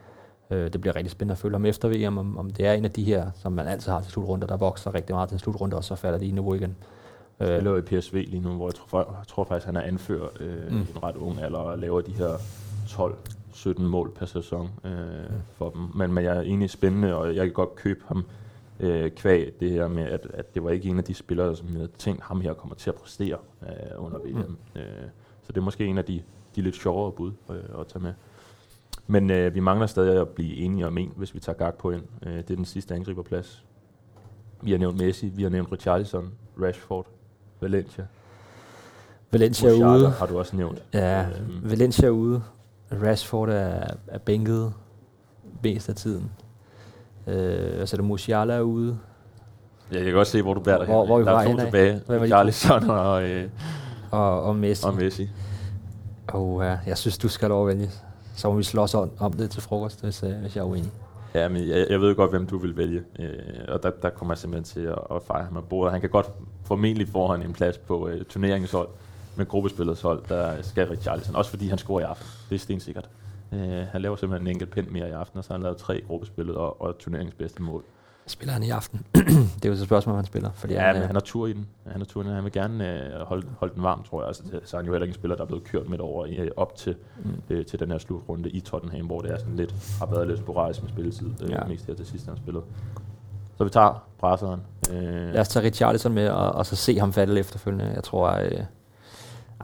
Øh, 0.52 0.74
det 0.74 0.82
bliver 0.82 0.95
rigtig 0.95 1.12
spændende 1.12 1.32
at 1.32 1.38
følge 1.38 1.54
ham 1.54 1.66
efter 1.66 1.89
VM, 1.89 2.18
om, 2.18 2.38
om 2.38 2.49
det 2.49 2.66
er 2.66 2.74
en 2.74 2.86
af 2.86 2.91
de 2.91 3.04
her, 3.04 3.32
som 3.36 3.52
man 3.52 3.68
altid 3.68 3.91
har 3.91 4.02
til 4.02 4.12
slutrunder, 4.12 4.47
der 4.47 4.58
vokser 4.58 4.95
rigtig 4.95 5.16
meget 5.16 5.30
til 5.30 5.39
slutrunde, 5.39 5.78
og 5.78 5.84
så 5.84 5.95
falder 5.95 6.20
de 6.20 6.26
i 6.26 6.32
niveau 6.32 6.54
igen. 6.54 6.76
Han 7.38 7.49
øh, 7.49 7.56
spiller 7.56 7.78
i 7.78 7.82
PSV 7.82 8.14
lige 8.14 8.41
nu, 8.41 8.49
hvor 8.49 8.68
jeg 8.68 8.76
tror, 8.76 8.99
jeg 8.99 9.28
tror 9.28 9.43
faktisk, 9.43 9.66
han 9.66 9.76
er 9.76 9.82
anfører 9.82 10.28
øh, 10.39 10.72
mm. 10.72 10.78
en 10.78 11.04
ret 11.04 11.16
ung 11.16 11.41
alder, 11.41 11.58
og 11.58 11.80
laver 11.80 12.02
de 12.02 12.12
her 12.12 12.34
12-17 12.88 13.82
mål 13.82 14.12
per 14.16 14.26
sæson 14.26 14.70
øh, 14.84 14.91
mm. 14.91 15.36
for 15.54 15.70
dem. 15.70 15.82
Men, 15.95 16.14
men 16.14 16.24
jeg 16.24 16.38
er 16.38 16.41
egentlig 16.41 16.70
spændende, 16.70 17.16
og 17.16 17.36
jeg 17.36 17.45
kan 17.45 17.54
godt 17.54 17.76
købe 17.76 18.04
ham 18.08 18.26
øh, 18.80 19.12
kvæg 19.12 19.54
det 19.60 19.72
her 19.72 19.88
med, 19.88 20.04
at, 20.04 20.28
at 20.34 20.56
det 20.56 20.64
var 20.64 20.70
ikke 20.70 20.89
en 20.89 20.97
af 20.97 21.04
de 21.04 21.14
spillere, 21.14 21.56
som 21.56 21.68
jeg 21.68 21.76
havde 21.76 21.91
tænkt, 21.97 22.24
ham 22.24 22.41
her 22.41 22.54
kommer 22.54 22.76
til 22.76 22.89
at 22.89 22.95
præstere 22.95 23.38
øh, 23.62 24.06
under 24.06 24.18
VM. 24.20 24.38
Mm. 24.38 24.80
Øh, 24.82 24.86
så 25.43 25.52
det 25.52 25.58
er 25.58 25.62
måske 25.62 25.86
en 25.86 25.97
af 25.97 26.06
de, 26.06 26.22
de 26.56 26.62
lidt 26.62 26.76
sjovere 26.76 27.12
bud 27.12 27.32
øh, 27.49 27.80
at 27.80 27.88
tage 27.88 28.04
med. 28.04 28.14
Men 29.08 29.30
øh, 29.30 29.56
vi 29.56 29.60
mangler 29.60 29.88
stadig 29.88 30.22
at 30.22 30.30
blive 30.30 30.56
enige 30.56 30.88
om 30.88 30.97
en, 30.97 31.14
hvis 31.16 31.34
vi 31.34 31.39
tager 31.39 31.58
Gak 31.58 31.76
på 31.76 31.91
ind. 31.91 32.04
Øh, 32.26 32.34
det 32.38 32.52
er 32.52 32.56
den 32.56 32.66
sidste 32.66 32.95
angriberplads. 32.95 33.66
Vi 34.62 34.72
har 34.72 34.78
nævnt 34.78 34.97
Messi, 34.97 35.30
vi 35.30 35.43
har 35.43 35.49
nævnt 35.49 35.72
Richarlison, 35.72 36.32
Rashford, 36.62 37.08
Valencia. 37.62 38.06
Valencia 39.32 39.70
er 39.70 39.74
ude. 39.74 40.10
har 40.10 40.26
du 40.26 40.39
også 40.39 40.56
nævnt. 40.56 40.84
Ja, 40.93 41.22
øh, 41.22 41.72
Valencia 41.72 42.08
er 42.08 42.12
ude. 42.12 42.43
Rashford 43.04 43.49
er, 43.49 43.88
er 44.08 44.18
bænket 44.18 44.74
mest 45.64 45.89
af 45.89 45.95
tiden. 45.95 46.32
Øh, 47.28 47.80
altså 47.80 47.97
det 47.97 48.06
Musiala 48.06 48.54
er 48.54 48.62
ude. 48.62 48.97
Ja, 49.91 49.95
jeg 49.95 50.06
kan 50.06 50.14
godt 50.14 50.28
se, 50.28 50.41
hvor 50.41 50.54
du 50.54 50.60
bærer 50.60 50.78
dig 50.78 50.88
hvor. 50.88 51.06
Hvor 51.06 51.20
vi 51.20 51.26
der 51.26 51.32
er 51.32 51.52
to 51.52 51.58
tilbage. 51.58 52.02
Richarlison 52.10 52.89
og, 52.89 53.30
øh, 53.30 53.49
og, 54.12 54.43
og 54.43 54.56
Messi. 54.56 54.86
Og 54.88 54.95
Messi. 54.95 55.30
Og 56.28 56.64
ja, 56.64 56.78
jeg 56.86 56.97
synes, 56.97 57.18
du 57.18 57.28
skal 57.28 57.52
overvælge 57.52 57.89
så 58.42 58.50
må 58.50 58.58
vi 58.58 58.64
slås 58.64 58.94
om, 58.94 59.12
om 59.20 59.34
det 59.34 59.50
til 59.50 59.62
frokost, 59.62 60.04
hvis, 60.04 60.24
øh, 60.24 60.34
hvis 60.42 60.56
jeg 60.56 60.62
er 60.62 60.66
uenig. 60.66 60.92
Ja, 61.34 61.50
men 61.50 61.68
jeg, 61.68 61.88
jeg 61.89 62.02
ved 62.02 62.16
godt, 62.16 62.32
hvem 62.32 62.48
du 62.48 62.58
vil 62.58 62.78
vælge. 62.78 63.04
Øh, 63.20 63.30
og 63.68 63.84
der, 63.84 63.92
der 64.02 64.10
kommer 64.10 64.34
jeg 64.34 64.38
simpelthen 64.38 64.64
til 64.64 64.88
at, 64.88 65.16
at 65.16 65.24
fejre 65.24 65.46
ham 65.46 65.58
af 65.58 65.64
bordet. 65.64 65.92
Han 65.92 66.02
kan 66.02 66.10
godt 66.10 66.32
formentlig 66.64 67.08
få 67.08 67.28
han 67.28 67.42
en 67.42 67.54
plads 67.54 67.78
på 67.78 68.08
øh, 68.08 68.26
turneringshold, 68.26 68.88
med 69.36 69.46
gruppespillets 69.46 70.02
hold, 70.02 70.24
der 70.30 70.62
skal 70.62 70.88
Richarlison. 70.88 71.36
Også 71.36 71.50
fordi 71.50 71.68
han 71.68 71.78
scorer 71.78 72.00
i 72.00 72.04
aften. 72.04 72.28
Det 72.50 72.56
er 72.56 72.60
stensikkert. 72.60 73.10
Øh, 73.54 73.86
han 73.92 74.02
laver 74.02 74.16
simpelthen 74.16 74.48
en 74.48 74.52
enkelt 74.56 74.72
pind 74.72 74.88
mere 74.88 75.10
i 75.10 75.12
aften, 75.12 75.38
og 75.38 75.44
så 75.44 75.50
har 75.50 75.56
han 75.56 75.64
lavet 75.64 75.78
tre 75.78 76.02
gruppespillet 76.08 76.56
og, 76.56 76.82
og 76.82 76.98
turneringens 76.98 77.36
bedste 77.36 77.62
mål. 77.62 77.84
Spiller 78.32 78.54
han 78.54 78.64
i 78.64 78.70
aften? 78.70 79.06
det 79.56 79.66
er 79.66 79.70
jo 79.70 79.76
så 79.76 79.82
et 79.82 79.88
spørgsmål, 79.88 80.16
han 80.16 80.26
spiller. 80.26 80.52
Fordi 80.54 80.74
ja, 80.74 80.82
han, 80.82 80.96
men 80.96 81.04
han 81.04 81.16
har 81.16 81.22
tur 81.22 81.48
i 81.48 81.54
den. 81.54 81.68
Han 81.88 82.02
har 82.02 82.06
tur 82.06 82.22
i 82.22 82.26
den. 82.26 82.34
Han 82.34 82.44
vil 82.44 82.52
gerne 82.52 83.06
øh, 83.06 83.22
holde, 83.22 83.48
holde 83.58 83.74
den 83.76 83.84
varm, 83.84 84.04
tror 84.04 84.22
jeg. 84.22 84.28
Altså, 84.28 84.44
så 84.64 84.78
er 84.78 84.82
han 84.82 84.86
jo 84.86 84.94
heller 84.94 85.06
ikke 85.06 85.12
en 85.12 85.20
spiller, 85.20 85.36
der 85.36 85.44
er 85.44 85.48
blevet 85.48 85.64
kørt 85.64 85.90
midt 85.90 86.02
over 86.02 86.26
i, 86.26 86.50
op 86.58 86.76
til, 86.76 86.96
mm. 87.24 87.42
øh, 87.50 87.66
til 87.66 87.80
den 87.80 87.92
her 87.92 87.98
slutrunde 87.98 88.50
i 88.50 88.60
Tottenham, 88.60 89.06
hvor 89.06 89.22
det 89.22 89.32
er 89.32 89.38
sådan 89.38 89.56
lidt, 89.56 89.76
har 90.00 90.06
været 90.06 90.28
lidt 90.28 90.40
sporadisk 90.40 90.82
med 90.82 90.90
spilletid, 90.90 91.30
øh, 91.44 91.50
ja. 91.50 91.64
mest 91.68 91.88
her 91.88 91.94
til 91.94 92.06
sidst, 92.06 92.28
han 92.28 92.38
spillet. 92.38 92.64
Så 93.58 93.64
vi 93.64 93.70
tager 93.70 94.08
brasseren. 94.18 94.62
Øh. 94.92 95.34
Lad 95.34 95.40
os 95.40 95.50
tage 95.50 95.66
Richarlison 95.66 96.14
med, 96.14 96.30
og, 96.30 96.52
og 96.52 96.66
så 96.66 96.76
se 96.76 97.00
ham 97.00 97.14
falde 97.14 97.40
efterfølgende. 97.40 97.94
Jeg 97.96 98.04
tror, 98.04 98.30
øh, 98.30 98.64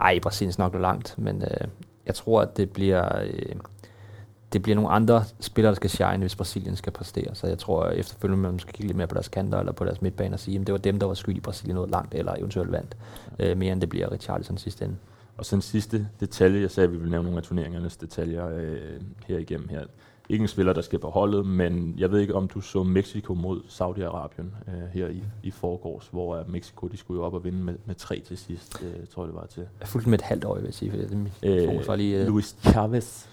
ej, 0.01 0.19
Brasilien 0.19 0.53
nok 0.57 0.75
langt, 0.75 1.15
men 1.17 1.41
øh, 1.41 1.67
jeg 2.05 2.15
tror, 2.15 2.41
at 2.41 2.57
det 2.57 2.69
bliver... 2.69 3.21
Øh, 3.23 3.55
det 4.53 4.61
bliver 4.61 4.75
nogle 4.75 4.89
andre 4.89 5.23
spillere, 5.39 5.69
der 5.71 5.75
skal 5.75 5.89
shine, 5.89 6.17
hvis 6.17 6.35
Brasilien 6.35 6.75
skal 6.75 6.91
præstere. 6.93 7.35
Så 7.35 7.47
jeg 7.47 7.57
tror 7.57 7.83
at 7.83 7.97
efterfølgende, 7.97 8.41
man 8.41 8.59
skal 8.59 8.73
kigge 8.73 8.87
lidt 8.87 8.97
mere 8.97 9.07
på 9.07 9.13
deres 9.13 9.27
kanter 9.27 9.59
eller 9.59 9.71
på 9.71 9.85
deres 9.85 10.01
midtbane 10.01 10.35
og 10.35 10.39
sige, 10.39 10.59
at 10.59 10.67
det 10.67 10.73
var 10.73 10.79
dem, 10.79 10.99
der 10.99 11.07
var 11.07 11.13
skyld 11.13 11.37
i 11.37 11.39
Brasilien 11.39 11.75
noget 11.75 11.89
langt, 11.89 12.15
eller 12.15 12.35
eventuelt 12.35 12.71
vandt, 12.71 12.97
ja. 13.39 13.51
øh, 13.51 13.57
mere 13.57 13.73
end 13.73 13.81
det 13.81 13.89
bliver 13.89 14.11
Richarlison 14.11 14.57
sidste 14.57 14.85
ende. 14.85 14.95
Og 15.37 15.45
så 15.45 15.55
en 15.55 15.61
sidste 15.61 16.07
detalje, 16.19 16.61
jeg 16.61 16.71
sagde, 16.71 16.87
at 16.87 16.93
vi 16.93 16.97
vil 16.97 17.09
nævne 17.09 17.23
nogle 17.23 17.37
af 17.37 17.43
turneringernes 17.43 17.97
detaljer 17.97 18.47
øh, 18.47 19.01
her 19.27 19.37
igennem 19.37 19.67
her. 19.69 19.81
Ikke 20.29 20.41
en 20.41 20.47
spiller, 20.47 20.73
der 20.73 20.81
skal 20.81 20.99
på 20.99 21.09
holdet, 21.09 21.45
men 21.45 21.95
jeg 21.97 22.11
ved 22.11 22.19
ikke, 22.19 22.35
om 22.35 22.47
du 22.47 22.61
så 22.61 22.83
Mexico 22.83 23.33
mod 23.33 23.61
Saudi-Arabien 23.67 24.71
øh, 24.71 24.87
her 24.93 25.07
i, 25.07 25.23
i 25.43 25.51
forgårs, 25.51 26.07
hvor 26.11 26.43
Mexico 26.47 26.87
de 26.87 26.97
skulle 26.97 27.19
jo 27.19 27.25
op 27.25 27.33
og 27.33 27.43
vinde 27.43 27.59
med, 27.59 27.75
med 27.85 27.95
tre 27.95 28.19
til 28.19 28.37
sidst, 28.37 28.83
øh, 28.83 29.07
tror 29.07 29.23
jeg 29.23 29.27
det 29.27 29.35
var 29.35 29.45
til. 29.45 29.63
Jeg 29.79 29.87
fulgte 29.87 30.09
med 30.09 30.19
et 30.19 30.25
halvt 30.25 30.45
år, 30.45 30.55
vil 30.55 30.63
jeg 30.63 30.73
sige, 30.73 30.91
for 30.91 30.97
det 30.97 31.29
er 31.41 31.91
øh, 31.91 31.97
lige, 31.97 32.21
øh. 32.21 32.27
Luis 32.27 32.55
Chavez 32.61 33.27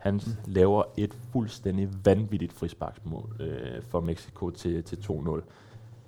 han 0.00 0.14
mm. 0.14 0.32
laver 0.46 0.82
et 0.96 1.16
fuldstændig 1.32 1.88
vanvittigt 2.04 2.52
frisparksmål 2.52 3.36
øh, 3.40 3.82
for 3.88 4.00
Mexico 4.00 4.50
til, 4.50 4.82
til 4.82 4.96
2-0. 4.96 5.34
Jeg 5.34 5.42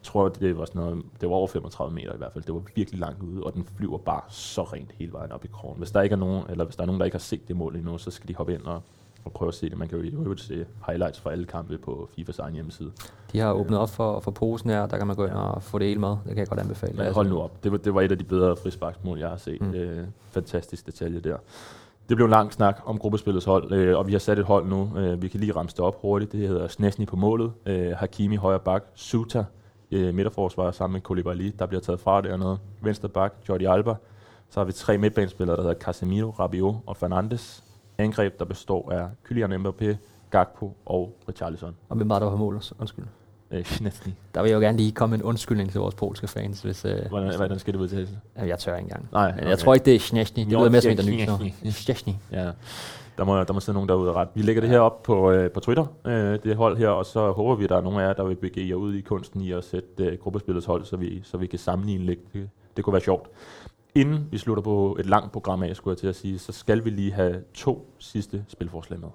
tror, 0.03 0.29
det 0.29 0.59
var, 0.59 0.65
sådan 0.65 0.83
noget, 0.83 1.03
det 1.21 1.29
var 1.29 1.35
over 1.35 1.47
35 1.47 1.95
meter 1.95 2.15
i 2.15 2.17
hvert 2.17 2.33
fald. 2.33 2.45
Det 2.45 2.55
var 2.55 2.63
virkelig 2.75 3.01
langt 3.01 3.23
ude, 3.23 3.43
og 3.43 3.55
den 3.55 3.65
flyver 3.77 3.99
bare 3.99 4.21
så 4.29 4.63
rent 4.63 4.93
hele 4.99 5.13
vejen 5.13 5.33
op 5.33 5.45
i 5.45 5.49
krogen. 5.49 5.79
Hvis 5.79 5.91
der 5.91 6.03
ikke 6.03 6.13
er 6.13 6.19
nogen, 6.19 6.45
eller 6.49 6.65
hvis 6.65 6.77
der 6.77 6.83
er 6.83 6.87
nogen, 6.87 7.01
der 7.01 7.05
ikke 7.05 7.15
har 7.15 7.21
set 7.21 7.49
det 7.49 7.57
mål 7.57 7.77
endnu, 7.77 7.99
så 7.99 8.11
skal 8.11 8.29
de 8.29 8.35
hoppe 8.35 8.55
ind 8.55 8.63
og, 8.63 8.83
og 9.25 9.33
prøve 9.33 9.49
at 9.49 9.55
se 9.55 9.71
det. 9.71 9.79
Man 9.79 9.89
kan 9.89 9.99
jo 9.99 10.05
i 10.05 10.09
øvrigt 10.09 10.41
se 10.41 10.67
highlights 10.87 11.21
fra 11.21 11.33
alle 11.33 11.45
kampe 11.45 11.79
på 11.79 12.09
FIFAs 12.17 12.39
egen 12.39 12.55
hjemmeside. 12.55 12.93
De 13.33 13.39
har 13.39 13.53
åbnet 13.53 13.79
op 13.79 13.91
for, 13.91 14.21
for 14.21 14.31
posen 14.31 14.71
her, 14.71 14.87
der 14.87 14.99
kan 14.99 15.07
man 15.07 15.17
gå 15.17 15.25
ind 15.25 15.35
og 15.35 15.63
få 15.63 15.79
det 15.79 15.87
hele 15.87 16.01
med. 16.01 16.09
Det 16.09 16.27
kan 16.27 16.39
jeg 16.39 16.47
godt 16.47 16.61
anbefale. 16.61 16.97
Men 16.97 17.13
hold 17.13 17.29
nu 17.29 17.41
op. 17.41 17.65
Det 17.65 17.73
var, 17.73 17.79
det 17.79 17.95
var 17.95 18.01
et 18.01 18.13
af 18.13 18.19
de 18.19 18.25
bedre 18.25 18.57
frisparksmål, 18.57 19.19
jeg 19.19 19.29
har 19.29 19.37
set. 19.37 19.61
Mm. 19.61 19.75
Øh, 19.75 20.07
fantastisk 20.31 20.87
detalje 20.87 21.21
der. 21.21 21.37
Det 22.13 22.17
blev 22.17 22.25
en 22.25 22.31
lang 22.31 22.53
snak 22.53 22.81
om 22.85 22.99
gruppespillets 22.99 23.45
hold, 23.45 23.73
øh, 23.73 23.99
og 23.99 24.07
vi 24.07 24.13
har 24.13 24.19
sat 24.19 24.39
et 24.39 24.45
hold 24.45 24.67
nu. 24.67 24.99
Øh, 24.99 25.23
vi 25.23 25.29
kan 25.29 25.41
lige 25.41 25.53
ramse 25.57 25.77
det 25.77 25.85
op 25.85 26.01
hurtigt. 26.01 26.33
Det 26.33 26.49
hedder 26.49 26.69
Snesni 26.69 27.07
på 27.07 27.17
målet, 27.17 27.53
øh, 27.67 27.93
Hakimi 27.97 28.37
højre 28.37 28.59
bak, 28.59 28.85
Suta 28.95 29.45
øh, 29.91 30.15
midterforsvar 30.15 30.71
sammen 30.71 30.93
med 30.93 31.01
Koulibaly, 31.01 31.53
der 31.59 31.67
bliver 31.67 31.81
taget 31.81 32.01
fra 32.01 32.21
dernede. 32.21 32.59
Venstre 32.83 33.09
bak, 33.09 33.35
Jordi 33.49 33.65
Alba. 33.65 33.95
Så 34.51 34.61
har 34.61 34.65
vi 34.65 34.73
tre 34.73 34.99
midtbanespillere, 34.99 35.57
der 35.57 35.63
hedder 35.63 35.79
Casemiro, 35.79 36.31
Rabiot 36.31 36.75
og 36.87 36.97
Fernandes. 36.97 37.65
Angreb, 37.99 38.39
der 38.39 38.45
består 38.45 38.93
af 38.93 39.09
Kylian 39.25 39.67
Mbappé, 39.67 39.97
Gakpo 40.31 40.77
og 40.87 41.17
Richarlison. 41.29 41.77
Og 41.89 41.97
hvem 41.97 42.09
var 42.09 42.19
der 42.19 42.31
på 42.31 42.37
mål? 42.37 42.63
Undskyld. 42.79 43.05
Øh, 43.53 43.65
Snesni. 43.65 44.15
Der 44.35 44.43
vil 44.43 44.49
jeg 44.49 44.57
jo 44.57 44.61
gerne 44.61 44.77
lige 44.77 44.93
komme 44.93 45.11
med 45.11 45.19
en 45.19 45.25
undskyldning 45.25 45.71
til 45.71 45.81
vores 45.81 45.95
polske 45.95 46.27
fans. 46.27 46.63
Hvis, 46.63 46.85
øh, 46.85 46.99
Hvordan, 47.09 47.37
hvordan 47.37 47.59
skal 47.59 47.75
det 47.75 47.81
udtales? 47.81 48.11
Jamen, 48.37 48.49
jeg 48.49 48.59
tør 48.59 48.77
ikke 48.77 48.85
engang. 48.85 49.09
Nej, 49.13 49.33
okay. 49.37 49.49
jeg 49.49 49.59
tror 49.59 49.75
ikke, 49.75 49.85
det 49.85 49.95
er 49.95 49.99
Snesni. 49.99 50.45
Det 50.45 50.53
lyder 50.53 50.71
mere 50.71 50.81
som 50.81 50.91
en, 50.91 50.97
der 50.97 51.03
Szczęsny. 51.03 51.45
nyser. 51.65 51.71
Snesni. 51.71 52.17
Ja, 52.33 52.51
der 53.19 53.25
må, 53.25 53.45
der 53.45 53.53
må 53.53 53.61
sidde 53.61 53.77
nogen 53.77 53.89
derude 53.89 54.11
og 54.11 54.17
ret. 54.17 54.29
Vi 54.35 54.43
lægger 54.43 54.61
det 54.61 54.71
her 54.71 54.81
op 54.81 55.03
på, 55.03 55.31
øh, 55.31 55.51
på 55.51 55.61
Twitter, 55.61 55.87
øh, 56.07 56.39
det 56.45 56.57
hold 56.57 56.77
her, 56.77 56.89
og 56.89 57.07
så 57.07 57.33
håber 57.33 57.55
vi, 57.55 57.65
at 57.65 57.71
der 57.71 57.77
er 57.77 57.81
nogle 57.81 58.03
af 58.03 58.07
jer, 58.07 58.13
der 58.13 58.25
vil 58.25 58.35
begive 58.35 58.69
jer 58.69 58.75
ud 58.75 58.95
i 58.95 59.01
kunsten 59.01 59.41
i 59.41 59.53
at 59.53 59.65
sætte 59.65 60.05
øh, 60.05 60.19
gruppespillets 60.19 60.67
hold, 60.67 60.85
så 60.85 60.97
vi, 60.97 61.21
så 61.25 61.37
vi 61.37 61.47
kan 61.47 61.59
sammenligne 61.59 62.05
lidt. 62.05 62.33
Det, 62.33 62.49
det 62.77 62.85
kunne 62.85 62.93
være 62.93 63.03
sjovt. 63.03 63.29
Inden 63.95 64.29
vi 64.31 64.39
slutter 64.39 64.63
på 64.63 64.97
et 65.01 65.07
langt 65.07 65.33
program 65.33 65.63
af, 65.63 65.77
skulle 65.77 65.93
jeg 65.93 65.99
til 65.99 66.07
at 66.07 66.17
sige, 66.17 66.39
så 66.39 66.53
skal 66.53 66.85
vi 66.85 66.91
lige 66.91 67.13
have 67.13 67.37
to 67.55 67.87
sidste 67.99 68.45
spilforslag 68.49 69.01
med. 69.01 69.09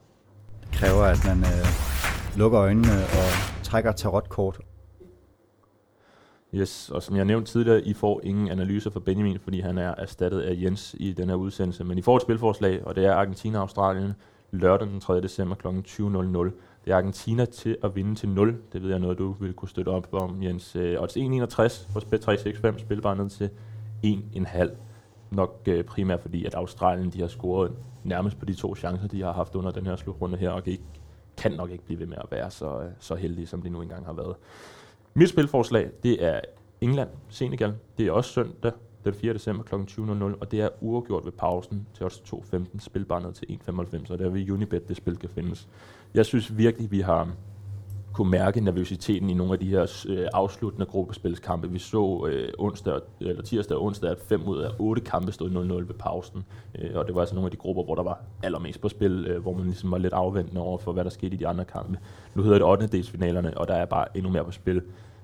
Det 0.61 0.71
kræver, 0.71 1.03
at 1.03 1.25
man 1.25 1.37
øh, 1.39 1.96
lukker 2.37 2.59
øjnene 2.59 2.93
og 2.93 3.63
trækker 3.63 3.91
tarotkort. 3.91 4.59
Yes, 6.55 6.89
og 6.89 7.03
som 7.03 7.15
jeg 7.15 7.25
nævnte 7.25 7.51
tidligere, 7.51 7.81
I 7.81 7.93
får 7.93 8.21
ingen 8.23 8.51
analyser 8.51 8.89
fra 8.89 8.99
Benjamin, 8.99 9.39
fordi 9.39 9.59
han 9.59 9.77
er 9.77 9.95
erstattet 9.97 10.41
af 10.41 10.55
Jens 10.63 10.95
i 10.99 11.13
den 11.13 11.29
her 11.29 11.35
udsendelse. 11.35 11.83
Men 11.83 11.97
I 11.97 12.01
får 12.01 12.15
et 12.15 12.21
spilforslag, 12.21 12.87
og 12.87 12.95
det 12.95 13.05
er 13.05 13.15
Argentina-Australien 13.15 14.13
lørdag 14.51 14.87
den 14.87 14.99
3. 14.99 15.21
december 15.21 15.55
kl. 15.55 15.67
20.00. 15.67 15.73
Det 16.85 16.93
er 16.93 16.95
Argentina 16.95 17.45
til 17.45 17.77
at 17.83 17.95
vinde 17.95 18.15
til 18.15 18.29
0. 18.29 18.57
Det 18.73 18.81
ved 18.81 18.89
jeg 18.89 18.99
noget, 18.99 19.17
du 19.17 19.31
vil 19.31 19.53
kunne 19.53 19.69
støtte 19.69 19.89
op 19.89 20.07
om, 20.11 20.43
Jens. 20.43 20.75
Og 20.75 21.03
Odds 21.03 21.17
1,61 21.17 21.93
hos 21.93 22.03
Bet365, 22.03 22.79
spilbar 22.79 23.13
ned 23.13 23.29
til 23.29 23.49
1,5. 24.05 24.69
Nok 25.31 25.61
øh, 25.67 25.83
primært 25.83 26.21
fordi, 26.21 26.45
at 26.45 26.55
Australien 26.55 27.09
de 27.09 27.21
har 27.21 27.27
scoret 27.27 27.71
nærmest 28.03 28.39
på 28.39 28.45
de 28.45 28.53
to 28.53 28.75
chancer, 28.75 29.07
de 29.07 29.21
har 29.21 29.31
haft 29.31 29.55
under 29.55 29.71
den 29.71 29.85
her 29.85 29.95
slutrunde 29.95 30.37
her, 30.37 30.49
og 30.49 30.63
kan, 30.63 30.71
ikke, 30.71 30.83
kan 31.37 31.51
nok 31.51 31.71
ikke 31.71 31.85
blive 31.85 31.99
ved 31.99 32.07
med 32.07 32.17
at 32.17 32.31
være 32.31 32.51
så, 32.51 32.81
øh, 32.81 32.89
så 32.99 33.15
heldige, 33.15 33.47
som 33.47 33.61
de 33.61 33.69
nu 33.69 33.81
engang 33.81 34.05
har 34.05 34.13
været. 34.13 34.35
Mit 35.13 35.29
spilforslag, 35.29 35.91
det 36.03 36.23
er 36.23 36.39
England, 36.81 37.09
Senegal. 37.29 37.73
Det 37.97 38.07
er 38.07 38.11
også 38.11 38.31
søndag, 38.31 38.71
den 39.05 39.13
4. 39.13 39.33
december 39.33 39.63
kl. 39.63 39.75
20.00, 39.75 40.23
og 40.41 40.51
det 40.51 40.61
er 40.61 40.69
uafgjort 40.81 41.25
ved 41.25 41.31
pausen 41.31 41.87
til 41.93 42.05
odds 42.05 42.19
2.15, 42.19 42.79
spilbar 42.79 43.19
ned 43.19 43.33
til 43.33 43.45
1.95, 43.45 44.11
og 44.11 44.19
det 44.19 44.25
er 44.25 44.29
ved 44.29 44.51
Unibet, 44.51 44.87
det 44.87 44.97
spil 44.97 45.17
kan 45.17 45.29
findes. 45.29 45.67
Jeg 46.13 46.25
synes 46.25 46.57
virkelig, 46.57 46.91
vi 46.91 47.01
har 47.01 47.31
kunne 48.17 48.31
mærke 48.31 48.61
nervøsiteten 48.61 49.29
i 49.29 49.33
nogle 49.33 49.53
af 49.53 49.59
de 49.59 49.65
her 49.65 50.05
øh, 50.09 50.27
afsluttende 50.33 50.85
gruppespilskampe. 50.85 51.71
Vi 51.71 51.79
så 51.79 52.27
øh, 52.29 52.49
onsdag, 52.57 52.99
eller 53.19 53.41
tirsdag 53.41 53.77
og 53.77 53.83
onsdag, 53.83 54.11
at 54.11 54.19
fem 54.19 54.47
ud 54.47 54.57
af 54.57 54.69
otte 54.79 55.01
kampe 55.01 55.31
stod 55.31 55.49
0-0 55.49 55.53
ved 55.73 55.95
pausen. 55.99 56.45
Øh, 56.79 56.89
og 56.95 57.07
det 57.07 57.15
var 57.15 57.21
altså 57.21 57.35
nogle 57.35 57.47
af 57.47 57.51
de 57.51 57.57
grupper, 57.57 57.83
hvor 57.83 57.95
der 57.95 58.03
var 58.03 58.19
allermest 58.43 58.81
på 58.81 58.89
spil, 58.89 59.25
øh, 59.27 59.41
hvor 59.41 59.53
man 59.53 59.65
ligesom 59.65 59.91
var 59.91 59.97
lidt 59.97 60.13
afventende 60.13 60.61
over 60.61 60.77
for, 60.77 60.91
hvad 60.91 61.03
der 61.03 61.09
skete 61.09 61.33
i 61.33 61.37
de 61.37 61.47
andre 61.47 61.65
kampe. 61.65 61.97
Nu 62.35 62.41
hedder 62.41 62.57
det 62.57 62.67
8. 62.67 62.87
delsfinalerne, 62.87 63.57
og 63.57 63.67
der 63.67 63.73
er 63.73 63.85
bare 63.85 64.17
endnu 64.17 64.31
mere 64.31 64.45
på 64.45 64.51
spil. 64.51 64.81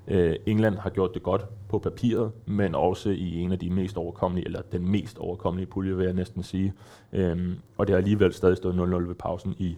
Øh, 0.07 0.35
England 0.45 0.77
har 0.77 0.89
gjort 0.89 1.13
det 1.13 1.23
godt 1.23 1.45
på 1.69 1.79
papiret, 1.79 2.31
men 2.45 2.75
også 2.75 3.09
i 3.09 3.39
en 3.39 3.51
af 3.51 3.59
de 3.59 3.69
mest 3.69 3.97
overkommelige, 3.97 4.45
eller 4.45 4.61
den 4.71 4.91
mest 4.91 5.17
overkommelige 5.17 5.67
pulje, 5.67 5.95
vil 5.95 6.05
jeg 6.05 6.13
næsten 6.13 6.43
sige. 6.43 6.73
Øh, 7.13 7.49
og 7.77 7.87
det 7.87 7.93
har 7.93 7.97
alligevel 7.97 8.33
stadig 8.33 8.57
stået 8.57 8.73
0-0 8.73 9.07
ved 9.07 9.15
pausen 9.15 9.55
i 9.57 9.77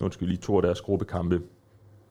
undskyld, 0.00 0.32
i 0.32 0.36
to 0.36 0.56
af 0.56 0.62
deres 0.62 0.80
gruppekampe. 0.80 1.40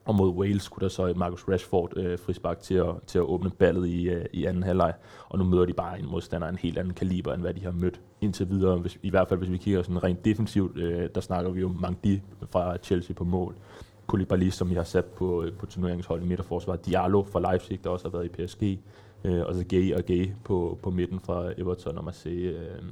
Og 0.08 0.14
mod 0.14 0.30
Wales 0.30 0.68
kunne 0.68 0.80
der 0.80 0.88
så 0.88 1.12
Marcus 1.16 1.48
Rashford 1.48 1.92
øh, 1.96 2.18
frispark 2.18 2.60
til 2.60 2.74
at, 2.74 2.94
til 3.06 3.18
at 3.18 3.22
åbne 3.22 3.50
ballet 3.50 3.86
i, 3.88 4.08
øh, 4.08 4.24
i 4.32 4.44
anden 4.44 4.62
halvleg. 4.62 4.92
Og 5.28 5.38
nu 5.38 5.44
møder 5.44 5.64
de 5.64 5.72
bare 5.72 5.98
en 5.98 6.06
modstander 6.10 6.46
af 6.46 6.50
en 6.50 6.58
helt 6.58 6.78
anden 6.78 6.94
kaliber, 6.94 7.34
end 7.34 7.42
hvad 7.42 7.54
de 7.54 7.64
har 7.64 7.70
mødt 7.70 8.00
indtil 8.20 8.48
videre. 8.48 8.76
Hvis, 8.76 8.98
I 9.02 9.10
hvert 9.10 9.28
fald 9.28 9.38
hvis 9.38 9.50
vi 9.50 9.56
kigger 9.56 9.82
sådan 9.82 10.04
rent 10.04 10.24
defensivt, 10.24 10.78
øh, 10.78 11.08
der 11.14 11.20
snakker 11.20 11.50
vi 11.50 11.60
jo 11.60 11.68
Mangdi 11.80 12.22
fra 12.50 12.76
Chelsea 12.76 13.14
på 13.14 13.24
mål. 13.24 13.54
Koulibaly, 14.06 14.48
som 14.50 14.68
jeg 14.68 14.78
har 14.78 14.84
sat 14.84 15.04
på, 15.04 15.42
øh, 15.42 15.52
på 15.52 15.66
turneringshold 15.66 16.22
i 16.22 16.26
midterforsvaret. 16.26 16.86
Diallo 16.86 17.22
fra 17.22 17.40
Leipzig, 17.40 17.84
der 17.84 17.90
også 17.90 18.08
har 18.08 18.18
været 18.18 18.24
i 18.24 18.46
PSG. 18.46 18.80
Øh, 19.24 19.46
og 19.46 19.54
så 19.54 19.64
Gay 19.68 19.94
og 19.94 20.04
Gay 20.04 20.28
på, 20.44 20.78
på 20.82 20.90
midten 20.90 21.20
fra 21.20 21.52
Everton 21.58 21.98
og 21.98 22.04
Marseille. 22.04 22.58
Øh, 22.58 22.82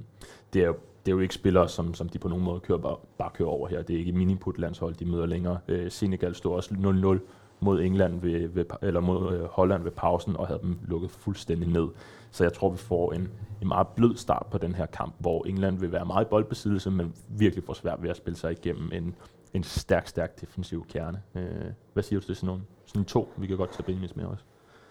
det 0.52 0.62
er 0.62 0.66
jo 0.66 0.76
det 1.06 1.12
er 1.12 1.16
jo 1.16 1.20
ikke 1.20 1.34
spillere, 1.34 1.68
som, 1.68 1.94
som 1.94 2.08
de 2.08 2.18
på 2.18 2.28
nogen 2.28 2.44
måde 2.44 2.60
kører, 2.60 2.78
bare, 2.78 2.96
bare 3.18 3.30
kører 3.34 3.48
over 3.48 3.68
her. 3.68 3.82
Det 3.82 3.94
er 3.94 3.98
ikke 3.98 4.12
miniput 4.12 4.58
landshold, 4.58 4.94
de 4.94 5.04
møder 5.04 5.26
længere. 5.26 5.58
Øh, 5.68 5.90
Senegal 5.90 6.34
stod 6.34 6.54
også 6.54 6.74
0-0 7.20 7.28
mod 7.60 7.80
England 7.80 8.20
ved, 8.20 8.48
ved, 8.48 8.64
eller 8.82 9.00
mod 9.00 9.34
øh, 9.34 9.44
Holland 9.44 9.82
ved 9.82 9.90
pausen 9.90 10.36
og 10.36 10.46
havde 10.46 10.60
dem 10.62 10.78
lukket 10.88 11.10
fuldstændig 11.10 11.68
ned. 11.68 11.88
Så 12.30 12.44
jeg 12.44 12.52
tror, 12.52 12.70
vi 12.70 12.76
får 12.76 13.12
en, 13.12 13.28
en 13.62 13.68
meget 13.68 13.88
blød 13.88 14.16
start 14.16 14.46
på 14.50 14.58
den 14.58 14.74
her 14.74 14.86
kamp, 14.86 15.14
hvor 15.18 15.46
England 15.46 15.78
vil 15.78 15.92
være 15.92 16.04
meget 16.04 16.24
i 16.24 16.28
boldbesiddelse, 16.28 16.90
men 16.90 17.14
virkelig 17.28 17.64
får 17.64 17.74
svært 17.74 18.02
ved 18.02 18.10
at 18.10 18.16
spille 18.16 18.36
sig 18.36 18.52
igennem 18.52 18.90
en, 18.92 19.14
en 19.54 19.62
stærk, 19.62 20.06
stærk 20.06 20.40
defensiv 20.40 20.86
kerne. 20.88 21.22
Øh, 21.34 21.44
hvad 21.92 22.02
siger 22.02 22.20
du 22.20 22.26
til 22.26 22.36
sådan 22.36 22.46
nogle? 22.46 22.62
Sådan 22.86 23.04
to, 23.04 23.28
vi 23.36 23.46
kan 23.46 23.56
godt 23.56 23.72
tage 23.72 23.82
Benjamin 23.82 24.10
med 24.14 24.24
også. 24.24 24.44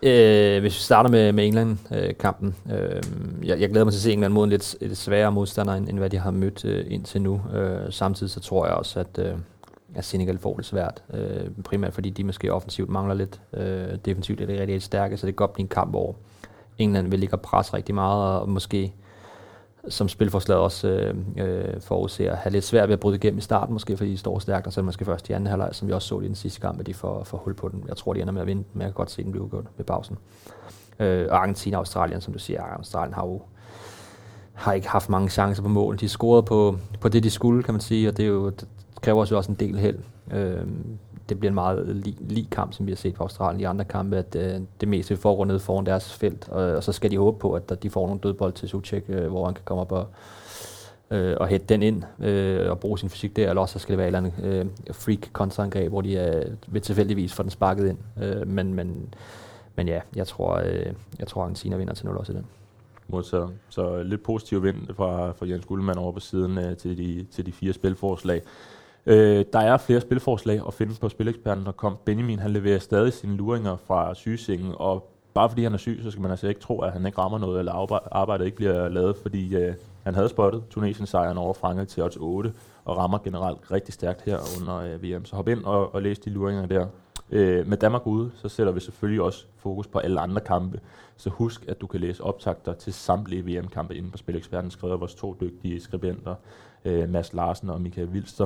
Øh, 0.05 0.61
hvis 0.61 0.75
vi 0.75 0.81
starter 0.81 1.09
med, 1.09 1.31
med 1.31 1.45
England-kampen. 1.45 2.55
Øh, 2.71 3.01
jeg, 3.43 3.59
jeg 3.59 3.69
glæder 3.69 3.83
mig 3.83 3.93
til 3.93 3.97
at 3.97 4.01
se 4.01 4.13
England 4.13 4.33
mod 4.33 4.43
en 4.43 4.49
lidt, 4.49 4.75
lidt 4.81 4.97
sværere 4.97 5.31
modstander, 5.31 5.73
end, 5.73 5.89
end 5.89 5.97
hvad 5.97 6.09
de 6.09 6.17
har 6.17 6.31
mødt 6.31 6.65
øh, 6.65 6.85
indtil 6.89 7.21
nu. 7.21 7.41
Øh, 7.53 7.91
samtidig 7.93 8.31
så 8.31 8.39
tror 8.39 8.65
jeg 8.65 8.75
også, 8.75 8.99
at, 8.99 9.19
øh, 9.19 9.33
at 9.95 10.05
Senegal 10.05 10.37
får 10.37 10.55
det 10.55 10.65
svært. 10.65 11.03
Øh, 11.13 11.49
primært 11.63 11.93
fordi 11.93 12.09
de 12.09 12.23
måske 12.23 12.53
offensivt 12.53 12.89
mangler 12.89 13.13
lidt. 13.13 13.41
Øh, 13.53 13.97
defensivt 14.05 14.41
er 14.41 14.45
det 14.45 14.53
rigtig, 14.53 14.73
rigtig 14.73 14.83
stærke, 14.83 15.17
så 15.17 15.27
det 15.27 15.33
kan 15.33 15.37
godt 15.37 15.53
blive 15.53 15.63
en 15.63 15.69
kamp, 15.69 15.89
hvor 15.89 16.15
England 16.77 17.09
vil 17.09 17.19
ligge 17.19 17.35
og 17.35 17.41
presse 17.41 17.73
rigtig 17.73 17.95
meget, 17.95 18.39
og 18.39 18.49
måske 18.49 18.93
som 19.89 20.09
spilforslaget 20.09 20.61
også 20.61 20.87
øh, 20.87 21.15
øh, 21.37 21.81
forudser, 21.81 22.35
have 22.35 22.51
lidt 22.51 22.63
svært 22.63 22.89
ved 22.89 22.93
at 22.93 22.99
bryde 22.99 23.15
igennem 23.15 23.37
i 23.37 23.41
starten, 23.41 23.73
måske 23.73 23.97
fordi 23.97 24.11
de 24.11 24.17
står 24.17 24.39
stærkt, 24.39 24.67
og 24.67 24.73
så 24.73 24.79
er 24.79 24.81
det 24.81 24.85
måske 24.85 25.05
først 25.05 25.29
i 25.29 25.33
anden 25.33 25.47
halvleg, 25.47 25.69
som 25.71 25.87
vi 25.87 25.93
også 25.93 26.07
så 26.07 26.19
i 26.19 26.27
den 26.27 26.35
sidste 26.35 26.61
kamp, 26.61 26.79
at 26.79 26.85
de 26.85 26.93
får, 26.93 27.23
får 27.23 27.37
hul 27.37 27.53
på 27.53 27.69
den. 27.69 27.83
Jeg 27.87 27.97
tror, 27.97 28.13
de 28.13 28.21
ender 28.21 28.33
med 28.33 28.41
at 28.41 28.47
vinde, 28.47 28.63
men 28.73 28.81
jeg 28.81 28.87
kan 28.87 28.93
godt 28.93 29.11
se 29.11 29.23
den 29.23 29.31
bliver 29.31 29.45
udgået 29.45 29.65
ved 29.77 29.85
pausen. 29.85 30.17
Øh, 30.99 31.27
og 31.29 31.37
Argentina 31.37 31.77
og 31.77 31.79
Australien, 31.79 32.21
som 32.21 32.33
du 32.33 32.39
siger, 32.39 32.63
Australien 32.63 33.13
har 33.13 33.25
jo 33.25 33.41
har 34.55 34.73
ikke 34.73 34.87
haft 34.87 35.09
mange 35.09 35.29
chancer 35.29 35.63
på 35.63 35.69
mål. 35.69 35.99
De 35.99 36.09
scorede 36.09 36.43
på, 36.43 36.77
på 37.01 37.09
det, 37.09 37.23
de 37.23 37.29
skulle, 37.29 37.63
kan 37.63 37.73
man 37.73 37.81
sige, 37.81 38.07
og 38.07 38.17
det, 38.17 38.23
er 38.23 38.29
jo, 38.29 38.49
det 38.49 38.67
kræver 39.01 39.19
også 39.19 39.35
også 39.35 39.51
en 39.51 39.57
del 39.59 39.79
held. 39.79 39.99
Øh, 40.31 40.61
det 41.29 41.39
bliver 41.39 41.49
en 41.49 41.55
meget 41.55 41.95
lige, 41.95 42.17
lige 42.19 42.47
kamp, 42.51 42.73
som 42.73 42.85
vi 42.85 42.91
har 42.91 42.95
set 42.95 43.13
på 43.13 43.23
Australien 43.23 43.61
i 43.61 43.63
andre 43.63 43.85
kampe, 43.85 44.17
at 44.17 44.35
øh, 44.35 44.61
det 44.81 44.87
meste 44.87 45.17
foregår 45.17 45.45
nede 45.45 45.59
foran 45.59 45.85
deres 45.85 46.13
felt, 46.13 46.49
og, 46.49 46.63
og 46.75 46.83
så 46.83 46.91
skal 46.91 47.11
de 47.11 47.17
håbe 47.17 47.39
på, 47.39 47.53
at 47.53 47.83
de 47.83 47.89
får 47.89 48.05
nogle 48.07 48.21
dødbold 48.21 48.53
til 48.53 48.69
Suchek, 48.69 49.03
øh, 49.09 49.27
hvor 49.27 49.45
han 49.45 49.53
kan 49.53 49.63
komme 49.65 49.81
op 49.81 49.91
og, 49.91 50.07
øh, 51.11 51.37
og 51.39 51.47
hætte 51.47 51.65
den 51.65 51.83
ind 51.83 52.03
øh, 52.19 52.69
og 52.71 52.79
bruge 52.79 52.99
sin 52.99 53.09
fysik 53.09 53.35
der, 53.35 53.49
eller 53.49 53.61
også 53.61 53.73
så 53.73 53.79
skal 53.79 53.91
det 53.91 53.97
være 53.97 54.07
et 54.07 54.15
eller 54.15 54.29
andet 54.43 54.67
øh, 54.87 54.93
freak 54.93 55.19
kontraangreb, 55.33 55.89
hvor 55.89 56.01
de 56.01 56.13
øh, 56.13 56.51
ved 56.67 56.81
tilfældigvis 56.81 57.33
får 57.33 57.43
den 57.43 57.51
sparket 57.51 57.89
ind. 57.89 57.97
Øh, 58.23 58.47
men, 58.47 58.73
men, 58.73 59.13
men 59.75 59.87
ja, 59.87 60.01
jeg 60.15 60.27
tror, 60.27 60.55
øh, 60.65 60.93
jeg 61.19 61.27
tror 61.27 61.41
Argentina 61.41 61.75
vinder 61.75 61.93
til 61.93 62.05
0 62.05 62.17
også 62.17 62.33
i 62.33 62.35
den. 62.35 62.45
modtaget. 63.07 63.49
Så 63.69 64.03
lidt 64.03 64.23
positiv 64.23 64.63
vind 64.63 64.77
fra, 64.95 65.31
fra 65.31 65.47
Jens 65.47 65.65
Guldmann 65.65 65.99
over 65.99 66.11
på 66.11 66.19
siden 66.19 66.57
øh, 66.57 66.77
til, 66.77 66.97
de, 66.97 67.25
til 67.31 67.45
de 67.45 67.51
fire 67.51 67.73
spilforslag. 67.73 68.41
Øh, 69.05 69.45
der 69.53 69.59
er 69.59 69.77
flere 69.77 70.01
spilforslag 70.01 70.61
at 70.67 70.73
finde 70.73 70.95
på 71.01 71.09
spileksperten.com. 71.09 71.97
Benjamin 72.05 72.39
han 72.39 72.51
leverer 72.51 72.79
stadig 72.79 73.13
sine 73.13 73.37
luringer 73.37 73.77
fra 73.87 74.15
sygesengen, 74.15 74.73
og 74.75 75.11
bare 75.33 75.49
fordi 75.49 75.63
han 75.63 75.73
er 75.73 75.77
syg, 75.77 75.99
så 76.03 76.11
skal 76.11 76.21
man 76.21 76.31
altså 76.31 76.47
ikke 76.47 76.61
tro, 76.61 76.79
at 76.81 76.91
han 76.91 77.05
ikke 77.05 77.17
rammer 77.17 77.37
noget, 77.37 77.59
eller 77.59 77.71
arbejdet 78.15 78.45
ikke 78.45 78.57
bliver 78.57 78.89
lavet, 78.89 79.17
fordi 79.17 79.55
øh, 79.55 79.73
han 80.03 80.15
havde 80.15 80.29
spottet 80.29 80.63
Tunesien 80.69 81.07
sejren 81.07 81.37
over 81.37 81.53
Frankrig 81.53 81.87
til 81.87 82.03
odds 82.03 82.17
8, 82.17 82.53
og 82.85 82.97
rammer 82.97 83.17
generelt 83.17 83.71
rigtig 83.71 83.93
stærkt 83.93 84.21
her 84.21 84.37
under 84.59 84.75
øh, 84.75 85.03
VM. 85.03 85.25
Så 85.25 85.35
hop 85.35 85.47
ind 85.47 85.63
og, 85.63 85.95
og 85.95 86.01
læs 86.01 86.19
de 86.19 86.29
luringer 86.29 86.65
der. 86.65 86.87
Øh, 87.31 87.67
med 87.67 87.77
Danmark 87.77 88.07
ude, 88.07 88.31
så 88.35 88.49
sætter 88.49 88.73
vi 88.73 88.79
selvfølgelig 88.79 89.21
også 89.21 89.45
fokus 89.57 89.87
på 89.87 89.99
alle 89.99 90.19
andre 90.19 90.41
kampe. 90.41 90.79
Så 91.17 91.29
husk, 91.29 91.65
at 91.67 91.81
du 91.81 91.87
kan 91.87 91.99
læse 91.99 92.23
optagter 92.23 92.73
til 92.73 92.93
samtlige 92.93 93.45
VM-kampe 93.45 93.95
inde 93.95 94.11
på 94.11 94.17
Spileksperten, 94.17 94.71
skrevet 94.71 94.99
vores 94.99 95.15
to 95.15 95.37
dygtige 95.41 95.81
skribenter, 95.81 96.35
øh, 96.85 97.09
Mads 97.09 97.33
Larsen 97.33 97.69
og 97.69 97.81
Michael 97.81 98.07
Wilster. 98.07 98.45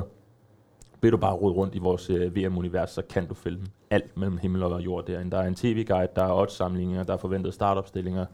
Vil 1.02 1.12
du 1.12 1.16
bare 1.16 1.34
rode 1.34 1.54
rundt 1.54 1.74
i 1.74 1.78
vores 1.78 2.10
øh, 2.10 2.36
VM-univers, 2.36 2.90
så 2.90 3.02
kan 3.02 3.26
du 3.26 3.34
finde 3.34 3.60
alt 3.90 4.16
mellem 4.16 4.38
himmel 4.38 4.62
og 4.62 4.84
jord 4.84 5.06
derinde. 5.06 5.30
Der 5.30 5.38
er 5.38 5.46
en 5.46 5.54
tv-guide, 5.54 6.08
der 6.16 6.24
er 6.24 6.32
odds-samlinger, 6.32 7.02
der 7.04 7.12
er 7.12 7.16
forventede 7.16 7.52
startopstillinger, 7.52 8.26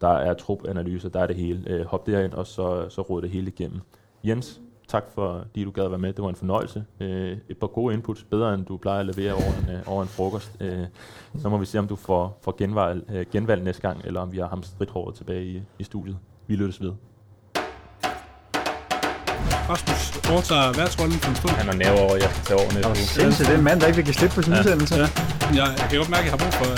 der 0.00 0.08
er 0.08 0.34
trupanalyser, 0.34 1.08
der 1.08 1.20
er 1.20 1.26
det 1.26 1.36
hele. 1.36 1.62
Øh, 1.66 1.84
hop 1.86 2.06
derind, 2.06 2.32
og 2.32 2.46
så, 2.46 2.88
så 2.88 3.02
rod 3.02 3.22
det 3.22 3.30
hele 3.30 3.46
igennem. 3.46 3.80
Jens, 4.24 4.60
tak 4.88 5.04
fordi 5.14 5.64
du 5.64 5.70
gad 5.70 5.84
at 5.84 5.90
være 5.90 5.98
med. 5.98 6.12
Det 6.12 6.22
var 6.22 6.28
en 6.28 6.36
fornøjelse. 6.36 6.84
Øh, 7.00 7.38
et 7.48 7.58
par 7.58 7.66
gode 7.66 7.94
inputs, 7.94 8.24
bedre 8.24 8.54
end 8.54 8.66
du 8.66 8.76
plejer 8.76 9.00
at 9.00 9.06
levere 9.06 9.32
over 9.32 9.62
en, 9.62 9.74
øh, 9.74 9.82
over 9.86 10.02
en 10.02 10.08
frokost. 10.08 10.56
Øh, 10.60 10.86
så 11.38 11.48
må 11.48 11.58
vi 11.58 11.64
se, 11.64 11.78
om 11.78 11.88
du 11.88 11.96
får, 11.96 12.38
får 12.40 12.54
genvalg, 12.58 13.04
øh, 13.12 13.26
genvalg 13.32 13.62
næste 13.62 13.82
gang, 13.82 14.00
eller 14.04 14.20
om 14.20 14.32
vi 14.32 14.38
har 14.38 14.48
ham 14.48 14.62
stridthåret 14.62 15.14
tilbage 15.14 15.44
i, 15.44 15.62
i 15.78 15.84
studiet. 15.84 16.18
Vi 16.46 16.56
lyttes 16.56 16.80
ved. 16.80 16.92
Rasmus 19.70 20.00
overtager 20.32 20.72
værtsrollen 20.80 21.18
for 21.22 21.30
en 21.30 21.36
stund. 21.36 21.52
Han 21.62 21.66
har 21.66 21.74
nerve 21.84 21.98
over, 22.04 22.14
jeg 22.24 22.30
skal 22.32 22.44
tage 22.48 22.58
over 22.60 22.70
næste 22.72 22.88
uge. 22.88 22.96
Sindssygt, 22.96 23.46
det 23.48 23.54
er 23.54 23.58
en 23.58 23.64
mand, 23.64 23.80
der 23.80 23.86
ikke 23.86 23.96
vil 23.96 24.04
give 24.04 24.14
slip 24.20 24.30
på 24.30 24.42
sin 24.42 24.52
udsendelse. 24.58 24.94
Ja. 24.96 25.08
Jeg, 25.58 25.66
jeg 25.80 25.86
kan 25.90 25.96
godt 26.02 26.10
mærke, 26.16 26.26
at 26.26 26.30
jeg 26.30 26.34
har 26.36 26.42
brug 26.44 26.54
for, 26.60 26.68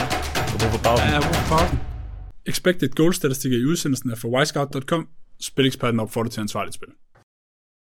Du 0.60 0.64
får 0.74 0.78
pausen. 0.88 1.06
ja, 1.06 1.12
jeg 1.14 1.20
har 1.20 1.26
brug 1.30 1.36
for 1.42 1.48
pausen. 1.56 1.78
Expected 2.46 2.88
goal 3.00 3.14
statistikker 3.14 3.58
i 3.58 3.64
udsendelsen 3.64 4.10
er 4.10 4.16
fra 4.22 4.28
wisecout.com. 4.28 5.02
Spileksperten 5.48 6.00
opfordrer 6.00 6.30
til 6.30 6.40
ansvarligt 6.40 6.74
spil. 6.74 6.88